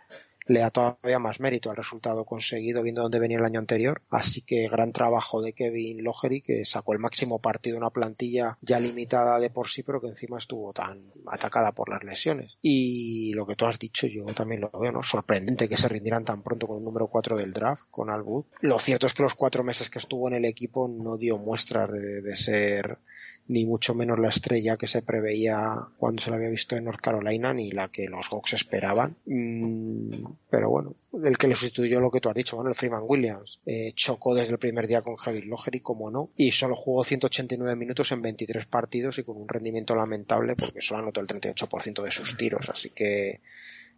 le 0.45 0.59
da 0.59 0.69
todavía 0.69 1.19
más 1.19 1.39
mérito 1.39 1.69
al 1.69 1.77
resultado 1.77 2.25
conseguido 2.25 2.83
viendo 2.83 3.01
dónde 3.01 3.19
venía 3.19 3.37
el 3.37 3.45
año 3.45 3.59
anterior. 3.59 4.01
Así 4.09 4.41
que 4.41 4.67
gran 4.67 4.91
trabajo 4.91 5.41
de 5.41 5.53
Kevin 5.53 6.03
Logery 6.03 6.41
que 6.41 6.65
sacó 6.65 6.93
el 6.93 6.99
máximo 6.99 7.39
partido 7.39 7.77
una 7.77 7.89
plantilla 7.89 8.57
ya 8.61 8.79
limitada 8.79 9.39
de 9.39 9.49
por 9.49 9.69
sí, 9.69 9.83
pero 9.83 10.01
que 10.01 10.07
encima 10.07 10.37
estuvo 10.37 10.73
tan 10.73 11.11
atacada 11.27 11.71
por 11.71 11.89
las 11.89 12.03
lesiones. 12.03 12.57
Y 12.61 13.33
lo 13.33 13.45
que 13.45 13.55
tú 13.55 13.65
has 13.65 13.79
dicho, 13.79 14.07
yo 14.07 14.25
también 14.25 14.61
lo 14.61 14.71
veo, 14.71 14.91
¿no? 14.91 15.03
Sorprendente 15.03 15.69
que 15.69 15.77
se 15.77 15.87
rindieran 15.87 16.25
tan 16.25 16.43
pronto 16.43 16.67
con 16.67 16.77
el 16.77 16.83
número 16.83 17.07
4 17.07 17.37
del 17.37 17.53
draft, 17.53 17.83
con 17.89 18.09
Alwood. 18.09 18.45
Lo 18.61 18.79
cierto 18.79 19.07
es 19.07 19.13
que 19.13 19.23
los 19.23 19.35
cuatro 19.35 19.63
meses 19.63 19.89
que 19.89 19.99
estuvo 19.99 20.27
en 20.27 20.35
el 20.35 20.45
equipo 20.45 20.87
no 20.87 21.17
dio 21.17 21.37
muestras 21.37 21.91
de, 21.91 22.21
de 22.21 22.35
ser 22.35 22.99
ni 23.47 23.65
mucho 23.65 23.93
menos 23.93 24.19
la 24.19 24.29
estrella 24.29 24.77
que 24.77 24.87
se 24.87 25.01
preveía 25.01 25.75
cuando 25.97 26.21
se 26.21 26.29
la 26.29 26.37
había 26.37 26.49
visto 26.49 26.75
en 26.75 26.85
North 26.85 27.01
Carolina, 27.01 27.53
ni 27.53 27.71
la 27.71 27.89
que 27.89 28.07
los 28.07 28.27
Hawks 28.29 28.53
esperaban. 28.53 29.17
Mm, 29.25 30.25
pero 30.49 30.69
bueno, 30.69 30.95
el 31.23 31.37
que 31.37 31.47
le 31.47 31.55
sustituyó 31.55 31.99
lo 31.99 32.09
que 32.09 32.21
tú 32.21 32.29
has 32.29 32.35
dicho, 32.35 32.55
bueno, 32.55 32.69
el 32.69 32.75
Freeman 32.75 33.03
Williams, 33.05 33.59
eh, 33.65 33.91
chocó 33.95 34.33
desde 34.33 34.53
el 34.53 34.59
primer 34.59 34.87
día 34.87 35.01
con 35.01 35.15
Javier 35.15 35.45
Logery, 35.45 35.81
como 35.81 36.09
no, 36.09 36.29
y 36.37 36.51
solo 36.51 36.75
jugó 36.75 37.03
189 37.03 37.75
minutos 37.75 38.11
en 38.11 38.21
23 38.21 38.65
partidos 38.67 39.17
y 39.19 39.23
con 39.23 39.37
un 39.37 39.47
rendimiento 39.47 39.95
lamentable 39.95 40.55
porque 40.55 40.81
solo 40.81 41.01
anotó 41.01 41.19
el 41.19 41.27
38% 41.27 42.03
de 42.03 42.11
sus 42.11 42.37
tiros, 42.37 42.69
así 42.69 42.91
que 42.91 43.41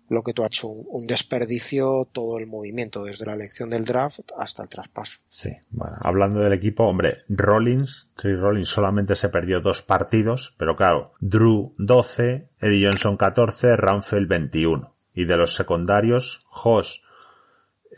lo 0.09 0.23
que 0.23 0.33
tú 0.33 0.43
has 0.43 0.49
hecho, 0.49 0.67
un, 0.67 1.07
desperdicio 1.07 2.07
todo 2.11 2.37
el 2.37 2.47
movimiento, 2.47 3.03
desde 3.03 3.25
la 3.25 3.33
elección 3.33 3.69
del 3.69 3.85
draft 3.85 4.19
hasta 4.37 4.63
el 4.63 4.69
traspaso. 4.69 5.19
Sí, 5.29 5.51
bueno, 5.69 5.97
hablando 6.01 6.39
del 6.41 6.53
equipo, 6.53 6.85
hombre, 6.85 7.19
Rollins, 7.29 8.11
Trey 8.15 8.35
Rollins 8.35 8.69
solamente 8.69 9.15
se 9.15 9.29
perdió 9.29 9.61
dos 9.61 9.81
partidos, 9.81 10.55
pero 10.57 10.75
claro, 10.75 11.13
Drew 11.19 11.73
12, 11.77 12.49
Eddie 12.59 12.87
Johnson 12.87 13.17
14, 13.17 13.75
Ramfeld 13.75 14.27
21. 14.27 14.93
Y 15.13 15.25
de 15.25 15.37
los 15.37 15.55
secundarios, 15.55 16.45
Hoss 16.49 17.04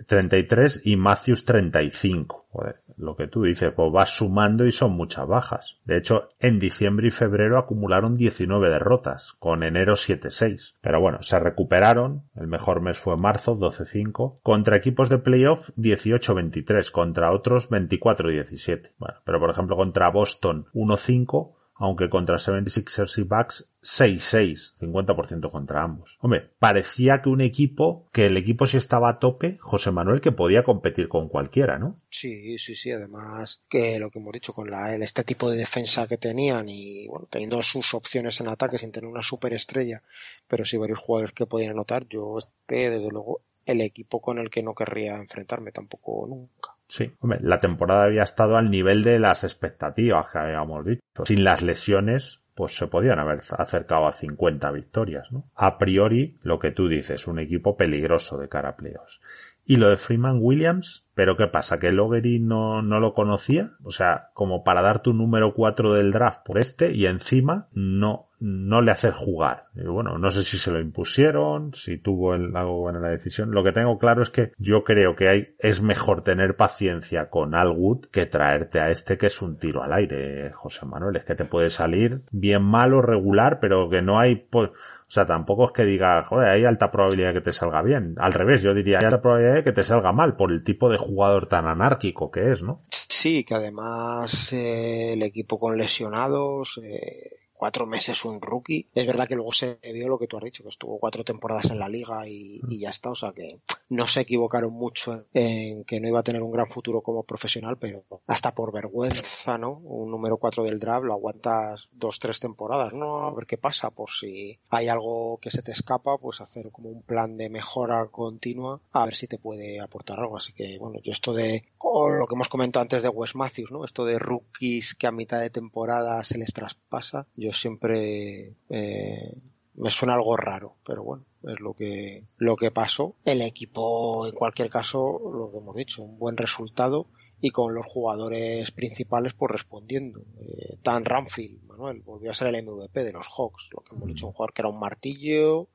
33 0.05 0.81
y 0.85 0.95
Matthews 0.95 1.45
35. 1.45 2.47
Joder, 2.49 2.81
lo 2.97 3.15
que 3.15 3.27
tú 3.27 3.43
dices, 3.43 3.71
pues 3.75 3.91
vas 3.91 4.09
sumando 4.09 4.65
y 4.65 4.71
son 4.71 4.93
muchas 4.93 5.27
bajas. 5.27 5.79
De 5.85 5.97
hecho, 5.97 6.29
en 6.39 6.59
diciembre 6.59 7.07
y 7.07 7.11
febrero 7.11 7.59
acumularon 7.59 8.17
19 8.17 8.69
derrotas, 8.69 9.33
con 9.39 9.63
enero 9.63 9.93
7-6. 9.93 10.75
Pero 10.81 10.99
bueno, 10.99 11.21
se 11.21 11.39
recuperaron, 11.39 12.23
el 12.35 12.47
mejor 12.47 12.81
mes 12.81 12.97
fue 12.97 13.17
marzo 13.17 13.57
12-5, 13.57 14.39
contra 14.41 14.77
equipos 14.77 15.09
de 15.09 15.19
playoff 15.19 15.69
18-23, 15.77 16.91
contra 16.91 17.31
otros 17.31 17.69
24-17. 17.69 18.91
Bueno, 18.97 19.19
pero 19.23 19.39
por 19.39 19.49
ejemplo 19.49 19.75
contra 19.75 20.09
Boston 20.09 20.65
1-5, 20.73 21.56
aunque 21.77 22.09
contra 22.09 22.37
76ers 22.37 23.17
y 23.19 23.23
Bucks 23.23 23.69
6-6, 23.81 24.77
50% 24.79 25.51
contra 25.51 25.83
ambos. 25.83 26.17
Hombre, 26.19 26.51
parecía 26.59 27.21
que 27.21 27.29
un 27.29 27.41
equipo, 27.41 28.09
que 28.11 28.25
el 28.25 28.37
equipo 28.37 28.65
sí 28.65 28.77
estaba 28.77 29.09
a 29.09 29.19
tope, 29.19 29.57
José 29.61 29.91
Manuel, 29.91 30.19
que 30.19 30.31
podía 30.31 30.63
competir 30.63 31.07
con 31.07 31.29
cualquiera, 31.29 31.79
¿no? 31.79 32.01
Sí, 32.09 32.57
sí, 32.57 32.75
sí, 32.75 32.91
además 32.91 33.63
que 33.69 33.99
lo 33.99 34.09
que 34.09 34.19
hemos 34.19 34.33
dicho 34.33 34.53
con 34.53 34.69
la, 34.69 34.95
este 34.95 35.23
tipo 35.23 35.49
de 35.49 35.57
defensa 35.57 36.07
que 36.07 36.17
tenían 36.17 36.67
y 36.67 37.07
bueno, 37.07 37.27
teniendo 37.29 37.61
sus 37.61 37.93
opciones 37.93 38.39
en 38.41 38.49
ataque 38.49 38.77
sin 38.77 38.91
tener 38.91 39.09
una 39.09 39.23
superestrella, 39.23 40.01
pero 40.47 40.65
sí 40.65 40.77
varios 40.77 40.99
jugadores 40.99 41.33
que 41.33 41.45
podían 41.45 41.71
anotar, 41.71 42.07
yo 42.09 42.39
este 42.39 42.89
desde 42.89 43.09
luego 43.09 43.41
el 43.65 43.81
equipo 43.81 44.21
con 44.21 44.39
el 44.39 44.49
que 44.49 44.63
no 44.63 44.73
querría 44.73 45.15
enfrentarme 45.15 45.71
tampoco 45.71 46.25
nunca. 46.27 46.76
Sí, 46.87 47.11
hombre, 47.19 47.39
la 47.41 47.59
temporada 47.59 48.03
había 48.03 48.23
estado 48.23 48.57
al 48.57 48.71
nivel 48.71 49.03
de 49.03 49.19
las 49.19 49.43
expectativas 49.43 50.31
que 50.31 50.39
habíamos 50.39 50.85
dicho. 50.85 51.01
Sin 51.25 51.43
las 51.43 51.61
lesiones, 51.61 52.41
pues 52.55 52.75
se 52.75 52.87
podían 52.87 53.19
haber 53.19 53.41
acercado 53.57 54.07
a 54.07 54.13
50 54.13 54.71
victorias, 54.71 55.31
¿no? 55.31 55.49
A 55.55 55.77
priori, 55.77 56.37
lo 56.41 56.59
que 56.59 56.71
tú 56.71 56.87
dices, 56.87 57.27
un 57.27 57.39
equipo 57.39 57.77
peligroso 57.77 58.37
de 58.37 58.49
cara 58.49 58.69
a 58.69 58.75
playoffs. 58.75 59.19
Y 59.63 59.75
lo 59.75 59.89
de 59.89 59.97
Freeman 59.97 60.39
Williams, 60.41 61.05
pero 61.13 61.35
¿qué 61.35 61.47
pasa? 61.47 61.77
¿Que 61.77 61.91
Logery 61.91 62.39
no, 62.39 62.81
no 62.81 63.01
lo 63.01 63.13
conocía? 63.13 63.73
O 63.83 63.91
sea, 63.91 64.29
como 64.33 64.63
para 64.63 64.81
dar 64.81 65.01
tu 65.01 65.13
número 65.13 65.53
4 65.53 65.93
del 65.93 66.13
draft 66.13 66.45
por 66.45 66.57
este 66.57 66.93
y 66.93 67.05
encima 67.05 67.67
no, 67.73 68.26
no 68.39 68.81
le 68.81 68.91
hacer 68.91 69.13
jugar. 69.13 69.67
Y 69.75 69.83
bueno, 69.83 70.17
no 70.17 70.29
sé 70.29 70.43
si 70.43 70.57
se 70.57 70.71
lo 70.71 70.79
impusieron, 70.79 71.73
si 71.73 71.97
tuvo 71.97 72.35
el, 72.35 72.55
algo 72.55 72.89
en 72.89 73.01
la 73.01 73.09
decisión. 73.09 73.51
Lo 73.51 73.63
que 73.63 73.71
tengo 73.71 73.97
claro 73.97 74.21
es 74.21 74.29
que 74.29 74.51
yo 74.57 74.83
creo 74.83 75.15
que 75.15 75.29
hay, 75.29 75.55
es 75.59 75.81
mejor 75.81 76.23
tener 76.23 76.55
paciencia 76.55 77.29
con 77.29 77.55
Al 77.55 77.71
Wood 77.71 78.07
que 78.11 78.25
traerte 78.25 78.79
a 78.79 78.89
este 78.89 79.17
que 79.17 79.27
es 79.27 79.41
un 79.41 79.57
tiro 79.57 79.83
al 79.83 79.93
aire, 79.93 80.51
José 80.53 80.85
Manuel. 80.85 81.15
Es 81.15 81.23
que 81.25 81.35
te 81.35 81.45
puede 81.45 81.69
salir 81.69 82.21
bien 82.31 82.63
malo, 82.63 83.01
regular, 83.01 83.59
pero 83.59 83.89
que 83.89 84.01
no 84.01 84.19
hay, 84.19 84.35
pues, 84.35 84.69
o 84.69 85.11
sea, 85.11 85.25
tampoco 85.25 85.65
es 85.65 85.71
que 85.71 85.85
diga, 85.85 86.21
joder, 86.23 86.49
hay 86.49 86.65
alta 86.65 86.91
probabilidad 86.91 87.29
de 87.29 87.35
que 87.35 87.41
te 87.41 87.51
salga 87.51 87.81
bien. 87.81 88.15
Al 88.17 88.33
revés, 88.33 88.61
yo 88.61 88.73
diría, 88.73 88.99
hay 88.99 89.05
alta 89.05 89.21
probabilidad 89.21 89.55
de 89.55 89.63
que 89.63 89.71
te 89.71 89.83
salga 89.83 90.11
mal 90.11 90.35
por 90.35 90.51
el 90.51 90.63
tipo 90.63 90.89
de 90.89 90.97
jugador 90.97 91.47
tan 91.47 91.65
anárquico 91.65 92.29
que 92.29 92.51
es, 92.51 92.61
¿no? 92.61 92.83
Sí, 92.89 93.43
que 93.43 93.55
además 93.55 94.51
eh, 94.53 95.13
el 95.13 95.23
equipo 95.23 95.57
con 95.57 95.77
lesionados, 95.77 96.79
eh, 96.83 97.46
cuatro 97.57 97.85
meses 97.85 98.23
un 98.23 98.41
rookie. 98.41 98.87
Es 98.93 99.05
verdad 99.05 99.27
que 99.27 99.35
luego 99.35 99.51
se 99.51 99.79
vio 99.93 100.07
lo 100.07 100.17
que 100.17 100.27
tú 100.27 100.37
has 100.37 100.43
dicho, 100.43 100.63
que 100.63 100.69
estuvo 100.69 100.99
cuatro 100.99 101.23
temporadas 101.23 101.69
en 101.71 101.79
la 101.79 101.89
liga 101.89 102.27
y, 102.27 102.61
ya 102.79 102.89
está. 102.89 103.09
O 103.09 103.15
sea 103.15 103.33
que 103.33 103.59
no 103.89 104.07
se 104.07 104.21
equivocaron 104.21 104.71
mucho 104.71 105.25
en 105.33 105.83
que 105.83 105.99
no 105.99 106.07
iba 106.07 106.19
a 106.19 106.23
tener 106.23 106.43
un 106.43 106.51
gran 106.51 106.67
futuro 106.67 107.01
como 107.01 107.23
profesional, 107.23 107.77
pero 107.77 108.03
hasta 108.27 108.53
por 108.53 108.71
vergüenza, 108.71 109.57
¿no? 109.57 109.71
Un 109.79 110.11
número 110.11 110.37
cuatro 110.37 110.63
del 110.63 110.79
draft 110.79 111.05
lo 111.05 111.13
aguantas 111.13 111.89
dos, 111.91 112.19
tres 112.19 112.39
temporadas, 112.39 112.93
¿no? 112.93 113.23
A 113.23 113.33
ver 113.33 113.45
qué 113.45 113.57
pasa, 113.57 113.89
por 113.89 114.09
si 114.11 114.59
hay 114.69 114.87
algo 114.87 115.39
que 115.41 115.51
se 115.51 115.63
te 115.63 115.71
escapa, 115.71 116.17
pues 116.17 116.41
hacer 116.41 116.71
como 116.71 116.89
un 116.89 117.01
plan 117.01 117.37
de 117.37 117.49
mejora 117.49 118.07
continua, 118.07 118.79
a 118.91 119.05
ver 119.05 119.15
si 119.15 119.27
te 119.27 119.39
puede 119.39 119.79
aportar 119.79 120.19
algo. 120.19 120.37
Así 120.37 120.53
que, 120.53 120.77
bueno, 120.77 120.99
yo 121.03 121.11
esto 121.11 121.33
de, 121.33 121.65
lo 121.81 122.27
que 122.27 122.35
hemos 122.35 122.49
comentado 122.49 122.81
antes 122.81 123.01
de 123.01 123.09
Wes 123.09 123.35
Matthews, 123.35 123.71
¿no? 123.71 123.83
Esto 123.83 124.05
de 124.05 124.19
rookies 124.19 124.93
que 124.93 125.07
a 125.07 125.11
mitad 125.11 125.39
de 125.39 125.49
temporada 125.49 126.23
se 126.23 126.37
les 126.37 126.53
traspasa, 126.53 127.25
yo 127.35 127.46
siempre 127.53 128.53
eh, 128.69 129.33
me 129.75 129.91
suena 129.91 130.15
algo 130.15 130.35
raro, 130.35 130.75
pero 130.85 131.03
bueno, 131.03 131.25
es 131.43 131.59
lo 131.59 131.73
que, 131.73 132.23
lo 132.37 132.55
que 132.55 132.71
pasó. 132.71 133.15
El 133.25 133.41
equipo, 133.41 134.27
en 134.27 134.33
cualquier 134.33 134.69
caso, 134.69 135.19
lo 135.33 135.51
que 135.51 135.57
hemos 135.57 135.75
dicho, 135.75 136.01
un 136.01 136.17
buen 136.17 136.37
resultado 136.37 137.07
y 137.39 137.51
con 137.51 137.75
los 137.75 137.85
jugadores 137.85 138.71
principales 138.71 139.33
pues 139.33 139.51
respondiendo. 139.51 140.21
Eh, 140.39 140.77
Dan 140.83 141.05
Ramfield, 141.05 141.63
Manuel, 141.67 142.01
volvió 142.01 142.31
a 142.31 142.33
ser 142.33 142.53
el 142.53 142.63
MVP 142.65 143.03
de 143.03 143.13
los 143.13 143.27
Hawks, 143.27 143.69
lo 143.71 143.81
que 143.81 143.95
hemos 143.95 144.07
dicho, 144.07 144.27
un 144.27 144.33
jugador 144.33 144.53
que 144.53 144.61
era 144.63 144.69
un 144.69 144.79
martillo, 144.79 145.67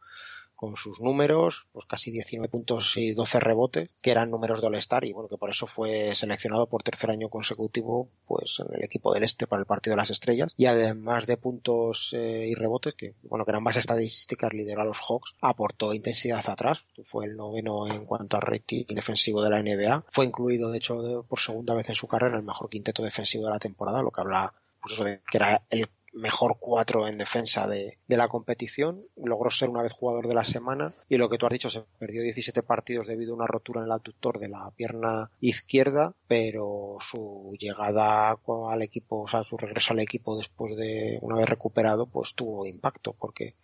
con 0.62 0.76
sus 0.76 1.00
números, 1.00 1.66
pues 1.72 1.86
casi 1.86 2.12
19 2.12 2.48
puntos 2.48 2.96
y 2.96 3.14
12 3.14 3.40
rebotes, 3.40 3.90
que 4.00 4.12
eran 4.12 4.30
números 4.30 4.60
de 4.60 4.68
All-Star 4.68 5.04
y 5.04 5.12
bueno, 5.12 5.28
que 5.28 5.36
por 5.36 5.50
eso 5.50 5.66
fue 5.66 6.14
seleccionado 6.14 6.66
por 6.66 6.84
tercer 6.84 7.10
año 7.10 7.28
consecutivo 7.30 8.08
pues 8.28 8.60
en 8.60 8.72
el 8.76 8.84
equipo 8.84 9.12
del 9.12 9.24
Este 9.24 9.48
para 9.48 9.58
el 9.58 9.66
partido 9.66 9.94
de 9.94 10.02
las 10.02 10.10
estrellas. 10.10 10.52
Y 10.56 10.66
además 10.66 11.26
de 11.26 11.36
puntos 11.36 12.10
eh, 12.12 12.46
y 12.48 12.54
rebotes, 12.54 12.94
que 12.94 13.16
bueno, 13.24 13.44
que 13.44 13.50
eran 13.50 13.64
más 13.64 13.74
estadísticas, 13.74 14.52
lideró 14.52 14.82
a 14.82 14.84
los 14.84 15.00
Hawks, 15.00 15.34
aportó 15.40 15.94
intensidad 15.94 16.48
atrás, 16.48 16.84
fue 17.06 17.26
el 17.26 17.36
noveno 17.36 17.92
en 17.92 18.04
cuanto 18.04 18.36
a 18.36 18.40
rating 18.40 18.84
defensivo 18.90 19.42
de 19.42 19.50
la 19.50 19.60
NBA, 19.60 20.04
fue 20.12 20.26
incluido 20.26 20.70
de 20.70 20.78
hecho 20.78 21.24
por 21.28 21.40
segunda 21.40 21.74
vez 21.74 21.88
en 21.88 21.96
su 21.96 22.06
carrera 22.06 22.36
el 22.36 22.44
mejor 22.44 22.70
quinteto 22.70 23.02
defensivo 23.02 23.46
de 23.46 23.50
la 23.50 23.58
temporada, 23.58 24.00
lo 24.00 24.12
que 24.12 24.20
habla 24.20 24.54
pues 24.80 24.94
eso 24.94 25.02
de 25.02 25.20
que 25.28 25.38
era 25.38 25.62
el 25.70 25.88
mejor 26.12 26.56
cuatro 26.58 27.08
en 27.08 27.18
defensa 27.18 27.66
de, 27.66 27.98
la 28.08 28.28
competición, 28.28 29.04
logró 29.16 29.50
ser 29.50 29.70
una 29.70 29.82
vez 29.82 29.92
jugador 29.92 30.28
de 30.28 30.34
la 30.34 30.44
semana 30.44 30.92
y 31.08 31.16
lo 31.16 31.28
que 31.28 31.38
tú 31.38 31.46
has 31.46 31.52
dicho, 31.52 31.70
se 31.70 31.82
perdió 31.98 32.22
17 32.22 32.62
partidos 32.62 33.06
debido 33.06 33.32
a 33.32 33.36
una 33.36 33.46
rotura 33.46 33.80
en 33.80 33.86
el 33.86 33.92
abductor 33.92 34.38
de 34.38 34.48
la 34.48 34.70
pierna 34.76 35.30
izquierda, 35.40 36.14
pero 36.28 36.98
su 37.00 37.56
llegada 37.58 38.36
al 38.70 38.82
equipo, 38.82 39.22
o 39.22 39.28
sea, 39.28 39.44
su 39.44 39.56
regreso 39.56 39.92
al 39.92 40.00
equipo 40.00 40.36
después 40.36 40.76
de 40.76 41.18
una 41.22 41.36
vez 41.36 41.48
recuperado, 41.48 42.06
pues 42.06 42.34
tuvo 42.34 42.66
impacto 42.66 43.14
porque 43.18 43.54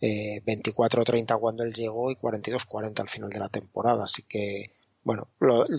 eh, 0.00 0.42
24-30 0.44 1.38
cuando 1.40 1.62
él 1.62 1.72
llegó 1.72 2.10
y 2.10 2.16
42-40 2.16 3.00
al 3.00 3.08
final 3.08 3.30
de 3.30 3.38
la 3.38 3.48
temporada, 3.48 4.04
así 4.04 4.22
que 4.22 4.72
bueno, 5.02 5.28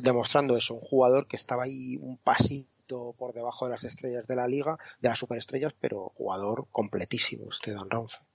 demostrando 0.01 0.55
eso, 0.55 0.75
un 0.75 0.79
jugador 0.79 1.27
que 1.27 1.35
estaba 1.35 1.63
ahí 1.63 1.97
un 1.97 2.17
pasito 2.17 2.76
por 2.87 3.33
debajo 3.33 3.65
de 3.65 3.71
las 3.71 3.83
estrellas 3.83 4.27
de 4.27 4.35
la 4.35 4.47
liga, 4.47 4.77
de 4.99 5.09
las 5.09 5.19
superestrellas, 5.19 5.73
pero 5.79 6.11
jugador 6.15 6.67
completísimo 6.71 7.47
este 7.51 7.71
Don. 7.71 7.87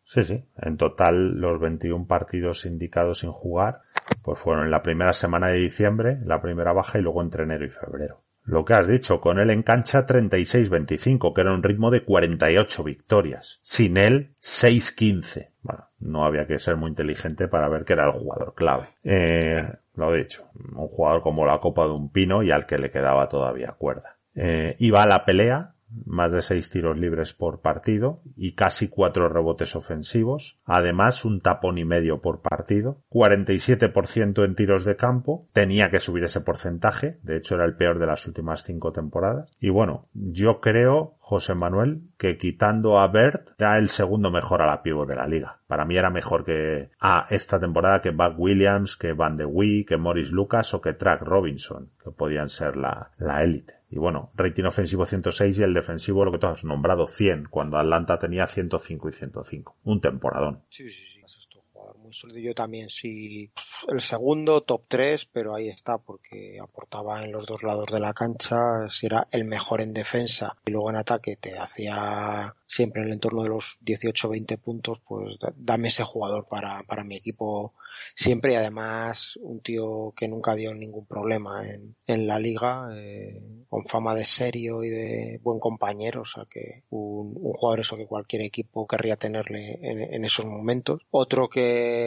Sí, 0.04 0.24
sí. 0.24 0.44
En 0.56 0.76
total, 0.76 1.40
los 1.40 1.60
21 1.60 2.06
partidos 2.06 2.66
indicados 2.66 3.20
sin 3.20 3.32
jugar, 3.32 3.80
pues 4.22 4.38
fueron 4.38 4.64
en 4.64 4.70
la 4.70 4.82
primera 4.82 5.12
semana 5.12 5.48
de 5.48 5.58
diciembre, 5.58 6.18
la 6.24 6.40
primera 6.40 6.72
baja 6.72 6.98
y 6.98 7.02
luego 7.02 7.22
entre 7.22 7.44
enero 7.44 7.64
y 7.64 7.70
febrero. 7.70 8.22
Lo 8.44 8.64
que 8.64 8.74
has 8.74 8.88
dicho, 8.88 9.20
con 9.20 9.38
él 9.38 9.50
en 9.50 9.62
cancha 9.62 10.04
36-25, 10.04 11.32
que 11.32 11.40
era 11.40 11.54
un 11.54 11.62
ritmo 11.62 11.90
de 11.90 12.04
48 12.04 12.82
victorias. 12.82 13.60
Sin 13.62 13.96
él, 13.96 14.34
6-15. 14.42 15.50
Bueno, 15.62 15.86
no 16.00 16.24
había 16.24 16.46
que 16.46 16.58
ser 16.58 16.76
muy 16.76 16.90
inteligente 16.90 17.46
para 17.46 17.68
ver 17.68 17.84
que 17.84 17.92
era 17.92 18.06
el 18.06 18.12
jugador 18.12 18.54
clave. 18.54 18.88
Eh, 19.04 19.64
lo 19.94 20.12
he 20.12 20.18
dicho, 20.18 20.50
un 20.54 20.88
jugador 20.88 21.22
como 21.22 21.46
la 21.46 21.60
copa 21.60 21.84
de 21.84 21.92
un 21.92 22.10
pino 22.10 22.42
y 22.42 22.50
al 22.50 22.66
que 22.66 22.78
le 22.78 22.90
quedaba 22.90 23.28
todavía 23.28 23.76
cuerda. 23.78 24.16
Eh, 24.34 24.76
iba 24.78 25.02
a 25.02 25.06
la 25.06 25.24
pelea, 25.24 25.74
más 26.06 26.32
de 26.32 26.42
seis 26.42 26.70
tiros 26.70 26.98
libres 26.98 27.32
por 27.32 27.60
partido 27.60 28.20
y 28.36 28.52
casi 28.52 28.88
cuatro 28.88 29.28
rebotes 29.28 29.76
ofensivos, 29.76 30.58
además 30.64 31.24
un 31.24 31.40
tapón 31.40 31.78
y 31.78 31.84
medio 31.84 32.20
por 32.20 32.40
partido, 32.40 33.02
47% 33.10 34.44
en 34.44 34.54
tiros 34.54 34.84
de 34.84 34.96
campo, 34.96 35.48
tenía 35.52 35.90
que 35.90 36.00
subir 36.00 36.24
ese 36.24 36.40
porcentaje, 36.40 37.18
de 37.22 37.36
hecho 37.36 37.54
era 37.54 37.64
el 37.64 37.76
peor 37.76 37.98
de 37.98 38.06
las 38.06 38.26
últimas 38.26 38.62
cinco 38.62 38.92
temporadas, 38.92 39.54
y 39.60 39.68
bueno, 39.68 40.08
yo 40.14 40.60
creo, 40.60 41.16
José 41.32 41.54
Manuel, 41.54 42.02
que 42.18 42.36
quitando 42.36 42.98
a 42.98 43.08
Bert 43.08 43.52
era 43.58 43.78
el 43.78 43.88
segundo 43.88 44.30
mejor 44.30 44.60
a 44.60 44.66
la 44.66 44.82
pivo 44.82 45.06
de 45.06 45.16
la 45.16 45.26
liga. 45.26 45.60
Para 45.66 45.86
mí 45.86 45.96
era 45.96 46.10
mejor 46.10 46.44
que 46.44 46.90
a 47.00 47.26
esta 47.30 47.58
temporada 47.58 48.02
que 48.02 48.10
Buck 48.10 48.38
Williams, 48.38 48.96
que 48.96 49.14
Van 49.14 49.36
de 49.36 49.46
Wee, 49.46 49.86
que 49.86 49.96
Morris 49.96 50.30
Lucas 50.30 50.74
o 50.74 50.80
que 50.82 50.92
Track 50.92 51.22
Robinson, 51.22 51.90
que 52.04 52.10
podían 52.10 52.48
ser 52.48 52.76
la 52.76 53.10
élite. 53.42 53.82
Y 53.92 53.98
bueno, 53.98 54.30
rating 54.34 54.64
ofensivo 54.64 55.04
106 55.04 55.58
y 55.58 55.62
el 55.62 55.74
defensivo, 55.74 56.24
lo 56.24 56.32
que 56.32 56.38
tú 56.38 56.46
has 56.46 56.64
nombrado, 56.64 57.06
100, 57.06 57.48
cuando 57.50 57.76
Atlanta 57.76 58.18
tenía 58.18 58.46
105 58.46 59.08
y 59.10 59.12
105. 59.12 59.76
Un 59.84 60.00
temporadón. 60.00 60.62
Sí, 60.70 60.88
sí, 60.88 61.04
sí. 61.12 61.20
Es 61.22 61.36
un 61.54 61.62
jugador 61.74 61.98
muy 61.98 62.01
sólido. 62.01 62.01
Yo 62.12 62.54
también 62.54 62.88
sí. 62.90 63.50
El 63.88 64.00
segundo, 64.00 64.62
top 64.62 64.82
3, 64.88 65.28
pero 65.32 65.54
ahí 65.54 65.68
está, 65.68 65.98
porque 65.98 66.58
aportaba 66.60 67.24
en 67.24 67.32
los 67.32 67.46
dos 67.46 67.62
lados 67.62 67.88
de 67.90 68.00
la 68.00 68.12
cancha. 68.12 68.88
Si 68.88 69.06
era 69.06 69.26
el 69.30 69.44
mejor 69.44 69.80
en 69.80 69.92
defensa 69.94 70.56
y 70.66 70.70
luego 70.70 70.90
en 70.90 70.96
ataque 70.96 71.36
te 71.36 71.58
hacía 71.58 72.54
siempre 72.66 73.02
en 73.02 73.08
el 73.08 73.14
entorno 73.14 73.42
de 73.42 73.50
los 73.50 73.78
18-20 73.84 74.58
puntos, 74.58 74.98
pues 75.06 75.36
dame 75.56 75.88
ese 75.88 76.04
jugador 76.04 76.46
para, 76.48 76.82
para 76.84 77.04
mi 77.04 77.16
equipo 77.16 77.74
siempre 78.14 78.52
y 78.52 78.56
además 78.56 79.38
un 79.42 79.60
tío 79.60 80.14
que 80.16 80.26
nunca 80.26 80.54
dio 80.54 80.74
ningún 80.74 81.06
problema 81.06 81.68
en, 81.68 81.94
en 82.06 82.26
la 82.26 82.38
liga, 82.38 82.88
eh, 82.94 83.42
con 83.68 83.84
fama 83.86 84.14
de 84.14 84.24
serio 84.24 84.84
y 84.84 84.88
de 84.88 85.40
buen 85.42 85.58
compañero, 85.58 86.22
o 86.22 86.24
sea 86.24 86.46
que 86.50 86.84
un, 86.90 87.34
un 87.36 87.52
jugador 87.52 87.80
eso 87.80 87.96
que 87.96 88.06
cualquier 88.06 88.42
equipo 88.42 88.86
querría 88.86 89.16
tenerle 89.16 89.78
en, 89.82 90.14
en, 90.14 90.24
esos 90.24 90.46
momentos. 90.46 91.02
Otro 91.10 91.48
que 91.48 92.01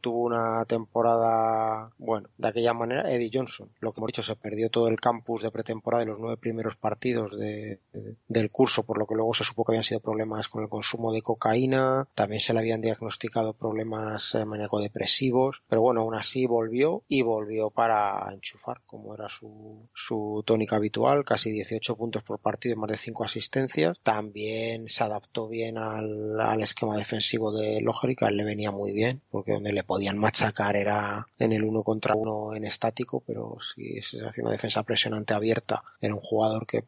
tuvo 0.00 0.24
una 0.24 0.64
temporada, 0.66 1.90
bueno, 1.98 2.28
de 2.38 2.48
aquella 2.48 2.72
manera, 2.72 3.10
Eddie 3.10 3.30
Johnson, 3.32 3.70
lo 3.80 3.92
que 3.92 4.00
hemos 4.00 4.08
dicho, 4.08 4.22
se 4.22 4.36
perdió 4.36 4.70
todo 4.70 4.88
el 4.88 5.00
campus 5.00 5.42
de 5.42 5.50
pretemporada 5.50 6.04
y 6.04 6.06
los 6.06 6.18
nueve 6.18 6.36
primeros 6.36 6.76
partidos 6.76 7.38
de, 7.38 7.80
de, 7.92 8.16
del 8.28 8.50
curso, 8.50 8.84
por 8.84 8.98
lo 8.98 9.06
que 9.06 9.14
luego 9.14 9.34
se 9.34 9.44
supo 9.44 9.64
que 9.64 9.72
habían 9.72 9.84
sido 9.84 10.00
problemas 10.00 10.48
con 10.48 10.62
el 10.62 10.68
consumo 10.68 11.12
de 11.12 11.22
cocaína, 11.22 12.06
también 12.14 12.40
se 12.40 12.52
le 12.52 12.60
habían 12.60 12.80
diagnosticado 12.80 13.52
problemas 13.52 14.34
eh, 14.34 14.44
maníaco-depresivos, 14.44 15.62
pero 15.68 15.82
bueno, 15.82 16.02
aún 16.02 16.14
así 16.14 16.46
volvió 16.46 17.02
y 17.08 17.22
volvió 17.22 17.70
para 17.70 18.32
enchufar, 18.32 18.80
como 18.86 19.14
era 19.14 19.28
su, 19.28 19.88
su 19.94 20.42
tónica 20.46 20.76
habitual, 20.76 21.24
casi 21.24 21.50
18 21.50 21.96
puntos 21.96 22.22
por 22.22 22.38
partido 22.38 22.74
y 22.74 22.78
más 22.78 22.90
de 22.90 22.96
5 22.96 23.24
asistencias. 23.24 23.98
También 24.02 24.88
se 24.88 25.04
adaptó 25.04 25.48
bien 25.48 25.78
al, 25.78 26.62
esquema 26.62 26.96
defensivo 26.96 27.52
de 27.52 27.80
Logic, 27.80 28.22
a 28.22 28.28
él 28.28 28.36
le 28.36 28.44
venía 28.44 28.70
muy 28.70 28.92
bien, 28.92 29.20
porque 29.36 29.52
donde 29.52 29.70
le 29.70 29.84
podían 29.84 30.16
machacar 30.16 30.76
era 30.76 31.26
en 31.38 31.52
el 31.52 31.62
uno 31.62 31.82
contra 31.82 32.14
uno 32.14 32.54
en 32.54 32.64
estático, 32.64 33.22
pero 33.26 33.58
si 33.60 34.00
se 34.00 34.26
hacía 34.26 34.42
una 34.42 34.52
defensa 34.52 34.82
presionante 34.82 35.34
abierta, 35.34 35.82
era 36.00 36.14
un 36.14 36.20
jugador 36.20 36.66
que 36.66 36.84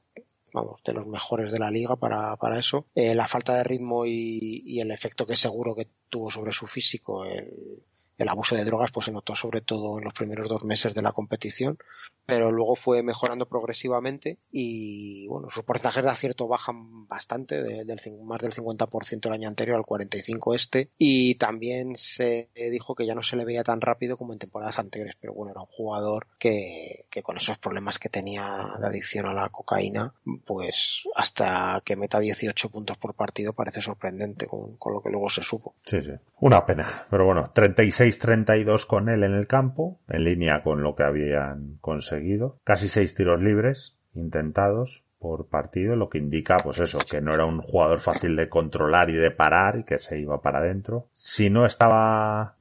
vamos, 0.55 0.83
de 0.83 0.95
los 0.95 1.07
mejores 1.07 1.53
de 1.53 1.59
la 1.59 1.71
liga 1.71 1.97
para, 1.97 2.35
para 2.37 2.59
eso. 2.59 2.87
Eh, 2.95 3.15
la 3.15 3.29
falta 3.29 3.55
de 3.55 3.65
ritmo 3.65 4.07
y, 4.07 4.63
y, 4.65 4.81
el 4.81 4.91
efecto 4.93 5.27
que 5.27 5.37
seguro 5.37 5.75
que 5.75 5.89
tuvo 6.09 6.31
sobre 6.31 6.53
su 6.53 6.67
físico, 6.67 7.27
el 8.19 8.29
abuso 8.29 8.57
de 8.57 8.65
drogas 8.65 8.91
pues 8.91 9.07
se 9.07 9.13
notó 9.13 9.35
sobre 9.35 9.61
todo 9.61 9.99
en 9.99 10.05
los 10.05 10.13
primeros 10.13 10.49
dos 10.49 10.65
meses 10.65 10.95
de 10.95 11.03
la 11.03 11.13
competición, 11.13 11.79
pero 12.27 12.51
luego 12.51 12.75
fue 12.75 13.03
mejorando 13.03 13.47
progresivamente 13.47 14.39
y 14.51 15.27
bueno, 15.29 15.49
sus 15.51 15.65
porcentajes 15.65 16.03
de 16.03 16.11
acierto 16.11 16.49
bajan 16.49 17.07
bastante, 17.07 17.63
del, 17.63 18.01
más 18.25 18.43
del 18.43 18.53
50% 18.53 19.27
el 19.27 19.33
año 19.33 19.49
anterior 19.49 19.77
al 19.77 19.87
45 19.87 20.55
este, 20.55 20.91
y 20.99 21.37
también 21.37 21.97
se 21.97 22.51
dijo 22.55 22.95
que 22.95 23.07
ya 23.07 23.15
no 23.15 23.23
se 23.23 23.37
le 23.37 23.45
veía 23.45 23.63
tan 23.63 23.81
rápido 23.81 24.17
como 24.17 24.33
en 24.33 24.41
temporadas 24.41 24.79
anteriores, 24.79 25.17
pero 25.21 25.33
bueno, 25.33 25.53
era 25.53 25.61
un 25.61 25.67
jugador 25.67 26.27
que, 26.39 27.07
que 27.11 27.23
con 27.23 27.37
esos 27.37 27.59
problemas 27.59 27.99
que 27.99 28.09
tenía 28.09 28.75
de 28.81 28.87
adicción 28.87 29.27
a 29.27 29.33
la 29.33 29.49
cocaína, 29.49 30.13
pues 30.45 31.05
hasta 31.15 31.81
que 31.85 31.97
meta 31.97 32.19
18 32.19 32.69
puntos 32.71 32.99
por 32.99 33.15
partido 33.15 33.53
parece 33.53 33.81
sorprendente 33.81 34.47
con, 34.47 34.77
con 34.77 34.93
lo 34.93 35.01
que 35.01 35.11
luego 35.11 35.31
se 35.31 35.43
supo. 35.43 35.75
Sí, 35.85 36.01
sí. 36.01 36.13
Una 36.41 36.65
pena, 36.65 37.07
pero 37.11 37.25
bueno, 37.25 37.51
36-32 38.09 38.87
con 38.87 39.09
él 39.09 39.25
en 39.25 39.35
el 39.35 39.47
campo, 39.47 40.01
en 40.09 40.25
línea 40.25 40.63
con 40.63 40.83
lo 40.83 40.95
que 40.95 41.05
habían 41.05 41.79
conseguido. 41.81 42.59
Casi 42.65 42.89
seis 42.89 43.15
tiros 43.15 43.41
libres 43.41 43.99
intentados 44.15 45.05
por 45.19 45.49
partido, 45.49 45.97
lo 45.97 46.09
que 46.09 46.19
indica, 46.19 46.59
pues 46.63 46.79
eso, 46.79 46.99
que 47.09 47.21
no 47.21 47.35
era 47.35 47.45
un 47.45 47.61
jugador 47.61 48.01
fácil 48.01 48.37
de 48.37 48.49
controlar 48.49 49.11
y 49.11 49.17
de 49.17 49.31
parar 49.31 49.79
y 49.79 49.85
que 49.85 49.99
se 49.99 50.19
iba 50.19 50.41
para 50.41 50.61
adentro. 50.61 51.09
Si 51.13 51.51
no 51.51 51.67
estaba 51.67 52.57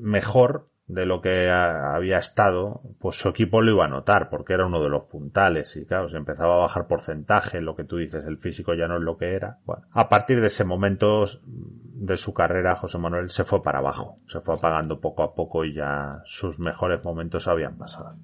mejor, 0.00 0.67
de 0.88 1.04
lo 1.04 1.20
que 1.20 1.50
había 1.50 2.18
estado, 2.18 2.80
pues 2.98 3.16
su 3.16 3.28
equipo 3.28 3.60
lo 3.60 3.72
iba 3.72 3.84
a 3.84 3.88
notar, 3.88 4.30
porque 4.30 4.54
era 4.54 4.66
uno 4.66 4.82
de 4.82 4.88
los 4.88 5.04
puntales 5.04 5.76
y 5.76 5.84
claro, 5.84 6.08
se 6.08 6.16
empezaba 6.16 6.54
a 6.54 6.60
bajar 6.60 6.86
porcentaje, 6.86 7.60
lo 7.60 7.76
que 7.76 7.84
tú 7.84 7.98
dices, 7.98 8.24
el 8.26 8.38
físico 8.38 8.74
ya 8.74 8.88
no 8.88 8.96
es 8.96 9.02
lo 9.02 9.18
que 9.18 9.34
era. 9.34 9.58
Bueno, 9.66 9.84
a 9.92 10.08
partir 10.08 10.40
de 10.40 10.46
ese 10.46 10.64
momento 10.64 11.24
de 11.44 12.16
su 12.16 12.32
carrera, 12.32 12.74
José 12.76 12.96
Manuel 12.96 13.28
se 13.28 13.44
fue 13.44 13.62
para 13.62 13.80
abajo, 13.80 14.18
se 14.26 14.40
fue 14.40 14.54
apagando 14.54 14.98
poco 14.98 15.22
a 15.22 15.34
poco 15.34 15.64
y 15.64 15.74
ya 15.74 16.22
sus 16.24 16.58
mejores 16.58 17.04
momentos 17.04 17.46
habían 17.48 17.76
pasado. 17.76 18.16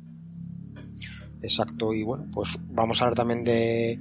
Exacto, 1.42 1.92
y 1.92 2.02
bueno, 2.02 2.24
pues 2.32 2.58
vamos 2.70 2.98
a 2.98 3.04
hablar 3.04 3.16
también 3.16 3.44
de 3.44 4.00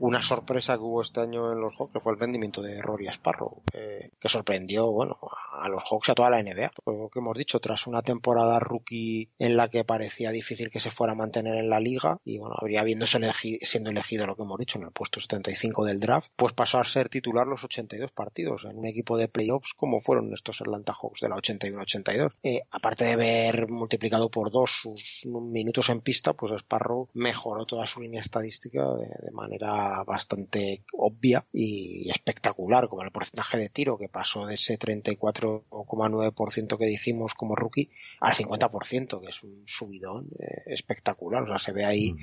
una 0.00 0.22
sorpresa 0.22 0.74
que 0.74 0.82
hubo 0.82 1.02
este 1.02 1.20
año 1.20 1.52
en 1.52 1.60
los 1.60 1.74
Hawks 1.76 1.92
fue 2.02 2.12
el 2.12 2.18
rendimiento 2.18 2.62
de 2.62 2.80
Rory 2.80 3.08
Sparrow, 3.08 3.62
que 3.72 4.28
sorprendió, 4.28 4.90
bueno, 4.90 5.18
a 5.52 5.68
los 5.68 5.82
Hawks 5.84 6.08
y 6.08 6.12
a 6.12 6.14
toda 6.14 6.30
la 6.30 6.42
NBA. 6.42 6.72
Lo 6.86 7.10
que 7.12 7.18
hemos 7.18 7.36
dicho, 7.36 7.60
tras 7.60 7.86
una 7.86 8.00
temporada 8.00 8.58
rookie 8.58 9.28
en 9.38 9.56
la 9.56 9.68
que 9.68 9.84
parecía 9.84 10.30
difícil 10.30 10.70
que 10.70 10.80
se 10.80 10.90
fuera 10.90 11.12
a 11.12 11.16
mantener 11.16 11.56
en 11.56 11.68
la 11.68 11.80
liga, 11.80 12.18
y 12.24 12.38
bueno, 12.38 12.54
habría 12.58 12.80
habiéndose 12.80 13.20
siendo 13.62 13.90
elegido 13.90 14.26
lo 14.26 14.36
que 14.36 14.42
hemos 14.42 14.58
dicho 14.58 14.78
en 14.78 14.84
el 14.84 14.92
puesto 14.92 15.20
75 15.20 15.84
del 15.84 16.00
draft, 16.00 16.30
pues 16.34 16.54
pasó 16.54 16.78
a 16.78 16.84
ser 16.84 17.10
titular 17.10 17.46
los 17.46 17.62
82 17.62 18.10
partidos 18.12 18.64
en 18.64 18.78
un 18.78 18.86
equipo 18.86 19.18
de 19.18 19.28
playoffs 19.28 19.74
como 19.76 20.00
fueron 20.00 20.32
estos 20.32 20.60
Atlanta 20.62 20.94
Hawks 20.94 21.20
de 21.20 21.28
la 21.28 21.36
81-82. 21.36 22.32
Eh, 22.42 22.62
aparte 22.70 23.04
de 23.04 23.12
haber 23.12 23.68
multiplicado 23.68 24.30
por 24.30 24.50
dos 24.50 24.70
sus 24.82 25.26
minutos 25.26 25.90
en 25.90 26.00
pista, 26.00 26.32
pues 26.32 26.52
Sparrow 26.52 27.08
mejoró 27.12 27.66
toda 27.66 27.86
su 27.86 28.00
línea 28.00 28.20
estadística 28.20 28.82
de 28.82 29.30
manera 29.32 29.89
bastante 30.06 30.84
obvia 30.92 31.44
y 31.52 32.08
espectacular, 32.10 32.88
como 32.88 33.02
el 33.02 33.10
porcentaje 33.10 33.58
de 33.58 33.68
tiro 33.68 33.98
que 33.98 34.08
pasó 34.08 34.46
de 34.46 34.54
ese 34.54 34.78
34,9% 34.78 36.78
que 36.78 36.86
dijimos 36.86 37.34
como 37.34 37.56
rookie 37.56 37.90
al 38.20 38.32
50%, 38.32 39.20
que 39.20 39.28
es 39.28 39.42
un 39.42 39.64
subidón 39.66 40.30
eh, 40.38 40.62
espectacular. 40.66 41.42
O 41.42 41.46
sea, 41.46 41.58
se 41.58 41.72
ve 41.72 41.84
ahí 41.84 42.14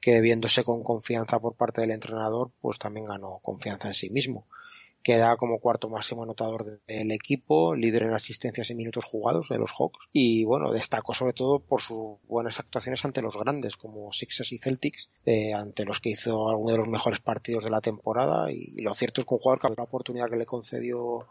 que 0.00 0.20
viéndose 0.20 0.64
con 0.64 0.82
confianza 0.82 1.40
por 1.40 1.56
parte 1.56 1.80
del 1.80 1.92
entrenador, 1.92 2.52
pues 2.60 2.78
también 2.78 3.06
ganó 3.06 3.38
confianza 3.42 3.88
en 3.88 3.94
sí 3.94 4.10
mismo 4.10 4.46
queda 5.02 5.36
como 5.36 5.58
cuarto 5.58 5.88
máximo 5.88 6.22
anotador 6.22 6.64
del 6.86 7.10
equipo, 7.10 7.74
líder 7.74 8.04
en 8.04 8.14
asistencias 8.14 8.70
y 8.70 8.74
minutos 8.74 9.04
jugados 9.04 9.48
de 9.48 9.58
los 9.58 9.72
Hawks 9.72 9.98
y 10.12 10.44
bueno, 10.44 10.72
destacó 10.72 11.14
sobre 11.14 11.32
todo 11.32 11.60
por 11.60 11.80
sus 11.80 12.18
buenas 12.28 12.58
actuaciones 12.58 13.04
ante 13.04 13.22
los 13.22 13.36
grandes 13.36 13.76
como 13.76 14.12
Sixers 14.12 14.52
y 14.52 14.58
Celtics, 14.58 15.08
eh, 15.26 15.54
ante 15.54 15.84
los 15.84 16.00
que 16.00 16.10
hizo 16.10 16.48
algunos 16.48 16.72
de 16.72 16.78
los 16.78 16.88
mejores 16.88 17.20
partidos 17.20 17.64
de 17.64 17.70
la 17.70 17.80
temporada 17.80 18.50
y, 18.50 18.80
lo 18.82 18.94
cierto 18.94 19.20
es 19.20 19.26
que 19.26 19.34
un 19.34 19.40
jugador 19.40 19.60
que 19.60 19.74
la 19.76 19.84
oportunidad 19.84 20.28
que 20.28 20.36
le 20.36 20.46
concedió 20.46 21.26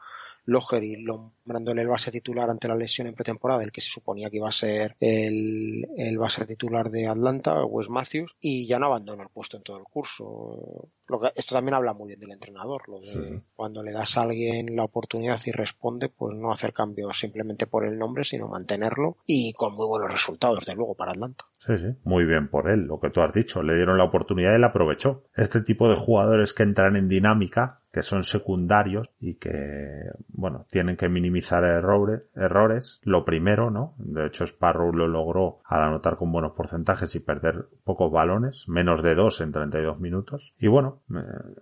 Loger 0.46 0.82
nombrándole 1.00 1.84
el 1.84 1.88
base 1.88 2.12
titular 2.12 2.50
ante 2.50 2.68
la 2.68 2.76
lesión 2.76 3.08
en 3.08 3.14
pretemporada, 3.14 3.62
el 3.62 3.72
que 3.72 3.82
se 3.82 3.90
suponía 3.90 4.30
que 4.30 4.38
iba 4.38 4.50
a 4.50 4.52
ser 4.52 4.96
el, 5.00 5.88
el 5.98 6.18
base 6.18 6.46
titular 6.48 6.90
de 6.90 7.08
Atlanta, 7.08 7.64
Wes 7.66 7.90
Matthews, 7.90 8.36
y 8.40 8.66
ya 8.66 8.80
no 8.80 8.88
abandonó 8.88 9.22
el 9.22 9.30
puesto 9.30 9.58
en 9.58 9.64
todo 9.64 9.78
el 9.78 9.84
curso. 9.84 10.90
Lo 11.12 11.20
que, 11.20 11.28
esto 11.36 11.56
también 11.56 11.76
habla 11.76 11.94
muy 11.94 12.08
bien 12.08 12.22
del 12.22 12.32
entrenador, 12.32 12.88
lo 12.88 13.02
de 13.02 13.42
cuando 13.54 13.84
le 13.84 13.92
das 13.92 14.18
a 14.18 14.22
alguien 14.22 14.76
la 14.76 14.86
oportunidad 14.86 15.38
y 15.46 15.52
responde, 15.52 16.08
pues 16.08 16.36
no 16.36 16.54
hacer 16.54 16.72
cambios 16.72 17.20
simplemente 17.20 17.68
por 17.68 17.86
el 17.86 18.00
nombre, 18.00 18.24
sino 18.24 18.48
mantenerlo 18.48 19.18
y 19.26 19.52
con 19.52 19.74
muy 19.74 19.88
buenos 19.88 20.10
resultados, 20.10 20.60
desde 20.62 20.78
luego, 20.78 20.96
para 20.96 21.12
Atlanta. 21.12 21.44
Sí, 21.60 21.78
sí, 21.78 21.98
muy 22.06 22.24
bien 22.26 22.48
por 22.48 22.70
él, 22.70 22.86
lo 22.86 23.02
que 23.02 23.10
tú 23.10 23.22
has 23.22 23.34
dicho, 23.34 23.62
le 23.62 23.76
dieron 23.76 23.98
la 23.98 24.06
oportunidad 24.06 24.54
y 24.54 24.56
él 24.56 24.64
aprovechó. 24.64 25.24
Este 25.36 25.62
tipo 25.62 25.90
de 25.90 25.98
jugadores 25.98 26.54
que 26.54 26.64
entran 26.64 26.96
en 26.96 27.10
dinámica 27.10 27.82
que 27.92 28.02
son 28.02 28.24
secundarios 28.24 29.12
y 29.20 29.36
que, 29.36 30.12
bueno, 30.30 30.66
tienen 30.72 30.96
que 30.96 31.10
minimizar 31.10 31.64
errores, 31.64 32.24
errores. 32.36 33.02
Lo 33.04 33.26
primero, 33.26 33.70
¿no? 33.70 33.96
De 33.98 34.28
hecho, 34.28 34.46
Sparrow 34.46 34.94
lo 34.94 35.08
logró 35.08 35.60
al 35.66 35.84
anotar 35.84 36.16
con 36.16 36.32
buenos 36.32 36.54
porcentajes 36.54 37.14
y 37.16 37.20
perder 37.20 37.68
pocos 37.84 38.12
balones, 38.12 38.68
menos 38.70 39.04
de 39.04 39.16
dos 39.16 39.42
en 39.42 39.52
32 39.52 40.00
minutos. 40.00 40.56
Y 40.58 40.68
bueno, 40.68 41.01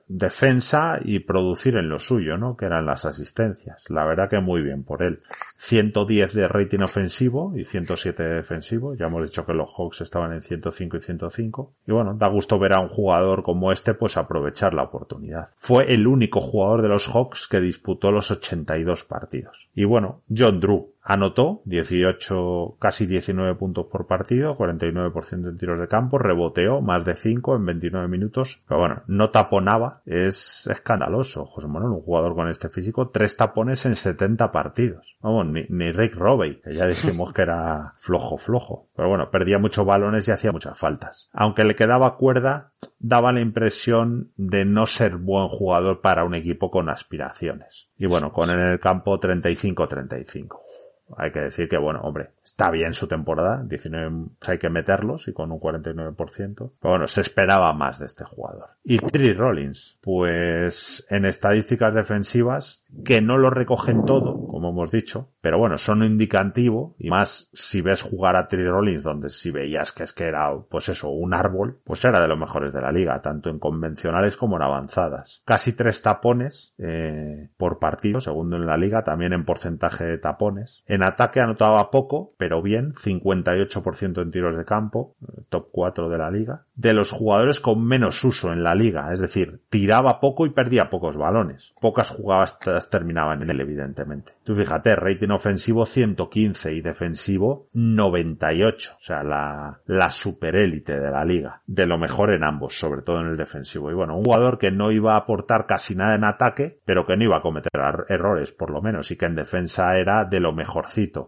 defensa 0.07 0.99
y 1.03 1.19
producir 1.19 1.75
en 1.75 1.89
lo 1.89 1.99
suyo, 1.99 2.37
¿no? 2.37 2.55
Que 2.55 2.65
eran 2.65 2.85
las 2.85 3.05
asistencias. 3.05 3.83
La 3.89 4.05
verdad 4.05 4.29
que 4.29 4.39
muy 4.39 4.61
bien 4.61 4.83
por 4.83 5.01
él. 5.01 5.21
110 5.57 6.33
de 6.33 6.47
rating 6.47 6.79
ofensivo 6.79 7.53
y 7.55 7.65
107 7.65 8.21
de 8.21 8.35
defensivo. 8.35 8.93
Ya 8.93 9.07
hemos 9.07 9.23
dicho 9.23 9.45
que 9.45 9.53
los 9.53 9.71
Hawks 9.75 10.01
estaban 10.01 10.33
en 10.33 10.41
105 10.41 10.97
y 10.97 11.01
105. 11.01 11.73
Y 11.87 11.91
bueno, 11.91 12.13
da 12.13 12.27
gusto 12.27 12.59
ver 12.59 12.73
a 12.73 12.79
un 12.79 12.89
jugador 12.89 13.43
como 13.43 13.71
este 13.71 13.93
pues 13.93 14.15
aprovechar 14.15 14.73
la 14.73 14.83
oportunidad. 14.83 15.49
Fue 15.57 15.91
el 15.91 16.05
único 16.07 16.19
único 16.19 16.41
jugador 16.41 16.81
de 16.81 16.89
los 16.89 17.07
Hawks 17.07 17.47
que 17.47 17.61
disputó 17.61 18.11
los 18.11 18.29
82 18.29 19.05
partidos. 19.05 19.69
Y 19.73 19.85
bueno, 19.85 20.21
John 20.29 20.59
Drew, 20.59 20.91
Anotó 21.01 21.61
18, 21.65 22.75
casi 22.79 23.05
19 23.05 23.55
puntos 23.55 23.87
por 23.87 24.05
partido, 24.05 24.57
49% 24.57 25.49
en 25.49 25.57
tiros 25.57 25.79
de 25.79 25.87
campo, 25.87 26.17
reboteó 26.17 26.81
más 26.81 27.05
de 27.05 27.15
5 27.15 27.55
en 27.55 27.65
29 27.65 28.07
minutos, 28.07 28.61
pero 28.67 28.81
bueno, 28.81 29.01
no 29.07 29.29
taponaba, 29.29 30.01
es 30.05 30.67
escandaloso, 30.67 31.45
José 31.45 31.67
Manuel, 31.67 31.93
un 31.93 32.01
jugador 32.01 32.35
con 32.35 32.49
este 32.49 32.69
físico, 32.69 33.09
tres 33.09 33.37
tapones 33.37 33.85
en 33.85 33.95
70 33.95 34.51
partidos. 34.51 35.17
Vamos, 35.21 35.47
ni, 35.47 35.91
Rick 35.91 36.15
Robbie, 36.15 36.61
que 36.61 36.73
ya 36.73 36.85
dijimos 36.85 37.33
que 37.33 37.43
era 37.43 37.93
flojo, 37.97 38.37
flojo. 38.37 38.89
Pero 38.95 39.09
bueno, 39.09 39.31
perdía 39.31 39.57
muchos 39.57 39.85
balones 39.85 40.27
y 40.27 40.31
hacía 40.31 40.51
muchas 40.51 40.77
faltas. 40.77 41.29
Aunque 41.33 41.63
le 41.63 41.75
quedaba 41.75 42.17
cuerda, 42.17 42.71
daba 42.99 43.31
la 43.31 43.41
impresión 43.41 44.31
de 44.35 44.65
no 44.65 44.85
ser 44.85 45.15
buen 45.17 45.47
jugador 45.47 46.01
para 46.01 46.23
un 46.23 46.35
equipo 46.35 46.69
con 46.69 46.89
aspiraciones. 46.89 47.87
Y 47.97 48.05
bueno, 48.05 48.31
con 48.31 48.49
en 48.49 48.59
el 48.59 48.79
campo 48.79 49.19
35-35. 49.19 50.68
Hay 51.17 51.31
que 51.31 51.41
decir 51.41 51.67
que, 51.67 51.77
bueno, 51.77 52.01
hombre, 52.01 52.29
está 52.43 52.71
bien 52.71 52.93
su 52.93 53.07
temporada, 53.07 53.63
19 53.63 54.27
hay 54.47 54.57
que 54.57 54.69
meterlos 54.69 55.27
y 55.27 55.33
con 55.33 55.51
un 55.51 55.59
49%. 55.59 56.55
Pero 56.55 56.73
bueno, 56.81 57.07
se 57.07 57.21
esperaba 57.21 57.73
más 57.73 57.99
de 57.99 58.05
este 58.05 58.25
jugador. 58.25 58.69
Y 58.83 58.97
Tri 58.99 59.33
Rollins, 59.33 59.97
pues 60.01 61.05
en 61.09 61.25
estadísticas 61.25 61.93
defensivas, 61.93 62.83
que 63.05 63.21
no 63.21 63.37
lo 63.37 63.49
recogen 63.49 64.05
todo, 64.05 64.47
como 64.47 64.69
hemos 64.69 64.91
dicho, 64.91 65.29
pero 65.41 65.57
bueno, 65.57 65.77
son 65.77 66.03
indicativo, 66.03 66.95
y 66.97 67.09
más 67.09 67.49
si 67.53 67.81
ves 67.81 68.01
jugar 68.01 68.35
a 68.35 68.47
Tri 68.47 68.65
Rollins, 68.65 69.03
donde 69.03 69.29
si 69.29 69.51
veías 69.51 69.91
que 69.93 70.03
es 70.03 70.13
que 70.13 70.25
era, 70.25 70.51
pues 70.69 70.89
eso, 70.89 71.09
un 71.09 71.33
árbol, 71.33 71.79
pues 71.83 72.03
era 72.03 72.19
de 72.21 72.27
los 72.27 72.37
mejores 72.37 72.73
de 72.73 72.81
la 72.81 72.91
liga, 72.91 73.21
tanto 73.21 73.49
en 73.49 73.59
convencionales 73.59 74.35
como 74.35 74.57
en 74.57 74.63
avanzadas. 74.63 75.41
Casi 75.45 75.73
tres 75.73 76.01
tapones 76.01 76.75
eh, 76.77 77.49
por 77.57 77.79
partido, 77.79 78.19
segundo 78.19 78.57
en 78.57 78.65
la 78.65 78.77
liga, 78.77 79.03
también 79.03 79.33
en 79.33 79.45
porcentaje 79.45 80.05
de 80.05 80.17
tapones. 80.17 80.83
Ataque 81.03 81.39
anotaba 81.39 81.91
poco, 81.91 82.33
pero 82.37 82.61
bien, 82.61 82.93
58% 82.93 84.21
en 84.21 84.31
tiros 84.31 84.55
de 84.55 84.65
campo, 84.65 85.15
top 85.49 85.67
4 85.71 86.09
de 86.09 86.17
la 86.17 86.31
liga. 86.31 86.65
De 86.75 86.93
los 86.93 87.11
jugadores 87.11 87.59
con 87.59 87.85
menos 87.85 88.23
uso 88.23 88.53
en 88.53 88.63
la 88.63 88.75
liga, 88.75 89.11
es 89.11 89.19
decir, 89.19 89.61
tiraba 89.69 90.19
poco 90.19 90.45
y 90.45 90.51
perdía 90.51 90.89
pocos 90.89 91.17
balones. 91.17 91.73
Pocas 91.79 92.09
jugadas 92.09 92.59
terminaban 92.89 93.41
en 93.41 93.49
él, 93.49 93.61
evidentemente. 93.61 94.33
Tú 94.43 94.55
fíjate, 94.55 94.95
rating 94.95 95.29
ofensivo 95.29 95.85
115 95.85 96.73
y 96.73 96.81
defensivo 96.81 97.67
98. 97.73 98.93
O 98.97 99.01
sea, 99.01 99.23
la, 99.23 99.79
la 99.85 100.11
superélite 100.11 100.99
de 100.99 101.11
la 101.11 101.25
liga. 101.25 101.61
De 101.67 101.85
lo 101.85 101.97
mejor 101.97 102.33
en 102.33 102.43
ambos, 102.43 102.79
sobre 102.79 103.01
todo 103.01 103.21
en 103.21 103.27
el 103.27 103.37
defensivo. 103.37 103.91
Y 103.91 103.93
bueno, 103.93 104.17
un 104.17 104.23
jugador 104.23 104.57
que 104.57 104.71
no 104.71 104.91
iba 104.91 105.13
a 105.13 105.17
aportar 105.17 105.65
casi 105.65 105.95
nada 105.95 106.15
en 106.15 106.23
ataque, 106.23 106.79
pero 106.85 107.05
que 107.05 107.17
no 107.17 107.23
iba 107.23 107.37
a 107.37 107.41
cometer 107.41 107.71
errores, 108.07 108.51
por 108.51 108.71
lo 108.71 108.81
menos, 108.81 109.11
y 109.11 109.17
que 109.17 109.25
en 109.25 109.35
defensa 109.35 109.97
era 109.97 110.25
de 110.25 110.39
lo 110.39 110.53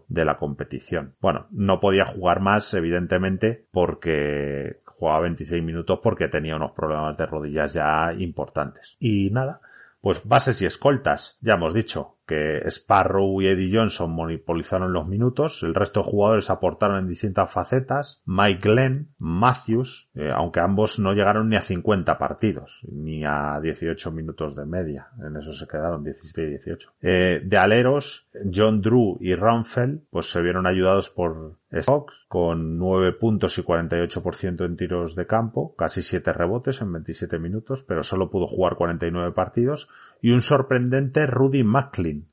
de 0.08 0.24
la 0.24 0.36
competición. 0.36 1.14
Bueno, 1.20 1.46
no 1.50 1.80
podía 1.80 2.04
jugar 2.04 2.40
más, 2.40 2.72
evidentemente, 2.74 3.66
porque 3.70 4.80
jugaba 4.84 5.20
26 5.20 5.62
minutos 5.62 6.00
porque 6.02 6.28
tenía 6.28 6.56
unos 6.56 6.72
problemas 6.72 7.16
de 7.16 7.26
rodillas 7.26 7.72
ya 7.72 8.12
importantes. 8.16 8.96
Y 9.00 9.30
nada, 9.30 9.60
pues 10.00 10.26
bases 10.26 10.60
y 10.62 10.66
escoltas, 10.66 11.38
ya 11.40 11.54
hemos 11.54 11.74
dicho. 11.74 12.16
Que 12.26 12.62
Sparrow 12.66 13.40
y 13.40 13.48
Eddie 13.48 13.76
Johnson 13.76 14.14
monopolizaron 14.14 14.92
los 14.92 15.06
minutos, 15.06 15.62
el 15.62 15.74
resto 15.74 16.00
de 16.00 16.10
jugadores 16.10 16.50
aportaron 16.50 16.98
en 16.98 17.08
distintas 17.08 17.50
facetas, 17.50 18.22
Mike 18.24 18.68
Glenn, 18.68 19.08
Matthews, 19.18 20.10
eh, 20.14 20.30
aunque 20.34 20.60
ambos 20.60 20.98
no 20.98 21.12
llegaron 21.12 21.48
ni 21.48 21.56
a 21.56 21.62
50 21.62 22.18
partidos, 22.18 22.86
ni 22.90 23.24
a 23.24 23.58
18 23.60 24.12
minutos 24.12 24.54
de 24.56 24.66
media, 24.66 25.08
en 25.24 25.36
eso 25.36 25.52
se 25.52 25.66
quedaron 25.66 26.04
17 26.04 26.42
y 26.42 26.50
18. 26.50 26.92
Eh, 27.02 27.42
de 27.44 27.56
aleros, 27.58 28.28
John 28.52 28.80
Drew 28.80 29.18
y 29.20 29.34
Ramfeld, 29.34 30.02
pues 30.10 30.30
se 30.30 30.42
vieron 30.42 30.66
ayudados 30.66 31.10
por 31.10 31.56
Stocks, 31.72 32.14
con 32.28 32.78
9 32.78 33.12
puntos 33.12 33.58
y 33.58 33.62
48% 33.62 34.64
en 34.64 34.76
tiros 34.76 35.14
de 35.16 35.26
campo, 35.26 35.74
casi 35.76 36.02
7 36.02 36.32
rebotes 36.32 36.82
en 36.82 36.92
27 36.92 37.38
minutos, 37.38 37.84
pero 37.86 38.02
solo 38.02 38.30
pudo 38.30 38.46
jugar 38.46 38.76
49 38.76 39.32
partidos, 39.32 39.88
y 40.20 40.32
un 40.32 40.40
sorprendente 40.40 41.26
Rudy 41.26 41.64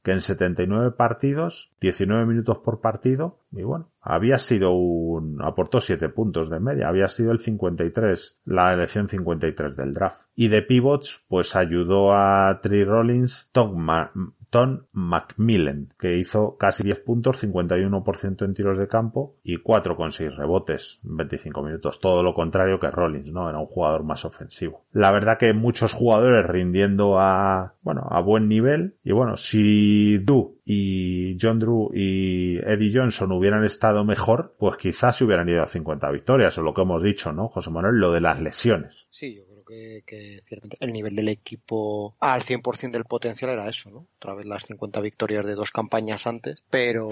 Que 0.03 0.11
en 0.11 0.21
79 0.21 0.91
partidos, 0.91 1.71
19 1.81 2.25
minutos 2.25 2.57
por 2.59 2.81
partido, 2.81 3.39
y 3.51 3.63
bueno, 3.63 3.89
había 4.01 4.37
sido 4.39 4.71
un, 4.71 5.41
aportó 5.41 5.81
7 5.81 6.09
puntos 6.09 6.49
de 6.49 6.59
media, 6.59 6.87
había 6.87 7.07
sido 7.07 7.31
el 7.31 7.39
53, 7.39 8.39
la 8.45 8.73
elección 8.73 9.07
53 9.07 9.75
del 9.75 9.93
draft. 9.93 10.27
Y 10.35 10.47
de 10.47 10.61
pivots, 10.61 11.25
pues 11.27 11.55
ayudó 11.55 12.13
a 12.13 12.59
Tree 12.61 12.85
Rollins, 12.85 13.49
Tom, 13.51 13.87
Tom 14.49 14.85
Macmillan, 14.91 15.93
que 15.99 16.17
hizo 16.17 16.57
casi 16.57 16.83
10 16.83 16.99
puntos, 17.01 17.43
51% 17.43 18.45
en 18.45 18.53
tiros 18.53 18.77
de 18.77 18.87
campo 18.87 19.35
y 19.43 19.57
4,6 19.57 20.35
rebotes 20.35 21.01
en 21.03 21.17
25 21.17 21.63
minutos. 21.63 21.99
Todo 21.99 22.23
lo 22.23 22.33
contrario 22.33 22.79
que 22.79 22.89
Rollins, 22.89 23.31
¿no? 23.31 23.49
Era 23.49 23.59
un 23.59 23.67
jugador 23.67 24.03
más 24.03 24.25
ofensivo. 24.25 24.85
La 24.91 25.11
verdad 25.11 25.37
que 25.37 25.53
muchos 25.53 25.93
jugadores 25.93 26.45
rindiendo 26.45 27.19
a, 27.19 27.75
bueno, 27.81 28.07
a 28.09 28.21
buen 28.21 28.47
nivel. 28.47 28.95
Y 29.03 29.11
bueno, 29.11 29.37
si 29.37 30.17
Du 30.19 30.59
y 30.65 31.37
John 31.41 31.59
Drew 31.59 31.91
y 31.93 32.57
Eddie 32.57 32.91
Johnson 32.93 33.31
hubieran 33.31 33.63
estado 33.65 34.05
mejor, 34.05 34.55
pues 34.59 34.77
quizás 34.77 35.17
se 35.17 35.25
hubieran 35.25 35.49
ido 35.49 35.63
a 35.63 35.67
50 35.67 36.11
victorias, 36.11 36.57
o 36.57 36.63
lo 36.63 36.73
que 36.73 36.81
hemos 36.81 37.01
dicho, 37.01 37.33
¿no, 37.33 37.47
José 37.47 37.71
Manuel? 37.71 37.95
Lo 37.95 38.11
de 38.11 38.21
las 38.21 38.41
lesiones. 38.41 39.07
Sí, 39.09 39.43
que, 39.69 40.43
el 40.79 40.93
nivel 40.93 41.15
del 41.15 41.29
equipo 41.29 42.15
al 42.19 42.41
100% 42.41 42.91
del 42.91 43.05
potencial 43.05 43.51
era 43.51 43.69
eso, 43.69 43.89
¿no? 43.89 44.07
Otra 44.17 44.33
vez 44.33 44.45
las 44.45 44.65
50 44.65 44.99
victorias 45.01 45.45
de 45.45 45.55
dos 45.55 45.71
campañas 45.71 46.27
antes, 46.27 46.57
pero 46.69 47.07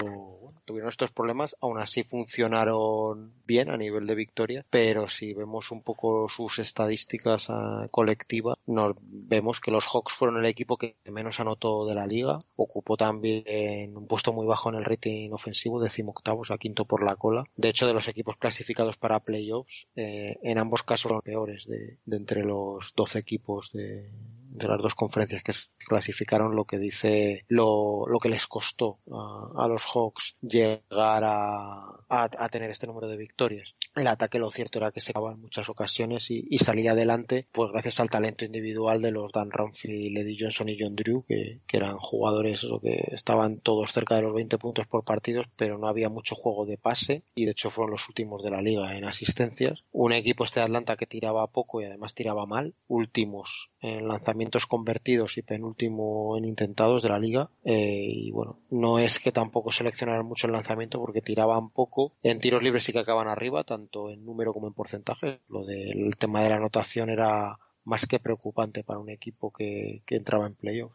tuvieron 0.68 0.90
estos 0.90 1.10
problemas, 1.10 1.56
aún 1.62 1.78
así 1.78 2.02
funcionaron 2.02 3.32
bien 3.46 3.70
a 3.70 3.78
nivel 3.78 4.06
de 4.06 4.14
victoria, 4.14 4.66
pero 4.68 5.08
si 5.08 5.32
vemos 5.32 5.70
un 5.70 5.80
poco 5.82 6.28
sus 6.28 6.58
estadísticas 6.58 7.46
ah, 7.48 7.88
colectivas, 7.90 8.58
nos 8.66 8.94
vemos 9.00 9.60
que 9.60 9.70
los 9.70 9.86
Hawks 9.86 10.12
fueron 10.12 10.36
el 10.36 10.44
equipo 10.44 10.76
que 10.76 10.96
menos 11.06 11.40
anotó 11.40 11.86
de 11.86 11.94
la 11.94 12.06
liga, 12.06 12.38
ocupó 12.56 12.98
también 12.98 13.96
un 13.96 14.06
puesto 14.06 14.34
muy 14.34 14.46
bajo 14.46 14.68
en 14.68 14.74
el 14.74 14.84
rating 14.84 15.30
ofensivo, 15.32 15.80
decimoctavo, 15.80 16.42
o 16.42 16.44
sea, 16.44 16.58
quinto 16.58 16.84
por 16.84 17.02
la 17.02 17.16
cola. 17.16 17.44
De 17.56 17.70
hecho, 17.70 17.86
de 17.86 17.94
los 17.94 18.06
equipos 18.06 18.36
clasificados 18.36 18.98
para 18.98 19.20
playoffs, 19.20 19.86
eh, 19.96 20.36
en 20.42 20.58
ambos 20.58 20.82
casos 20.82 21.12
son 21.12 21.22
peores 21.22 21.66
de, 21.66 21.96
de 22.04 22.16
entre 22.18 22.44
los 22.44 22.92
12 22.94 23.18
equipos 23.18 23.72
de, 23.72 24.10
de 24.50 24.68
las 24.68 24.80
dos 24.82 24.94
conferencias 24.94 25.42
que 25.42 25.52
clasificaron 25.86 26.56
lo 26.56 26.64
que 26.64 26.78
dice 26.78 27.44
lo, 27.48 28.06
lo 28.06 28.18
que 28.18 28.28
les 28.28 28.46
costó 28.46 28.98
a, 29.10 29.66
los 29.68 29.84
Hawks 29.84 30.36
llegar 30.40 31.22
a, 31.24 32.00
a, 32.08 32.48
tener 32.48 32.70
este 32.70 32.86
número 32.86 33.08
de 33.08 33.16
victorias. 33.16 33.74
El 33.94 34.06
ataque 34.06 34.38
lo 34.38 34.50
cierto 34.50 34.78
era 34.78 34.92
que 34.92 35.00
se 35.00 35.12
acababa 35.12 35.34
en 35.34 35.40
muchas 35.40 35.68
ocasiones 35.68 36.30
y, 36.30 36.46
y, 36.48 36.58
salía 36.58 36.92
adelante 36.92 37.46
pues 37.52 37.70
gracias 37.72 38.00
al 38.00 38.10
talento 38.10 38.44
individual 38.44 39.02
de 39.02 39.10
los 39.10 39.32
Dan 39.32 39.50
Ramfield, 39.50 40.16
Lady 40.16 40.36
Johnson 40.38 40.68
y 40.68 40.78
John 40.78 40.94
Drew 40.94 41.24
que, 41.26 41.60
que 41.66 41.76
eran 41.76 41.98
jugadores 41.98 42.66
que 42.82 43.08
estaban 43.12 43.58
todos 43.58 43.92
cerca 43.92 44.16
de 44.16 44.22
los 44.22 44.34
20 44.34 44.58
puntos 44.58 44.86
por 44.86 45.04
partidos 45.04 45.46
pero 45.56 45.78
no 45.78 45.88
había 45.88 46.08
mucho 46.08 46.34
juego 46.34 46.66
de 46.66 46.78
pase 46.78 47.22
y 47.34 47.44
de 47.44 47.52
hecho 47.52 47.70
fueron 47.70 47.92
los 47.92 48.08
últimos 48.08 48.42
de 48.42 48.50
la 48.50 48.62
liga 48.62 48.96
en 48.96 49.04
asistencias. 49.04 49.82
Un 49.92 50.12
equipo 50.12 50.44
este 50.44 50.60
de 50.60 50.66
Atlanta 50.66 50.96
que 50.96 51.06
tiraba 51.06 51.46
poco 51.48 51.80
y 51.80 51.84
además 51.84 52.14
tiraba 52.14 52.46
mal, 52.46 52.74
últimos 52.86 53.70
en 53.80 54.08
lanzamientos 54.38 54.66
convertidos 54.66 55.36
y 55.36 55.42
penúltimo 55.42 56.36
en 56.36 56.44
intentados 56.44 57.02
de 57.02 57.08
la 57.08 57.18
liga. 57.18 57.48
Eh, 57.64 58.06
y 58.08 58.30
bueno, 58.30 58.60
no 58.70 59.00
es 59.00 59.18
que 59.18 59.32
tampoco 59.32 59.72
seleccionaran 59.72 60.24
mucho 60.24 60.46
el 60.46 60.52
lanzamiento 60.52 61.00
porque 61.00 61.20
tiraban 61.20 61.70
poco. 61.70 62.12
En 62.22 62.38
tiros 62.38 62.62
libres 62.62 62.84
sí 62.84 62.92
que 62.92 63.00
acaban 63.00 63.26
arriba, 63.26 63.64
tanto 63.64 64.10
en 64.10 64.24
número 64.24 64.52
como 64.52 64.68
en 64.68 64.74
porcentaje. 64.74 65.40
Lo 65.48 65.64
del 65.64 66.16
tema 66.16 66.42
de 66.42 66.50
la 66.50 66.56
anotación 66.56 67.10
era 67.10 67.58
más 67.84 68.06
que 68.06 68.20
preocupante 68.20 68.84
para 68.84 69.00
un 69.00 69.10
equipo 69.10 69.52
que, 69.52 70.02
entraba 70.06 70.46
en 70.46 70.54
playoffs. 70.54 70.94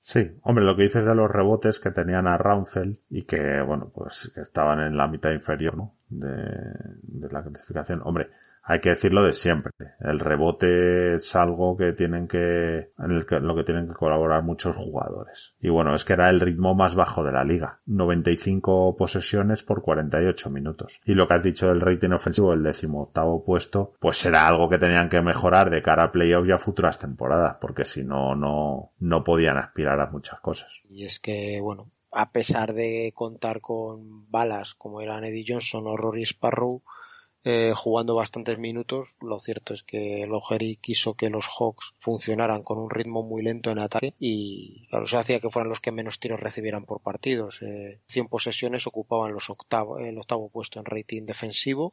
Sí, 0.00 0.20
hombre, 0.42 0.64
lo 0.64 0.74
que 0.74 0.84
dices 0.84 1.04
de 1.04 1.14
los 1.14 1.30
rebotes 1.30 1.80
que 1.80 1.90
tenían 1.90 2.26
a 2.26 2.38
Raunfeld 2.38 2.96
y 3.10 3.24
que, 3.24 3.60
bueno, 3.66 3.90
pues 3.94 4.32
que 4.34 4.40
estaban 4.40 4.80
en 4.80 4.96
la 4.96 5.06
mitad 5.08 5.30
inferior, 5.32 5.76
¿no? 5.76 5.96
De, 6.08 6.30
de 7.02 7.28
la 7.30 7.42
clasificación. 7.42 8.00
Hombre, 8.02 8.28
hay 8.68 8.80
que 8.80 8.90
decirlo 8.90 9.22
de 9.22 9.32
siempre. 9.32 9.72
El 9.98 10.20
rebote 10.20 11.14
es 11.14 11.34
algo 11.34 11.74
que 11.74 11.94
tienen 11.94 12.28
que, 12.28 12.90
en 12.98 13.10
el 13.10 13.24
que, 13.24 13.40
lo 13.40 13.56
que 13.56 13.64
tienen 13.64 13.88
que 13.88 13.94
colaborar 13.94 14.42
muchos 14.42 14.76
jugadores. 14.76 15.54
Y 15.58 15.70
bueno, 15.70 15.94
es 15.94 16.04
que 16.04 16.12
era 16.12 16.28
el 16.28 16.38
ritmo 16.38 16.74
más 16.74 16.94
bajo 16.94 17.24
de 17.24 17.32
la 17.32 17.44
liga. 17.44 17.80
95 17.86 18.94
posesiones 18.98 19.62
por 19.62 19.80
48 19.80 20.50
minutos. 20.50 21.00
Y 21.06 21.14
lo 21.14 21.26
que 21.26 21.34
has 21.34 21.42
dicho 21.42 21.68
del 21.68 21.80
rating 21.80 22.10
ofensivo, 22.10 22.52
el 22.52 22.62
décimo 22.62 23.04
octavo 23.04 23.42
puesto, 23.42 23.94
pues 24.00 24.22
era 24.26 24.46
algo 24.46 24.68
que 24.68 24.76
tenían 24.76 25.08
que 25.08 25.22
mejorar 25.22 25.70
de 25.70 25.80
cara 25.80 26.04
a 26.04 26.12
playoffs 26.12 26.48
y 26.48 26.52
a 26.52 26.58
futuras 26.58 26.98
temporadas, 26.98 27.56
porque 27.62 27.86
si 27.86 28.04
no, 28.04 28.34
no, 28.34 28.92
no 28.98 29.24
podían 29.24 29.56
aspirar 29.56 29.98
a 29.98 30.10
muchas 30.10 30.40
cosas. 30.40 30.70
Y 30.90 31.06
es 31.06 31.20
que, 31.20 31.58
bueno, 31.62 31.90
a 32.12 32.32
pesar 32.32 32.74
de 32.74 33.12
contar 33.14 33.62
con 33.62 34.30
balas 34.30 34.74
como 34.74 35.00
eran 35.00 35.24
Eddie 35.24 35.46
Johnson 35.48 35.84
o 35.86 35.96
Rory 35.96 36.24
Sparrow, 36.24 36.82
eh, 37.50 37.72
jugando 37.74 38.14
bastantes 38.14 38.58
minutos. 38.58 39.08
Lo 39.22 39.38
cierto 39.38 39.72
es 39.72 39.82
que 39.82 40.26
Logeri 40.28 40.76
quiso 40.76 41.14
que 41.14 41.30
los 41.30 41.48
Hawks 41.48 41.94
funcionaran 41.98 42.62
con 42.62 42.76
un 42.76 42.90
ritmo 42.90 43.22
muy 43.22 43.42
lento 43.42 43.70
en 43.70 43.78
ataque 43.78 44.12
y 44.18 44.86
claro, 44.88 45.06
eso 45.06 45.18
hacía 45.18 45.40
que 45.40 45.48
fueran 45.48 45.70
los 45.70 45.80
que 45.80 45.90
menos 45.90 46.20
tiros 46.20 46.40
recibieran 46.40 46.84
por 46.84 47.00
partidos. 47.00 47.62
Eh, 47.62 48.00
100 48.08 48.28
posesiones 48.28 48.86
ocupaban 48.86 49.32
los 49.32 49.48
el 49.48 50.18
octavo 50.18 50.50
puesto 50.50 50.78
en 50.78 50.84
rating 50.84 51.24
defensivo 51.24 51.92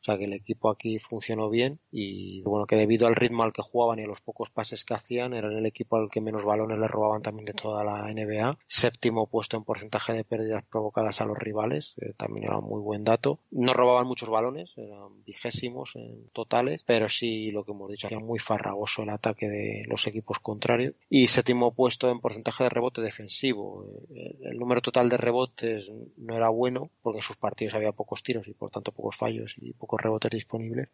o 0.00 0.04
sea 0.04 0.16
que 0.16 0.24
el 0.24 0.32
equipo 0.32 0.70
aquí 0.70 0.98
funcionó 0.98 1.50
bien 1.50 1.80
y 1.90 2.42
bueno, 2.42 2.66
que 2.66 2.76
debido 2.76 3.06
al 3.06 3.16
ritmo 3.16 3.42
al 3.42 3.52
que 3.52 3.62
jugaban 3.62 3.98
y 3.98 4.02
a 4.02 4.06
los 4.06 4.20
pocos 4.20 4.50
pases 4.50 4.84
que 4.84 4.94
hacían, 4.94 5.34
eran 5.34 5.52
el 5.52 5.66
equipo 5.66 5.96
al 5.96 6.08
que 6.10 6.20
menos 6.20 6.44
balones 6.44 6.78
le 6.78 6.88
robaban 6.88 7.22
también 7.22 7.46
de 7.46 7.52
toda 7.52 7.84
la 7.84 8.06
NBA. 8.12 8.58
Séptimo 8.66 9.26
puesto 9.26 9.56
en 9.56 9.64
porcentaje 9.64 10.12
de 10.12 10.24
pérdidas 10.24 10.64
provocadas 10.70 11.20
a 11.20 11.26
los 11.26 11.38
rivales, 11.38 11.96
también 12.16 12.44
era 12.44 12.58
un 12.58 12.68
muy 12.68 12.80
buen 12.80 13.04
dato. 13.04 13.40
No 13.50 13.74
robaban 13.74 14.06
muchos 14.06 14.30
balones, 14.30 14.72
eran 14.76 15.24
vigésimos 15.24 15.96
en 15.96 16.28
totales, 16.32 16.82
pero 16.86 17.08
sí 17.08 17.50
lo 17.50 17.64
que 17.64 17.72
hemos 17.72 17.90
dicho, 17.90 18.06
era 18.06 18.20
muy 18.20 18.38
farragoso 18.38 19.02
el 19.02 19.10
ataque 19.10 19.48
de 19.48 19.84
los 19.88 20.06
equipos 20.06 20.38
contrarios. 20.38 20.94
Y 21.10 21.28
séptimo 21.28 21.74
puesto 21.74 22.10
en 22.10 22.20
porcentaje 22.20 22.64
de 22.64 22.70
rebote 22.70 23.00
defensivo. 23.00 23.84
El 24.10 24.58
número 24.58 24.80
total 24.80 25.08
de 25.08 25.16
rebotes 25.16 25.90
no 26.16 26.36
era 26.36 26.48
bueno 26.48 26.90
porque 27.02 27.18
en 27.18 27.22
sus 27.22 27.36
partidos 27.36 27.74
había 27.74 27.92
pocos 27.92 28.22
tiros 28.22 28.46
y 28.48 28.54
por 28.54 28.70
tanto 28.70 28.92
pocos 28.92 29.16
fallos 29.16 29.54
y 29.58 29.72
pocos 29.72 29.87
rebotes 29.96 30.30
disponibles, 30.30 30.88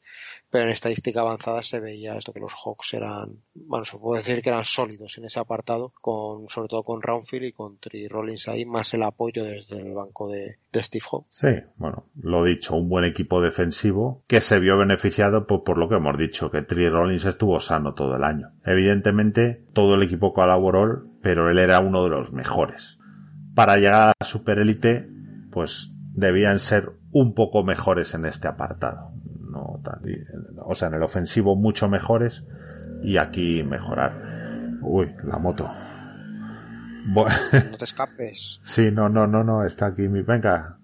pero 0.50 0.64
en 0.64 0.70
estadística 0.70 1.20
avanzada 1.20 1.62
se 1.62 1.80
veía 1.80 2.16
esto 2.16 2.32
que 2.32 2.40
los 2.40 2.52
Hawks 2.54 2.94
eran, 2.94 3.38
bueno, 3.54 3.84
se 3.84 3.98
puede 3.98 4.22
decir 4.22 4.42
que 4.42 4.50
eran 4.50 4.64
sólidos 4.64 5.18
en 5.18 5.24
ese 5.24 5.40
apartado, 5.40 5.92
con 6.00 6.48
sobre 6.48 6.68
todo 6.68 6.82
con 6.82 7.02
Roundfield 7.02 7.46
y 7.46 7.52
con 7.52 7.78
Tri 7.78 8.06
Rollins 8.08 8.48
ahí, 8.48 8.64
más 8.64 8.92
el 8.94 9.02
apoyo 9.02 9.44
desde 9.44 9.78
el 9.78 9.94
banco 9.94 10.28
de, 10.28 10.58
Steve 10.76 11.04
Hawks. 11.10 11.28
Sí, 11.30 11.48
bueno, 11.76 12.06
lo 12.20 12.44
dicho, 12.44 12.76
un 12.76 12.88
buen 12.88 13.04
equipo 13.04 13.40
defensivo 13.40 14.22
que 14.26 14.40
se 14.40 14.58
vio 14.58 14.76
beneficiado 14.76 15.46
por, 15.46 15.62
por 15.62 15.78
lo 15.78 15.88
que 15.88 15.96
hemos 15.96 16.18
dicho, 16.18 16.50
que 16.50 16.62
Tri 16.62 16.88
Rollins 16.88 17.24
estuvo 17.24 17.60
sano 17.60 17.94
todo 17.94 18.16
el 18.16 18.24
año. 18.24 18.50
Evidentemente, 18.64 19.64
todo 19.72 19.94
el 19.94 20.02
equipo 20.02 20.32
colaboró, 20.32 21.04
pero 21.22 21.50
él 21.50 21.58
era 21.58 21.80
uno 21.80 22.04
de 22.04 22.10
los 22.10 22.32
mejores. 22.32 22.98
Para 23.54 23.76
llegar 23.76 24.08
a 24.08 24.12
la 24.18 24.26
superélite, 24.26 25.08
pues 25.52 25.94
debían 26.14 26.58
ser 26.58 26.92
un 27.14 27.32
poco 27.32 27.62
mejores 27.62 28.14
en 28.14 28.26
este 28.26 28.48
apartado. 28.48 29.12
No 29.50 29.80
o 30.64 30.74
sea, 30.74 30.88
en 30.88 30.94
el 30.94 31.02
ofensivo 31.02 31.56
mucho 31.56 31.88
mejores 31.88 32.46
y 33.02 33.16
aquí 33.16 33.62
mejorar. 33.62 34.12
Uy, 34.82 35.14
la 35.22 35.38
moto. 35.38 35.70
no 37.06 37.76
te 37.78 37.84
escapes. 37.84 38.60
Sí, 38.62 38.90
no, 38.90 39.08
no, 39.08 39.26
no, 39.26 39.44
no, 39.44 39.64
está 39.64 39.86
aquí 39.86 40.08
mi. 40.08 40.22
Venga, 40.22 40.78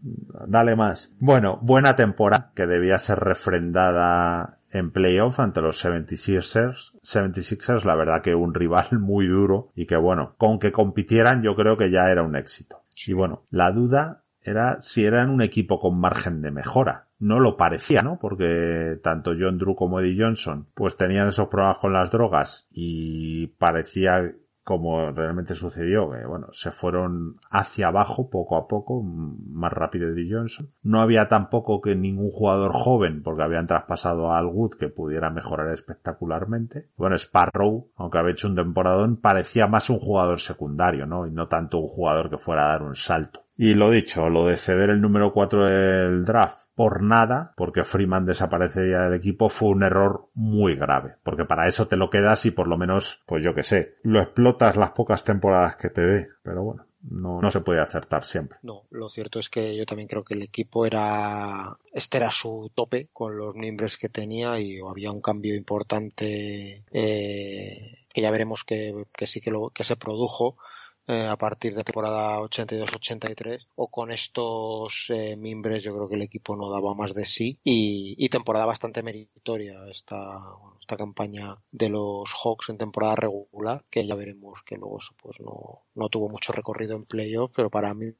dale 0.47 0.77
más. 0.77 1.15
Bueno, 1.19 1.59
buena 1.63 1.97
temporada 1.97 2.53
que 2.55 2.67
debía 2.67 2.99
ser 2.99 3.19
refrendada 3.19 4.59
en 4.71 4.93
playoff 4.93 5.41
ante 5.41 5.61
los 5.61 5.85
76ers. 5.85 6.93
76ers, 7.03 7.85
la 7.85 7.97
verdad 7.97 8.23
que 8.23 8.35
un 8.35 8.55
rival 8.55 8.87
muy 9.01 9.27
duro 9.27 9.73
y 9.75 9.87
que 9.87 9.97
bueno, 9.97 10.35
con 10.39 10.59
que 10.61 10.71
compitieran 10.71 11.43
yo 11.43 11.57
creo 11.57 11.77
que 11.77 11.91
ya 11.91 12.11
era 12.11 12.23
un 12.23 12.37
éxito. 12.37 12.83
Y 13.07 13.15
bueno, 13.15 13.45
la 13.51 13.73
duda 13.73 14.20
era 14.43 14.81
si 14.81 15.05
eran 15.05 15.31
un 15.31 15.43
equipo 15.43 15.79
con 15.79 15.99
margen 15.99 16.43
de 16.43 16.51
mejora. 16.51 17.07
No 17.19 17.39
lo 17.39 17.57
parecía, 17.57 18.03
¿no? 18.03 18.19
Porque 18.21 18.99
tanto 19.03 19.33
John 19.39 19.59
Drew 19.59 19.75
como 19.75 20.01
Eddie 20.01 20.23
Johnson 20.23 20.67
pues 20.75 20.97
tenían 20.97 21.29
esos 21.29 21.49
problemas 21.49 21.79
con 21.79 21.93
las 21.93 22.11
drogas 22.11 22.67
y 22.71 23.49
parecía 23.59 24.33
como 24.71 25.11
realmente 25.11 25.55
sucedió, 25.55 26.11
que 26.11 26.25
bueno, 26.27 26.47
se 26.53 26.71
fueron 26.71 27.37
hacia 27.51 27.89
abajo 27.89 28.31
poco 28.31 28.57
a 28.57 28.69
poco, 28.69 29.03
más 29.03 29.73
rápido 29.73 30.15
de 30.15 30.29
Johnson. 30.31 30.71
No 30.83 31.01
había 31.01 31.29
tampoco 31.29 31.81
que 31.81 31.97
ningún 31.97 32.31
jugador 32.31 32.73
joven, 32.73 33.23
porque 33.25 33.43
habían 33.43 33.67
traspasado 33.67 34.31
a 34.31 34.39
Al 34.39 34.47
Wood 34.47 34.77
que 34.79 34.89
pudiera 34.89 35.29
mejorar 35.31 35.73
espectacularmente. 35.73 36.89
Bueno, 36.97 37.17
Sparrow, 37.17 37.89
aunque 37.97 38.19
había 38.19 38.33
hecho 38.33 38.49
un 38.49 38.55
temporadón, 38.55 39.17
parecía 39.17 39.67
más 39.67 39.91
un 39.91 39.99
jugador 39.99 40.39
secundario, 40.39 41.05
¿no? 41.05 41.27
Y 41.27 41.33
no 41.33 41.49
tanto 41.49 41.79
un 41.79 41.89
jugador 41.89 42.31
que 42.31 42.39
fuera 42.39 42.67
a 42.67 42.73
dar 42.73 42.83
un 42.83 42.95
salto. 42.95 43.41
Y 43.63 43.75
lo 43.75 43.91
dicho, 43.91 44.31
lo 44.31 44.47
de 44.47 44.57
ceder 44.57 44.89
el 44.89 45.03
número 45.03 45.35
4 45.35 45.67
del 45.67 46.25
draft 46.25 46.71
por 46.75 47.03
nada, 47.03 47.53
porque 47.59 47.85
Freeman 47.85 48.25
desaparecería 48.25 49.01
del 49.01 49.19
equipo, 49.21 49.51
fue 49.51 49.69
un 49.69 49.83
error 49.83 50.31
muy 50.33 50.77
grave. 50.77 51.17
Porque 51.23 51.45
para 51.45 51.69
eso 51.69 51.87
te 51.87 51.99
lo 51.99 52.09
quedas 52.09 52.47
y 52.47 52.53
por 52.53 52.69
lo 52.69 52.79
menos, 52.79 53.23
pues 53.27 53.45
yo 53.45 53.55
que 53.55 53.63
sé, 53.63 53.97
lo 54.03 54.23
explotas 54.23 54.79
las 54.79 54.93
pocas 54.93 55.25
temporadas 55.25 55.77
que 55.77 55.91
te 55.91 56.01
dé. 56.01 56.29
Pero 56.43 56.63
bueno, 56.63 56.87
no, 57.03 57.43
no 57.43 57.51
se 57.51 57.61
puede 57.61 57.83
acertar 57.83 58.25
siempre. 58.25 58.57
No, 58.63 58.85
lo 58.89 59.11
cierto 59.11 59.39
es 59.39 59.51
que 59.51 59.77
yo 59.77 59.85
también 59.85 60.09
creo 60.09 60.25
que 60.25 60.33
el 60.33 60.43
equipo 60.43 60.87
era, 60.87 61.77
este 61.93 62.17
era 62.17 62.31
su 62.31 62.73
tope 62.75 63.11
con 63.13 63.37
los 63.37 63.55
miembros 63.57 63.99
que 63.99 64.09
tenía 64.09 64.59
y 64.59 64.79
había 64.81 65.13
un 65.13 65.21
cambio 65.21 65.55
importante, 65.55 66.83
eh, 66.91 68.07
que 68.11 68.23
ya 68.23 68.31
veremos 68.31 68.65
que, 68.65 69.05
que 69.13 69.27
sí 69.27 69.43
que 69.43 69.51
lo, 69.51 69.69
que 69.69 69.85
se 69.85 69.97
produjo 69.97 70.57
eh, 71.07 71.27
a 71.27 71.37
partir 71.37 71.75
de 71.75 71.85
temporada 71.85 72.39
82-83 72.41 73.67
o 73.77 73.89
con 73.89 74.13
estos 74.13 75.07
eh, 75.09 75.37
mimbres 75.37 75.83
yo 75.83 75.95
creo 75.95 76.09
que 76.09 76.15
el 76.15 76.23
equipo 76.23 76.57
no 76.57 76.71
daba 76.71 76.95
más 76.95 77.15
de 77.15 77.25
sí 77.25 77.59
y, 77.65 78.29
temporada 78.29 78.65
bastante 78.65 79.03
meritoria 79.03 79.89
esta, 79.91 80.39
esta 80.81 80.97
campaña 80.97 81.57
de 81.73 81.89
los 81.89 82.33
Hawks 82.33 82.69
en 82.69 82.79
temporada 82.79 83.17
regular 83.17 83.85
que 83.91 84.07
ya 84.07 84.15
veremos 84.15 84.63
que 84.65 84.77
luego 84.77 85.01
pues 85.21 85.41
no, 85.41 85.83
no 85.97 86.09
tuvo 86.09 86.29
mucho 86.29 86.53
recorrido 86.53 86.95
en 86.95 87.07
playoff 87.07 87.51
pero 87.57 87.71
para 87.71 87.93
mí 87.93 88.15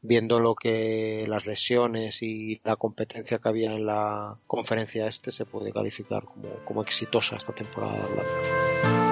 viendo 0.00 0.38
lo 0.38 0.54
que 0.54 1.26
las 1.26 1.46
lesiones 1.46 2.22
y 2.22 2.60
la 2.62 2.76
competencia 2.76 3.38
que 3.38 3.48
había 3.48 3.72
en 3.72 3.86
la 3.86 4.38
conferencia 4.46 5.08
este 5.08 5.32
se 5.32 5.46
puede 5.46 5.72
calificar 5.72 6.24
como, 6.24 6.48
como 6.64 6.82
exitosa 6.82 7.36
esta 7.36 7.52
temporada 7.52 7.94
de 7.94 8.02
Atlanta. 8.02 9.03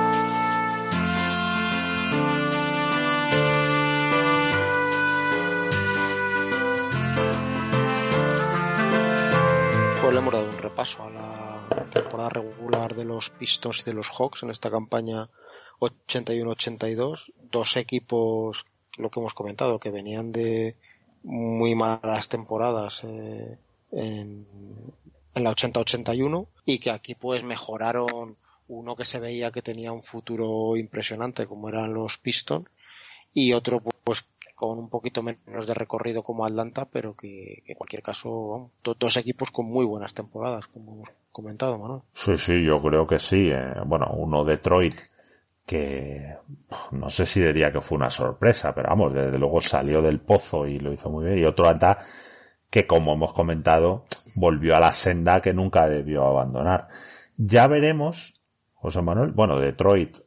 Repaso 10.72 11.02
a 11.02 11.10
la 11.10 11.84
temporada 11.90 12.30
regular 12.30 12.94
de 12.94 13.04
los 13.04 13.28
Pistons 13.28 13.80
y 13.80 13.84
de 13.84 13.92
los 13.92 14.08
Hawks 14.08 14.42
en 14.42 14.50
esta 14.50 14.70
campaña 14.70 15.28
81-82. 15.80 17.30
Dos 17.50 17.76
equipos, 17.76 18.64
lo 18.96 19.10
que 19.10 19.20
hemos 19.20 19.34
comentado, 19.34 19.78
que 19.78 19.90
venían 19.90 20.32
de 20.32 20.76
muy 21.24 21.74
malas 21.74 22.30
temporadas 22.30 23.02
eh, 23.04 23.58
en, 23.90 24.46
en 25.34 25.44
la 25.44 25.50
80-81 25.50 26.46
y 26.64 26.78
que 26.78 26.90
aquí 26.90 27.14
pues 27.14 27.44
mejoraron 27.44 28.36
uno 28.68 28.96
que 28.96 29.04
se 29.04 29.20
veía 29.20 29.52
que 29.52 29.60
tenía 29.60 29.92
un 29.92 30.02
futuro 30.02 30.78
impresionante 30.78 31.46
como 31.46 31.68
eran 31.68 31.92
los 31.92 32.16
Pistons 32.16 32.66
y 33.34 33.52
otro 33.52 33.82
pues 34.04 34.24
con 34.54 34.78
un 34.78 34.88
poquito 34.88 35.22
menos 35.22 35.66
de 35.66 35.74
recorrido 35.74 36.22
como 36.22 36.44
Atlanta, 36.44 36.86
pero 36.90 37.14
que, 37.14 37.62
en 37.66 37.74
cualquier 37.74 38.02
caso, 38.02 38.70
dos 38.82 39.16
equipos 39.16 39.50
con 39.50 39.66
muy 39.66 39.84
buenas 39.84 40.14
temporadas, 40.14 40.66
como 40.66 40.94
hemos 40.94 41.08
comentado, 41.30 41.78
Manuel. 41.78 42.02
Sí, 42.12 42.36
sí, 42.38 42.62
yo 42.64 42.80
creo 42.80 43.06
que 43.06 43.18
sí. 43.18 43.48
Eh. 43.50 43.74
Bueno, 43.86 44.10
uno 44.14 44.44
Detroit 44.44 44.94
que 45.64 46.36
no 46.90 47.08
sé 47.08 47.24
si 47.24 47.40
diría 47.40 47.72
que 47.72 47.80
fue 47.80 47.96
una 47.96 48.10
sorpresa, 48.10 48.74
pero 48.74 48.88
vamos, 48.88 49.14
desde 49.14 49.38
luego 49.38 49.60
salió 49.60 50.02
del 50.02 50.20
pozo 50.20 50.66
y 50.66 50.78
lo 50.78 50.92
hizo 50.92 51.08
muy 51.08 51.24
bien. 51.24 51.38
Y 51.38 51.44
otro 51.44 51.68
Atlanta 51.68 51.98
que, 52.68 52.86
como 52.86 53.14
hemos 53.14 53.32
comentado, 53.32 54.04
volvió 54.34 54.76
a 54.76 54.80
la 54.80 54.92
senda 54.92 55.40
que 55.40 55.52
nunca 55.52 55.86
debió 55.86 56.24
abandonar. 56.24 56.88
Ya 57.36 57.66
veremos, 57.66 58.40
José 58.74 59.02
Manuel, 59.02 59.32
bueno, 59.32 59.58
Detroit 59.58 60.18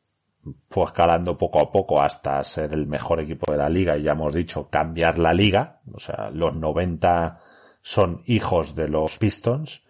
fue 0.69 0.85
escalando 0.85 1.37
poco 1.37 1.59
a 1.59 1.71
poco 1.71 2.01
hasta 2.01 2.43
ser 2.43 2.73
el 2.73 2.87
mejor 2.87 3.19
equipo 3.19 3.51
de 3.51 3.57
la 3.57 3.69
liga 3.69 3.97
y 3.97 4.03
ya 4.03 4.11
hemos 4.11 4.33
dicho 4.33 4.69
cambiar 4.69 5.17
la 5.17 5.33
liga. 5.33 5.81
O 5.93 5.99
sea, 5.99 6.29
los 6.31 6.55
90 6.55 7.39
son 7.81 8.21
hijos 8.25 8.75
de 8.75 8.87
los 8.87 9.17
Pistons. 9.17 9.83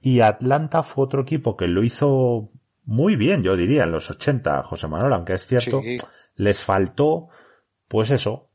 Y 0.00 0.20
Atlanta 0.20 0.82
fue 0.82 1.04
otro 1.04 1.22
equipo 1.22 1.56
que 1.56 1.66
lo 1.66 1.82
hizo 1.82 2.50
muy 2.84 3.16
bien, 3.16 3.42
yo 3.42 3.56
diría, 3.56 3.82
en 3.82 3.92
los 3.92 4.10
80, 4.10 4.62
José 4.62 4.88
Manuel, 4.88 5.12
aunque 5.12 5.34
es 5.34 5.46
cierto, 5.46 5.82
les 6.36 6.62
faltó, 6.64 7.28
pues 7.88 8.10
eso, 8.10 8.46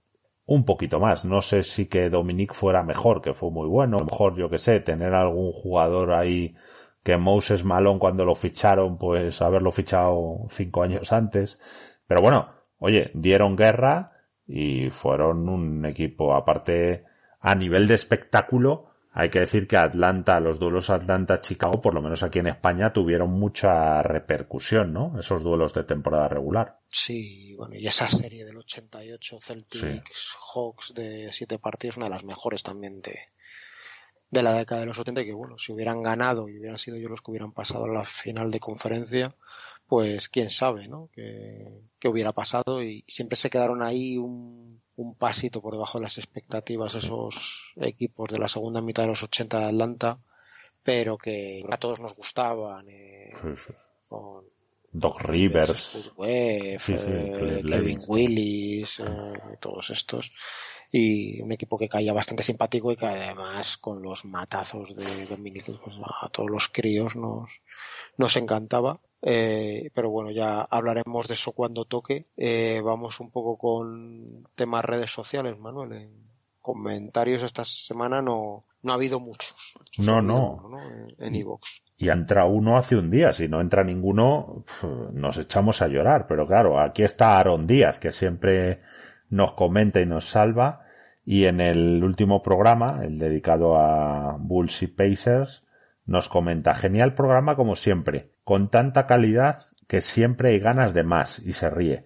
un 0.46 0.66
poquito 0.66 1.00
más. 1.00 1.26
No 1.26 1.42
sé 1.42 1.64
si 1.64 1.88
que 1.88 2.10
Dominic 2.10 2.54
fuera 2.54 2.84
mejor, 2.84 3.22
que 3.22 3.34
fue 3.34 3.52
muy 3.52 3.68
bueno. 3.68 3.98
A 3.98 4.00
lo 4.00 4.06
mejor, 4.06 4.36
yo 4.36 4.50
que 4.50 4.58
sé, 4.58 4.80
tener 4.80 5.14
algún 5.14 5.52
jugador 5.52 6.14
ahí 6.14 6.56
que 7.04 7.18
Moses 7.18 7.66
Malone 7.66 8.00
cuando 8.00 8.26
lo 8.26 8.34
ficharon, 8.34 8.98
pues 8.98 9.42
haberlo 9.42 9.72
fichado 9.72 10.46
cinco 10.50 10.84
años 10.84 11.12
antes. 11.12 11.60
Pero 12.08 12.22
bueno, 12.22 12.50
oye, 12.80 13.12
dieron 13.14 13.56
guerra 13.56 14.14
y 14.48 14.90
fueron 14.90 15.50
un 15.50 15.86
equipo 15.86 16.34
aparte 16.34 17.04
a 17.40 17.56
nivel 17.56 17.88
de 17.88 17.96
espectáculo. 17.96 18.90
Hay 19.16 19.30
que 19.30 19.42
decir 19.42 19.68
que 19.68 19.78
Atlanta, 19.78 20.40
los 20.40 20.58
duelos 20.58 20.90
Atlanta-Chicago, 20.90 21.82
por 21.82 21.94
lo 21.94 22.02
menos 22.02 22.24
aquí 22.24 22.40
en 22.40 22.48
España, 22.48 22.92
tuvieron 22.92 23.30
mucha 23.32 24.02
repercusión, 24.02 24.92
¿no? 24.92 25.20
Esos 25.20 25.44
duelos 25.44 25.72
de 25.74 25.84
temporada 25.84 26.28
regular. 26.28 26.80
Sí, 26.88 27.54
bueno, 27.56 27.76
y 27.76 27.86
esa 27.86 28.08
serie 28.08 28.44
del 28.44 28.58
88 28.58 29.38
Celtics 29.40 30.36
Hawks 30.54 30.94
de 30.96 31.30
siete 31.32 31.60
partidos, 31.60 31.98
una 31.98 32.08
de 32.08 32.12
las 32.12 32.24
mejores 32.24 32.64
también 32.64 33.02
de, 33.02 33.20
de 34.34 34.44
la 34.44 34.54
década 34.54 34.82
de 34.82 34.88
los 34.88 34.98
70 34.98 35.24
que 35.24 35.34
bueno, 35.34 35.58
si 35.60 35.72
hubieran 35.72 36.02
ganado 36.02 36.50
y 36.50 36.58
hubieran 36.58 36.80
sido 36.80 36.98
yo 36.98 37.08
los 37.08 37.22
que 37.22 37.32
hubieran 37.32 37.52
pasado 37.52 37.86
a 37.86 37.94
la 37.94 38.04
final 38.04 38.50
de 38.50 38.60
conferencia, 38.60 39.36
pues 39.88 40.28
quién 40.28 40.50
sabe, 40.50 40.88
¿no? 40.88 41.10
Que, 41.14 41.68
hubiera 42.06 42.34
pasado 42.34 42.84
y 42.84 43.06
siempre 43.08 43.38
se 43.38 43.50
quedaron 43.50 43.82
ahí 43.82 44.18
un, 44.18 44.82
un, 44.98 45.16
pasito 45.16 45.62
por 45.62 45.74
debajo 45.74 46.00
de 46.00 46.04
las 46.04 46.18
expectativas 46.18 46.96
esos 46.96 47.72
equipos 47.78 48.30
de 48.30 48.40
la 48.40 48.50
segunda 48.50 48.82
mitad 48.82 49.04
de 49.04 49.10
los 49.10 49.24
80 49.24 49.60
de 49.60 49.66
Atlanta, 49.66 50.20
pero 50.84 51.18
que 51.18 51.64
a 51.70 51.78
todos 51.78 52.02
nos 52.02 52.14
gustaban. 52.14 52.90
Eh, 52.90 53.32
con 54.10 54.44
Doc 54.92 55.22
Rivers, 55.22 56.14
eh, 56.26 56.78
Kevin 56.86 58.00
Willis, 58.08 59.00
eh, 59.00 59.58
todos 59.62 59.90
estos 59.92 60.32
y 60.96 61.42
un 61.42 61.52
equipo 61.52 61.80
que 61.80 61.90
caía 61.90 62.14
bastante 62.14 62.44
simpático 62.44 62.92
y 62.92 62.96
que 62.96 63.08
además 63.08 63.80
con 63.80 64.04
los 64.04 64.26
matazos 64.26 64.96
de 64.96 65.26
Dominic 65.26 65.66
pues 65.84 65.96
a 66.22 66.30
todos 66.30 66.52
los 66.52 66.68
críos 66.68 67.16
nos, 67.16 67.50
nos 68.16 68.38
encantaba. 68.38 69.00
Eh, 69.20 69.90
pero 69.96 70.12
bueno, 70.12 70.30
ya 70.30 70.62
hablaremos 70.62 71.28
de 71.28 71.34
eso 71.34 71.54
cuando 71.54 71.86
toque. 71.86 72.28
Eh, 72.38 72.80
vamos 72.86 73.20
un 73.20 73.32
poco 73.32 73.58
con 73.58 74.48
temas 74.54 74.86
redes 74.86 75.12
sociales, 75.12 75.58
Manuel. 75.58 75.94
En 75.94 76.12
comentarios 76.62 77.42
esta 77.42 77.66
semana 77.66 78.22
no, 78.22 78.66
no 78.84 78.92
ha 78.92 78.96
habido 78.96 79.20
muchos. 79.20 79.56
No, 79.98 80.22
no. 80.22 80.60
En 81.18 81.34
Evox. 81.34 81.82
Y 81.98 82.10
entra 82.10 82.46
uno 82.46 82.78
hace 82.78 82.96
un 82.96 83.10
día. 83.10 83.34
Si 83.34 83.48
no 83.48 83.62
entra 83.62 83.84
ninguno, 83.84 84.64
nos 85.12 85.40
echamos 85.40 85.82
a 85.82 85.88
llorar. 85.88 86.28
Pero 86.28 86.46
claro, 86.46 86.80
aquí 86.80 87.02
está 87.02 87.40
Aaron 87.40 87.66
Díaz, 87.66 87.98
que 87.98 88.12
siempre 88.12 88.82
nos 89.32 89.54
comenta 89.54 90.00
y 90.00 90.06
nos 90.06 90.26
salva. 90.26 90.83
Y 91.26 91.46
en 91.46 91.62
el 91.62 92.04
último 92.04 92.42
programa, 92.44 93.00
el 93.04 93.18
dedicado 93.18 93.78
a 93.78 94.36
Bulls 94.40 94.84
y 94.84 94.88
Pacers, 94.88 95.66
nos 96.06 96.28
comenta, 96.28 96.76
genial 96.76 97.14
programa 97.14 97.56
como 97.56 97.76
siempre, 97.76 98.32
con 98.44 98.70
tanta 98.70 99.08
calidad 99.08 99.58
que 99.88 100.02
siempre 100.02 100.50
hay 100.50 100.60
ganas 100.60 100.94
de 100.94 101.04
más 101.04 101.40
y 101.40 101.54
se 101.54 101.70
ríe. 101.70 102.04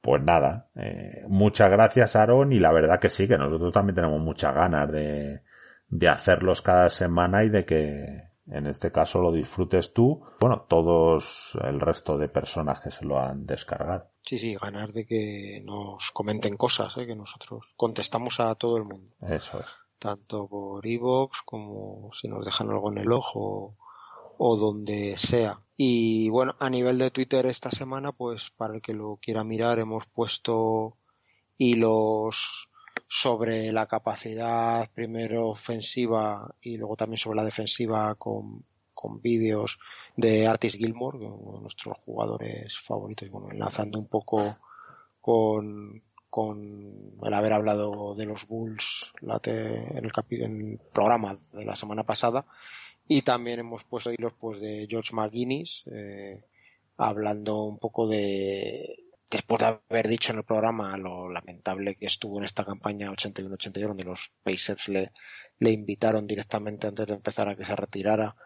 Pues 0.00 0.22
nada, 0.22 0.68
eh, 0.76 1.24
muchas 1.28 1.70
gracias 1.70 2.14
Aaron 2.14 2.52
y 2.52 2.60
la 2.60 2.72
verdad 2.72 3.00
que 3.00 3.08
sí, 3.08 3.26
que 3.26 3.38
nosotros 3.38 3.72
también 3.72 3.96
tenemos 3.96 4.20
muchas 4.20 4.54
ganas 4.54 4.90
de, 4.92 5.42
de 5.88 6.08
hacerlos 6.08 6.62
cada 6.62 6.88
semana 6.90 7.44
y 7.44 7.48
de 7.48 7.64
que 7.64 8.27
en 8.50 8.66
este 8.66 8.90
caso 8.90 9.20
lo 9.20 9.32
disfrutes 9.32 9.92
tú, 9.92 10.22
bueno, 10.40 10.64
todos 10.68 11.58
el 11.62 11.80
resto 11.80 12.16
de 12.16 12.28
personas 12.28 12.80
que 12.80 12.90
se 12.90 13.04
lo 13.04 13.18
han 13.18 13.46
descargado. 13.46 14.10
Sí, 14.22 14.38
sí, 14.38 14.54
ganar 14.54 14.92
de 14.92 15.06
que 15.06 15.62
nos 15.64 16.10
comenten 16.12 16.56
cosas, 16.56 16.96
¿eh? 16.96 17.06
que 17.06 17.14
nosotros 17.14 17.64
contestamos 17.76 18.40
a 18.40 18.54
todo 18.54 18.76
el 18.76 18.84
mundo. 18.84 19.14
Eso 19.22 19.60
es. 19.60 19.66
Tanto 19.98 20.46
por 20.46 20.86
iVoox 20.86 21.42
como 21.44 22.10
si 22.12 22.28
nos 22.28 22.44
dejan 22.44 22.70
algo 22.70 22.92
en 22.92 22.98
el 22.98 23.12
ojo 23.12 23.76
o 24.38 24.56
donde 24.56 25.16
sea. 25.18 25.60
Y 25.76 26.28
bueno, 26.30 26.54
a 26.58 26.70
nivel 26.70 26.98
de 26.98 27.10
Twitter 27.10 27.46
esta 27.46 27.70
semana, 27.70 28.12
pues 28.12 28.50
para 28.56 28.74
el 28.74 28.82
que 28.82 28.94
lo 28.94 29.18
quiera 29.20 29.44
mirar, 29.44 29.78
hemos 29.78 30.06
puesto 30.06 30.96
hilos 31.56 32.67
sobre 33.08 33.72
la 33.72 33.86
capacidad 33.86 34.88
primero 34.92 35.48
ofensiva 35.48 36.54
y 36.60 36.76
luego 36.76 36.94
también 36.94 37.18
sobre 37.18 37.36
la 37.36 37.44
defensiva 37.44 38.14
con, 38.16 38.62
con 38.92 39.22
vídeos 39.22 39.78
de 40.14 40.46
Artis 40.46 40.74
Gilmore, 40.74 41.18
uno 41.18 41.56
de 41.56 41.62
nuestros 41.62 41.96
jugadores 42.04 42.78
favoritos, 42.80 43.30
bueno, 43.30 43.50
enlazando 43.50 43.98
un 43.98 44.08
poco 44.08 44.58
con, 45.20 46.02
con 46.28 47.14
el 47.22 47.34
haber 47.34 47.54
hablado 47.54 48.14
de 48.14 48.26
los 48.26 48.46
Bulls 48.46 49.10
en, 49.22 50.04
el 50.04 50.12
en 50.30 50.70
el 50.72 50.78
programa 50.92 51.38
de 51.52 51.64
la 51.64 51.76
semana 51.76 52.04
pasada. 52.04 52.44
Y 53.06 53.22
también 53.22 53.60
hemos 53.60 53.84
puesto 53.84 54.12
hilos 54.12 54.34
pues 54.38 54.60
de 54.60 54.86
George 54.88 55.14
McGuinness 55.14 55.84
eh, 55.90 56.44
hablando 56.98 57.62
un 57.62 57.78
poco 57.78 58.06
de 58.06 59.07
después 59.30 59.60
de 59.60 59.78
haber 59.90 60.08
dicho 60.08 60.32
en 60.32 60.38
el 60.38 60.44
programa 60.44 60.96
lo 60.96 61.28
lamentable 61.30 61.96
que 61.96 62.06
estuvo 62.06 62.38
en 62.38 62.44
esta 62.44 62.64
campaña 62.64 63.10
81-82 63.10 63.86
donde 63.86 64.04
los 64.04 64.32
Pacers 64.42 64.88
le, 64.88 65.12
le 65.58 65.70
invitaron 65.70 66.26
directamente 66.26 66.86
antes 66.86 67.06
de 67.06 67.14
empezar 67.14 67.48
a 67.48 67.56
que 67.56 67.64
se 67.64 67.76
retirara 67.76 68.36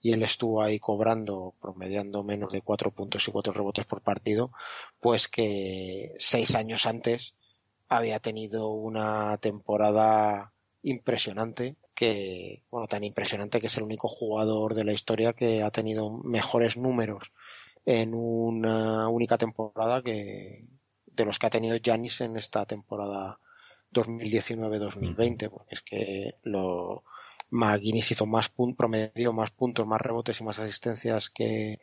y 0.00 0.12
él 0.12 0.22
estuvo 0.22 0.62
ahí 0.62 0.78
cobrando, 0.78 1.54
promediando 1.60 2.22
menos 2.22 2.52
de 2.52 2.62
cuatro 2.62 2.92
puntos 2.92 3.26
y 3.26 3.32
cuatro 3.32 3.52
rebotes 3.52 3.84
por 3.84 4.00
partido, 4.00 4.52
pues 5.00 5.28
que 5.28 6.14
seis 6.18 6.54
años 6.54 6.86
antes 6.86 7.34
había 7.88 8.20
tenido 8.20 8.68
una 8.68 9.38
temporada 9.38 10.52
impresionante 10.82 11.76
que, 11.94 12.62
bueno, 12.70 12.86
tan 12.86 13.02
impresionante 13.02 13.60
que 13.60 13.66
es 13.66 13.76
el 13.76 13.82
único 13.82 14.06
jugador 14.06 14.74
de 14.74 14.84
la 14.84 14.92
historia 14.92 15.32
que 15.32 15.62
ha 15.62 15.70
tenido 15.72 16.10
mejores 16.10 16.76
números 16.76 17.32
en 17.90 18.12
una 18.12 19.08
única 19.08 19.38
temporada 19.38 20.02
que 20.02 20.62
de 21.06 21.24
los 21.24 21.38
que 21.38 21.46
ha 21.46 21.50
tenido 21.50 21.78
Janis 21.82 22.20
en 22.20 22.36
esta 22.36 22.66
temporada 22.66 23.38
2019-2020, 23.94 25.48
porque 25.48 25.74
es 25.74 25.80
que 25.80 26.34
lo 26.42 27.02
McGuinness 27.48 28.10
hizo 28.10 28.26
más 28.26 28.50
puntos, 28.50 28.76
promedió 28.76 29.32
más 29.32 29.52
puntos, 29.52 29.86
más 29.86 30.02
rebotes 30.02 30.38
y 30.38 30.44
más 30.44 30.58
asistencias 30.58 31.30
que, 31.30 31.80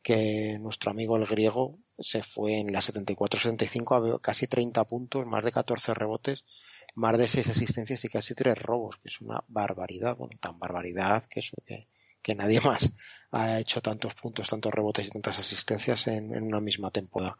que 0.00 0.60
nuestro 0.60 0.92
amigo 0.92 1.16
el 1.16 1.26
griego 1.26 1.80
se 1.98 2.22
fue 2.22 2.60
en 2.60 2.72
la 2.72 2.78
74-75 2.78 4.14
a 4.14 4.20
casi 4.20 4.46
30 4.46 4.84
puntos, 4.84 5.26
más 5.26 5.42
de 5.42 5.50
14 5.50 5.92
rebotes, 5.92 6.44
más 6.94 7.18
de 7.18 7.26
6 7.26 7.48
asistencias 7.48 8.04
y 8.04 8.08
casi 8.08 8.36
3 8.36 8.56
robos, 8.62 8.98
que 8.98 9.08
es 9.08 9.20
una 9.20 9.42
barbaridad, 9.48 10.16
bueno, 10.16 10.38
tan 10.40 10.56
barbaridad 10.56 11.24
que 11.24 11.40
eso 11.40 11.56
que, 11.66 11.88
que 12.22 12.34
nadie 12.34 12.60
más 12.60 12.92
ha 13.30 13.58
hecho 13.58 13.80
tantos 13.80 14.14
puntos, 14.14 14.48
tantos 14.48 14.72
rebotes 14.72 15.06
y 15.06 15.10
tantas 15.10 15.38
asistencias 15.38 16.06
en, 16.08 16.42
una 16.42 16.60
misma 16.60 16.90
temporada 16.90 17.36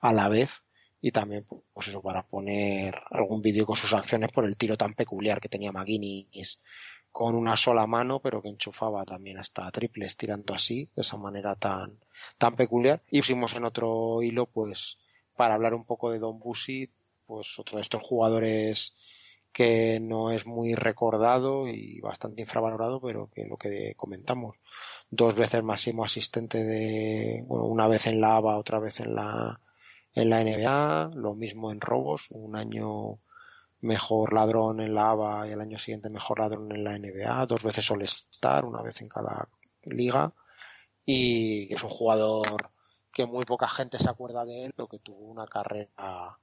a 0.00 0.12
la 0.12 0.28
vez. 0.28 0.62
Y 1.00 1.10
también 1.10 1.46
pues 1.72 1.88
eso 1.88 2.00
para 2.00 2.22
poner 2.22 2.94
algún 3.10 3.42
vídeo 3.42 3.66
con 3.66 3.76
sus 3.76 3.92
acciones 3.92 4.30
por 4.30 4.44
el 4.44 4.56
tiro 4.56 4.76
tan 4.76 4.94
peculiar 4.94 5.40
que 5.40 5.48
tenía 5.48 5.72
McGuinness 5.72 6.60
con 7.10 7.34
una 7.34 7.56
sola 7.56 7.86
mano 7.86 8.20
pero 8.20 8.40
que 8.40 8.48
enchufaba 8.48 9.04
también 9.04 9.36
hasta 9.36 9.70
triples 9.70 10.16
tirando 10.16 10.54
así 10.54 10.90
de 10.94 11.02
esa 11.02 11.16
manera 11.16 11.56
tan 11.56 11.98
tan 12.38 12.54
peculiar. 12.54 13.02
Y 13.10 13.20
pusimos 13.20 13.54
en 13.54 13.64
otro 13.64 14.22
hilo 14.22 14.46
pues 14.46 14.98
para 15.36 15.54
hablar 15.54 15.74
un 15.74 15.84
poco 15.84 16.12
de 16.12 16.20
Don 16.20 16.38
Busi 16.38 16.88
pues 17.26 17.58
otro 17.58 17.78
de 17.78 17.82
estos 17.82 18.02
jugadores 18.02 18.94
que 19.52 20.00
no 20.00 20.30
es 20.30 20.46
muy 20.46 20.74
recordado 20.74 21.68
y 21.68 22.00
bastante 22.00 22.42
infravalorado, 22.42 23.00
pero 23.00 23.28
que 23.28 23.44
lo 23.44 23.56
que 23.56 23.94
comentamos, 23.96 24.56
dos 25.10 25.34
veces 25.34 25.62
máximo 25.62 26.04
asistente 26.04 26.64
de, 26.64 27.44
bueno, 27.46 27.66
una 27.66 27.86
vez 27.86 28.06
en 28.06 28.20
la 28.20 28.36
ABA, 28.36 28.56
otra 28.56 28.78
vez 28.78 29.00
en 29.00 29.14
la, 29.14 29.60
en 30.14 30.30
la 30.30 30.42
NBA, 30.42 31.10
lo 31.14 31.34
mismo 31.34 31.70
en 31.70 31.80
robos, 31.80 32.28
un 32.30 32.56
año 32.56 33.18
mejor 33.82 34.32
ladrón 34.32 34.80
en 34.80 34.94
la 34.94 35.10
ABA 35.10 35.48
y 35.48 35.52
el 35.52 35.60
año 35.60 35.78
siguiente 35.78 36.08
mejor 36.08 36.40
ladrón 36.40 36.72
en 36.72 36.84
la 36.84 36.98
NBA, 36.98 37.46
dos 37.46 37.62
veces 37.62 37.90
All-Star, 37.90 38.64
una 38.64 38.80
vez 38.80 39.02
en 39.02 39.08
cada 39.08 39.48
liga, 39.84 40.32
y 41.04 41.68
que 41.68 41.74
es 41.74 41.82
un 41.82 41.90
jugador 41.90 42.70
que 43.12 43.26
muy 43.26 43.44
poca 43.44 43.68
gente 43.68 43.98
se 43.98 44.08
acuerda 44.08 44.46
de 44.46 44.64
él, 44.64 44.72
pero 44.74 44.88
que 44.88 44.98
tuvo 44.98 45.18
una 45.18 45.46
carrera 45.46 46.38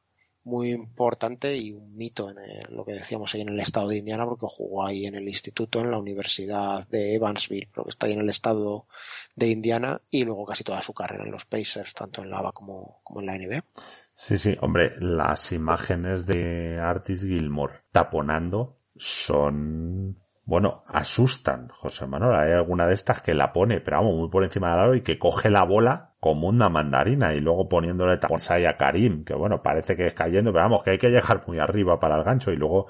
muy 0.50 0.72
importante 0.72 1.56
y 1.56 1.72
un 1.72 1.96
mito 1.96 2.30
en 2.30 2.76
lo 2.76 2.84
que 2.84 2.94
decíamos 2.94 3.34
ahí 3.34 3.42
en 3.42 3.50
el 3.50 3.60
estado 3.60 3.90
de 3.90 3.98
Indiana 3.98 4.26
porque 4.26 4.48
jugó 4.50 4.86
ahí 4.86 5.06
en 5.06 5.16
el 5.16 5.28
instituto 5.28 5.80
en 5.80 5.92
la 5.92 6.00
universidad 6.00 6.88
de 6.88 7.16
Evansville 7.16 7.70
porque 7.74 7.92
está 7.92 8.08
ahí 8.08 8.14
en 8.14 8.22
el 8.22 8.30
estado 8.30 8.88
de 9.36 9.48
Indiana 9.48 10.02
y 10.10 10.26
luego 10.26 10.46
casi 10.46 10.64
toda 10.64 10.82
su 10.82 10.94
carrera 10.94 11.24
en 11.24 11.32
los 11.32 11.46
Pacers 11.46 11.94
tanto 11.94 12.24
en 12.24 12.32
la 12.32 12.40
ABA 12.40 12.52
como, 12.52 13.00
como 13.04 13.22
en 13.22 13.26
la 13.28 13.38
NBA 13.38 13.64
sí 14.16 14.38
sí 14.38 14.58
hombre 14.62 14.94
las 15.00 15.52
imágenes 15.52 16.26
de 16.26 16.80
Artis 16.80 17.22
Gilmore 17.22 17.82
taponando 17.92 18.80
son 18.96 20.18
bueno, 20.50 20.84
asustan, 20.88 21.68
José 21.70 22.08
Manuel. 22.08 22.36
Hay 22.36 22.52
alguna 22.54 22.88
de 22.88 22.96
estas 22.96 23.22
que 23.22 23.36
la 23.36 23.54
pone, 23.54 23.82
pero 23.82 23.98
vamos, 23.98 24.16
muy 24.16 24.30
por 24.30 24.44
encima 24.44 24.72
del 24.72 24.80
aro 24.80 24.96
y 24.96 25.02
que 25.02 25.20
coge 25.20 25.52
la 25.52 25.64
bola 25.64 26.16
como 26.20 26.48
una 26.48 26.70
mandarina 26.70 27.36
y 27.36 27.40
luego 27.40 27.70
poniéndole 27.70 28.18
tapones 28.18 28.50
a 28.50 28.76
Karim, 28.76 29.24
que 29.24 29.36
bueno, 29.36 29.62
parece 29.62 29.96
que 29.96 30.08
es 30.08 30.16
cayendo, 30.16 30.52
pero 30.52 30.64
vamos, 30.64 30.82
que 30.82 30.90
hay 30.90 30.98
que 30.98 31.12
llegar 31.12 31.44
muy 31.46 31.60
arriba 31.60 32.00
para 32.00 32.16
el 32.18 32.24
gancho 32.24 32.52
y 32.52 32.56
luego, 32.56 32.88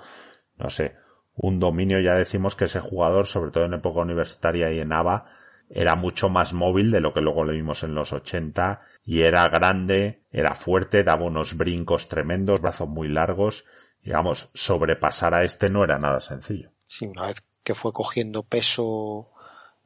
no 0.56 0.70
sé, 0.70 0.96
un 1.36 1.60
dominio, 1.60 2.00
ya 2.00 2.14
decimos 2.14 2.56
que 2.56 2.64
ese 2.64 2.80
jugador, 2.80 3.26
sobre 3.28 3.52
todo 3.52 3.66
en 3.66 3.74
época 3.74 4.00
universitaria 4.00 4.72
y 4.72 4.80
en 4.80 4.94
ABA, 4.94 5.26
era 5.70 5.96
mucho 5.96 6.30
más 6.30 6.54
móvil 6.54 6.92
de 6.92 7.02
lo 7.02 7.14
que 7.14 7.20
luego 7.20 7.44
le 7.44 7.52
vimos 7.52 7.84
en 7.84 7.94
los 7.94 8.14
80 8.14 8.80
y 9.04 9.24
era 9.24 9.50
grande, 9.50 10.24
era 10.32 10.56
fuerte, 10.56 11.04
daba 11.04 11.26
unos 11.26 11.58
brincos 11.58 12.08
tremendos, 12.08 12.62
brazos 12.62 12.88
muy 12.88 13.10
largos, 13.10 13.66
digamos, 14.02 14.50
sobrepasar 14.54 15.34
a 15.34 15.44
este 15.44 15.70
no 15.70 15.84
era 15.84 16.00
nada 16.00 16.22
sencillo. 16.22 16.72
Sí, 16.86 17.06
una 17.06 17.28
que 17.64 17.76
fue 17.76 17.94
cogiendo 17.94 18.44
peso 18.44 19.30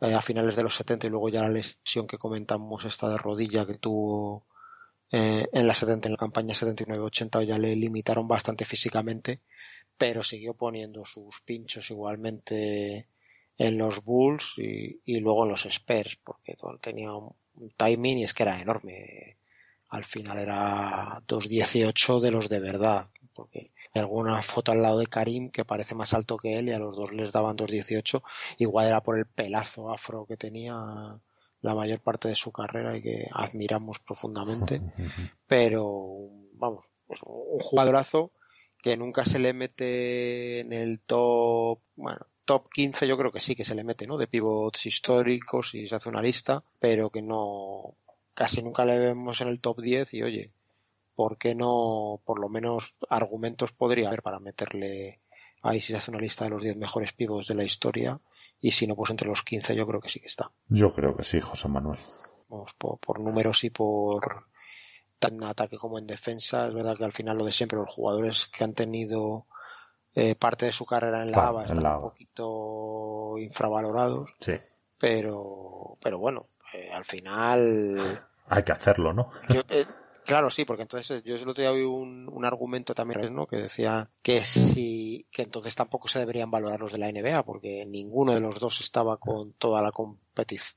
eh, 0.02 0.14
a 0.14 0.22
finales 0.22 0.56
de 0.56 0.64
los 0.64 0.76
70 0.76 1.08
y 1.08 1.10
luego 1.10 1.30
ya 1.30 1.42
la 1.42 1.50
lesión 1.50 2.08
que 2.08 2.18
comentamos 2.18 2.86
esta 2.86 3.10
de 3.10 3.18
rodilla 3.18 3.66
que 3.66 3.78
tuvo 3.78 4.46
eh, 5.12 5.48
en 5.52 5.68
la 5.68 5.74
70 5.74 6.08
en 6.08 6.14
la 6.14 6.18
campaña 6.18 6.54
79-80 6.54 7.46
ya 7.46 7.58
le 7.58 7.76
limitaron 7.76 8.28
bastante 8.28 8.66
físicamente 8.66 9.42
pero 9.98 10.24
siguió 10.24 10.56
poniendo 10.56 11.06
sus 11.06 11.42
pinchos 11.42 11.90
igualmente 11.92 13.08
en 13.58 13.78
los 13.78 14.04
Bulls 14.04 14.54
y, 14.58 15.00
y 15.06 15.20
luego 15.20 15.44
en 15.44 15.52
los 15.52 15.66
Spurs 15.66 16.18
porque 16.24 16.58
tenía 16.82 17.14
un 17.14 17.70
timing 17.78 18.20
y 18.20 18.24
es 18.24 18.34
que 18.34 18.44
era 18.44 18.60
enorme. 18.60 19.38
Al 19.90 20.06
final 20.06 20.40
era 20.40 21.22
2.18 21.28 22.20
de 22.20 22.32
los 22.32 22.50
de 22.50 22.60
verdad 22.60 23.10
porque 23.34 23.72
alguna 23.94 24.42
foto 24.42 24.72
al 24.72 24.82
lado 24.82 25.00
de 25.00 25.08
Karim 25.08 25.50
que 25.50 25.66
parece 25.66 25.96
más 25.96 26.14
alto 26.14 26.38
que 26.38 26.58
él 26.58 26.70
y 26.70 26.72
a 26.72 26.80
los 26.80 26.96
dos 26.96 27.12
les 27.12 27.32
daban 27.32 27.58
2.18 27.58 28.22
igual 28.60 28.88
era 28.88 29.02
por 29.02 29.18
el 29.18 29.26
pelazo 29.26 29.92
afro 29.92 30.26
que 30.26 30.38
tenía 30.38 30.76
la 31.64 31.76
mayor 31.76 32.02
parte 32.02 32.28
de 32.28 32.36
su 32.36 32.52
carrera 32.52 32.96
y 32.96 33.02
que 33.02 33.28
admiramos 33.32 34.00
profundamente. 34.00 34.82
Pero 35.48 36.30
vamos 36.54 36.86
pues 37.08 37.20
un 37.24 37.60
jugadorazo 37.60 38.32
que 38.82 38.98
nunca 38.98 39.26
se 39.26 39.40
le 39.40 39.54
mete 39.54 40.60
en 40.60 40.74
el 40.74 41.00
top 41.00 41.80
bueno 41.96 42.28
top 42.46 42.70
15 42.70 43.08
yo 43.08 43.18
creo 43.18 43.32
que 43.32 43.40
sí 43.40 43.56
que 43.56 43.64
se 43.64 43.76
le 43.76 43.84
mete 43.84 44.06
no 44.06 44.18
de 44.18 44.28
pivots 44.28 44.86
históricos 44.86 45.74
y 45.76 45.88
se 45.88 45.96
hace 45.96 46.10
una 46.10 46.22
lista 46.22 46.64
pero 46.80 47.10
que 47.10 47.22
no 47.22 47.96
casi 48.34 48.62
nunca 48.62 48.84
le 48.86 48.98
vemos 49.00 49.40
en 49.42 49.48
el 49.48 49.62
top 49.62 49.82
10 49.82 50.14
y 50.14 50.24
oye 50.24 50.52
¿por 51.16 51.38
qué 51.38 51.56
no, 51.56 52.22
por 52.26 52.40
lo 52.40 52.50
menos, 52.50 52.96
argumentos 53.10 53.72
podría 53.72 54.08
haber 54.08 54.22
para 54.22 54.40
meterle 54.40 55.22
ahí 55.62 55.82
si 55.82 55.94
se 55.94 55.98
hace 55.98 56.12
una 56.12 56.20
lista 56.20 56.46
de 56.46 56.52
los 56.52 56.62
10 56.62 56.78
mejores 56.78 57.14
pibos 57.14 57.48
de 57.48 57.56
la 57.56 57.64
historia? 57.64 58.20
Y 58.60 58.72
si 58.72 58.88
no, 58.88 58.96
pues 58.96 59.12
entre 59.12 59.28
los 59.28 59.44
15 59.44 59.76
yo 59.76 59.86
creo 59.86 60.00
que 60.00 60.10
sí 60.10 60.20
que 60.20 60.28
está. 60.28 60.52
Yo 60.68 60.94
creo 60.94 61.16
que 61.16 61.24
sí, 61.24 61.40
José 61.40 61.68
Manuel. 61.68 62.00
Vamos, 62.48 62.74
por, 62.74 63.20
números 63.20 63.64
y 63.64 63.70
por 63.70 64.46
tan 65.20 65.36
en 65.36 65.44
ataque 65.46 65.78
como 65.78 65.98
en 66.00 66.08
defensa, 66.08 66.68
es 66.68 66.74
verdad 66.74 66.98
que 66.98 67.06
al 67.06 67.14
final 67.14 67.38
lo 67.38 67.46
de 67.46 67.54
siempre, 67.54 67.80
los 67.80 67.90
jugadores 67.90 68.48
que 68.48 68.64
han 68.64 68.74
tenido 68.74 69.48
eh, 70.14 70.36
parte 70.36 70.66
de 70.66 70.74
su 70.74 70.86
carrera 70.86 71.24
en 71.24 71.32
la 71.32 71.48
ABA 71.48 71.66
están 71.66 71.86
un 71.86 72.02
poquito 72.02 73.38
infravalorados. 73.38 74.32
Sí. 74.40 74.54
Pero, 75.00 75.98
pero 76.02 76.20
bueno, 76.20 76.48
eh, 76.74 76.92
al 76.92 77.06
final. 77.06 77.98
Hay 78.48 78.64
que 78.64 78.72
hacerlo, 78.72 79.14
¿no? 79.14 79.32
Eh, 79.70 79.86
Claro, 80.26 80.50
sí, 80.50 80.64
porque 80.64 80.84
entonces 80.84 81.24
yo 81.24 81.36
el 81.36 81.50
otro 81.50 81.62
día 81.62 81.72
vi 81.72 81.82
un, 81.84 82.30
un 82.32 82.46
argumento 82.46 82.94
también, 82.94 83.34
¿no? 83.34 83.46
Que 83.46 83.58
decía 83.58 84.10
que 84.22 84.42
sí, 84.42 85.28
que 85.32 85.42
entonces 85.42 85.76
tampoco 85.76 86.08
se 86.08 86.20
deberían 86.20 86.50
valorar 86.50 86.80
los 86.80 86.94
de 86.94 86.98
la 86.98 87.12
NBA, 87.12 87.44
porque 87.44 87.86
ninguno 87.86 88.34
de 88.34 88.40
los 88.40 88.60
dos 88.60 88.80
estaba 88.80 89.18
con 89.18 89.54
toda 89.54 89.82
la 89.82 89.92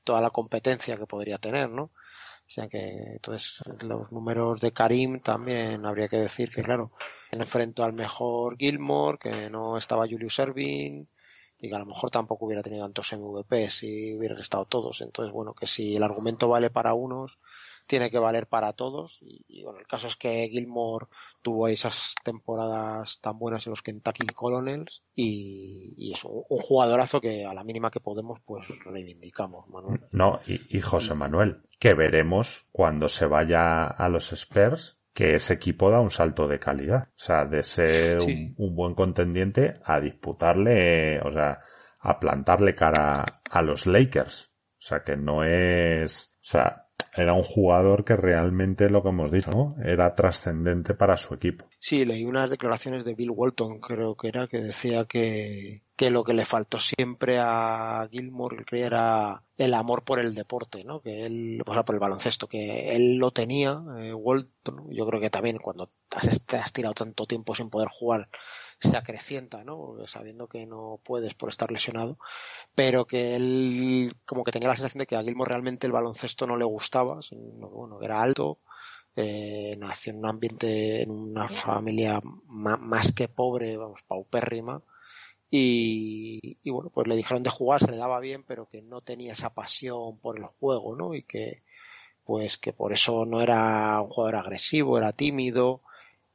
toda 0.03 0.21
la 0.21 0.29
competencia 0.29 0.97
que 0.97 1.05
podría 1.05 1.37
tener, 1.37 1.69
¿no? 1.69 1.83
O 2.47 2.49
sea 2.49 2.69
que, 2.69 2.79
entonces, 3.15 3.61
los 3.81 4.09
números 4.11 4.61
de 4.61 4.71
Karim 4.71 5.19
también 5.19 5.85
habría 5.85 6.07
que 6.07 6.17
decir 6.17 6.49
que, 6.49 6.63
claro, 6.63 6.91
enfrentó 7.29 7.83
al 7.83 7.91
mejor 7.91 8.57
Gilmore, 8.57 9.17
que 9.17 9.49
no 9.49 9.77
estaba 9.77 10.07
Julius 10.07 10.39
Erving, 10.39 11.07
y 11.59 11.69
que 11.69 11.75
a 11.75 11.79
lo 11.79 11.85
mejor 11.85 12.09
tampoco 12.09 12.45
hubiera 12.45 12.63
tenido 12.63 12.85
tantos 12.85 13.11
MVP 13.11 13.69
si 13.69 14.15
hubieran 14.15 14.39
estado 14.39 14.63
todos. 14.65 15.01
Entonces, 15.01 15.33
bueno, 15.33 15.53
que 15.53 15.67
si 15.67 15.95
el 15.95 16.03
argumento 16.03 16.47
vale 16.47 16.69
para 16.69 16.93
unos, 16.93 17.37
tiene 17.87 18.11
que 18.11 18.19
valer 18.19 18.47
para 18.47 18.73
todos. 18.73 19.17
Y, 19.21 19.63
bueno, 19.63 19.79
el 19.79 19.87
caso 19.87 20.07
es 20.07 20.15
que 20.15 20.47
Gilmore 20.49 21.07
tuvo 21.41 21.67
esas 21.67 22.13
temporadas 22.23 23.19
tan 23.21 23.39
buenas 23.39 23.65
en 23.65 23.71
los 23.71 23.81
Kentucky 23.81 24.27
Colonels 24.27 25.01
y, 25.15 26.11
es 26.13 26.23
un, 26.23 26.43
jugadorazo 26.47 27.19
que 27.19 27.45
a 27.45 27.53
la 27.53 27.63
mínima 27.63 27.89
que 27.89 27.99
podemos, 27.99 28.39
pues 28.45 28.67
reivindicamos, 28.85 29.67
Manuel. 29.69 30.01
No, 30.11 30.39
y, 30.45 30.79
José 30.81 31.15
Manuel, 31.15 31.61
que 31.79 31.93
veremos 31.93 32.67
cuando 32.71 33.09
se 33.09 33.25
vaya 33.25 33.85
a 33.85 34.09
los 34.09 34.31
Spurs 34.33 34.99
que 35.13 35.33
ese 35.33 35.53
equipo 35.53 35.89
da 35.89 35.99
un 35.99 36.11
salto 36.11 36.47
de 36.47 36.59
calidad. 36.59 37.07
O 37.09 37.19
sea, 37.19 37.45
de 37.45 37.63
ser 37.63 38.19
un, 38.19 38.53
un, 38.57 38.75
buen 38.75 38.93
contendiente 38.93 39.73
a 39.83 39.99
disputarle, 39.99 41.19
o 41.21 41.33
sea, 41.33 41.59
a 41.99 42.19
plantarle 42.19 42.75
cara 42.75 43.41
a 43.49 43.61
los 43.63 43.87
Lakers. 43.87 44.51
O 44.77 44.81
sea, 44.87 45.03
que 45.03 45.17
no 45.17 45.43
es, 45.43 46.31
o 46.35 46.45
sea, 46.45 46.86
era 47.17 47.33
un 47.33 47.43
jugador 47.43 48.05
que 48.05 48.15
realmente 48.15 48.89
lo 48.89 49.01
que 49.01 49.09
hemos 49.09 49.31
dicho, 49.31 49.51
¿no? 49.51 49.75
Era 49.83 50.15
trascendente 50.15 50.93
para 50.93 51.17
su 51.17 51.33
equipo. 51.33 51.65
Sí, 51.79 52.05
leí 52.05 52.25
unas 52.25 52.49
declaraciones 52.49 53.05
de 53.05 53.15
Bill 53.15 53.31
Walton, 53.31 53.79
creo 53.79 54.15
que 54.15 54.27
era, 54.27 54.47
que 54.47 54.59
decía 54.59 55.05
que, 55.05 55.81
que 55.95 56.11
lo 56.11 56.23
que 56.23 56.33
le 56.33 56.45
faltó 56.45 56.79
siempre 56.79 57.39
a 57.39 58.07
Gilmore 58.11 58.63
era 58.71 59.41
el 59.57 59.73
amor 59.73 60.03
por 60.03 60.19
el 60.19 60.35
deporte, 60.35 60.83
¿no? 60.83 61.01
Que 61.01 61.25
él, 61.25 61.61
o 61.65 61.73
sea, 61.73 61.83
por 61.83 61.95
el 61.95 61.99
baloncesto, 61.99 62.47
que 62.47 62.89
él 62.89 63.15
lo 63.15 63.31
tenía, 63.31 63.81
eh, 63.97 64.13
Walton, 64.13 64.87
yo 64.91 65.07
creo 65.07 65.19
que 65.19 65.31
también 65.31 65.57
cuando 65.57 65.89
has, 66.11 66.43
has 66.53 66.73
tirado 66.73 66.93
tanto 66.93 67.25
tiempo 67.25 67.55
sin 67.55 67.69
poder 67.69 67.89
jugar, 67.89 68.29
se 68.79 68.97
acrecienta, 68.97 69.63
¿no? 69.63 69.95
Sabiendo 70.07 70.47
que 70.47 70.65
no 70.65 70.99
puedes 71.03 71.33
por 71.35 71.49
estar 71.49 71.71
lesionado, 71.71 72.17
pero 72.75 73.05
que 73.05 73.35
él 73.35 74.15
como 74.25 74.43
que 74.43 74.51
tenía 74.51 74.69
la 74.69 74.75
sensación 74.75 74.99
de 74.99 75.07
que 75.07 75.15
a 75.15 75.23
Gilmore 75.23 75.49
realmente 75.49 75.87
el 75.87 75.93
baloncesto 75.93 76.47
no 76.47 76.57
le 76.57 76.65
gustaba, 76.65 77.21
sino, 77.21 77.69
bueno, 77.69 78.01
era 78.01 78.21
alto, 78.21 78.59
eh, 79.15 79.75
nació 79.79 80.13
en 80.13 80.19
un 80.19 80.27
ambiente, 80.27 81.01
en 81.03 81.11
una 81.11 81.47
familia 81.47 82.19
más 82.47 83.13
que 83.13 83.27
pobre, 83.27 83.77
vamos, 83.77 84.01
paupérrima, 84.07 84.81
y, 85.49 86.57
y, 86.63 86.69
bueno, 86.71 86.89
pues 86.91 87.07
le 87.07 87.15
dijeron 87.15 87.43
de 87.43 87.49
jugar, 87.49 87.79
se 87.81 87.91
le 87.91 87.97
daba 87.97 88.19
bien, 88.19 88.43
pero 88.43 88.67
que 88.67 88.81
no 88.81 89.01
tenía 89.01 89.33
esa 89.33 89.53
pasión 89.53 90.19
por 90.19 90.37
el 90.37 90.45
juego, 90.45 90.95
¿no? 90.95 91.13
Y 91.15 91.23
que, 91.23 91.63
pues 92.25 92.57
que 92.57 92.73
por 92.73 92.93
eso 92.93 93.25
no 93.25 93.41
era 93.41 94.01
un 94.01 94.07
jugador 94.07 94.37
agresivo, 94.37 94.97
era 94.97 95.13
tímido, 95.13 95.81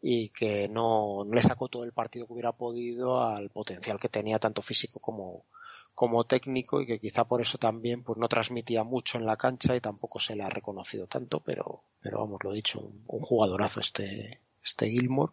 y 0.03 0.31
que 0.31 0.67
no, 0.67 1.25
le 1.33 1.41
sacó 1.41 1.69
todo 1.69 1.85
el 1.85 1.93
partido 1.93 2.27
que 2.27 2.33
hubiera 2.33 2.51
podido 2.51 3.23
al 3.23 3.51
potencial 3.51 4.01
que 4.01 4.09
tenía 4.09 4.41
tanto 4.41 4.61
físico 4.61 4.99
como, 4.99 5.45
como 5.95 6.25
técnico 6.25 6.81
y 6.81 6.87
que 6.87 6.99
quizá 6.99 7.25
por 7.25 7.41
eso 7.41 7.57
también 7.57 8.03
pues 8.03 8.19
no 8.19 8.27
transmitía 8.29 8.83
mucho 8.83 9.17
en 9.17 9.27
la 9.27 9.37
cancha 9.37 9.77
y 9.77 9.81
tampoco 9.81 10.19
se 10.19 10.35
le 10.35 10.43
ha 10.43 10.49
reconocido 10.49 11.07
tanto 11.07 11.39
pero 11.41 11.85
pero 12.01 12.19
vamos 12.19 12.43
lo 12.43 12.53
dicho 12.53 12.81
un, 12.81 13.05
jugadorazo 13.21 13.79
este 13.79 14.41
este 14.63 14.91
Gilmore 14.91 15.33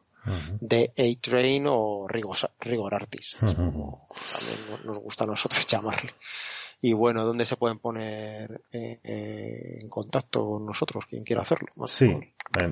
de 0.60 0.94
A-Train 0.98 1.66
o 1.68 2.06
Rigor, 2.08 2.38
Rigor 2.60 2.94
Artis 2.94 3.36
como 3.40 4.08
también 4.12 4.86
nos 4.86 5.00
gusta 5.00 5.24
a 5.24 5.28
nosotros 5.28 5.66
llamarle 5.68 6.14
y 6.82 6.94
bueno, 6.94 7.26
¿dónde 7.26 7.46
se 7.46 7.58
pueden 7.58 7.80
poner 7.80 8.62
eh, 8.72 9.00
eh, 9.04 9.80
en 9.82 9.90
contacto 9.90 10.46
con 10.46 10.66
nosotros? 10.66 11.06
Quien 11.06 11.24
quiera 11.24 11.42
hacerlo. 11.42 11.68
Sí, 11.88 12.18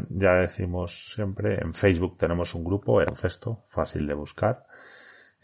ya 0.09 0.33
decimos 0.35 1.13
siempre, 1.13 1.59
en 1.61 1.73
Facebook 1.73 2.17
tenemos 2.17 2.55
un 2.55 2.63
grupo, 2.63 2.95
baloncesto, 2.95 3.63
fácil 3.67 4.07
de 4.07 4.13
buscar. 4.13 4.65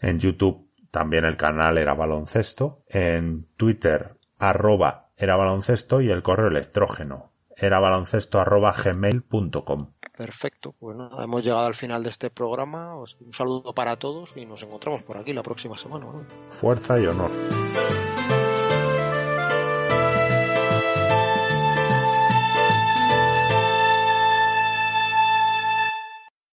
En 0.00 0.18
YouTube 0.18 0.70
también 0.90 1.24
el 1.24 1.36
canal 1.36 1.78
era 1.78 1.94
baloncesto. 1.94 2.84
En 2.88 3.46
Twitter, 3.56 4.16
arroba 4.38 5.10
era 5.16 5.36
baloncesto 5.36 6.00
y 6.00 6.10
el 6.10 6.22
correo 6.22 6.48
electrógeno 6.48 7.34
era 7.56 7.78
baloncesto 7.80 8.40
arroba 8.40 8.72
gmail.com. 8.72 9.92
Perfecto, 10.16 10.74
bueno, 10.80 11.10
hemos 11.20 11.42
llegado 11.42 11.66
al 11.66 11.74
final 11.74 12.02
de 12.04 12.10
este 12.10 12.30
programa. 12.30 12.96
Un 12.96 13.32
saludo 13.32 13.74
para 13.74 13.96
todos 13.96 14.30
y 14.36 14.46
nos 14.46 14.62
encontramos 14.62 15.02
por 15.02 15.16
aquí 15.16 15.32
la 15.32 15.42
próxima 15.42 15.76
semana. 15.76 16.06
Fuerza 16.50 17.00
y 17.00 17.06
honor. 17.06 17.30